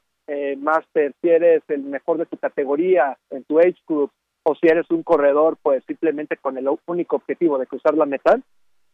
master, 0.58 1.14
si 1.22 1.30
eres 1.30 1.64
el 1.70 1.84
mejor 1.84 2.18
de 2.18 2.26
tu 2.26 2.36
categoría 2.36 3.18
en 3.30 3.46
tu 3.46 3.60
age 3.60 3.78
group 3.88 4.12
o 4.44 4.56
si 4.56 4.68
eres 4.68 4.86
un 4.92 5.02
corredor 5.02 5.58
pues 5.64 5.86
simplemente 5.86 6.36
con 6.36 6.58
el 6.58 6.68
único 6.86 7.16
objetivo 7.16 7.58
de 7.58 7.66
cruzar 7.66 7.94
la 7.96 8.06
meta, 8.06 8.38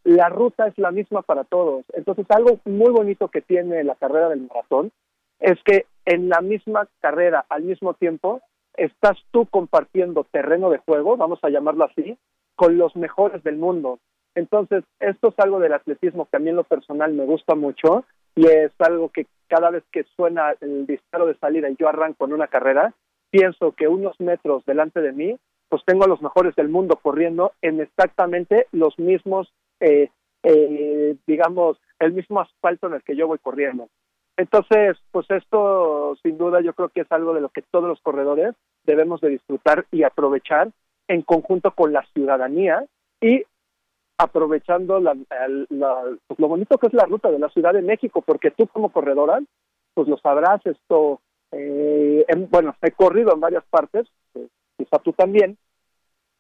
la 0.04 0.30
ruta 0.30 0.68
es 0.68 0.78
la 0.78 0.92
misma 0.92 1.22
para 1.22 1.44
todos. 1.44 1.86
Entonces, 1.94 2.26
algo 2.30 2.60
muy 2.66 2.92
bonito 2.92 3.30
que 3.30 3.42
tiene 3.42 3.84
la 3.84 3.96
carrera 3.96 4.30
del 4.30 4.42
maratón 4.42 4.92
es 5.40 5.62
que 5.64 5.86
en 6.06 6.30
la 6.30 6.42
misma 6.42 6.88
carrera, 7.02 7.46
al 7.50 7.64
mismo 7.64 7.94
tiempo, 7.94 8.42
estás 8.76 9.18
tú 9.32 9.46
compartiendo 9.46 10.26
terreno 10.32 10.70
de 10.70 10.80
juego, 10.80 11.18
vamos 11.18 11.40
a 11.44 11.50
llamarlo 11.50 11.86
así, 11.86 12.18
con 12.56 12.78
los 12.78 12.96
mejores 12.96 13.44
del 13.44 13.58
mundo. 13.58 14.00
Entonces, 14.36 14.84
esto 15.00 15.30
es 15.30 15.40
algo 15.40 15.60
del 15.60 15.74
atletismo 15.74 16.28
que 16.30 16.38
a 16.38 16.40
mí 16.40 16.50
en 16.50 16.56
lo 16.56 16.64
personal 16.64 17.14
me 17.14 17.26
gusta 17.26 17.56
mucho 17.56 18.04
y 18.36 18.48
es 18.48 18.72
algo 18.80 19.10
que 19.10 19.28
cada 19.48 19.70
vez 19.70 19.84
que 19.92 20.06
suena 20.16 20.56
el 20.62 20.88
disparo 20.88 21.28
de 21.28 21.38
salida 21.38 21.70
y 21.70 21.76
yo 21.76 21.88
arranco 21.88 22.26
en 22.26 22.34
una 22.34 22.48
carrera, 22.48 22.94
pienso 23.30 23.74
que 23.74 23.88
unos 23.88 24.20
metros 24.20 24.66
delante 24.66 25.02
de 25.02 25.12
mí, 25.12 25.38
pues 25.70 25.84
tengo 25.86 26.06
a 26.06 26.08
los 26.08 26.22
mejores 26.22 26.56
del 26.56 26.70
mundo 26.70 27.00
corriendo 27.02 27.54
en 27.62 27.80
exactamente 27.80 28.68
los 28.72 28.98
mismos 28.98 29.52
eh, 29.84 30.10
eh, 30.44 31.16
digamos, 31.28 31.78
el 32.00 32.14
mismo 32.14 32.40
asfalto 32.40 32.88
en 32.88 32.94
el 32.94 33.04
que 33.04 33.16
yo 33.16 33.28
voy 33.28 33.40
corriendo. 33.40 33.90
Entonces, 34.38 34.98
pues 35.12 35.30
esto 35.30 36.16
sin 36.24 36.38
duda 36.38 36.62
yo 36.62 36.74
creo 36.74 36.90
que 36.90 37.02
es 37.02 37.12
algo 37.12 37.34
de 37.34 37.42
lo 37.42 37.50
que 37.50 37.62
todos 37.62 37.88
los 37.88 38.02
corredores 38.02 38.56
debemos 38.84 39.22
de 39.22 39.30
disfrutar 39.30 39.86
y 39.92 40.04
aprovechar 40.04 40.72
en 41.08 41.22
conjunto 41.22 41.72
con 41.72 41.94
la 41.94 42.04
ciudadanía 42.14 42.86
y 43.22 43.44
aprovechando 44.18 45.00
la, 45.00 45.16
pues 46.28 46.40
lo 46.40 46.48
bonito 46.48 46.78
que 46.78 46.88
es 46.88 46.94
la 46.94 47.06
ruta 47.06 47.30
de 47.30 47.40
la 47.40 47.50
Ciudad 47.50 47.74
de 47.74 47.82
México, 47.82 48.22
porque 48.22 48.52
tú 48.52 48.68
como 48.68 48.92
corredora, 48.92 49.40
pues 49.94 50.08
lo 50.08 50.18
sabrás, 50.18 50.66
esto, 50.66 51.20
eh, 51.52 52.26
bueno, 52.50 52.76
he 52.82 52.92
corrido 52.92 53.34
en 53.34 53.40
varias 53.40 53.64
partes, 53.66 54.08
quizá 54.78 55.00
tú 55.00 55.14
también, 55.14 55.58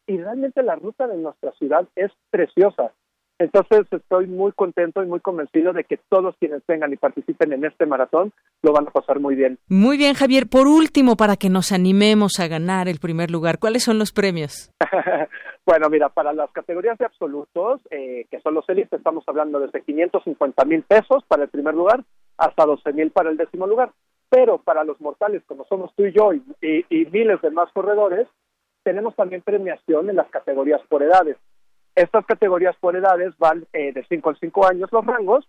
y 0.07 0.17
realmente 0.17 0.63
la 0.63 0.75
ruta 0.75 1.07
de 1.07 1.17
nuestra 1.17 1.51
ciudad 1.53 1.87
es 1.95 2.11
preciosa. 2.29 2.91
Entonces 3.39 3.85
estoy 3.91 4.27
muy 4.27 4.51
contento 4.51 5.03
y 5.03 5.07
muy 5.07 5.19
convencido 5.19 5.73
de 5.73 5.83
que 5.83 5.97
todos 6.09 6.35
quienes 6.39 6.65
vengan 6.67 6.93
y 6.93 6.97
participen 6.97 7.51
en 7.53 7.65
este 7.65 7.85
maratón 7.85 8.31
lo 8.61 8.73
van 8.73 8.87
a 8.87 8.91
pasar 8.91 9.19
muy 9.19 9.35
bien. 9.35 9.57
Muy 9.67 9.97
bien, 9.97 10.13
Javier. 10.13 10.47
Por 10.47 10.67
último, 10.67 11.17
para 11.17 11.35
que 11.35 11.49
nos 11.49 11.71
animemos 11.71 12.39
a 12.39 12.47
ganar 12.47 12.87
el 12.87 12.99
primer 12.99 13.31
lugar, 13.31 13.59
¿cuáles 13.59 13.83
son 13.83 13.97
los 13.97 14.11
premios? 14.11 14.71
bueno, 15.65 15.89
mira, 15.89 16.09
para 16.09 16.31
las 16.31 16.51
categorías 16.51 16.97
de 16.97 17.05
absolutos, 17.05 17.81
eh, 17.89 18.25
que 18.29 18.39
son 18.41 18.53
los 18.53 18.67
élites, 18.69 18.93
estamos 18.93 19.23
hablando 19.27 19.59
desde 19.59 19.81
550 19.81 20.65
mil 20.65 20.83
pesos 20.83 21.23
para 21.27 21.43
el 21.43 21.49
primer 21.49 21.73
lugar 21.73 22.03
hasta 22.37 22.65
12 22.65 22.93
mil 22.93 23.11
para 23.11 23.29
el 23.29 23.37
décimo 23.37 23.67
lugar. 23.67 23.91
Pero 24.29 24.57
para 24.57 24.83
los 24.83 24.99
mortales, 25.01 25.43
como 25.45 25.65
somos 25.65 25.93
tú 25.95 26.05
y 26.05 26.11
yo 26.11 26.33
y, 26.33 26.43
y 26.61 27.05
miles 27.05 27.41
de 27.41 27.51
más 27.51 27.71
corredores, 27.71 28.27
tenemos 28.83 29.15
también 29.15 29.41
premiación 29.41 30.09
en 30.09 30.15
las 30.15 30.29
categorías 30.29 30.81
por 30.89 31.03
edades. 31.03 31.37
Estas 31.95 32.25
categorías 32.25 32.75
por 32.77 32.95
edades 32.95 33.37
van 33.37 33.67
eh, 33.73 33.93
de 33.93 34.03
5 34.05 34.31
a 34.31 34.35
5 34.35 34.67
años 34.67 34.89
los 34.91 35.05
rangos 35.05 35.47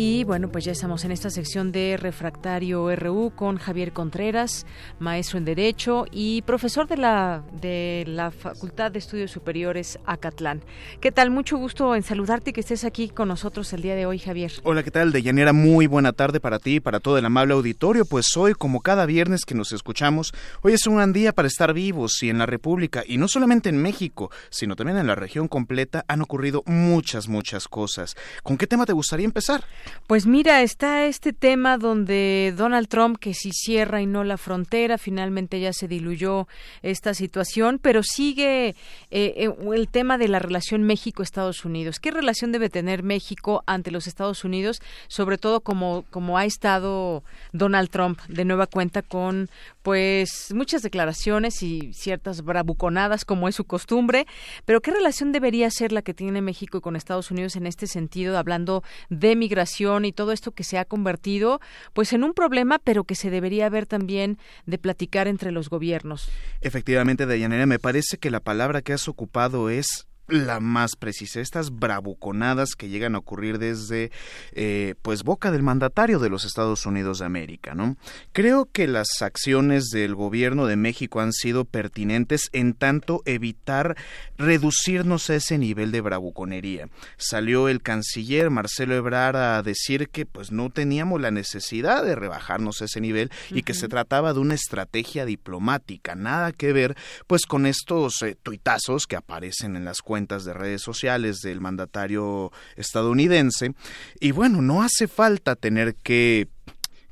Y 0.00 0.22
bueno, 0.22 0.48
pues 0.48 0.64
ya 0.64 0.70
estamos 0.70 1.04
en 1.04 1.10
esta 1.10 1.28
sección 1.28 1.72
de 1.72 1.96
Refractario 1.96 2.94
RU 2.94 3.32
con 3.34 3.58
Javier 3.58 3.92
Contreras, 3.92 4.64
maestro 5.00 5.38
en 5.38 5.44
Derecho 5.44 6.06
y 6.12 6.42
profesor 6.42 6.86
de 6.86 6.98
la, 6.98 7.42
de 7.60 8.04
la 8.06 8.30
Facultad 8.30 8.92
de 8.92 9.00
Estudios 9.00 9.32
Superiores 9.32 9.98
Acatlán. 10.06 10.62
¿Qué 11.00 11.10
tal? 11.10 11.32
Mucho 11.32 11.56
gusto 11.56 11.96
en 11.96 12.04
saludarte 12.04 12.50
y 12.50 12.52
que 12.52 12.60
estés 12.60 12.84
aquí 12.84 13.08
con 13.08 13.26
nosotros 13.26 13.72
el 13.72 13.82
día 13.82 13.96
de 13.96 14.06
hoy, 14.06 14.20
Javier. 14.20 14.52
Hola, 14.62 14.84
¿qué 14.84 14.92
tal? 14.92 15.10
De 15.10 15.20
Llanera, 15.20 15.52
muy 15.52 15.88
buena 15.88 16.12
tarde 16.12 16.38
para 16.38 16.60
ti 16.60 16.76
y 16.76 16.80
para 16.80 17.00
todo 17.00 17.18
el 17.18 17.24
amable 17.24 17.54
auditorio. 17.54 18.04
Pues 18.04 18.36
hoy, 18.36 18.54
como 18.54 18.82
cada 18.82 19.04
viernes 19.04 19.44
que 19.44 19.56
nos 19.56 19.72
escuchamos, 19.72 20.32
hoy 20.62 20.74
es 20.74 20.86
un 20.86 20.94
gran 20.94 21.12
día 21.12 21.32
para 21.32 21.48
estar 21.48 21.74
vivos 21.74 22.22
y 22.22 22.30
en 22.30 22.38
la 22.38 22.46
República, 22.46 23.02
y 23.04 23.18
no 23.18 23.26
solamente 23.26 23.68
en 23.68 23.82
México, 23.82 24.30
sino 24.48 24.76
también 24.76 24.98
en 24.98 25.08
la 25.08 25.16
región 25.16 25.48
completa, 25.48 26.04
han 26.06 26.22
ocurrido 26.22 26.62
muchas, 26.66 27.26
muchas 27.26 27.66
cosas. 27.66 28.14
¿Con 28.44 28.56
qué 28.56 28.68
tema 28.68 28.86
te 28.86 28.92
gustaría 28.92 29.24
empezar? 29.26 29.64
Pues 30.06 30.26
mira, 30.26 30.62
está 30.62 31.04
este 31.04 31.32
tema 31.32 31.76
donde 31.76 32.54
Donald 32.56 32.88
Trump, 32.88 33.18
que 33.18 33.34
si 33.34 33.50
cierra 33.52 34.00
y 34.00 34.06
no 34.06 34.24
la 34.24 34.38
frontera, 34.38 34.96
finalmente 34.96 35.60
ya 35.60 35.72
se 35.72 35.86
diluyó 35.86 36.48
esta 36.82 37.12
situación, 37.12 37.78
pero 37.78 38.02
sigue 38.02 38.68
eh, 38.68 38.74
eh, 39.10 39.50
el 39.74 39.88
tema 39.88 40.16
de 40.16 40.28
la 40.28 40.38
relación 40.38 40.82
México-Estados 40.84 41.64
Unidos. 41.64 42.00
¿Qué 42.00 42.10
relación 42.10 42.52
debe 42.52 42.70
tener 42.70 43.02
México 43.02 43.62
ante 43.66 43.90
los 43.90 44.06
Estados 44.06 44.44
Unidos, 44.44 44.80
sobre 45.08 45.36
todo 45.36 45.60
como, 45.60 46.04
como 46.10 46.38
ha 46.38 46.46
estado 46.46 47.22
Donald 47.52 47.90
Trump 47.90 48.18
de 48.28 48.44
nueva 48.46 48.66
cuenta 48.66 49.02
con 49.02 49.50
pues 49.88 50.52
muchas 50.54 50.82
declaraciones 50.82 51.62
y 51.62 51.94
ciertas 51.94 52.42
bravuconadas 52.42 53.24
como 53.24 53.48
es 53.48 53.54
su 53.54 53.64
costumbre, 53.64 54.26
pero 54.66 54.82
¿qué 54.82 54.90
relación 54.90 55.32
debería 55.32 55.70
ser 55.70 55.92
la 55.92 56.02
que 56.02 56.12
tiene 56.12 56.42
México 56.42 56.82
con 56.82 56.94
Estados 56.94 57.30
Unidos 57.30 57.56
en 57.56 57.66
este 57.66 57.86
sentido, 57.86 58.36
hablando 58.36 58.82
de 59.08 59.34
migración 59.34 60.04
y 60.04 60.12
todo 60.12 60.32
esto 60.32 60.52
que 60.52 60.62
se 60.62 60.76
ha 60.76 60.84
convertido 60.84 61.62
pues 61.94 62.12
en 62.12 62.22
un 62.22 62.34
problema, 62.34 62.78
pero 62.78 63.04
que 63.04 63.14
se 63.14 63.30
debería 63.30 63.70
ver 63.70 63.86
también 63.86 64.36
de 64.66 64.76
platicar 64.76 65.26
entre 65.26 65.52
los 65.52 65.70
gobiernos? 65.70 66.28
Efectivamente, 66.60 67.24
Dayanera, 67.24 67.64
me 67.64 67.78
parece 67.78 68.18
que 68.18 68.30
la 68.30 68.40
palabra 68.40 68.82
que 68.82 68.92
has 68.92 69.08
ocupado 69.08 69.70
es 69.70 70.07
la 70.28 70.60
más 70.60 70.94
precisa, 70.94 71.40
estas 71.40 71.70
bravuconadas 71.70 72.74
que 72.74 72.88
llegan 72.88 73.14
a 73.14 73.18
ocurrir 73.18 73.58
desde 73.58 74.12
eh, 74.52 74.94
pues 75.00 75.24
boca 75.24 75.50
del 75.50 75.62
mandatario 75.62 76.18
de 76.18 76.28
los 76.28 76.44
Estados 76.44 76.84
Unidos 76.84 77.20
de 77.20 77.24
América, 77.24 77.74
¿no? 77.74 77.96
Creo 78.32 78.68
que 78.70 78.86
las 78.86 79.22
acciones 79.22 79.88
del 79.88 80.14
gobierno 80.14 80.66
de 80.66 80.76
México 80.76 81.20
han 81.20 81.32
sido 81.32 81.64
pertinentes 81.64 82.50
en 82.52 82.74
tanto 82.74 83.22
evitar 83.24 83.96
reducirnos 84.36 85.30
a 85.30 85.36
ese 85.36 85.56
nivel 85.56 85.92
de 85.92 86.02
bravuconería. 86.02 86.88
Salió 87.16 87.68
el 87.68 87.80
canciller 87.80 88.50
Marcelo 88.50 88.94
Ebrard 88.94 89.36
a 89.36 89.62
decir 89.62 90.10
que 90.10 90.26
pues 90.26 90.52
no 90.52 90.68
teníamos 90.68 91.20
la 91.20 91.30
necesidad 91.30 92.04
de 92.04 92.14
rebajarnos 92.14 92.82
a 92.82 92.84
ese 92.84 93.00
nivel 93.00 93.30
y 93.50 93.62
que 93.62 93.72
se 93.72 93.88
trataba 93.88 94.34
de 94.34 94.40
una 94.40 94.54
estrategia 94.54 95.24
diplomática, 95.24 96.14
nada 96.14 96.52
que 96.52 96.72
ver 96.74 96.96
pues 97.26 97.46
con 97.46 97.64
estos 97.64 98.20
eh, 98.22 98.36
tuitazos 98.42 99.06
que 99.06 99.16
aparecen 99.16 99.74
en 99.74 99.86
las 99.86 100.02
cuentas 100.02 100.17
de 100.26 100.52
redes 100.52 100.82
sociales 100.82 101.38
del 101.40 101.60
mandatario 101.60 102.50
estadounidense. 102.76 103.74
Y 104.20 104.32
bueno, 104.32 104.62
no 104.62 104.82
hace 104.82 105.06
falta 105.06 105.56
tener 105.56 105.94
que 105.94 106.48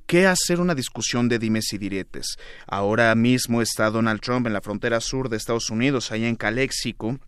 que 0.06 0.26
hacer 0.26 0.60
una 0.60 0.76
discusión 0.76 1.28
de 1.28 1.40
dimes 1.40 1.72
y 1.72 1.78
diretes. 1.78 2.36
Ahora 2.66 3.12
mismo 3.16 3.60
está 3.60 3.90
Donald 3.90 4.20
Trump 4.20 4.46
en 4.46 4.52
la 4.52 4.60
frontera 4.60 5.00
sur 5.00 5.28
de 5.28 5.36
Estados 5.36 5.68
Unidos, 5.68 6.12
allá 6.12 6.28
en 6.28 6.36
Caléxico, 6.36 7.18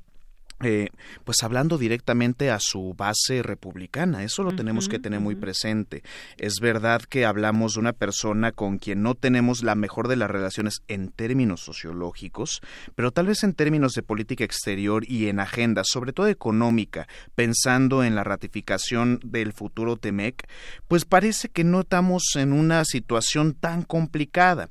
eh, 0.60 0.88
pues 1.24 1.42
hablando 1.42 1.78
directamente 1.78 2.50
a 2.50 2.58
su 2.60 2.94
base 2.94 3.42
republicana. 3.42 4.24
Eso 4.24 4.42
lo 4.42 4.52
tenemos 4.52 4.88
que 4.88 4.98
tener 4.98 5.20
muy 5.20 5.36
presente. 5.36 6.02
Es 6.36 6.54
verdad 6.60 7.02
que 7.02 7.26
hablamos 7.26 7.74
de 7.74 7.80
una 7.80 7.92
persona 7.92 8.50
con 8.52 8.78
quien 8.78 9.02
no 9.02 9.14
tenemos 9.14 9.62
la 9.62 9.74
mejor 9.74 10.08
de 10.08 10.16
las 10.16 10.30
relaciones 10.30 10.82
en 10.88 11.10
términos 11.10 11.60
sociológicos, 11.60 12.60
pero 12.94 13.12
tal 13.12 13.26
vez 13.26 13.44
en 13.44 13.54
términos 13.54 13.92
de 13.92 14.02
política 14.02 14.44
exterior 14.44 15.04
y 15.06 15.28
en 15.28 15.40
agenda, 15.40 15.82
sobre 15.84 16.12
todo 16.12 16.26
económica, 16.26 17.06
pensando 17.34 18.02
en 18.02 18.14
la 18.14 18.24
ratificación 18.24 19.20
del 19.24 19.52
futuro 19.52 19.96
TEMEC, 19.96 20.48
pues 20.88 21.04
parece 21.04 21.48
que 21.48 21.64
no 21.64 21.80
estamos 21.80 22.34
en 22.34 22.52
una 22.52 22.84
situación 22.84 23.54
tan 23.54 23.82
complicada. 23.82 24.70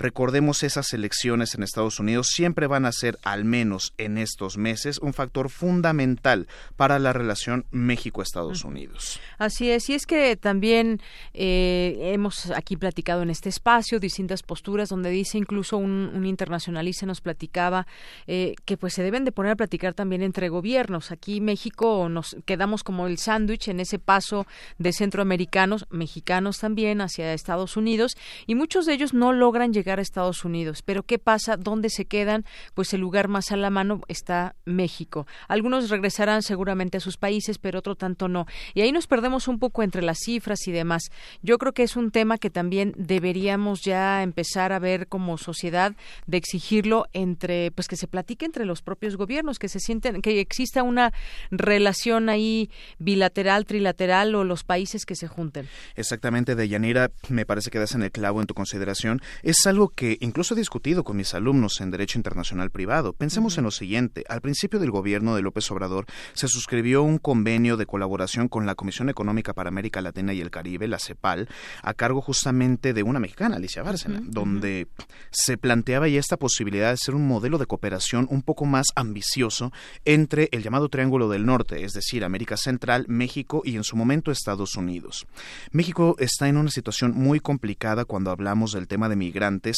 Recordemos 0.00 0.62
esas 0.62 0.94
elecciones 0.94 1.54
en 1.54 1.62
Estados 1.62 2.00
Unidos 2.00 2.28
siempre 2.28 2.66
van 2.66 2.86
a 2.86 2.92
ser, 2.92 3.18
al 3.22 3.44
menos 3.44 3.92
en 3.98 4.16
estos 4.16 4.56
meses, 4.56 4.96
un 4.96 5.12
factor 5.12 5.50
fundamental 5.50 6.48
para 6.76 6.98
la 6.98 7.12
relación 7.12 7.66
México-Estados 7.70 8.64
Unidos. 8.64 9.20
Así 9.36 9.70
es, 9.70 9.90
y 9.90 9.94
es 9.94 10.06
que 10.06 10.36
también 10.36 11.02
eh, 11.34 12.12
hemos 12.14 12.50
aquí 12.52 12.78
platicado 12.78 13.20
en 13.20 13.28
este 13.28 13.50
espacio 13.50 14.00
distintas 14.00 14.42
posturas 14.42 14.88
donde 14.88 15.10
dice 15.10 15.36
incluso 15.36 15.76
un, 15.76 16.24
internacionalista 16.24 17.04
nos 17.04 17.20
platicaba 17.20 17.86
eh, 18.26 18.54
que 18.64 18.78
pues 18.78 18.94
se 18.94 19.02
deben 19.02 19.26
de 19.26 19.32
poner 19.32 19.52
a 19.52 19.56
platicar 19.56 19.92
también 19.92 20.22
entre 20.22 20.48
gobiernos. 20.48 21.10
Aquí 21.10 21.42
México 21.42 22.08
nos 22.08 22.38
quedamos 22.46 22.84
como 22.84 23.06
el 23.06 23.18
sándwich 23.18 23.68
en 23.68 23.80
ese 23.80 23.98
paso 23.98 24.46
de 24.78 24.94
centroamericanos, 24.94 25.84
mexicanos 25.90 26.58
también 26.58 27.02
hacia 27.02 27.34
Estados 27.34 27.76
Unidos 27.76 28.16
y 28.46 28.54
muchos 28.54 28.86
de 28.86 28.94
ellos 28.94 29.12
no 29.12 29.34
logran 29.34 29.74
llegar 29.74 29.89
a 29.98 30.02
Estados 30.02 30.44
Unidos. 30.44 30.82
Pero 30.82 31.02
¿qué 31.02 31.18
pasa? 31.18 31.56
¿Dónde 31.56 31.90
se 31.90 32.04
quedan? 32.04 32.44
Pues 32.74 32.92
el 32.94 33.00
lugar 33.00 33.28
más 33.28 33.50
a 33.52 33.56
la 33.56 33.70
mano 33.70 34.00
está 34.08 34.54
México. 34.64 35.26
Algunos 35.48 35.90
regresarán 35.90 36.42
seguramente 36.42 36.98
a 36.98 37.00
sus 37.00 37.16
países, 37.16 37.58
pero 37.58 37.80
otro 37.80 37.94
tanto 37.96 38.28
no. 38.28 38.46
Y 38.74 38.82
ahí 38.82 38.92
nos 38.92 39.06
perdemos 39.06 39.48
un 39.48 39.58
poco 39.58 39.82
entre 39.82 40.02
las 40.02 40.18
cifras 40.18 40.66
y 40.66 40.72
demás. 40.72 41.10
Yo 41.42 41.58
creo 41.58 41.72
que 41.72 41.82
es 41.82 41.96
un 41.96 42.10
tema 42.10 42.38
que 42.38 42.50
también 42.50 42.94
deberíamos 42.96 43.82
ya 43.82 44.22
empezar 44.22 44.72
a 44.72 44.78
ver 44.78 45.08
como 45.08 45.38
sociedad 45.38 45.94
de 46.26 46.36
exigirlo 46.36 47.06
entre, 47.12 47.70
pues 47.72 47.88
que 47.88 47.96
se 47.96 48.06
platique 48.06 48.44
entre 48.44 48.64
los 48.64 48.82
propios 48.82 49.16
gobiernos, 49.16 49.58
que 49.58 49.68
se 49.68 49.80
sienten, 49.80 50.22
que 50.22 50.40
exista 50.40 50.82
una 50.82 51.12
relación 51.50 52.28
ahí 52.28 52.70
bilateral, 52.98 53.64
trilateral 53.64 54.34
o 54.34 54.44
los 54.44 54.64
países 54.64 55.06
que 55.06 55.16
se 55.16 55.28
junten. 55.28 55.68
Exactamente, 55.96 56.54
Deyanira, 56.54 57.10
me 57.28 57.46
parece 57.46 57.70
que 57.70 57.78
das 57.78 57.94
en 57.94 58.02
el 58.02 58.10
clavo 58.10 58.40
en 58.40 58.46
tu 58.46 58.54
consideración. 58.54 59.20
Es 59.42 59.66
algo 59.66 59.79
que 59.88 60.18
incluso 60.20 60.54
he 60.54 60.56
discutido 60.56 61.04
con 61.04 61.16
mis 61.16 61.34
alumnos 61.34 61.80
en 61.80 61.90
Derecho 61.90 62.18
Internacional 62.18 62.70
Privado. 62.70 63.12
Pensemos 63.12 63.58
en 63.58 63.64
lo 63.64 63.70
siguiente. 63.70 64.24
Al 64.28 64.40
principio 64.40 64.78
del 64.78 64.90
gobierno 64.90 65.34
de 65.34 65.42
López 65.42 65.70
Obrador 65.70 66.06
se 66.34 66.48
suscribió 66.48 67.02
un 67.02 67.18
convenio 67.18 67.76
de 67.76 67.86
colaboración 67.86 68.48
con 68.48 68.66
la 68.66 68.74
Comisión 68.74 69.08
Económica 69.08 69.54
para 69.54 69.68
América 69.68 70.00
Latina 70.00 70.32
y 70.32 70.40
el 70.40 70.50
Caribe, 70.50 70.88
la 70.88 70.98
CEPAL, 70.98 71.48
a 71.82 71.94
cargo 71.94 72.20
justamente 72.20 72.92
de 72.92 73.02
una 73.02 73.20
mexicana, 73.20 73.56
Alicia 73.56 73.82
Bárcena, 73.82 74.20
donde 74.22 74.88
se 75.30 75.56
planteaba 75.56 76.08
ya 76.08 76.20
esta 76.20 76.36
posibilidad 76.36 76.90
de 76.90 76.96
ser 76.96 77.14
un 77.14 77.26
modelo 77.26 77.58
de 77.58 77.66
cooperación 77.66 78.26
un 78.30 78.42
poco 78.42 78.66
más 78.66 78.86
ambicioso 78.94 79.72
entre 80.04 80.48
el 80.52 80.62
llamado 80.62 80.88
Triángulo 80.88 81.28
del 81.28 81.46
Norte, 81.46 81.84
es 81.84 81.92
decir, 81.92 82.24
América 82.24 82.56
Central, 82.56 83.06
México 83.08 83.62
y 83.64 83.76
en 83.76 83.84
su 83.84 83.96
momento 83.96 84.30
Estados 84.30 84.76
Unidos. 84.76 85.26
México 85.70 86.16
está 86.18 86.48
en 86.48 86.56
una 86.56 86.70
situación 86.70 87.12
muy 87.12 87.40
complicada 87.40 88.04
cuando 88.04 88.30
hablamos 88.30 88.72
del 88.72 88.88
tema 88.88 89.08
de 89.08 89.16
migrantes 89.16 89.69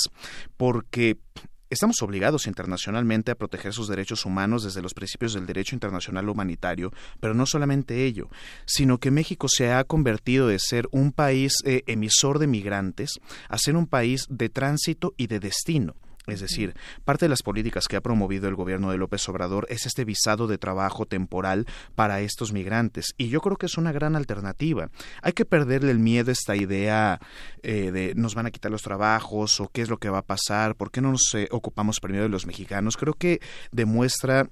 porque 0.56 1.18
Estamos 1.72 2.02
obligados 2.02 2.46
internacionalmente 2.46 3.30
a 3.30 3.34
proteger 3.34 3.72
sus 3.72 3.88
derechos 3.88 4.26
humanos 4.26 4.62
desde 4.62 4.82
los 4.82 4.92
principios 4.92 5.32
del 5.32 5.46
derecho 5.46 5.74
internacional 5.74 6.28
humanitario, 6.28 6.92
pero 7.18 7.32
no 7.32 7.46
solamente 7.46 8.04
ello, 8.04 8.28
sino 8.66 8.98
que 8.98 9.10
México 9.10 9.48
se 9.48 9.72
ha 9.72 9.82
convertido 9.84 10.48
de 10.48 10.58
ser 10.58 10.86
un 10.90 11.12
país 11.12 11.54
eh, 11.64 11.82
emisor 11.86 12.38
de 12.40 12.46
migrantes 12.46 13.18
a 13.48 13.56
ser 13.56 13.76
un 13.76 13.86
país 13.86 14.26
de 14.28 14.50
tránsito 14.50 15.14
y 15.16 15.28
de 15.28 15.40
destino. 15.40 15.94
Es 16.26 16.40
decir, 16.40 16.74
parte 17.04 17.24
de 17.24 17.30
las 17.30 17.42
políticas 17.42 17.88
que 17.88 17.96
ha 17.96 18.00
promovido 18.00 18.48
el 18.48 18.54
gobierno 18.54 18.90
de 18.90 18.98
López 18.98 19.28
Obrador 19.28 19.66
es 19.68 19.86
este 19.86 20.04
visado 20.04 20.46
de 20.46 20.56
trabajo 20.56 21.04
temporal 21.04 21.66
para 21.96 22.20
estos 22.20 22.52
migrantes. 22.52 23.14
Y 23.18 23.28
yo 23.28 23.40
creo 23.40 23.56
que 23.56 23.66
es 23.66 23.76
una 23.76 23.90
gran 23.90 24.14
alternativa. 24.14 24.88
Hay 25.20 25.32
que 25.32 25.44
perderle 25.44 25.90
el 25.90 25.98
miedo 25.98 26.30
a 26.30 26.32
esta 26.32 26.54
idea 26.54 27.20
eh, 27.62 27.90
de 27.90 28.14
nos 28.14 28.36
van 28.36 28.46
a 28.46 28.50
quitar 28.52 28.70
los 28.70 28.82
trabajos 28.82 29.60
o 29.60 29.68
qué 29.68 29.82
es 29.82 29.88
lo 29.88 29.98
que 29.98 30.10
va 30.10 30.18
a 30.18 30.26
pasar, 30.26 30.76
por 30.76 30.92
qué 30.92 31.00
no 31.00 31.10
nos 31.10 31.34
eh, 31.34 31.48
ocupamos 31.50 31.98
primero 31.98 32.22
de 32.22 32.28
los 32.28 32.46
mexicanos. 32.46 32.96
Creo 32.96 33.14
que 33.14 33.40
demuestra 33.72 34.48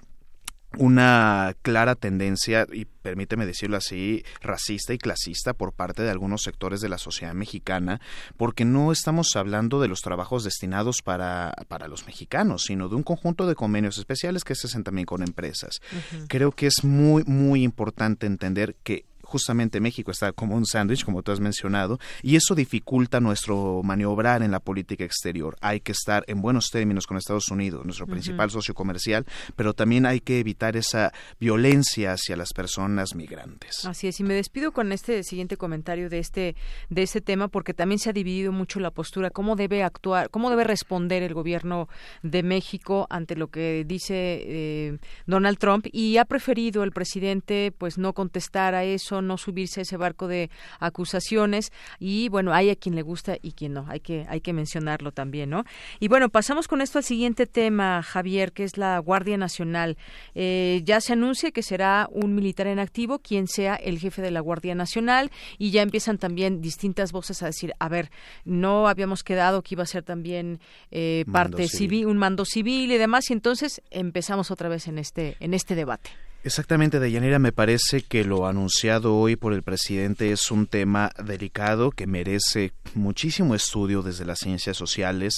una 0.79 1.55
clara 1.63 1.95
tendencia, 1.97 2.67
y 2.73 2.85
permíteme 2.85 3.47
decirlo 3.47 3.77
así, 3.77 4.25
racista 4.41 4.95
y 4.95 4.99
clasista 4.99 5.53
por 5.53 5.73
parte 5.73 6.03
de 6.03 6.11
algunos 6.11 6.43
sectores 6.43 6.81
de 6.81 6.89
la 6.89 6.99
sociedad 6.99 7.35
mexicana, 7.35 8.01
porque 8.37 8.65
no 8.65 8.93
estamos 8.93 9.35
hablando 9.35 9.81
de 9.81 9.89
los 9.89 10.01
trabajos 10.01 10.45
destinados 10.45 11.03
para, 11.03 11.55
para 11.69 11.89
los 11.89 12.07
mexicanos, 12.07 12.63
sino 12.67 12.89
de 12.89 12.95
un 12.95 13.03
conjunto 13.03 13.47
de 13.47 13.55
convenios 13.55 13.99
especiales 13.99 14.45
que 14.45 14.55
se 14.55 14.69
hacen 14.69 14.85
también 14.85 15.07
con 15.07 15.23
empresas. 15.23 15.81
Creo 16.29 16.53
que 16.53 16.67
es 16.69 16.85
muy, 16.85 17.25
muy 17.25 17.65
importante 17.65 18.27
entender 18.27 18.77
que 18.83 19.10
justamente 19.31 19.81
México 19.81 20.11
está 20.11 20.33
como 20.33 20.57
un 20.57 20.67
sándwich, 20.67 21.05
como 21.05 21.23
tú 21.23 21.33
has 21.33 21.41
mencionado, 21.41 21.99
y 22.23 22.37
eso 22.37 22.55
dificulta 22.55 23.21
nuestro 23.21 23.83
maniobrar 23.83 24.43
en 24.43 24.51
la 24.51 24.61
política 24.61 25.05
exterior. 25.05 25.57
Hay 25.61 25.81
que 25.81 25.93
estar 25.93 26.25
en 26.27 26.43
buenos 26.43 26.69
términos 26.71 27.07
con 27.07 27.17
Estados 27.17 27.49
Unidos, 27.49 27.85
nuestro 27.85 28.07
principal 28.07 28.51
socio 28.51 28.75
comercial, 28.75 29.25
pero 29.57 29.73
también 29.73 30.05
hay 30.07 30.21
que 30.21 30.41
evitar 30.41 30.77
esa 30.77 31.13
violencia 31.39 32.13
hacia 32.13 32.37
las 32.37 32.53
personas 32.53 33.15
migrantes. 33.15 33.85
Así 33.85 34.09
es, 34.09 34.19
y 34.21 34.25
me 34.25 34.35
despido 34.35 34.73
con 34.73 34.93
este 34.93 35.23
siguiente 35.23 35.57
comentario 35.57 36.11
de 36.11 36.19
este 36.19 36.57
de 36.89 37.03
este 37.03 37.21
tema 37.21 37.49
porque 37.49 37.75
también 37.75 37.99
se 37.99 38.11
ha 38.11 38.13
dividido 38.13 38.53
mucho 38.53 38.81
la 38.81 38.91
postura, 38.91 39.31
cómo 39.31 39.57
debe 39.57 39.83
actuar, 39.83 40.31
cómo 40.31 40.51
debe 40.51 40.65
responder 40.65 41.23
el 41.23 41.35
gobierno 41.35 41.89
de 42.23 42.43
México 42.43 43.07
ante 43.11 43.37
lo 43.37 43.49
que 43.49 43.85
dice 43.87 44.43
eh, 44.47 44.99
Donald 45.27 45.59
Trump 45.59 45.87
y 45.93 46.17
ha 46.17 46.25
preferido 46.25 46.83
el 46.83 46.93
presidente 46.93 47.73
pues 47.77 47.99
no 47.99 48.13
contestar 48.13 48.75
a 48.75 48.85
eso, 48.85 49.20
no 49.23 49.39
subirse 49.39 49.81
a 49.81 49.83
ese 49.83 49.97
barco 49.97 50.29
de 50.29 50.51
acusaciones 50.79 51.73
y 51.99 52.29
bueno, 52.29 52.53
hay 52.53 52.71
a 52.71 52.77
quien 52.77 52.95
le 52.95 53.03
gusta 53.03 53.37
y 53.41 53.53
quien 53.53 53.75
no, 53.75 53.87
hay 53.89 54.01
que 54.01 54.27
hay 54.29 54.41
que 54.41 54.53
mencionarlo 54.53 55.13
también, 55.13 55.51
¿no? 55.51 55.65
Y 55.99 56.09
bueno, 56.09 56.29
pasamos 56.29 56.69
con 56.69 56.81
esto 56.81 56.99
al 56.99 57.05
siguiente 57.05 57.47
tema, 57.47 58.03
Javier, 58.03 58.53
que 58.53 58.65
es 58.65 58.77
la 58.77 58.99
Guardia 58.99 59.37
Nacional. 59.37 59.97
Eh, 60.35 60.83
ya 60.85 61.01
se 61.01 61.13
anuncia 61.13 61.51
que 61.51 61.63
será 61.63 62.09
un 62.11 62.35
militar 62.35 62.67
en 62.67 62.79
activo 62.79 63.19
quien 63.19 63.47
sea 63.47 63.75
el 63.77 63.99
jefe 63.99 64.23
de 64.23 64.31
la 64.31 64.41
Guardia 64.41 64.75
Nacional 64.75 65.31
y 65.59 65.71
ya 65.71 65.83
empiezan 65.83 66.19
también 66.19 66.61
distintas 66.61 67.13
voces 67.13 67.43
a 67.43 67.47
decir, 67.47 67.75
a 67.79 67.89
ver, 67.89 68.11
no 68.45 68.89
habíamos 68.89 69.23
quedado 69.23 69.63
que 69.63 69.75
iba 69.75 69.83
a 69.83 69.87
ser 69.87 70.03
también 70.03 70.61
eh, 70.91 71.25
parte 71.31 71.69
civil. 71.69 72.07
un 72.07 72.19
mando 72.19 72.45
civil 72.45 72.93
y 72.93 72.99
demás, 72.99 73.31
y 73.31 73.33
entonces 73.33 73.83
empezamos 73.91 74.51
otra 74.51 74.69
vez 74.69 74.89
en 74.89 74.99
este 74.99 75.37
en 75.41 75.55
este 75.55 75.75
debate. 75.75 76.11
Exactamente, 76.43 77.01
Deyanira, 77.01 77.39
me 77.39 77.53
parece 77.53 78.01
que 78.01 78.25
lo 78.25 78.47
anunciado 78.47 79.15
hoy 79.15 79.37
por 79.37 79.53
el 79.53 79.63
presidente 79.63 80.33
es 80.33 80.51
un 80.51 80.67
tema 80.67 81.11
delicado 81.23 81.91
que 81.91 82.07
merece 82.07 82.73
muchísimo 82.95 83.55
estudio 83.55 84.01
desde 84.01 84.25
las 84.25 84.39
ciencias 84.39 84.79
sociales, 84.79 85.35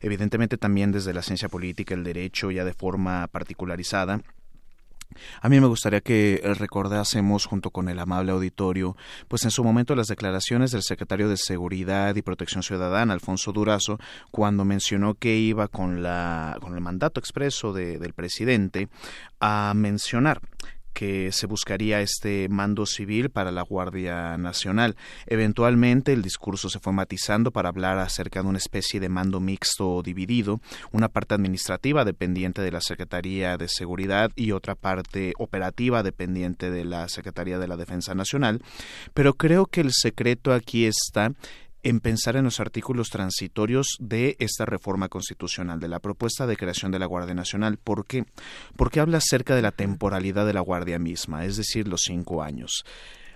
evidentemente 0.00 0.56
también 0.56 0.90
desde 0.90 1.14
la 1.14 1.22
ciencia 1.22 1.48
política, 1.48 1.94
el 1.94 2.02
derecho 2.02 2.50
ya 2.50 2.64
de 2.64 2.74
forma 2.74 3.28
particularizada. 3.28 4.22
A 5.40 5.48
mí 5.48 5.60
me 5.60 5.66
gustaría 5.66 6.00
que 6.00 6.40
recordásemos 6.58 7.46
junto 7.46 7.70
con 7.70 7.88
el 7.88 7.98
amable 7.98 8.32
auditorio, 8.32 8.96
pues 9.28 9.44
en 9.44 9.50
su 9.50 9.64
momento 9.64 9.94
las 9.94 10.08
declaraciones 10.08 10.70
del 10.70 10.82
secretario 10.82 11.28
de 11.28 11.36
Seguridad 11.36 12.14
y 12.16 12.22
Protección 12.22 12.62
Ciudadana, 12.62 13.12
Alfonso 13.12 13.52
Durazo, 13.52 13.98
cuando 14.30 14.64
mencionó 14.64 15.14
que 15.14 15.36
iba 15.36 15.68
con 15.68 16.02
la 16.02 16.56
con 16.60 16.74
el 16.74 16.80
mandato 16.80 17.20
expreso 17.20 17.72
del 17.72 18.12
presidente 18.12 18.88
a 19.40 19.72
mencionar 19.74 20.40
que 20.92 21.32
se 21.32 21.46
buscaría 21.46 22.00
este 22.00 22.48
mando 22.48 22.86
civil 22.86 23.30
para 23.30 23.50
la 23.50 23.62
Guardia 23.62 24.36
Nacional. 24.36 24.96
Eventualmente 25.26 26.12
el 26.12 26.22
discurso 26.22 26.68
se 26.68 26.78
fue 26.78 26.92
matizando 26.92 27.50
para 27.50 27.68
hablar 27.68 27.98
acerca 27.98 28.42
de 28.42 28.48
una 28.48 28.58
especie 28.58 29.00
de 29.00 29.08
mando 29.08 29.40
mixto 29.40 30.02
dividido, 30.02 30.60
una 30.92 31.08
parte 31.08 31.34
administrativa 31.34 32.04
dependiente 32.04 32.62
de 32.62 32.72
la 32.72 32.80
Secretaría 32.80 33.56
de 33.56 33.68
Seguridad 33.68 34.30
y 34.36 34.52
otra 34.52 34.74
parte 34.74 35.32
operativa 35.38 36.02
dependiente 36.02 36.70
de 36.70 36.84
la 36.84 37.08
Secretaría 37.08 37.58
de 37.58 37.68
la 37.68 37.76
Defensa 37.76 38.14
Nacional, 38.14 38.62
pero 39.14 39.34
creo 39.34 39.66
que 39.66 39.80
el 39.80 39.92
secreto 39.92 40.52
aquí 40.52 40.86
está 40.86 41.32
en 41.82 42.00
pensar 42.00 42.36
en 42.36 42.44
los 42.44 42.60
artículos 42.60 43.08
transitorios 43.08 43.96
de 43.98 44.36
esta 44.38 44.64
reforma 44.64 45.08
constitucional, 45.08 45.80
de 45.80 45.88
la 45.88 46.00
propuesta 46.00 46.46
de 46.46 46.56
creación 46.56 46.92
de 46.92 46.98
la 46.98 47.06
Guardia 47.06 47.34
Nacional. 47.34 47.78
¿Por 47.78 48.06
qué? 48.06 48.24
Porque 48.76 49.00
habla 49.00 49.18
acerca 49.18 49.54
de 49.54 49.62
la 49.62 49.72
temporalidad 49.72 50.46
de 50.46 50.54
la 50.54 50.60
Guardia 50.60 50.98
misma, 50.98 51.44
es 51.44 51.56
decir, 51.56 51.88
los 51.88 52.02
cinco 52.04 52.42
años. 52.42 52.84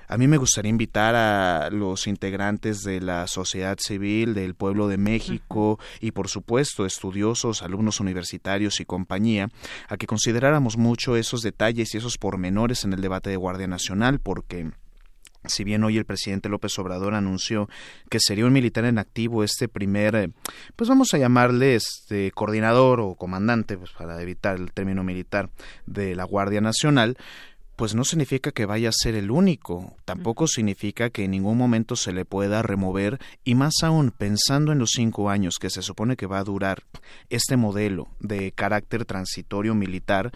A 0.06 0.18
mí 0.18 0.28
me 0.28 0.36
gustaría 0.36 0.70
invitar 0.70 1.14
a 1.14 1.70
los 1.70 2.06
integrantes 2.06 2.82
de 2.82 3.00
la 3.00 3.26
sociedad 3.26 3.78
civil, 3.80 4.34
del 4.34 4.54
pueblo 4.54 4.86
de 4.88 4.98
México 4.98 5.78
y 6.00 6.10
por 6.10 6.28
supuesto 6.28 6.84
estudiosos, 6.84 7.62
alumnos 7.62 8.00
universitarios 8.00 8.80
y 8.80 8.84
compañía, 8.84 9.48
a 9.88 9.96
que 9.96 10.06
consideráramos 10.06 10.76
mucho 10.76 11.16
esos 11.16 11.40
detalles 11.40 11.94
y 11.94 11.98
esos 11.98 12.18
pormenores 12.18 12.84
en 12.84 12.92
el 12.92 13.00
debate 13.00 13.30
de 13.30 13.36
Guardia 13.36 13.66
Nacional 13.66 14.20
porque 14.20 14.72
si 15.46 15.64
bien 15.64 15.84
hoy 15.84 15.98
el 15.98 16.04
presidente 16.04 16.48
López 16.48 16.78
Obrador 16.78 17.14
anunció 17.14 17.68
que 18.10 18.18
sería 18.20 18.46
un 18.46 18.52
militar 18.52 18.84
en 18.84 18.98
activo 18.98 19.44
este 19.44 19.68
primer, 19.68 20.14
eh, 20.14 20.30
pues 20.76 20.88
vamos 20.88 21.12
a 21.14 21.18
llamarle 21.18 21.74
este 21.74 22.30
coordinador 22.32 23.00
o 23.00 23.14
comandante, 23.14 23.76
pues 23.76 23.90
para 23.92 24.20
evitar 24.20 24.56
el 24.56 24.72
término 24.72 25.04
militar 25.04 25.50
de 25.86 26.14
la 26.14 26.24
Guardia 26.24 26.60
Nacional, 26.60 27.16
pues 27.76 27.94
no 27.94 28.04
significa 28.04 28.52
que 28.52 28.66
vaya 28.66 28.90
a 28.90 28.92
ser 28.92 29.14
el 29.14 29.30
único, 29.30 29.96
tampoco 30.04 30.46
significa 30.46 31.10
que 31.10 31.24
en 31.24 31.32
ningún 31.32 31.58
momento 31.58 31.96
se 31.96 32.12
le 32.12 32.24
pueda 32.24 32.62
remover 32.62 33.18
y 33.42 33.56
más 33.56 33.74
aún 33.82 34.12
pensando 34.16 34.70
en 34.72 34.78
los 34.78 34.90
cinco 34.94 35.28
años 35.28 35.58
que 35.60 35.70
se 35.70 35.82
supone 35.82 36.16
que 36.16 36.26
va 36.26 36.38
a 36.38 36.44
durar 36.44 36.84
este 37.30 37.56
modelo 37.56 38.08
de 38.20 38.52
carácter 38.52 39.04
transitorio 39.04 39.74
militar, 39.74 40.32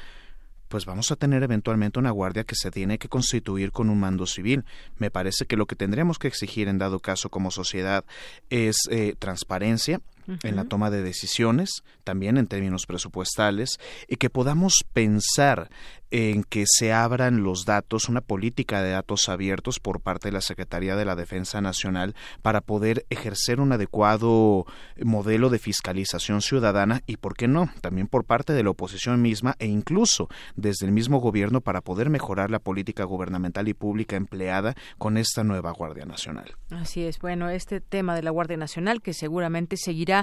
pues 0.69 0.87
vamos 0.87 1.11
a 1.11 1.17
tener 1.17 1.43
eventualmente 1.43 1.99
una 1.99 2.11
guardia 2.11 2.45
que 2.45 2.55
se 2.55 2.71
tiene 2.71 2.99
que 2.99 3.09
constituir 3.09 3.73
con 3.73 3.91
un 3.91 3.99
mando 3.99 4.27
civil. 4.27 4.65
Me 4.99 5.11
parece 5.11 5.47
que 5.47 5.57
lo 5.57 5.67
que 5.67 5.77
tendríamos 5.77 6.19
que 6.19 6.29
exigir 6.29 6.69
en 6.69 6.79
dado 6.79 7.01
caso 7.01 7.31
como 7.31 7.51
sociedad 7.51 8.05
es 8.51 8.77
eh, 8.91 9.15
transparencia, 9.19 10.01
en 10.43 10.57
la 10.57 10.65
toma 10.65 10.91
de 10.91 11.03
decisiones, 11.03 11.83
también 12.05 12.37
en 12.37 12.47
términos 12.47 12.87
presupuestales, 12.87 13.79
y 14.09 14.17
que 14.17 14.31
podamos 14.31 14.85
pensar 14.93 15.71
en 16.11 16.43
que 16.45 16.65
se 16.67 16.93
abran 16.93 17.43
los 17.43 17.65
datos, 17.65 18.09
una 18.09 18.21
política 18.21 18.83
de 18.83 18.91
datos 18.91 19.29
abiertos 19.29 19.79
por 19.79 20.01
parte 20.01 20.29
de 20.29 20.33
la 20.33 20.41
Secretaría 20.41 20.97
de 20.97 21.05
la 21.05 21.17
Defensa 21.17 21.61
Nacional 21.61 22.15
para 22.43 22.61
poder 22.61 23.05
ejercer 23.11 23.61
un 23.61 23.73
adecuado 23.73 24.65
modelo 25.03 25.51
de 25.51 25.59
fiscalización 25.59 26.41
ciudadana 26.41 27.03
y, 27.07 27.19
¿por 27.19 27.35
qué 27.35 27.49
no?, 27.49 27.71
también 27.81 28.09
por 28.09 28.25
parte 28.25 28.53
de 28.53 28.63
la 28.63 28.71
oposición 28.71 29.21
misma 29.21 29.55
e 29.59 29.67
incluso 29.67 30.29
desde 30.57 30.87
el 30.87 30.93
mismo 30.93 31.19
gobierno 31.21 31.61
para 31.61 31.83
poder 31.83 32.11
mejorar 32.11 32.51
la 32.51 32.59
política 32.59 33.05
gubernamental 33.05 33.69
y 33.69 33.75
pública 33.75 34.17
empleada 34.17 34.75
con 34.97 35.19
esta 35.19 35.45
nueva 35.45 35.73
Guardia 35.73 36.07
Nacional. 36.07 36.55
Así 36.71 37.05
es. 37.05 37.19
Bueno, 37.19 37.51
este 37.51 37.81
tema 37.81 38.15
de 38.15 38.23
la 38.23 38.31
Guardia 38.31 38.57
Nacional 38.57 39.03
que 39.03 39.13
seguramente 39.13 39.77
seguirá 39.77 40.18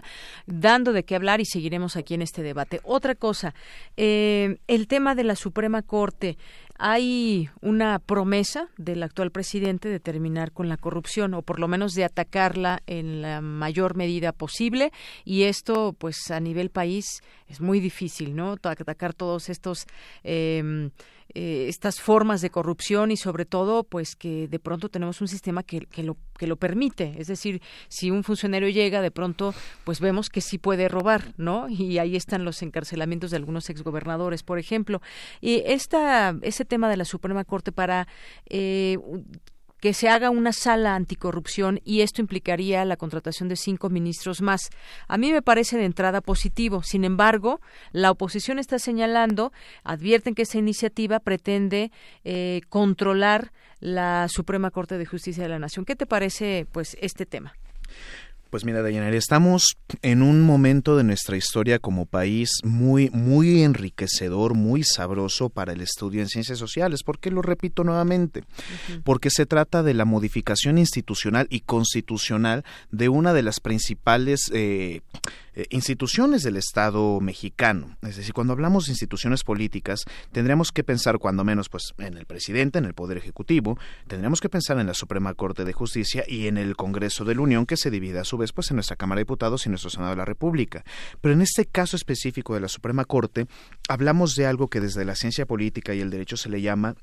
dando 0.46 0.94
de 0.94 1.04
qué 1.04 1.16
hablar 1.16 1.42
y 1.42 1.46
seguiremos 1.46 1.96
aquí 1.96 2.14
en 2.14 2.22
este 2.22 2.44
debate. 2.44 2.82
Otra 2.84 3.16
cosa, 3.16 3.54
eh, 3.98 4.58
el 4.68 4.88
tema 4.88 5.16
de 5.16 5.24
la 5.24 5.36
Suprema 5.36 5.82
Corte, 5.82 6.38
hay 6.78 7.50
una 7.62 8.00
promesa 8.00 8.68
del 8.78 9.02
actual 9.04 9.32
presidente 9.32 9.88
de 9.88 10.00
terminar 10.00 10.52
con 10.52 10.68
la 10.68 10.76
corrupción 10.76 11.34
o 11.34 11.42
por 11.42 11.60
lo 11.60 11.68
menos 11.68 11.94
de 11.94 12.04
atacarla 12.04 12.82
en 12.86 13.22
la 13.22 13.40
mayor 13.40 13.96
medida 13.96 14.34
posible 14.34 14.92
y 15.24 15.44
esto 15.44 15.96
pues 15.98 16.32
a 16.32 16.40
nivel 16.42 16.70
país 16.70 17.22
es 17.48 17.62
muy 17.62 17.80
difícil 17.80 18.36
no 18.36 18.58
atacar 18.62 19.14
todos 19.14 19.48
estos 19.48 19.86
eh, 20.24 20.90
eh, 21.34 21.66
estas 21.68 22.00
formas 22.00 22.42
de 22.42 22.50
corrupción 22.50 23.12
y 23.12 23.18
sobre 23.18 23.46
todo 23.46 23.84
pues 23.84 24.16
que 24.16 24.48
de 24.48 24.60
pronto 24.60 24.90
tenemos 24.90 25.22
un 25.22 25.28
sistema 25.28 25.64
que, 25.64 25.82
que, 25.82 26.04
lo 26.04 26.18
que 26.38 26.48
lo 26.48 26.56
permite. 26.56 27.16
Es 27.18 27.28
decir 27.28 27.62
si 27.88 28.12
un 28.12 28.24
funcionario 28.24 28.70
llega 28.70 29.02
de 29.02 29.12
pronto 29.12 29.54
pues 29.84 30.00
vemos 30.00 30.30
que 30.30 30.42
sí 30.42 30.58
puede 30.58 30.88
robar 30.88 31.34
no 31.38 31.68
y 31.68 31.98
ahí 31.98 32.16
están 32.16 32.46
los 32.46 32.62
encarcelamientos 32.62 33.32
de 33.32 33.38
algunos 33.38 33.70
exgobernadores 33.70 34.44
por 34.44 34.60
ejemplo. 34.60 35.02
Y 35.42 35.64
esta 35.66 36.36
ese 36.42 36.64
tema 36.64 36.90
de 36.90 36.98
la 36.98 37.06
Suprema 37.06 37.44
Corte 37.44 37.72
para 37.72 38.08
eh, 38.50 38.98
que 39.80 39.94
se 39.94 40.10
haga 40.10 40.30
una 40.30 40.54
sala 40.54 40.96
anticorrupción 40.96 41.80
y 41.84 42.02
esto 42.02 42.22
implicaría 42.22 42.86
la 42.86 42.98
contratación 42.98 43.50
de 43.50 43.56
cinco 43.56 43.90
ministros 43.90 44.42
más. 44.42 44.70
A 45.08 45.18
mí 45.18 45.32
me 45.32 45.42
parece 45.42 45.78
de 45.78 45.86
entrada 45.86 46.22
positivo. 46.22 46.84
Sin 46.84 47.04
embargo, 47.04 47.62
la 47.92 48.12
oposición 48.12 48.60
está 48.60 48.80
señalando, 48.80 49.52
advierten 49.84 50.36
que 50.36 50.44
esa 50.44 50.58
iniciativa 50.58 51.20
pretende 51.20 51.92
eh, 52.24 52.62
controlar 52.70 53.52
la 53.80 54.28
Suprema 54.30 54.72
Corte 54.72 54.98
de 54.98 55.06
Justicia 55.06 55.44
de 55.44 55.50
la 55.50 55.60
Nación. 55.60 55.86
¿Qué 55.86 55.96
te 55.96 56.06
parece, 56.06 56.66
pues, 56.72 56.98
este 57.02 57.26
tema? 57.26 57.56
Pues 58.56 58.64
mira, 58.64 58.82
Dayanari, 58.82 59.18
estamos 59.18 59.76
en 60.02 60.22
un 60.22 60.42
momento 60.42 60.96
de 60.96 61.04
nuestra 61.04 61.36
historia 61.36 61.78
como 61.78 62.06
país 62.06 62.52
muy, 62.64 63.10
muy 63.10 63.64
enriquecedor, 63.64 64.54
muy 64.54 64.82
sabroso 64.84 65.50
para 65.50 65.74
el 65.74 65.82
estudio 65.82 66.22
en 66.22 66.30
ciencias 66.30 66.58
sociales. 66.58 67.04
¿Por 67.04 67.20
qué 67.20 67.32
lo 67.32 67.42
repito 67.42 67.84
nuevamente? 67.84 68.46
Porque 69.04 69.30
se 69.30 69.46
trata 69.46 69.84
de 69.84 69.94
la 69.94 70.06
modificación 70.06 70.78
institucional 70.78 71.48
y 71.50 71.60
constitucional 71.60 72.64
de 72.92 73.10
una 73.10 73.34
de 73.34 73.44
las 73.44 73.60
principales 73.60 74.50
eh, 74.54 75.02
eh, 75.56 75.66
instituciones 75.70 76.44
del 76.44 76.58
Estado 76.58 77.20
mexicano. 77.22 77.98
Es 78.02 78.18
decir, 78.18 78.34
cuando 78.34 78.54
hablamos 78.54 78.86
de 78.86 78.92
instituciones 78.92 79.44
políticas, 79.44 80.02
tendremos 80.32 80.72
que 80.72 80.84
pensar 80.84 81.18
cuando 81.18 81.44
menos 81.44 81.70
pues 81.70 81.94
en 81.98 82.18
el 82.18 82.26
presidente, 82.26 82.80
en 82.80 82.86
el 82.86 82.94
Poder 82.94 83.18
Ejecutivo, 83.18 83.78
tendremos 84.08 84.42
que 84.42 84.50
pensar 84.50 84.80
en 84.80 84.88
la 84.88 84.94
Suprema 84.94 85.34
Corte 85.34 85.66
de 85.66 85.74
Justicia 85.74 86.24
y 86.28 86.48
en 86.48 86.58
el 86.58 86.76
Congreso 86.76 87.26
de 87.26 87.36
la 87.36 87.42
Unión 87.42 87.66
que 87.66 87.78
se 87.78 87.90
divide 87.90 88.20
a 88.20 88.26
su 88.26 88.38
vez 88.38 88.52
pues 88.52 88.70
en 88.72 88.76
nuestra 88.76 88.96
Cámara 88.96 89.20
de 89.20 89.24
Diputados 89.24 89.66
y 89.66 89.70
nuestro 89.70 89.90
Senado 89.90 90.12
de 90.12 90.18
la 90.18 90.26
República. 90.26 90.84
Pero 91.22 91.34
en 91.34 91.42
este 91.42 91.66
caso 91.66 91.96
específico 91.96 92.54
de 92.54 92.60
la 92.60 92.68
Suprema 92.68 93.06
Corte, 93.06 93.48
hablamos 93.88 94.36
de 94.36 94.46
algo 94.46 94.68
que 94.68 94.82
desde 94.82 95.06
la 95.06 95.16
ciencia 95.16 95.46
política 95.46 95.94
y 95.94 96.02
el 96.02 96.10
derecho 96.10 96.38
se 96.38 96.50
le 96.50 96.62
llama 96.62 96.96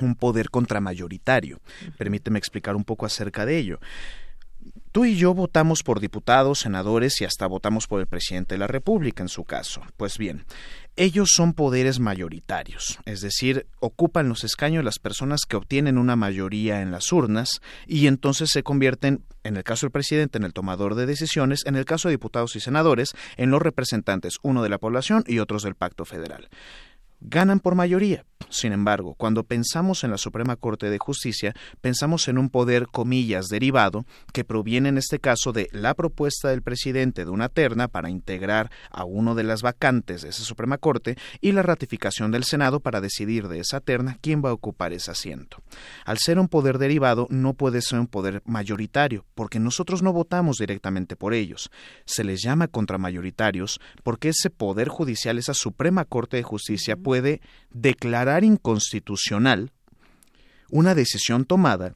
un 0.00 0.14
poder 0.14 0.50
contramayoritario. 0.50 1.60
Permíteme 1.96 2.38
explicar 2.38 2.76
un 2.76 2.84
poco 2.84 3.06
acerca 3.06 3.46
de 3.46 3.58
ello. 3.58 3.80
Tú 4.98 5.04
y 5.04 5.14
yo 5.14 5.32
votamos 5.32 5.84
por 5.84 6.00
diputados, 6.00 6.58
senadores 6.58 7.20
y 7.20 7.24
hasta 7.24 7.46
votamos 7.46 7.86
por 7.86 8.00
el 8.00 8.08
presidente 8.08 8.56
de 8.56 8.58
la 8.58 8.66
República 8.66 9.22
en 9.22 9.28
su 9.28 9.44
caso. 9.44 9.80
Pues 9.96 10.18
bien, 10.18 10.44
ellos 10.96 11.28
son 11.32 11.52
poderes 11.52 12.00
mayoritarios, 12.00 12.98
es 13.04 13.20
decir, 13.20 13.68
ocupan 13.78 14.28
los 14.28 14.42
escaños 14.42 14.82
las 14.82 14.98
personas 14.98 15.42
que 15.48 15.54
obtienen 15.54 15.98
una 15.98 16.16
mayoría 16.16 16.82
en 16.82 16.90
las 16.90 17.12
urnas 17.12 17.60
y 17.86 18.08
entonces 18.08 18.48
se 18.52 18.64
convierten, 18.64 19.22
en 19.44 19.56
el 19.56 19.62
caso 19.62 19.86
del 19.86 19.92
presidente, 19.92 20.36
en 20.36 20.42
el 20.42 20.52
tomador 20.52 20.96
de 20.96 21.06
decisiones, 21.06 21.64
en 21.64 21.76
el 21.76 21.84
caso 21.84 22.08
de 22.08 22.14
diputados 22.14 22.56
y 22.56 22.60
senadores, 22.60 23.14
en 23.36 23.52
los 23.52 23.62
representantes, 23.62 24.38
uno 24.42 24.64
de 24.64 24.68
la 24.68 24.78
población 24.78 25.22
y 25.28 25.38
otros 25.38 25.62
del 25.62 25.76
pacto 25.76 26.06
federal 26.06 26.48
ganan 27.20 27.60
por 27.60 27.74
mayoría. 27.74 28.24
Sin 28.50 28.72
embargo, 28.72 29.14
cuando 29.14 29.44
pensamos 29.44 30.04
en 30.04 30.10
la 30.10 30.16
Suprema 30.16 30.56
Corte 30.56 30.88
de 30.88 30.98
Justicia, 30.98 31.54
pensamos 31.82 32.28
en 32.28 32.38
un 32.38 32.48
poder, 32.48 32.86
comillas, 32.86 33.48
derivado, 33.48 34.06
que 34.32 34.44
proviene 34.44 34.88
en 34.88 34.96
este 34.96 35.18
caso 35.18 35.52
de 35.52 35.68
la 35.72 35.94
propuesta 35.94 36.48
del 36.48 36.62
presidente 36.62 37.24
de 37.24 37.30
una 37.30 37.50
terna 37.50 37.88
para 37.88 38.08
integrar 38.08 38.70
a 38.90 39.04
uno 39.04 39.34
de 39.34 39.42
las 39.42 39.60
vacantes 39.60 40.22
de 40.22 40.30
esa 40.30 40.44
Suprema 40.44 40.78
Corte 40.78 41.18
y 41.42 41.52
la 41.52 41.62
ratificación 41.62 42.30
del 42.30 42.44
Senado 42.44 42.80
para 42.80 43.02
decidir 43.02 43.48
de 43.48 43.60
esa 43.60 43.80
terna 43.80 44.16
quién 44.22 44.42
va 44.42 44.50
a 44.50 44.54
ocupar 44.54 44.94
ese 44.94 45.10
asiento. 45.10 45.58
Al 46.06 46.16
ser 46.18 46.38
un 46.38 46.48
poder 46.48 46.78
derivado, 46.78 47.26
no 47.30 47.52
puede 47.52 47.82
ser 47.82 48.00
un 48.00 48.06
poder 48.06 48.42
mayoritario, 48.46 49.26
porque 49.34 49.58
nosotros 49.58 50.02
no 50.02 50.14
votamos 50.14 50.56
directamente 50.56 51.16
por 51.16 51.34
ellos. 51.34 51.70
Se 52.06 52.24
les 52.24 52.40
llama 52.42 52.68
contramayoritarios 52.68 53.78
porque 54.02 54.30
ese 54.30 54.48
poder 54.48 54.88
judicial, 54.88 55.38
esa 55.38 55.52
Suprema 55.52 56.06
Corte 56.06 56.38
de 56.38 56.42
Justicia, 56.42 56.96
puede 57.08 57.40
declarar 57.70 58.44
inconstitucional 58.44 59.72
una 60.68 60.94
decisión 60.94 61.46
tomada 61.46 61.94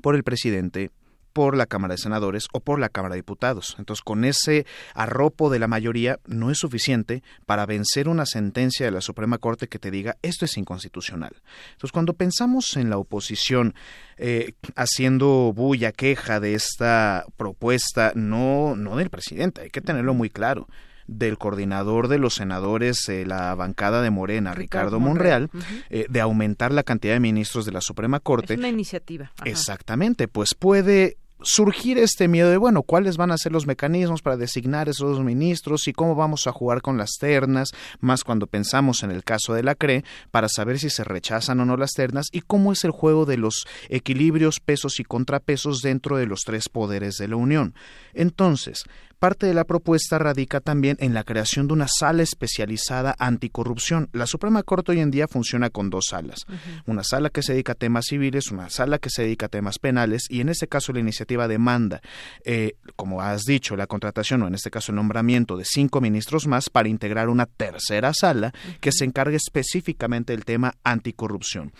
por 0.00 0.14
el 0.14 0.22
presidente 0.22 0.92
por 1.32 1.56
la 1.56 1.66
Cámara 1.66 1.94
de 1.94 1.98
Senadores 1.98 2.46
o 2.52 2.60
por 2.60 2.78
la 2.78 2.88
Cámara 2.88 3.16
de 3.16 3.22
Diputados. 3.22 3.74
Entonces, 3.80 4.04
con 4.04 4.24
ese 4.24 4.64
arropo 4.94 5.50
de 5.50 5.58
la 5.58 5.66
mayoría 5.66 6.20
no 6.24 6.52
es 6.52 6.58
suficiente 6.58 7.24
para 7.46 7.66
vencer 7.66 8.08
una 8.08 8.26
sentencia 8.26 8.86
de 8.86 8.92
la 8.92 9.00
Suprema 9.00 9.38
Corte 9.38 9.66
que 9.66 9.80
te 9.80 9.90
diga 9.90 10.16
esto 10.22 10.44
es 10.44 10.56
inconstitucional. 10.56 11.32
Entonces, 11.72 11.90
cuando 11.90 12.14
pensamos 12.14 12.76
en 12.76 12.90
la 12.90 12.98
oposición 12.98 13.74
eh, 14.18 14.52
haciendo 14.76 15.52
bulla, 15.52 15.90
queja 15.90 16.38
de 16.38 16.54
esta 16.54 17.26
propuesta, 17.36 18.12
no, 18.14 18.76
no 18.76 18.94
del 18.94 19.10
presidente, 19.10 19.62
hay 19.62 19.70
que 19.70 19.80
tenerlo 19.80 20.14
muy 20.14 20.30
claro 20.30 20.68
del 21.08 21.38
coordinador 21.38 22.06
de 22.06 22.18
los 22.18 22.34
senadores, 22.34 23.02
de 23.08 23.26
la 23.26 23.54
bancada 23.56 24.02
de 24.02 24.10
Morena, 24.10 24.54
Ricardo, 24.54 25.00
Monreal, 25.00 25.50
eh, 25.90 26.06
de 26.08 26.20
aumentar 26.20 26.72
la 26.72 26.84
cantidad 26.84 27.14
de 27.14 27.20
ministros 27.20 27.64
de 27.64 27.72
la 27.72 27.80
Suprema 27.80 28.20
Corte. 28.20 28.54
Es 28.54 28.58
una 28.58 28.68
iniciativa. 28.68 29.32
Exactamente, 29.44 30.28
pues 30.28 30.54
puede 30.54 31.16
surgir 31.40 31.98
este 31.98 32.28
miedo 32.28 32.50
de, 32.50 32.56
bueno, 32.56 32.82
¿cuáles 32.82 33.16
van 33.16 33.30
a 33.30 33.38
ser 33.38 33.52
los 33.52 33.66
mecanismos 33.66 34.22
para 34.22 34.36
designar 34.36 34.88
esos 34.88 35.16
dos 35.16 35.24
ministros 35.24 35.86
y 35.86 35.92
cómo 35.92 36.14
vamos 36.14 36.46
a 36.46 36.52
jugar 36.52 36.82
con 36.82 36.98
las 36.98 37.12
ternas, 37.18 37.70
más 38.00 38.24
cuando 38.24 38.46
pensamos 38.46 39.02
en 39.02 39.10
el 39.10 39.24
caso 39.24 39.54
de 39.54 39.62
la 39.62 39.74
CRE, 39.74 40.04
para 40.30 40.48
saber 40.48 40.78
si 40.78 40.90
se 40.90 41.04
rechazan 41.04 41.60
o 41.60 41.64
no 41.64 41.76
las 41.76 41.92
ternas 41.92 42.26
y 42.32 42.40
cómo 42.40 42.72
es 42.72 42.84
el 42.84 42.90
juego 42.90 43.24
de 43.24 43.36
los 43.36 43.66
equilibrios, 43.88 44.60
pesos 44.60 44.98
y 45.00 45.04
contrapesos 45.04 45.80
dentro 45.80 46.16
de 46.16 46.26
los 46.26 46.40
tres 46.44 46.68
poderes 46.68 47.16
de 47.16 47.28
la 47.28 47.36
Unión? 47.36 47.74
Entonces, 48.14 48.84
Parte 49.18 49.46
de 49.46 49.54
la 49.54 49.64
propuesta 49.64 50.16
radica 50.20 50.60
también 50.60 50.96
en 51.00 51.12
la 51.12 51.24
creación 51.24 51.66
de 51.66 51.72
una 51.72 51.88
sala 51.88 52.22
especializada 52.22 53.16
anticorrupción. 53.18 54.08
La 54.12 54.28
Suprema 54.28 54.62
Corte 54.62 54.92
hoy 54.92 55.00
en 55.00 55.10
día 55.10 55.26
funciona 55.26 55.70
con 55.70 55.90
dos 55.90 56.06
salas. 56.10 56.46
Una 56.86 57.02
sala 57.02 57.28
que 57.28 57.42
se 57.42 57.52
dedica 57.52 57.72
a 57.72 57.74
temas 57.74 58.04
civiles, 58.08 58.52
una 58.52 58.70
sala 58.70 59.00
que 59.00 59.10
se 59.10 59.22
dedica 59.22 59.46
a 59.46 59.48
temas 59.48 59.80
penales 59.80 60.22
y 60.28 60.40
en 60.40 60.48
este 60.48 60.68
caso 60.68 60.92
la 60.92 61.00
iniciativa 61.00 61.48
demanda, 61.48 62.00
eh, 62.44 62.76
como 62.94 63.20
has 63.20 63.42
dicho, 63.42 63.74
la 63.74 63.88
contratación 63.88 64.42
o 64.42 64.46
en 64.46 64.54
este 64.54 64.70
caso 64.70 64.92
el 64.92 64.96
nombramiento 64.96 65.56
de 65.56 65.64
cinco 65.64 66.00
ministros 66.00 66.46
más 66.46 66.70
para 66.70 66.88
integrar 66.88 67.28
una 67.28 67.46
tercera 67.46 68.12
sala 68.14 68.54
que 68.80 68.92
se 68.92 69.04
encargue 69.04 69.36
específicamente 69.36 70.32
del 70.32 70.44
tema 70.44 70.74
anticorrupción. 70.84 71.72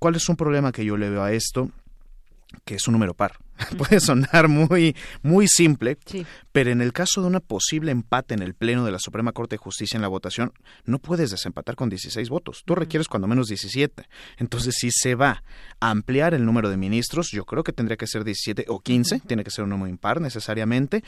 ¿Cuál 0.00 0.16
es 0.16 0.28
un 0.28 0.34
problema 0.34 0.72
que 0.72 0.84
yo 0.84 0.96
le 0.96 1.10
veo 1.10 1.22
a 1.22 1.30
esto? 1.30 1.70
Que 2.64 2.74
es 2.74 2.88
un 2.88 2.92
número 2.94 3.14
par. 3.14 3.45
Puede 3.78 4.00
sonar 4.00 4.48
muy, 4.48 4.94
muy 5.22 5.48
simple, 5.48 5.98
pero 6.52 6.70
en 6.70 6.80
el 6.80 6.92
caso 6.92 7.20
de 7.20 7.28
un 7.28 7.40
posible 7.40 7.90
empate 7.90 8.34
en 8.34 8.42
el 8.42 8.54
Pleno 8.54 8.84
de 8.84 8.92
la 8.92 8.98
Suprema 8.98 9.32
Corte 9.32 9.54
de 9.54 9.58
Justicia 9.58 9.96
en 9.96 10.02
la 10.02 10.08
votación, 10.08 10.52
no 10.84 10.98
puedes 10.98 11.30
desempatar 11.30 11.74
con 11.74 11.88
16 11.88 12.28
votos. 12.28 12.62
Tú 12.64 12.74
requieres 12.74 13.08
cuando 13.08 13.28
menos 13.28 13.48
17. 13.48 14.04
Entonces, 14.38 14.74
si 14.78 14.90
se 14.90 15.14
va 15.14 15.42
a 15.80 15.90
ampliar 15.90 16.34
el 16.34 16.44
número 16.44 16.68
de 16.68 16.76
ministros, 16.76 17.30
yo 17.30 17.44
creo 17.44 17.62
que 17.62 17.72
tendría 17.72 17.96
que 17.96 18.06
ser 18.06 18.24
17 18.24 18.66
o 18.68 18.80
15, 18.80 19.20
tiene 19.20 19.44
que 19.44 19.50
ser 19.50 19.64
un 19.64 19.70
número 19.70 19.88
impar 19.88 20.20
necesariamente, 20.20 21.02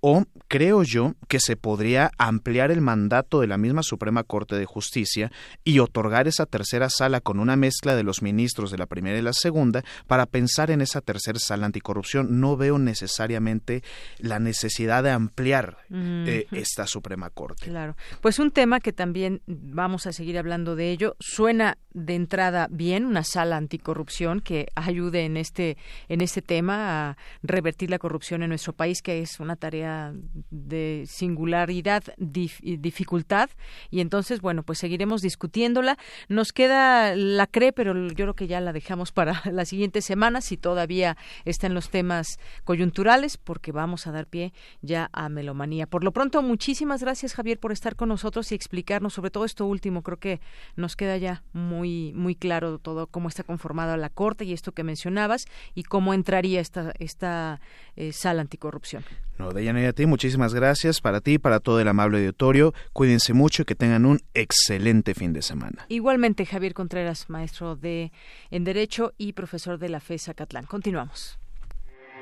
o 0.00 0.24
creo 0.48 0.82
yo 0.82 1.14
que 1.28 1.40
se 1.40 1.56
podría 1.56 2.10
ampliar 2.18 2.70
el 2.70 2.80
mandato 2.80 3.40
de 3.40 3.46
la 3.46 3.58
misma 3.58 3.82
Suprema 3.82 4.24
Corte 4.24 4.56
de 4.56 4.66
Justicia 4.66 5.32
y 5.64 5.78
otorgar 5.78 6.28
esa 6.28 6.46
tercera 6.46 6.90
sala 6.90 7.20
con 7.20 7.40
una 7.40 7.56
mezcla 7.56 7.94
de 7.94 8.02
los 8.02 8.22
ministros 8.22 8.70
de 8.70 8.78
la 8.78 8.86
primera 8.86 9.18
y 9.18 9.22
la 9.22 9.32
segunda 9.32 9.84
para 10.06 10.26
pensar 10.26 10.70
en 10.70 10.80
esa 10.80 11.00
tercera 11.00 11.38
sala 11.38 11.66
anticorrupción 11.66 11.93
anticorrupción, 11.94 12.40
no 12.40 12.56
veo 12.56 12.78
necesariamente 12.78 13.82
la 14.18 14.38
necesidad 14.38 15.02
de 15.02 15.10
ampliar 15.10 15.78
eh, 15.90 16.46
esta 16.52 16.86
Suprema 16.86 17.30
Corte. 17.30 17.66
Claro. 17.66 17.96
Pues 18.20 18.38
un 18.38 18.50
tema 18.50 18.80
que 18.80 18.92
también 18.92 19.42
vamos 19.46 20.06
a 20.06 20.12
seguir 20.12 20.38
hablando 20.38 20.76
de 20.76 20.90
ello. 20.90 21.16
Suena 21.20 21.78
de 21.92 22.16
entrada 22.16 22.66
bien 22.70 23.04
una 23.04 23.22
sala 23.22 23.56
anticorrupción 23.56 24.40
que 24.40 24.66
ayude 24.74 25.24
en 25.24 25.36
este 25.36 25.76
en 26.08 26.20
este 26.20 26.42
tema 26.42 27.10
a 27.10 27.16
revertir 27.42 27.88
la 27.88 28.00
corrupción 28.00 28.42
en 28.42 28.48
nuestro 28.48 28.72
país, 28.72 29.00
que 29.00 29.20
es 29.20 29.38
una 29.38 29.56
tarea 29.56 30.12
de 30.50 31.04
singularidad, 31.06 32.02
dificultad. 32.18 33.48
Y 33.90 34.00
entonces, 34.00 34.40
bueno, 34.40 34.64
pues 34.64 34.78
seguiremos 34.78 35.22
discutiéndola. 35.22 35.96
Nos 36.28 36.52
queda 36.52 37.14
la 37.14 37.46
CRE, 37.46 37.72
pero 37.72 37.94
yo 38.08 38.14
creo 38.14 38.34
que 38.34 38.48
ya 38.48 38.60
la 38.60 38.72
dejamos 38.72 39.12
para 39.12 39.42
la 39.50 39.64
siguiente 39.64 40.02
semana, 40.02 40.40
si 40.40 40.56
todavía 40.56 41.16
está 41.44 41.66
en 41.66 41.74
los 41.74 41.83
temas 41.90 42.38
coyunturales, 42.64 43.36
porque 43.36 43.72
vamos 43.72 44.06
a 44.06 44.12
dar 44.12 44.26
pie 44.26 44.52
ya 44.82 45.10
a 45.12 45.28
melomanía. 45.28 45.86
Por 45.86 46.04
lo 46.04 46.12
pronto, 46.12 46.42
muchísimas 46.42 47.02
gracias, 47.02 47.34
Javier, 47.34 47.58
por 47.58 47.72
estar 47.72 47.96
con 47.96 48.08
nosotros 48.08 48.50
y 48.52 48.54
explicarnos 48.54 49.14
sobre 49.14 49.30
todo 49.30 49.44
esto 49.44 49.66
último. 49.66 50.02
Creo 50.02 50.18
que 50.18 50.40
nos 50.76 50.96
queda 50.96 51.16
ya 51.16 51.42
muy, 51.52 52.12
muy 52.14 52.34
claro 52.34 52.78
todo 52.78 53.06
cómo 53.06 53.28
está 53.28 53.42
conformada 53.42 53.96
la 53.96 54.10
Corte 54.10 54.44
y 54.44 54.52
esto 54.52 54.72
que 54.72 54.84
mencionabas 54.84 55.46
y 55.74 55.84
cómo 55.84 56.14
entraría 56.14 56.60
esta, 56.60 56.92
esta 56.98 57.60
eh, 57.96 58.12
sala 58.12 58.42
anticorrupción. 58.42 59.04
No, 59.38 59.50
Deyanira, 59.50 59.88
a 59.88 59.92
ti 59.92 60.06
muchísimas 60.06 60.54
gracias 60.54 61.00
para 61.00 61.20
ti, 61.20 61.38
para 61.38 61.60
todo 61.60 61.80
el 61.80 61.88
amable 61.88 62.18
auditorio. 62.18 62.72
Cuídense 62.92 63.32
mucho 63.32 63.62
y 63.62 63.64
que 63.64 63.74
tengan 63.74 64.06
un 64.06 64.20
excelente 64.32 65.14
fin 65.14 65.32
de 65.32 65.42
semana. 65.42 65.86
Igualmente, 65.88 66.46
Javier 66.46 66.74
Contreras, 66.74 67.28
maestro 67.28 67.76
de 67.76 68.12
en 68.50 68.64
Derecho 68.64 69.12
y 69.18 69.32
profesor 69.32 69.78
de 69.78 69.88
la 69.88 70.00
FESA 70.00 70.34
Catlán. 70.34 70.66
Continuamos. 70.66 71.38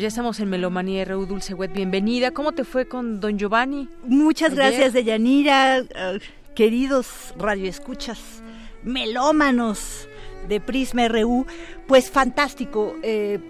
ya 0.00 0.08
estamos 0.08 0.40
en 0.40 0.48
Melomanía 0.48 1.04
RU 1.04 1.26
Dulce 1.26 1.52
Wet. 1.52 1.74
Bienvenida. 1.74 2.30
¿Cómo 2.30 2.52
te 2.52 2.64
fue 2.64 2.88
con 2.88 3.20
Don 3.20 3.38
Giovanni? 3.38 3.86
Muchas 4.04 4.54
gracias, 4.54 4.94
Deyanira. 4.94 5.82
Uh, 5.82 6.18
queridos 6.54 7.34
radioescuchas, 7.36 8.42
melómanos 8.82 10.08
de 10.48 10.58
Prisma 10.58 11.06
RU. 11.08 11.46
Pues 11.86 12.10
fantástico. 12.10 12.96
Eh, 13.02 13.40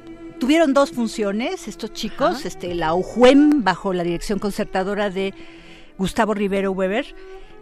tuvieron 0.40 0.74
dos 0.74 0.90
funciones 0.90 1.68
estos 1.68 1.92
chicos, 1.92 2.44
este 2.44 2.74
la 2.74 2.94
UJUEM 2.94 3.62
bajo 3.62 3.92
la 3.92 4.02
dirección 4.02 4.40
concertadora 4.40 5.08
de 5.08 5.32
Gustavo 5.98 6.34
Rivero 6.34 6.72
Weber 6.72 7.14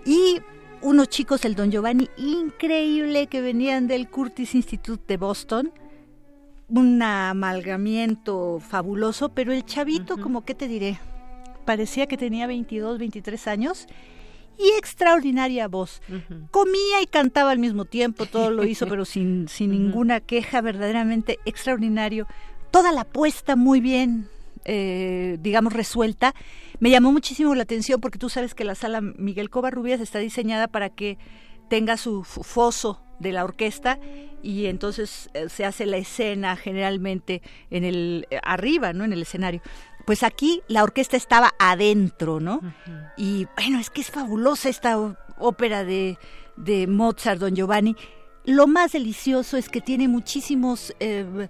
y 0.06 0.40
unos 0.80 1.10
chicos, 1.10 1.44
el 1.44 1.56
Don 1.56 1.70
Giovanni, 1.70 2.08
increíble, 2.16 3.26
que 3.26 3.42
venían 3.42 3.86
del 3.86 4.08
Curtis 4.08 4.54
Institute 4.54 5.02
de 5.06 5.18
Boston 5.18 5.72
un 6.68 7.02
amalgamiento 7.02 8.60
fabuloso, 8.60 9.30
pero 9.30 9.52
el 9.52 9.64
chavito, 9.64 10.18
como 10.18 10.44
que 10.44 10.54
te 10.54 10.68
diré, 10.68 10.98
parecía 11.64 12.06
que 12.06 12.16
tenía 12.16 12.46
22, 12.46 12.98
23 12.98 13.48
años 13.48 13.86
y 14.58 14.70
extraordinaria 14.76 15.68
voz. 15.68 16.02
Comía 16.50 17.00
y 17.02 17.06
cantaba 17.06 17.52
al 17.52 17.58
mismo 17.58 17.84
tiempo, 17.84 18.26
todo 18.26 18.50
lo 18.50 18.64
hizo, 18.64 18.86
pero 18.88 19.04
sin, 19.04 19.48
sin 19.48 19.70
ninguna 19.70 20.20
queja, 20.20 20.60
verdaderamente 20.60 21.38
extraordinario. 21.44 22.26
Toda 22.70 22.92
la 22.92 23.04
puesta 23.04 23.56
muy 23.56 23.80
bien, 23.80 24.28
eh, 24.64 25.38
digamos, 25.40 25.72
resuelta. 25.72 26.34
Me 26.80 26.90
llamó 26.90 27.12
muchísimo 27.12 27.54
la 27.54 27.62
atención 27.62 28.00
porque 28.00 28.18
tú 28.18 28.28
sabes 28.28 28.54
que 28.54 28.64
la 28.64 28.74
sala 28.74 29.00
Miguel 29.00 29.48
Covarrubias 29.48 30.00
está 30.00 30.18
diseñada 30.18 30.68
para 30.68 30.90
que 30.90 31.18
tenga 31.70 31.96
su 31.96 32.24
foso 32.24 33.00
de 33.18 33.32
la 33.32 33.44
orquesta 33.44 33.98
y 34.42 34.66
entonces 34.66 35.30
eh, 35.34 35.48
se 35.48 35.64
hace 35.64 35.86
la 35.86 35.96
escena 35.96 36.56
generalmente 36.56 37.42
en 37.70 37.84
el 37.84 38.26
eh, 38.30 38.38
arriba, 38.42 38.92
¿no? 38.92 39.04
En 39.04 39.12
el 39.12 39.22
escenario. 39.22 39.60
Pues 40.06 40.22
aquí 40.22 40.62
la 40.68 40.82
orquesta 40.82 41.16
estaba 41.16 41.52
adentro, 41.58 42.40
¿no? 42.40 42.60
Y 43.16 43.46
bueno, 43.56 43.78
es 43.78 43.90
que 43.90 44.00
es 44.00 44.10
fabulosa 44.10 44.68
esta 44.70 44.96
ópera 45.38 45.84
de, 45.84 46.18
de 46.56 46.86
Mozart, 46.86 47.40
Don 47.40 47.54
Giovanni. 47.54 47.94
Lo 48.44 48.66
más 48.66 48.92
delicioso 48.92 49.58
es 49.58 49.68
que 49.68 49.82
tiene 49.82 50.08
muchísimos 50.08 50.94
eh, 51.00 51.48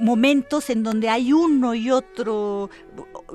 momentos 0.00 0.70
en 0.70 0.82
donde 0.82 1.08
hay 1.08 1.32
uno 1.32 1.74
y 1.74 1.90
otro 1.90 2.70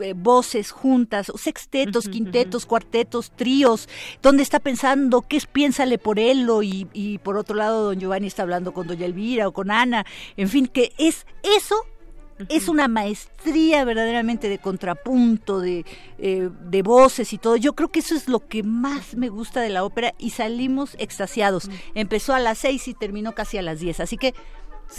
eh, 0.01 0.13
voces 0.15 0.71
juntas, 0.71 1.31
sextetos, 1.35 2.07
quintetos, 2.07 2.65
cuartetos, 2.65 3.31
tríos, 3.31 3.89
donde 4.21 4.43
está 4.43 4.59
pensando 4.59 5.21
qué 5.21 5.37
es 5.37 5.45
piénsale 5.45 5.97
por 5.97 6.19
él 6.19 6.47
y, 6.63 6.87
y 6.93 7.17
por 7.19 7.37
otro 7.37 7.55
lado 7.55 7.85
don 7.85 7.99
Giovanni 7.99 8.27
está 8.27 8.43
hablando 8.43 8.73
con 8.73 8.87
doña 8.87 9.05
Elvira 9.05 9.47
o 9.47 9.51
con 9.51 9.71
Ana, 9.71 10.05
en 10.37 10.49
fin, 10.49 10.67
que 10.67 10.93
es 10.97 11.25
eso 11.43 11.75
es 12.49 12.67
una 12.67 12.87
maestría 12.87 13.83
verdaderamente 13.85 14.49
de 14.49 14.59
contrapunto, 14.59 15.59
de, 15.59 15.85
eh, 16.17 16.49
de, 16.63 16.81
voces 16.81 17.33
y 17.33 17.37
todo. 17.37 17.55
Yo 17.55 17.73
creo 17.73 17.89
que 17.89 17.99
eso 17.99 18.15
es 18.15 18.27
lo 18.27 18.47
que 18.47 18.63
más 18.63 19.15
me 19.15 19.29
gusta 19.29 19.61
de 19.61 19.69
la 19.69 19.83
ópera 19.83 20.13
y 20.17 20.31
salimos 20.31 20.95
extasiados. 20.97 21.69
Empezó 21.93 22.33
a 22.33 22.39
las 22.39 22.59
seis 22.59 22.87
y 22.87 22.93
terminó 22.93 23.33
casi 23.33 23.57
a 23.57 23.61
las 23.61 23.79
diez. 23.79 23.99
Así 23.99 24.17
que 24.17 24.33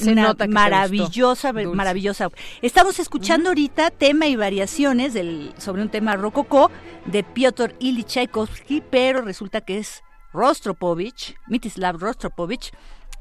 una 0.01 0.35
maravillosa, 0.49 1.53
maravillosa. 1.53 2.31
Estamos 2.63 2.99
escuchando 2.99 3.51
ahorita 3.51 3.91
tema 3.91 4.27
y 4.27 4.37
variaciones 4.37 5.15
del, 5.15 5.53
sobre 5.59 5.83
un 5.83 5.91
tema 5.91 6.17
rococó 6.17 6.71
de 7.07 7.23
Piotr 7.23 7.75
Ilyich 7.79 8.07
Tchaikovsky, 8.07 8.83
pero 8.91 9.23
resulta 9.23 9.61
que 9.61 9.79
es 9.79 10.03
Rostropovich, 10.33 11.37
Mitislav 11.47 11.99
Rostropovich 11.99 12.73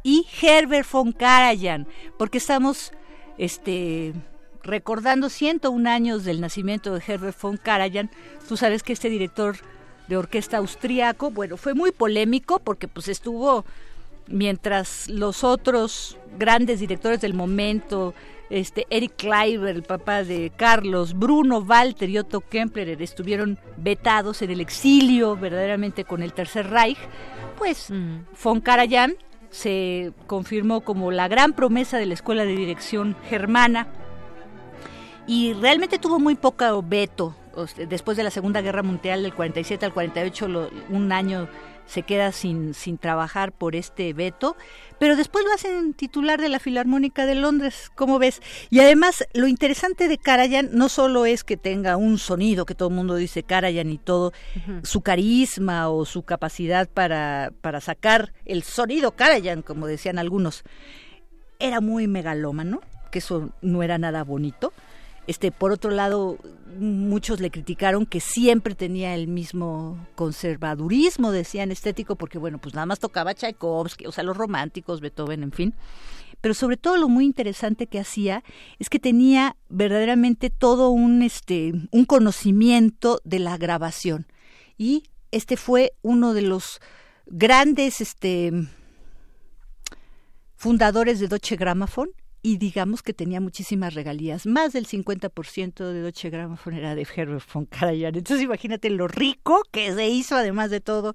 y 0.03 0.25
Herbert 0.41 0.89
von 0.89 1.11
Karajan, 1.11 1.87
porque 2.17 2.37
estamos 2.37 2.91
este 3.37 4.13
recordando 4.63 5.29
101 5.29 5.89
años 5.89 6.23
del 6.23 6.39
nacimiento 6.39 6.93
de 6.93 7.03
Herbert 7.05 7.39
von 7.41 7.57
Karajan. 7.57 8.11
Tú 8.47 8.57
sabes 8.57 8.83
que 8.83 8.93
este 8.93 9.09
director 9.09 9.57
de 10.07 10.17
orquesta 10.17 10.57
austriaco, 10.57 11.31
bueno, 11.31 11.57
fue 11.57 11.73
muy 11.73 11.91
polémico 11.91 12.59
porque 12.59 12.87
pues 12.87 13.07
estuvo 13.07 13.65
mientras 14.31 15.09
los 15.09 15.43
otros 15.43 16.17
grandes 16.37 16.79
directores 16.79 17.21
del 17.21 17.33
momento, 17.33 18.13
este 18.49 18.85
Eric 18.89 19.13
Kleiber, 19.17 19.75
el 19.75 19.83
papá 19.83 20.23
de 20.23 20.51
Carlos, 20.55 21.17
Bruno 21.17 21.59
Walter 21.59 22.09
y 22.09 22.17
Otto 22.17 22.41
Kempler 22.41 23.01
estuvieron 23.01 23.59
vetados 23.77 24.41
en 24.41 24.51
el 24.51 24.59
exilio 24.59 25.35
verdaderamente 25.37 26.03
con 26.03 26.21
el 26.21 26.33
Tercer 26.33 26.69
Reich, 26.69 26.97
pues 27.57 27.93
von 28.43 28.61
Karajan 28.61 29.15
se 29.49 30.13
confirmó 30.27 30.81
como 30.81 31.11
la 31.11 31.27
gran 31.27 31.53
promesa 31.53 31.97
de 31.97 32.05
la 32.05 32.13
Escuela 32.13 32.43
de 32.45 32.55
Dirección 32.55 33.15
Germana 33.29 33.87
y 35.27 35.53
realmente 35.53 35.99
tuvo 35.99 36.19
muy 36.19 36.35
poco 36.35 36.81
veto. 36.81 37.35
Después 37.89 38.15
de 38.15 38.23
la 38.23 38.31
Segunda 38.31 38.61
Guerra 38.61 38.81
Mundial 38.81 39.23
del 39.23 39.33
47 39.33 39.85
al 39.85 39.93
48, 39.93 40.69
un 40.89 41.11
año 41.11 41.49
se 41.85 42.03
queda 42.03 42.31
sin, 42.31 42.73
sin 42.73 42.97
trabajar 42.97 43.51
por 43.51 43.75
este 43.75 44.13
veto, 44.13 44.55
pero 44.99 45.15
después 45.15 45.43
lo 45.45 45.53
hacen 45.53 45.93
titular 45.93 46.39
de 46.39 46.49
la 46.49 46.59
Filarmónica 46.59 47.25
de 47.25 47.35
Londres, 47.35 47.91
¿cómo 47.95 48.19
ves? 48.19 48.41
Y 48.69 48.79
además, 48.79 49.25
lo 49.33 49.47
interesante 49.47 50.07
de 50.07 50.17
Karajan 50.17 50.69
no 50.73 50.89
solo 50.89 51.25
es 51.25 51.43
que 51.43 51.57
tenga 51.57 51.97
un 51.97 52.17
sonido, 52.17 52.65
que 52.65 52.75
todo 52.75 52.89
el 52.89 52.95
mundo 52.95 53.15
dice 53.15 53.43
Karajan 53.43 53.89
y 53.89 53.97
todo, 53.97 54.31
su 54.83 55.01
carisma 55.01 55.89
o 55.89 56.05
su 56.05 56.23
capacidad 56.23 56.89
para, 56.89 57.51
para 57.61 57.81
sacar 57.81 58.33
el 58.45 58.63
sonido 58.63 59.15
Karajan, 59.15 59.61
como 59.61 59.87
decían 59.87 60.19
algunos, 60.19 60.63
era 61.59 61.81
muy 61.81 62.07
megalómano, 62.07 62.81
que 63.11 63.19
eso 63.19 63.51
no 63.61 63.83
era 63.83 63.97
nada 63.97 64.23
bonito. 64.23 64.73
Este, 65.27 65.51
por 65.51 65.71
otro 65.71 65.91
lado, 65.91 66.37
muchos 66.79 67.39
le 67.39 67.51
criticaron 67.51 68.05
que 68.05 68.19
siempre 68.19 68.75
tenía 68.75 69.13
el 69.13 69.27
mismo 69.27 70.07
conservadurismo, 70.15 71.31
decían 71.31 71.71
estético, 71.71 72.15
porque 72.15 72.37
bueno, 72.37 72.57
pues 72.57 72.73
nada 72.73 72.85
más 72.85 72.99
tocaba 72.99 73.33
Tchaikovsky, 73.33 74.07
o 74.07 74.11
sea, 74.11 74.23
los 74.23 74.35
románticos, 74.35 74.99
Beethoven, 74.99 75.43
en 75.43 75.51
fin. 75.51 75.75
Pero 76.41 76.55
sobre 76.55 76.75
todo 76.75 76.97
lo 76.97 77.07
muy 77.07 77.25
interesante 77.25 77.85
que 77.85 77.99
hacía 77.99 78.43
es 78.79 78.89
que 78.89 78.97
tenía 78.97 79.55
verdaderamente 79.69 80.49
todo 80.49 80.89
un 80.89 81.21
este 81.21 81.71
un 81.91 82.05
conocimiento 82.05 83.21
de 83.23 83.39
la 83.39 83.57
grabación. 83.57 84.25
Y 84.75 85.03
este 85.29 85.55
fue 85.55 85.93
uno 86.01 86.33
de 86.33 86.41
los 86.41 86.81
grandes 87.27 88.01
este 88.01 88.51
fundadores 90.55 91.19
de 91.19 91.27
Deutsche 91.27 91.55
Grammophon 91.55 92.09
y 92.43 92.57
digamos 92.57 93.03
que 93.03 93.13
tenía 93.13 93.39
muchísimas 93.39 93.93
regalías. 93.93 94.45
Más 94.45 94.73
del 94.73 94.87
50% 94.87 95.91
de 95.91 96.01
Deutsche 96.01 96.29
Grammophon 96.29 96.73
era 96.73 96.95
de 96.95 97.07
Herbert 97.15 97.45
von 97.53 97.65
Karajan. 97.65 98.15
Entonces 98.15 98.41
imagínate 98.41 98.89
lo 98.89 99.07
rico 99.07 99.63
que 99.71 99.93
se 99.93 100.07
hizo 100.07 100.35
además 100.35 100.71
de 100.71 100.81
todo 100.81 101.13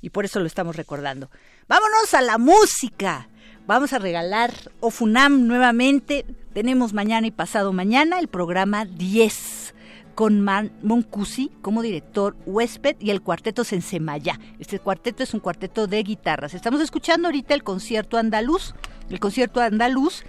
y 0.00 0.10
por 0.10 0.24
eso 0.24 0.40
lo 0.40 0.46
estamos 0.46 0.76
recordando. 0.76 1.30
Vámonos 1.68 2.14
a 2.14 2.22
la 2.22 2.38
música. 2.38 3.28
Vamos 3.66 3.92
a 3.92 3.98
regalar 3.98 4.52
Ofunam 4.80 5.46
nuevamente. 5.46 6.24
Tenemos 6.52 6.92
mañana 6.92 7.26
y 7.26 7.32
pasado 7.32 7.72
mañana 7.72 8.18
el 8.18 8.28
programa 8.28 8.84
10 8.84 9.74
con 10.14 10.40
Man 10.40 10.72
Moncusi 10.82 11.52
como 11.60 11.82
director 11.82 12.36
huésped 12.46 12.96
y 13.00 13.10
el 13.10 13.20
cuarteto 13.20 13.64
Sensemaya. 13.64 14.40
Este 14.58 14.78
cuarteto 14.78 15.22
es 15.22 15.34
un 15.34 15.40
cuarteto 15.40 15.86
de 15.86 16.02
guitarras. 16.02 16.54
Estamos 16.54 16.80
escuchando 16.80 17.28
ahorita 17.28 17.54
el 17.54 17.62
concierto 17.62 18.16
andaluz. 18.16 18.74
El 19.10 19.20
concierto 19.20 19.60
andaluz 19.60 20.24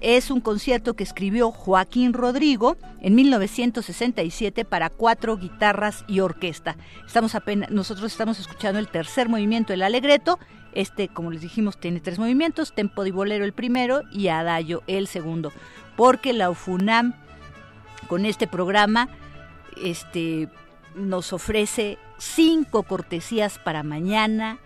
es 0.00 0.30
un 0.30 0.40
concierto 0.40 0.94
que 0.94 1.04
escribió 1.04 1.50
Joaquín 1.50 2.12
Rodrigo 2.12 2.76
en 3.00 3.14
1967 3.14 4.64
para 4.64 4.90
cuatro 4.90 5.36
guitarras 5.36 6.04
y 6.08 6.20
orquesta. 6.20 6.76
Estamos 7.06 7.34
apenas, 7.34 7.70
nosotros 7.70 8.10
estamos 8.10 8.38
escuchando 8.38 8.78
el 8.78 8.88
tercer 8.88 9.28
movimiento 9.28 9.72
del 9.72 9.82
Alegreto. 9.82 10.38
Este, 10.72 11.08
como 11.08 11.30
les 11.30 11.42
dijimos, 11.42 11.78
tiene 11.78 12.00
tres 12.00 12.18
movimientos, 12.18 12.72
tempo 12.72 13.04
di 13.04 13.10
bolero 13.10 13.44
el 13.44 13.52
primero 13.52 14.02
y 14.12 14.28
adagio 14.28 14.82
el 14.86 15.06
segundo. 15.06 15.52
Porque 15.96 16.32
la 16.32 16.50
UFUNAM 16.50 17.14
con 18.06 18.24
este 18.24 18.46
programa 18.46 19.08
este, 19.82 20.48
nos 20.94 21.32
ofrece 21.32 21.98
cinco 22.18 22.82
cortesías 22.84 23.58
para 23.58 23.82
mañana 23.82 24.58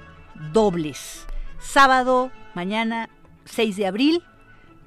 dobles. 0.53 1.27
Sábado, 1.61 2.31
mañana 2.55 3.09
6 3.47 3.77
de 3.77 3.87
abril, 3.87 4.23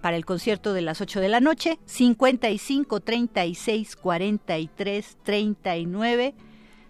para 0.08 0.16
el 0.16 0.24
concierto 0.24 0.72
de 0.72 0.82
las 0.82 1.02
8 1.02 1.20
de 1.20 1.28
la 1.28 1.42
noche, 1.42 1.80
55 1.84 3.02
36 3.02 3.98
43 3.98 5.18
39 5.22 6.34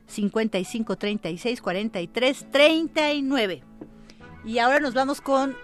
55 0.06 0.96
36 0.98 1.62
43 1.64 2.52
39. 2.52 3.64
Y 4.46 4.60
ahora 4.60 4.80
nos 4.80 4.94
vamos 4.94 5.22
con 5.22 5.58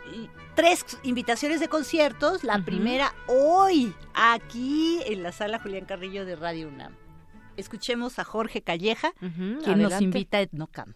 tres 0.56 0.84
invitaciones 1.04 1.60
de 1.60 1.68
conciertos. 1.68 2.44
La 2.44 2.66
primera 2.66 3.14
hoy, 3.28 3.94
aquí 4.16 5.02
en 5.06 5.22
la 5.22 5.32
sala 5.32 5.60
Julián 5.60 5.86
Carrillo 5.86 6.26
de 6.26 6.36
Radio 6.36 6.70
UNAM. 6.70 6.96
Escuchemos 7.56 8.18
a 8.18 8.24
Jorge 8.24 8.64
Calleja, 8.64 9.14
quien 9.20 9.80
nos 9.80 10.02
invita 10.02 10.40
a 10.40 10.42
Etnocamp. 10.42 10.96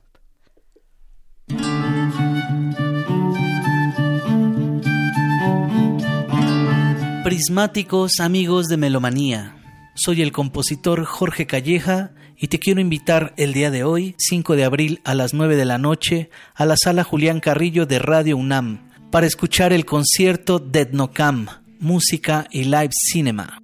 Prismáticos 7.28 8.22
amigos 8.22 8.68
de 8.68 8.78
Melomanía. 8.78 9.58
Soy 9.96 10.22
el 10.22 10.32
compositor 10.32 11.04
Jorge 11.04 11.46
Calleja 11.46 12.12
y 12.38 12.48
te 12.48 12.58
quiero 12.58 12.80
invitar 12.80 13.34
el 13.36 13.52
día 13.52 13.70
de 13.70 13.84
hoy, 13.84 14.16
5 14.18 14.56
de 14.56 14.64
abril 14.64 15.02
a 15.04 15.14
las 15.14 15.34
9 15.34 15.58
de 15.58 15.66
la 15.66 15.78
noche, 15.78 16.30
a 16.56 16.66
la 16.66 16.78
sala 16.78 17.04
Julián 17.04 17.42
Carrillo 17.42 17.86
de 17.86 18.00
Radio 18.00 18.38
UNAM 18.38 18.90
para 19.12 19.28
escuchar 19.28 19.74
el 19.74 19.84
concierto 19.84 20.66
Etnocam, 20.72 21.48
música 21.82 22.48
y 22.50 22.64
live 22.64 22.92
cinema. 22.94 23.62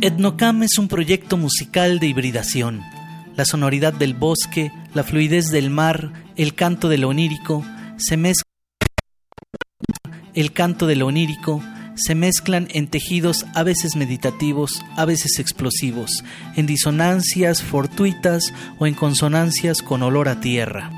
Etnocam 0.00 0.62
es 0.62 0.78
un 0.78 0.88
proyecto 0.88 1.36
musical 1.36 1.98
de 1.98 2.06
hibridación 2.06 2.95
la 3.36 3.44
sonoridad 3.44 3.92
del 3.92 4.14
bosque, 4.14 4.72
la 4.94 5.04
fluidez 5.04 5.50
del 5.50 5.70
mar, 5.70 6.12
el 6.36 6.54
canto 6.54 6.88
de 6.88 6.98
lo 6.98 7.08
onírico, 7.08 7.64
se 7.98 8.16
mezclan 8.16 8.42
el 10.34 10.52
canto 10.52 10.86
de 10.86 11.02
onírico, 11.02 11.62
se 11.94 12.14
mezclan 12.14 12.68
en 12.72 12.88
tejidos 12.88 13.46
a 13.54 13.62
veces 13.62 13.96
meditativos, 13.96 14.84
a 14.96 15.04
veces 15.04 15.38
explosivos, 15.38 16.24
en 16.56 16.66
disonancias 16.66 17.62
fortuitas 17.62 18.52
o 18.78 18.86
en 18.86 18.94
consonancias 18.94 19.82
con 19.82 20.02
olor 20.02 20.28
a 20.28 20.40
tierra. 20.40 20.90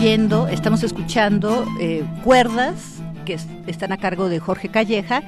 Viendo, 0.00 0.48
estamos 0.48 0.82
escuchando 0.82 1.64
eh, 1.80 2.04
cuerdas 2.24 2.96
que 3.24 3.38
están 3.66 3.92
a 3.92 3.96
cargo 3.96 4.28
de 4.28 4.38
Jorge 4.38 4.68
Calleja 4.68 5.22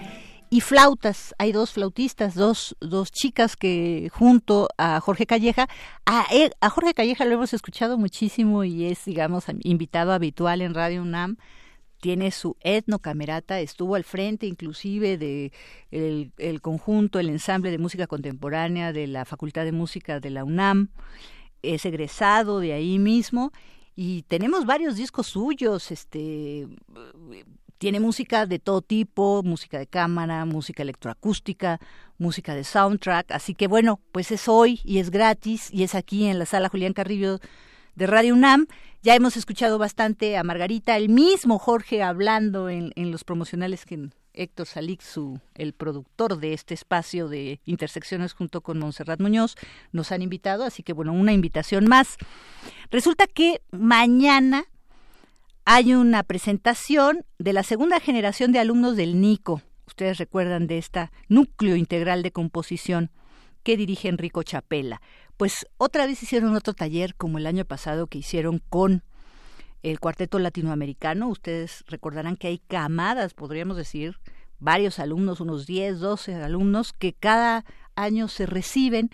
y 0.50 0.60
flautas. 0.60 1.34
Hay 1.38 1.52
dos 1.52 1.72
flautistas, 1.72 2.34
dos, 2.34 2.76
dos 2.80 3.10
chicas 3.10 3.56
que 3.56 4.08
junto 4.12 4.68
a 4.78 5.00
Jorge 5.00 5.26
Calleja, 5.26 5.68
a, 6.04 6.26
a 6.60 6.70
Jorge 6.70 6.94
Calleja 6.94 7.24
lo 7.24 7.34
hemos 7.34 7.52
escuchado 7.52 7.98
muchísimo 7.98 8.64
y 8.64 8.86
es, 8.86 9.04
digamos, 9.04 9.44
invitado 9.62 10.12
habitual 10.12 10.62
en 10.62 10.74
Radio 10.74 11.02
UNAM. 11.02 11.36
Tiene 12.00 12.30
su 12.30 12.56
etnocamerata, 12.60 13.60
estuvo 13.60 13.94
al 13.94 14.04
frente 14.04 14.46
inclusive 14.46 15.16
de 15.16 15.50
el, 15.90 16.30
el 16.36 16.60
conjunto, 16.60 17.18
el 17.18 17.30
ensamble 17.30 17.70
de 17.70 17.78
música 17.78 18.06
contemporánea 18.06 18.92
de 18.92 19.06
la 19.06 19.24
Facultad 19.24 19.64
de 19.64 19.72
Música 19.72 20.20
de 20.20 20.30
la 20.30 20.44
UNAM, 20.44 20.90
es 21.62 21.84
egresado 21.86 22.60
de 22.60 22.74
ahí 22.74 22.98
mismo 22.98 23.50
y 23.96 24.22
tenemos 24.24 24.66
varios 24.66 24.96
discos 24.96 25.26
suyos, 25.28 25.90
este 25.90 26.68
tiene 27.78 28.00
música 28.00 28.46
de 28.46 28.58
todo 28.58 28.82
tipo, 28.82 29.42
música 29.44 29.78
de 29.78 29.86
cámara, 29.86 30.44
música 30.44 30.82
electroacústica, 30.82 31.80
música 32.18 32.54
de 32.54 32.64
soundtrack, 32.64 33.32
así 33.32 33.54
que 33.54 33.66
bueno, 33.66 34.00
pues 34.12 34.30
es 34.30 34.48
hoy 34.48 34.80
y 34.84 34.98
es 34.98 35.10
gratis 35.10 35.68
y 35.72 35.82
es 35.82 35.94
aquí 35.94 36.26
en 36.26 36.38
la 36.38 36.46
sala 36.46 36.68
Julián 36.68 36.92
Carrillo 36.92 37.38
de 37.94 38.06
Radio 38.06 38.34
UNAM. 38.34 38.66
Ya 39.02 39.14
hemos 39.14 39.36
escuchado 39.36 39.78
bastante 39.78 40.36
a 40.36 40.42
Margarita, 40.42 40.96
el 40.96 41.08
mismo 41.08 41.58
Jorge 41.58 42.02
hablando 42.02 42.68
en, 42.68 42.92
en 42.96 43.10
los 43.10 43.24
promocionales 43.24 43.84
que 43.84 44.10
Héctor 44.36 44.66
Salix, 44.66 45.18
el 45.54 45.72
productor 45.72 46.38
de 46.38 46.52
este 46.52 46.74
espacio 46.74 47.28
de 47.28 47.60
intersecciones 47.64 48.34
junto 48.34 48.60
con 48.60 48.78
Monserrat 48.78 49.20
Muñoz, 49.20 49.56
nos 49.92 50.12
han 50.12 50.22
invitado, 50.22 50.64
así 50.64 50.82
que 50.82 50.92
bueno, 50.92 51.12
una 51.12 51.32
invitación 51.32 51.86
más. 51.86 52.16
Resulta 52.90 53.26
que 53.26 53.62
mañana 53.70 54.64
hay 55.68 55.94
una 55.94 56.22
presentación 56.22 57.26
de 57.40 57.52
la 57.52 57.64
segunda 57.64 57.98
generación 57.98 58.52
de 58.52 58.60
alumnos 58.60 58.96
del 58.96 59.20
NICO. 59.20 59.62
Ustedes 59.88 60.16
recuerdan 60.16 60.68
de 60.68 60.78
esta 60.78 61.10
núcleo 61.28 61.74
integral 61.74 62.22
de 62.22 62.30
composición 62.30 63.10
que 63.64 63.76
dirige 63.76 64.08
Enrico 64.08 64.44
Chapela. 64.44 65.02
Pues 65.36 65.66
otra 65.76 66.06
vez 66.06 66.22
hicieron 66.22 66.54
otro 66.54 66.72
taller 66.72 67.16
como 67.16 67.38
el 67.38 67.48
año 67.48 67.64
pasado 67.64 68.06
que 68.06 68.18
hicieron 68.18 68.62
con 68.70 69.02
el 69.82 69.98
cuarteto 69.98 70.38
latinoamericano. 70.38 71.26
Ustedes 71.28 71.82
recordarán 71.88 72.36
que 72.36 72.46
hay 72.46 72.58
camadas, 72.58 73.34
podríamos 73.34 73.76
decir, 73.76 74.20
varios 74.60 75.00
alumnos, 75.00 75.40
unos 75.40 75.66
10, 75.66 75.98
12 75.98 76.36
alumnos 76.36 76.92
que 76.92 77.12
cada 77.12 77.64
año 77.96 78.28
se 78.28 78.46
reciben. 78.46 79.10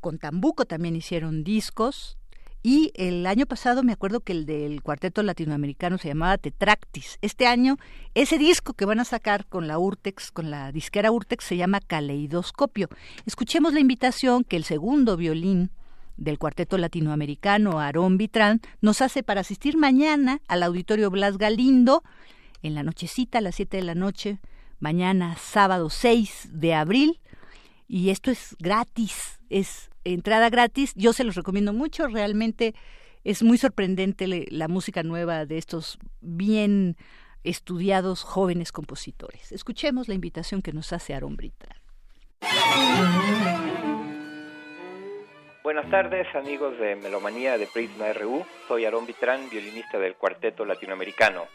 Con 0.00 0.18
Tambuco 0.18 0.64
también 0.64 0.96
hicieron 0.96 1.44
discos, 1.44 2.16
y 2.62 2.92
el 2.94 3.26
año 3.26 3.46
pasado 3.46 3.82
me 3.82 3.92
acuerdo 3.92 4.20
que 4.20 4.32
el 4.32 4.46
del 4.46 4.82
cuarteto 4.82 5.22
latinoamericano 5.22 5.98
se 5.98 6.08
llamaba 6.08 6.38
Tetractis. 6.38 7.18
Este 7.22 7.46
año, 7.46 7.76
ese 8.14 8.38
disco 8.38 8.72
que 8.72 8.84
van 8.84 9.00
a 9.00 9.04
sacar 9.04 9.46
con 9.46 9.68
la 9.68 9.78
Urtex, 9.78 10.32
con 10.32 10.50
la 10.50 10.72
disquera 10.72 11.12
Urtex, 11.12 11.44
se 11.44 11.56
llama 11.56 11.80
Caleidoscopio. 11.80 12.88
Escuchemos 13.24 13.72
la 13.72 13.80
invitación 13.80 14.42
que 14.42 14.56
el 14.56 14.64
segundo 14.64 15.16
violín 15.16 15.70
del 16.16 16.38
cuarteto 16.38 16.78
latinoamericano, 16.78 17.78
Aarón 17.78 18.16
Vitrán, 18.18 18.60
nos 18.80 19.02
hace 19.02 19.22
para 19.22 19.42
asistir 19.42 19.76
mañana 19.76 20.40
al 20.48 20.62
Auditorio 20.62 21.10
Blas 21.10 21.38
Galindo, 21.38 22.02
en 22.62 22.74
la 22.74 22.82
nochecita, 22.82 23.38
a 23.38 23.42
las 23.42 23.54
7 23.56 23.76
de 23.76 23.82
la 23.84 23.94
noche, 23.94 24.38
mañana 24.80 25.36
sábado 25.36 25.90
6 25.90 26.48
de 26.52 26.74
abril. 26.74 27.20
Y 27.86 28.10
esto 28.10 28.30
es 28.30 28.56
gratis, 28.58 29.38
es 29.50 29.90
entrada 30.12 30.50
gratis. 30.50 30.92
Yo 30.94 31.12
se 31.12 31.24
los 31.24 31.34
recomiendo 31.34 31.72
mucho, 31.72 32.06
realmente 32.08 32.74
es 33.24 33.42
muy 33.42 33.58
sorprendente 33.58 34.46
la 34.50 34.68
música 34.68 35.02
nueva 35.02 35.46
de 35.46 35.58
estos 35.58 35.98
bien 36.20 36.96
estudiados 37.42 38.22
jóvenes 38.22 38.72
compositores. 38.72 39.52
Escuchemos 39.52 40.08
la 40.08 40.14
invitación 40.14 40.62
que 40.62 40.72
nos 40.72 40.92
hace 40.92 41.14
Aaron 41.14 41.36
Britra. 41.36 41.76
Buenas 45.62 45.90
tardes, 45.90 46.32
amigos 46.36 46.78
de 46.78 46.94
Melomanía 46.94 47.58
de 47.58 47.66
Prisma 47.66 48.12
RU. 48.12 48.46
Soy 48.68 48.84
Aarón 48.84 49.06
Vitrán, 49.06 49.50
violinista 49.50 49.98
del 49.98 50.14
Cuarteto 50.14 50.64
Latinoamericano. 50.64 51.46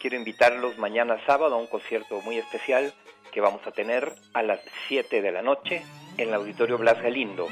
Quiero 0.00 0.16
invitarlos 0.16 0.78
mañana 0.78 1.24
sábado 1.26 1.54
a 1.54 1.58
un 1.58 1.68
concierto 1.68 2.20
muy 2.22 2.38
especial 2.38 2.92
que 3.32 3.40
vamos 3.40 3.66
a 3.66 3.72
tener 3.72 4.12
a 4.34 4.42
las 4.42 4.60
7 4.88 5.22
de 5.22 5.32
la 5.32 5.42
noche 5.42 5.82
en 6.18 6.28
el 6.28 6.34
Auditorio 6.34 6.78
Blas 6.78 7.02
Galindo. 7.02 7.48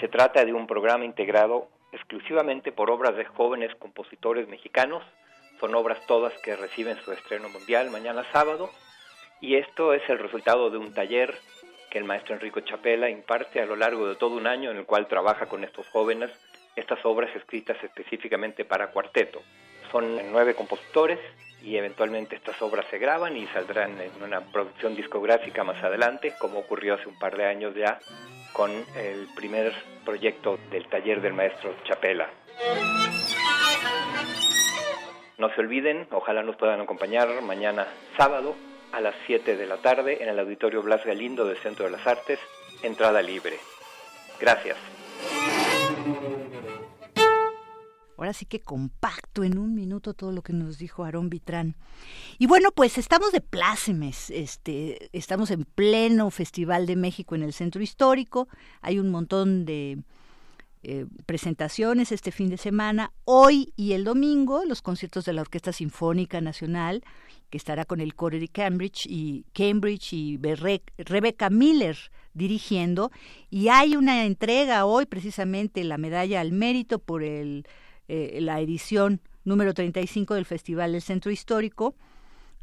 Se 0.00 0.08
trata 0.08 0.44
de 0.44 0.52
un 0.52 0.66
programa 0.66 1.04
integrado 1.04 1.68
exclusivamente 1.92 2.72
por 2.72 2.90
obras 2.90 3.16
de 3.16 3.24
jóvenes 3.24 3.74
compositores 3.76 4.48
mexicanos. 4.48 5.02
Son 5.58 5.74
obras 5.74 5.98
todas 6.06 6.32
que 6.42 6.56
reciben 6.56 6.96
su 6.98 7.12
estreno 7.12 7.48
mundial 7.48 7.90
mañana 7.90 8.24
sábado. 8.32 8.70
Y 9.40 9.56
esto 9.56 9.94
es 9.94 10.02
el 10.08 10.18
resultado 10.18 10.70
de 10.70 10.78
un 10.78 10.92
taller 10.92 11.34
que 11.90 11.98
el 11.98 12.04
maestro 12.04 12.34
Enrico 12.34 12.60
Chapela 12.60 13.08
imparte 13.08 13.60
a 13.60 13.66
lo 13.66 13.76
largo 13.76 14.08
de 14.08 14.16
todo 14.16 14.36
un 14.36 14.46
año 14.46 14.70
en 14.70 14.76
el 14.76 14.84
cual 14.84 15.08
trabaja 15.08 15.46
con 15.46 15.64
estos 15.64 15.88
jóvenes 15.88 16.30
estas 16.76 16.98
obras 17.04 17.34
escritas 17.36 17.82
específicamente 17.82 18.64
para 18.64 18.88
cuarteto. 18.88 19.40
Son 19.90 20.20
nueve 20.32 20.54
compositores 20.54 21.20
y 21.64 21.76
eventualmente 21.76 22.36
estas 22.36 22.60
obras 22.60 22.84
se 22.90 22.98
graban 22.98 23.36
y 23.36 23.46
saldrán 23.46 23.98
en 24.00 24.22
una 24.22 24.40
producción 24.40 24.94
discográfica 24.94 25.64
más 25.64 25.82
adelante, 25.82 26.34
como 26.38 26.58
ocurrió 26.58 26.94
hace 26.94 27.08
un 27.08 27.18
par 27.18 27.36
de 27.36 27.46
años 27.46 27.74
ya 27.74 27.98
con 28.52 28.70
el 28.70 29.26
primer 29.34 29.72
proyecto 30.04 30.58
del 30.70 30.86
taller 30.88 31.20
del 31.22 31.32
maestro 31.32 31.74
Chapela. 31.84 32.28
No 35.38 35.52
se 35.54 35.60
olviden, 35.60 36.06
ojalá 36.10 36.42
nos 36.42 36.56
puedan 36.56 36.80
acompañar 36.80 37.28
mañana 37.42 37.86
sábado 38.16 38.54
a 38.92 39.00
las 39.00 39.14
7 39.26 39.56
de 39.56 39.66
la 39.66 39.78
tarde 39.78 40.22
en 40.22 40.28
el 40.28 40.38
Auditorio 40.38 40.82
Blas 40.82 41.04
Galindo 41.04 41.44
del 41.46 41.56
Centro 41.56 41.86
de 41.86 41.90
las 41.92 42.06
Artes, 42.06 42.38
entrada 42.82 43.22
libre. 43.22 43.58
Gracias. 44.38 44.76
Ahora 48.16 48.32
sí 48.32 48.46
que 48.46 48.60
compacto 48.60 49.42
en 49.42 49.58
un 49.58 49.74
minuto 49.74 50.14
todo 50.14 50.32
lo 50.32 50.42
que 50.42 50.52
nos 50.52 50.78
dijo 50.78 51.04
Aarón 51.04 51.30
Vitrán. 51.30 51.76
Y 52.38 52.46
bueno, 52.46 52.70
pues 52.70 52.98
estamos 52.98 53.32
de 53.32 53.40
plácemes, 53.40 54.30
este, 54.30 55.10
estamos 55.12 55.50
en 55.50 55.64
pleno 55.64 56.30
Festival 56.30 56.86
de 56.86 56.96
México 56.96 57.34
en 57.34 57.42
el 57.42 57.52
Centro 57.52 57.82
Histórico, 57.82 58.48
hay 58.80 58.98
un 58.98 59.10
montón 59.10 59.64
de 59.64 59.98
eh, 60.86 61.06
presentaciones 61.24 62.12
este 62.12 62.30
fin 62.30 62.50
de 62.50 62.58
semana, 62.58 63.10
hoy 63.24 63.72
y 63.74 63.92
el 63.92 64.04
domingo, 64.04 64.64
los 64.66 64.82
conciertos 64.82 65.24
de 65.24 65.32
la 65.32 65.40
Orquesta 65.40 65.72
Sinfónica 65.72 66.42
Nacional, 66.42 67.02
que 67.48 67.56
estará 67.56 67.86
con 67.86 68.00
el 68.00 68.14
coro 68.14 68.38
de 68.38 68.48
Cambridge 68.48 69.06
y 69.06 69.46
Cambridge 69.54 70.12
y 70.12 70.38
Rebecca 70.98 71.48
Miller 71.48 71.96
dirigiendo, 72.34 73.10
y 73.48 73.68
hay 73.68 73.96
una 73.96 74.26
entrega 74.26 74.84
hoy 74.84 75.06
precisamente 75.06 75.82
la 75.84 75.96
medalla 75.96 76.42
al 76.42 76.52
mérito 76.52 76.98
por 76.98 77.22
el 77.22 77.66
eh, 78.08 78.38
la 78.40 78.60
edición 78.60 79.20
número 79.44 79.74
35 79.74 80.34
del 80.34 80.44
Festival 80.44 80.92
del 80.92 81.02
Centro 81.02 81.30
Histórico 81.30 81.94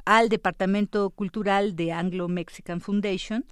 al 0.06 0.30
Departamento 0.30 1.10
Cultural 1.12 1.76
de 1.76 1.92
Anglo 1.92 2.28
Mexican 2.28 2.82
Foundation 2.82 3.46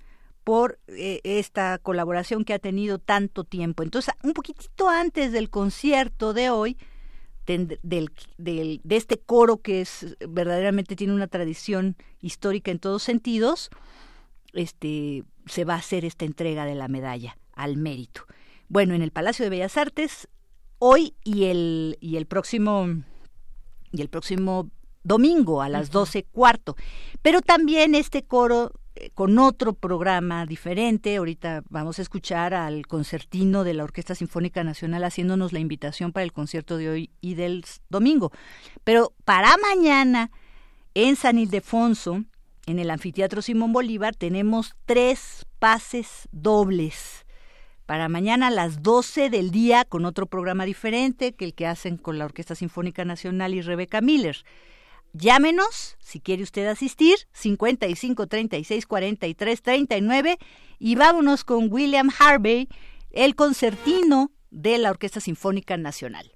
por 0.44 0.80
eh, 0.88 1.22
esta 1.24 1.78
colaboración 1.78 2.44
que 2.44 2.54
ha 2.54 2.60
tenido 2.60 2.98
tanto 2.98 3.44
tiempo. 3.44 3.84
Entonces, 3.84 4.14
un 4.24 4.34
poquitito 4.34 4.90
antes 4.90 5.32
del 5.32 5.50
concierto 5.50 6.34
de 6.34 6.50
hoy, 6.50 6.78
del, 7.46 7.80
de 8.38 8.96
este 8.96 9.18
coro 9.18 9.58
que 9.58 9.82
es 9.82 10.18
verdaderamente 10.28 10.96
tiene 10.96 11.14
una 11.14 11.28
tradición 11.28 11.96
histórica 12.22 12.70
en 12.72 12.80
todos 12.80 13.02
sentidos, 13.04 13.70
este, 14.54 15.24
se 15.46 15.66
va 15.66 15.76
a 15.76 15.78
hacer 15.78 16.06
esta 16.06 16.26
entrega 16.26 16.66
de 16.66 16.76
la 16.76 16.88
medalla 16.88 17.38
al 17.54 17.78
mérito. 17.78 18.26
Bueno, 18.68 18.94
en 18.94 19.02
el 19.02 19.12
Palacio 19.12 19.44
de 19.44 19.50
Bellas 19.50 19.78
Artes 19.78 20.28
hoy 20.80 21.14
y 21.24 21.46
el, 21.46 21.98
y 22.02 22.18
el 22.18 22.26
próximo 22.26 22.88
y 23.92 24.02
el 24.02 24.10
próximo 24.10 24.70
domingo 25.04 25.62
a 25.62 25.70
las 25.70 25.92
doce 25.92 26.24
cuarto. 26.24 26.76
Pero 27.22 27.42
también 27.42 27.96
este 27.96 28.24
coro 28.24 28.72
eh, 28.96 29.10
con 29.14 29.38
otro 29.40 29.74
programa 29.74 30.46
diferente. 30.46 31.16
Ahorita 31.16 31.64
vamos 31.70 32.00
a 32.00 32.02
escuchar 32.02 32.54
al 32.54 32.86
concertino 32.88 33.64
de 33.64 33.74
la 33.74 33.84
Orquesta 33.84 34.16
Sinfónica 34.16 34.64
Nacional 34.64 35.04
haciéndonos 35.04 35.54
la 35.54 35.60
invitación 35.60 36.12
para 36.12 36.24
el 36.24 36.34
concierto 36.34 36.78
de 36.78 36.90
hoy 36.90 37.10
y 37.22 37.36
del 37.36 37.66
domingo. 37.90 38.32
Pero 38.84 39.14
para 39.26 39.56
mañana, 39.58 40.32
en 40.94 41.16
San 41.16 41.38
Ildefonso, 41.40 42.24
en 42.66 42.80
el 42.80 42.92
Anfiteatro 42.92 43.42
Simón 43.42 43.74
Bolívar, 43.74 44.16
tenemos 44.16 44.76
tres 44.86 45.46
pases 45.60 46.28
dobles 46.32 47.26
para 47.90 48.08
mañana 48.08 48.50
a 48.50 48.52
las 48.52 48.84
12 48.84 49.32
del 49.32 49.50
día 49.50 49.84
con 49.84 50.06
otro 50.06 50.28
programa 50.28 50.64
diferente 50.66 51.34
que 51.34 51.44
el 51.44 51.56
que 51.56 51.66
hacen 51.66 51.98
con 51.98 52.20
la 52.20 52.26
Orquesta 52.26 52.54
Sinfónica 52.54 53.04
Nacional 53.04 53.56
y 53.56 53.62
Rebeca 53.62 54.00
Miller. 54.00 54.36
Llámenos 55.14 55.98
si 55.98 56.20
quiere 56.20 56.44
usted 56.44 56.68
asistir 56.68 57.16
55 57.32 58.28
36 58.28 58.86
43 58.86 59.62
39 59.64 60.38
y 60.78 60.96
vámonos 60.98 61.44
con 61.44 61.74
William 61.74 62.10
Harvey, 62.20 62.68
el 63.10 63.34
concertino 63.34 64.30
de 64.52 64.78
la 64.78 64.92
Orquesta 64.92 65.20
Sinfónica 65.20 65.76
Nacional. 65.76 66.30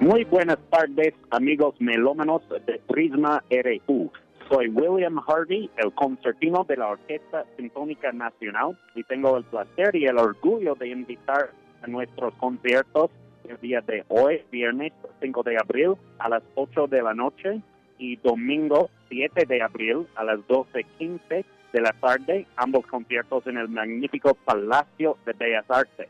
Muy 0.00 0.24
buenas 0.24 0.58
tardes, 0.68 1.14
amigos 1.30 1.76
melómanos 1.78 2.42
de 2.66 2.80
Prisma 2.88 3.44
RU. 3.48 4.10
Soy 4.48 4.68
William 4.68 5.18
Harvey, 5.26 5.68
el 5.76 5.92
concertino 5.92 6.64
de 6.64 6.78
la 6.78 6.88
Orquesta 6.88 7.44
Sinfónica 7.58 8.12
Nacional, 8.12 8.78
y 8.94 9.04
tengo 9.04 9.36
el 9.36 9.44
placer 9.44 9.94
y 9.94 10.06
el 10.06 10.16
orgullo 10.16 10.74
de 10.74 10.88
invitar 10.88 11.50
a 11.82 11.86
nuestros 11.86 12.32
conciertos 12.36 13.10
el 13.46 13.60
día 13.60 13.82
de 13.82 14.04
hoy, 14.08 14.42
viernes 14.50 14.94
5 15.20 15.42
de 15.42 15.58
abril, 15.58 15.96
a 16.18 16.30
las 16.30 16.42
8 16.54 16.86
de 16.86 17.02
la 17.02 17.12
noche, 17.12 17.60
y 17.98 18.16
domingo 18.16 18.88
7 19.10 19.44
de 19.44 19.62
abril, 19.62 20.06
a 20.14 20.24
las 20.24 20.38
12.15 20.48 21.44
de 21.74 21.80
la 21.82 21.92
tarde, 21.92 22.46
ambos 22.56 22.86
conciertos 22.86 23.46
en 23.46 23.58
el 23.58 23.68
magnífico 23.68 24.32
Palacio 24.32 25.18
de 25.26 25.34
Bellas 25.34 25.70
Artes. 25.70 26.08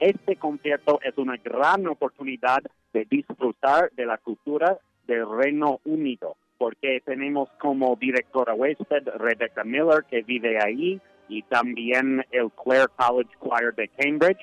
Este 0.00 0.36
concierto 0.36 1.00
es 1.02 1.18
una 1.18 1.36
gran 1.36 1.86
oportunidad 1.86 2.62
de 2.94 3.04
disfrutar 3.10 3.90
de 3.92 4.06
la 4.06 4.16
cultura 4.16 4.78
del 5.06 5.26
Reino 5.28 5.80
Unido 5.84 6.36
porque 6.58 7.00
tenemos 7.04 7.48
como 7.60 7.96
directora 7.96 8.52
huésped 8.52 9.08
Rebecca 9.16 9.64
Miller, 9.64 10.04
que 10.10 10.22
vive 10.22 10.58
ahí, 10.62 11.00
y 11.28 11.42
también 11.42 12.24
el 12.32 12.50
Clare 12.52 12.88
College 12.96 13.30
Choir 13.40 13.74
de 13.74 13.88
Cambridge. 13.88 14.40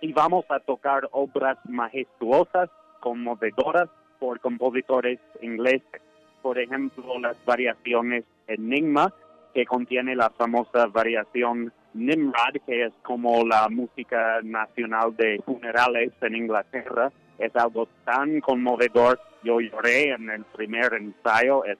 Y 0.00 0.12
vamos 0.12 0.44
a 0.50 0.60
tocar 0.60 1.08
obras 1.12 1.58
majestuosas, 1.64 2.68
conmovedoras, 3.00 3.88
por 4.18 4.40
compositores 4.40 5.18
ingleses. 5.40 6.02
Por 6.42 6.58
ejemplo, 6.58 7.18
las 7.18 7.36
variaciones 7.44 8.24
Enigma, 8.46 9.12
que 9.54 9.64
contiene 9.64 10.14
la 10.14 10.30
famosa 10.30 10.86
variación 10.86 11.72
Nimrod, 11.94 12.60
que 12.66 12.84
es 12.84 12.92
como 13.02 13.44
la 13.44 13.68
música 13.68 14.40
nacional 14.42 15.16
de 15.16 15.40
funerales 15.44 16.12
en 16.20 16.36
Inglaterra. 16.36 17.10
Es 17.38 17.54
algo 17.56 17.88
tan 18.04 18.40
conmovedor 18.40 19.18
yo 19.46 19.60
lloré 19.60 20.10
en 20.10 20.28
el 20.28 20.44
primer 20.44 20.92
ensayo, 20.94 21.64
es, 21.64 21.78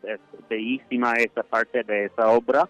bellísima 0.49 1.15
esa 1.15 1.43
parte 1.43 1.83
de 1.83 2.05
esa 2.05 2.31
obra. 2.31 2.69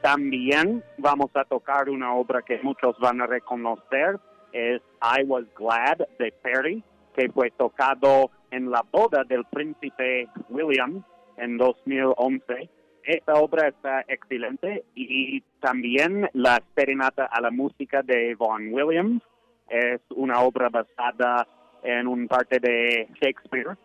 También 0.00 0.82
vamos 0.96 1.30
a 1.34 1.44
tocar 1.44 1.90
una 1.90 2.14
obra 2.14 2.42
que 2.42 2.58
muchos 2.62 2.98
van 2.98 3.20
a 3.20 3.26
reconocer, 3.26 4.18
es 4.52 4.80
I 5.02 5.24
Was 5.24 5.44
Glad 5.54 5.98
de 6.18 6.32
Perry, 6.42 6.82
que 7.14 7.28
fue 7.30 7.50
tocado 7.50 8.30
en 8.50 8.70
la 8.70 8.82
boda 8.90 9.24
del 9.24 9.44
príncipe 9.44 10.28
William 10.48 11.04
en 11.36 11.58
2011. 11.58 12.70
Esta 13.02 13.34
obra 13.34 13.68
está 13.68 14.04
excelente 14.08 14.84
y 14.94 15.42
también 15.60 16.28
la 16.32 16.62
serenata 16.74 17.26
a 17.26 17.40
la 17.40 17.50
música 17.50 18.02
de 18.02 18.34
Vaughan 18.34 18.72
Williams 18.72 19.22
es 19.68 20.00
una 20.10 20.40
obra 20.40 20.68
basada 20.68 21.46
en 21.82 22.06
un 22.06 22.28
parte 22.28 22.58
de 22.60 23.08
Shakespeare 23.20 23.76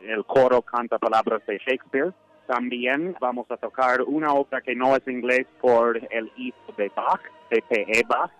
el 0.00 0.24
coro 0.24 0.62
canta 0.62 0.98
palabras 0.98 1.44
de 1.46 1.58
Shakespeare. 1.58 2.12
También 2.46 3.16
vamos 3.20 3.50
a 3.50 3.56
tocar 3.56 4.02
una 4.02 4.32
obra 4.32 4.60
que 4.60 4.74
no 4.74 4.96
es 4.96 5.06
inglés 5.06 5.46
por 5.60 5.96
el 6.10 6.30
hijo 6.36 6.72
de 6.76 6.90
Bach, 6.94 7.20
de 7.50 7.62
P.E. 7.62 8.02
Bach. 8.08 8.30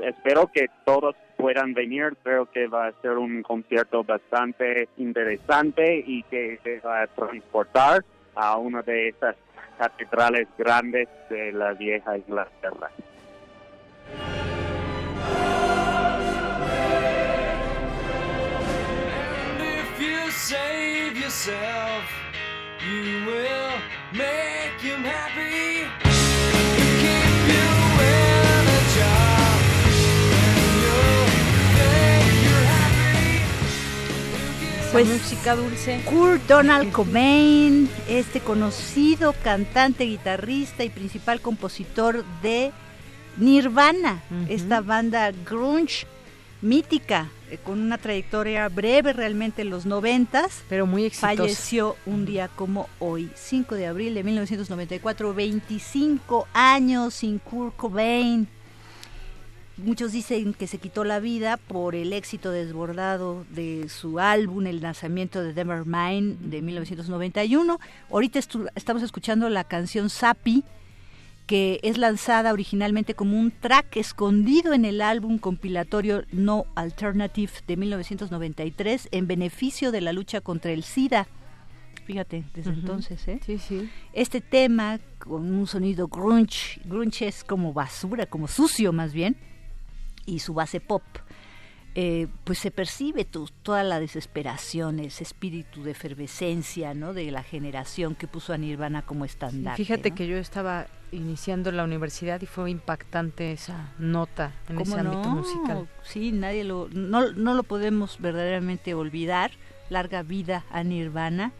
Espero 0.00 0.50
que 0.52 0.66
todos 0.84 1.14
puedan 1.36 1.74
venir. 1.74 2.16
Creo 2.22 2.46
que 2.46 2.66
va 2.66 2.88
a 2.88 2.92
ser 3.02 3.12
un 3.12 3.42
concierto 3.42 4.02
bastante 4.02 4.88
interesante 4.96 6.02
y 6.04 6.22
que 6.24 6.58
se 6.64 6.80
va 6.80 7.02
a 7.02 7.06
transportar 7.06 8.04
a 8.34 8.56
una 8.56 8.82
de 8.82 9.08
esas 9.08 9.36
catedrales 9.78 10.48
grandes 10.58 11.08
de 11.28 11.52
la 11.52 11.72
vieja 11.74 12.18
Inglaterra. 12.18 12.90
Yourself. 21.14 22.04
Pues 34.92 35.06
música 35.06 35.54
dulce. 35.54 36.00
Kurt 36.04 36.42
Donald 36.48 36.90
Cobain, 36.90 37.88
este 38.08 38.40
conocido 38.40 39.34
cantante, 39.44 40.04
guitarrista 40.04 40.82
y 40.82 40.90
principal 40.90 41.40
compositor 41.40 42.24
de 42.42 42.72
Nirvana, 43.36 44.20
esta 44.48 44.80
banda 44.80 45.30
grunge 45.48 46.06
mítica, 46.62 47.28
eh, 47.50 47.58
con 47.58 47.80
una 47.80 47.98
trayectoria 47.98 48.68
breve 48.68 49.12
realmente 49.12 49.62
en 49.62 49.70
los 49.70 49.86
noventas, 49.86 50.62
pero 50.68 50.86
muy 50.86 51.04
exitosa. 51.04 51.36
Falleció 51.36 51.96
un 52.06 52.26
día 52.26 52.48
como 52.48 52.88
hoy, 52.98 53.30
5 53.34 53.74
de 53.74 53.86
abril 53.86 54.14
de 54.14 54.24
1994, 54.24 55.34
25 55.34 56.46
años 56.52 57.14
sin 57.14 57.38
Kurt 57.38 57.76
Cobain. 57.76 58.48
Muchos 59.76 60.12
dicen 60.12 60.52
que 60.52 60.66
se 60.66 60.76
quitó 60.76 61.04
la 61.04 61.20
vida 61.20 61.56
por 61.56 61.94
el 61.94 62.12
éxito 62.12 62.50
desbordado 62.50 63.46
de 63.48 63.88
su 63.88 64.18
álbum, 64.18 64.66
el 64.66 64.82
lanzamiento 64.82 65.42
de 65.42 65.54
Nevermind 65.54 66.38
de 66.38 66.60
1991. 66.60 67.80
Ahorita 68.10 68.38
estamos 68.38 69.02
escuchando 69.02 69.48
la 69.48 69.64
canción 69.64 70.10
Sapi, 70.10 70.64
que 71.50 71.80
es 71.82 71.98
lanzada 71.98 72.52
originalmente 72.52 73.14
como 73.14 73.36
un 73.36 73.50
track 73.50 73.96
escondido 73.96 74.72
en 74.72 74.84
el 74.84 75.00
álbum 75.00 75.38
compilatorio 75.38 76.22
No 76.30 76.64
Alternative 76.76 77.50
de 77.66 77.76
1993 77.76 79.08
en 79.10 79.26
beneficio 79.26 79.90
de 79.90 80.00
la 80.00 80.12
lucha 80.12 80.40
contra 80.40 80.70
el 80.70 80.84
SIDA. 80.84 81.26
Fíjate, 82.04 82.44
desde 82.54 82.70
entonces, 82.70 83.26
¿eh? 83.26 83.40
Sí, 83.44 83.58
sí. 83.58 83.90
Este 84.12 84.40
tema 84.40 85.00
con 85.18 85.52
un 85.52 85.66
sonido 85.66 86.06
grunge, 86.06 86.80
grunge 86.84 87.26
es 87.26 87.42
como 87.42 87.72
basura, 87.72 88.26
como 88.26 88.46
sucio 88.46 88.92
más 88.92 89.12
bien 89.12 89.36
y 90.26 90.38
su 90.38 90.54
base 90.54 90.78
pop, 90.78 91.02
eh, 91.96 92.28
pues 92.44 92.60
se 92.60 92.70
percibe 92.70 93.24
toda 93.24 93.82
la 93.82 93.98
desesperación, 93.98 95.00
ese 95.00 95.24
espíritu 95.24 95.82
de 95.82 95.90
efervescencia, 95.90 96.94
¿no? 96.94 97.12
De 97.12 97.28
la 97.32 97.42
generación 97.42 98.14
que 98.14 98.28
puso 98.28 98.52
a 98.52 98.56
Nirvana 98.56 99.02
como 99.02 99.24
estándar. 99.24 99.76
Fíjate 99.76 100.12
que 100.12 100.28
yo 100.28 100.36
estaba 100.36 100.86
iniciando 101.12 101.72
la 101.72 101.84
universidad 101.84 102.40
y 102.40 102.46
fue 102.46 102.70
impactante 102.70 103.52
esa 103.52 103.92
nota 103.98 104.52
en 104.68 104.80
ese 104.80 104.98
ámbito 104.98 105.28
musical. 105.30 105.88
Sí, 106.02 106.32
nadie 106.32 106.64
lo, 106.64 106.88
no, 106.92 107.32
no 107.32 107.54
lo 107.54 107.62
podemos 107.62 108.18
verdaderamente 108.20 108.94
olvidar. 108.94 109.52
Larga 109.88 110.22
vida 110.22 110.64
a 110.70 110.84
Nirvana 110.84 111.52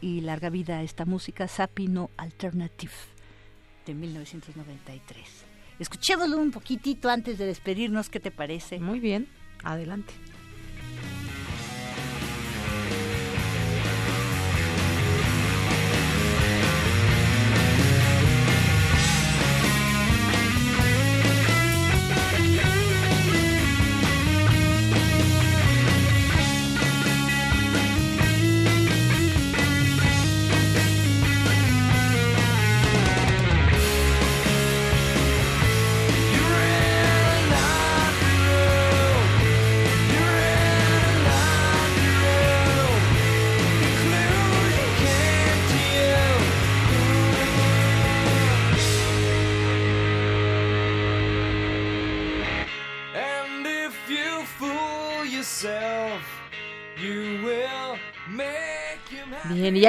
y 0.00 0.20
larga 0.20 0.50
vida 0.50 0.78
a 0.78 0.82
esta 0.82 1.04
música 1.04 1.48
Sapino 1.48 2.10
Alternative 2.16 2.92
de 3.86 3.94
1993. 3.94 5.28
Escuchémoslo 5.78 6.38
un 6.38 6.50
poquitito 6.50 7.10
antes 7.10 7.38
de 7.38 7.46
despedirnos, 7.46 8.08
¿qué 8.08 8.20
te 8.20 8.30
parece? 8.30 8.78
Muy 8.78 9.00
bien, 9.00 9.28
adelante. 9.62 10.12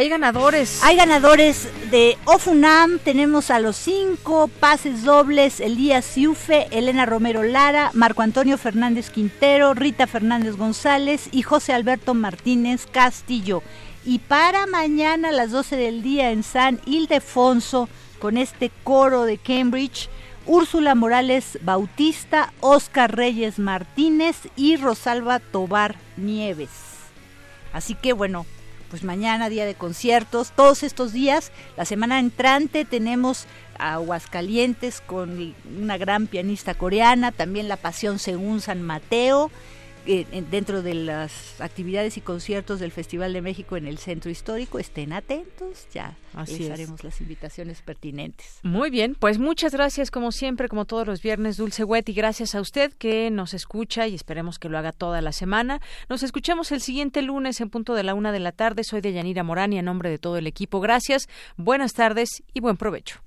Hay 0.07 0.11
ganadores. 0.11 0.83
Hay 0.83 0.95
ganadores 0.95 1.67
de 1.91 2.17
Ofunam. 2.23 2.97
Tenemos 2.99 3.51
a 3.51 3.59
los 3.59 3.75
cinco 3.75 4.47
pases 4.47 5.03
dobles: 5.03 5.59
Elías 5.59 6.05
Ciufe, 6.05 6.67
Elena 6.71 7.05
Romero 7.05 7.43
Lara, 7.43 7.91
Marco 7.93 8.21
Antonio 8.21 8.57
Fernández 8.57 9.09
Quintero, 9.09 9.73
Rita 9.73 10.07
Fernández 10.07 10.55
González 10.55 11.27
y 11.33 11.41
José 11.41 11.73
Alberto 11.73 12.13
Martínez 12.13 12.87
Castillo. 12.89 13.63
Y 14.05 14.19
para 14.19 14.65
mañana 14.65 15.29
a 15.29 15.33
las 15.33 15.51
12 15.51 15.75
del 15.75 16.01
día 16.01 16.31
en 16.31 16.43
San 16.43 16.79
Ildefonso, 16.85 17.89
con 18.19 18.37
este 18.37 18.71
coro 18.85 19.25
de 19.25 19.37
Cambridge, 19.37 20.09
Úrsula 20.45 20.95
Morales 20.95 21.59
Bautista, 21.63 22.53
Oscar 22.61 23.13
Reyes 23.13 23.59
Martínez 23.59 24.37
y 24.55 24.77
Rosalba 24.77 25.39
Tobar 25.39 25.97
Nieves. 26.15 26.69
Así 27.73 27.93
que 27.93 28.13
bueno, 28.13 28.45
pues 28.89 29.03
mañana 29.03 29.49
día 29.49 29.65
de 29.65 29.75
conciertos, 29.75 30.51
todos 30.55 30.83
estos 30.83 31.13
días, 31.13 31.51
la 31.75 31.85
semana 31.85 32.19
entrante 32.19 32.85
tenemos 32.85 33.45
Aguascalientes 33.79 35.01
con 35.01 35.53
una 35.79 35.97
gran 35.97 36.27
pianista 36.27 36.73
coreana, 36.73 37.31
también 37.31 37.67
La 37.67 37.77
Pasión 37.77 38.17
según 38.17 38.59
San 38.61 38.81
Mateo, 38.81 39.51
dentro 40.49 40.81
de 40.81 40.93
las 40.93 41.59
actividades 41.59 42.17
y 42.17 42.21
conciertos 42.21 42.79
del 42.79 42.91
Festival 42.91 43.33
de 43.33 43.41
México 43.41 43.77
en 43.77 43.87
el 43.87 43.97
Centro 43.97 44.31
Histórico. 44.31 44.79
Estén 44.79 45.13
atentos, 45.13 45.87
ya 45.93 46.15
Así 46.33 46.69
haremos 46.69 47.03
las 47.03 47.19
invitaciones 47.19 47.81
pertinentes. 47.81 48.59
Muy 48.63 48.89
bien, 48.89 49.15
pues 49.15 49.39
muchas 49.39 49.73
gracias 49.73 50.11
como 50.11 50.31
siempre, 50.31 50.69
como 50.69 50.85
todos 50.85 51.05
los 51.07 51.21
viernes, 51.21 51.57
Dulce 51.57 51.83
Wet, 51.83 52.07
y 52.09 52.13
gracias 52.13 52.55
a 52.55 52.61
usted 52.61 52.93
que 52.93 53.29
nos 53.31 53.53
escucha 53.53 54.07
y 54.07 54.15
esperemos 54.15 54.59
que 54.59 54.69
lo 54.69 54.77
haga 54.77 54.91
toda 54.91 55.21
la 55.21 55.31
semana. 55.31 55.81
Nos 56.09 56.23
escuchamos 56.23 56.71
el 56.71 56.81
siguiente 56.81 57.21
lunes 57.21 57.59
en 57.59 57.69
punto 57.69 57.93
de 57.93 58.03
la 58.03 58.13
una 58.13 58.31
de 58.31 58.39
la 58.39 58.51
tarde. 58.51 58.83
Soy 58.83 59.01
de 59.01 59.13
Yanira 59.13 59.43
Morán 59.43 59.73
y 59.73 59.79
a 59.79 59.81
nombre 59.81 60.09
de 60.09 60.19
todo 60.19 60.37
el 60.37 60.47
equipo, 60.47 60.79
gracias, 60.79 61.27
buenas 61.57 61.93
tardes 61.93 62.43
y 62.53 62.59
buen 62.59 62.77
provecho. 62.77 63.26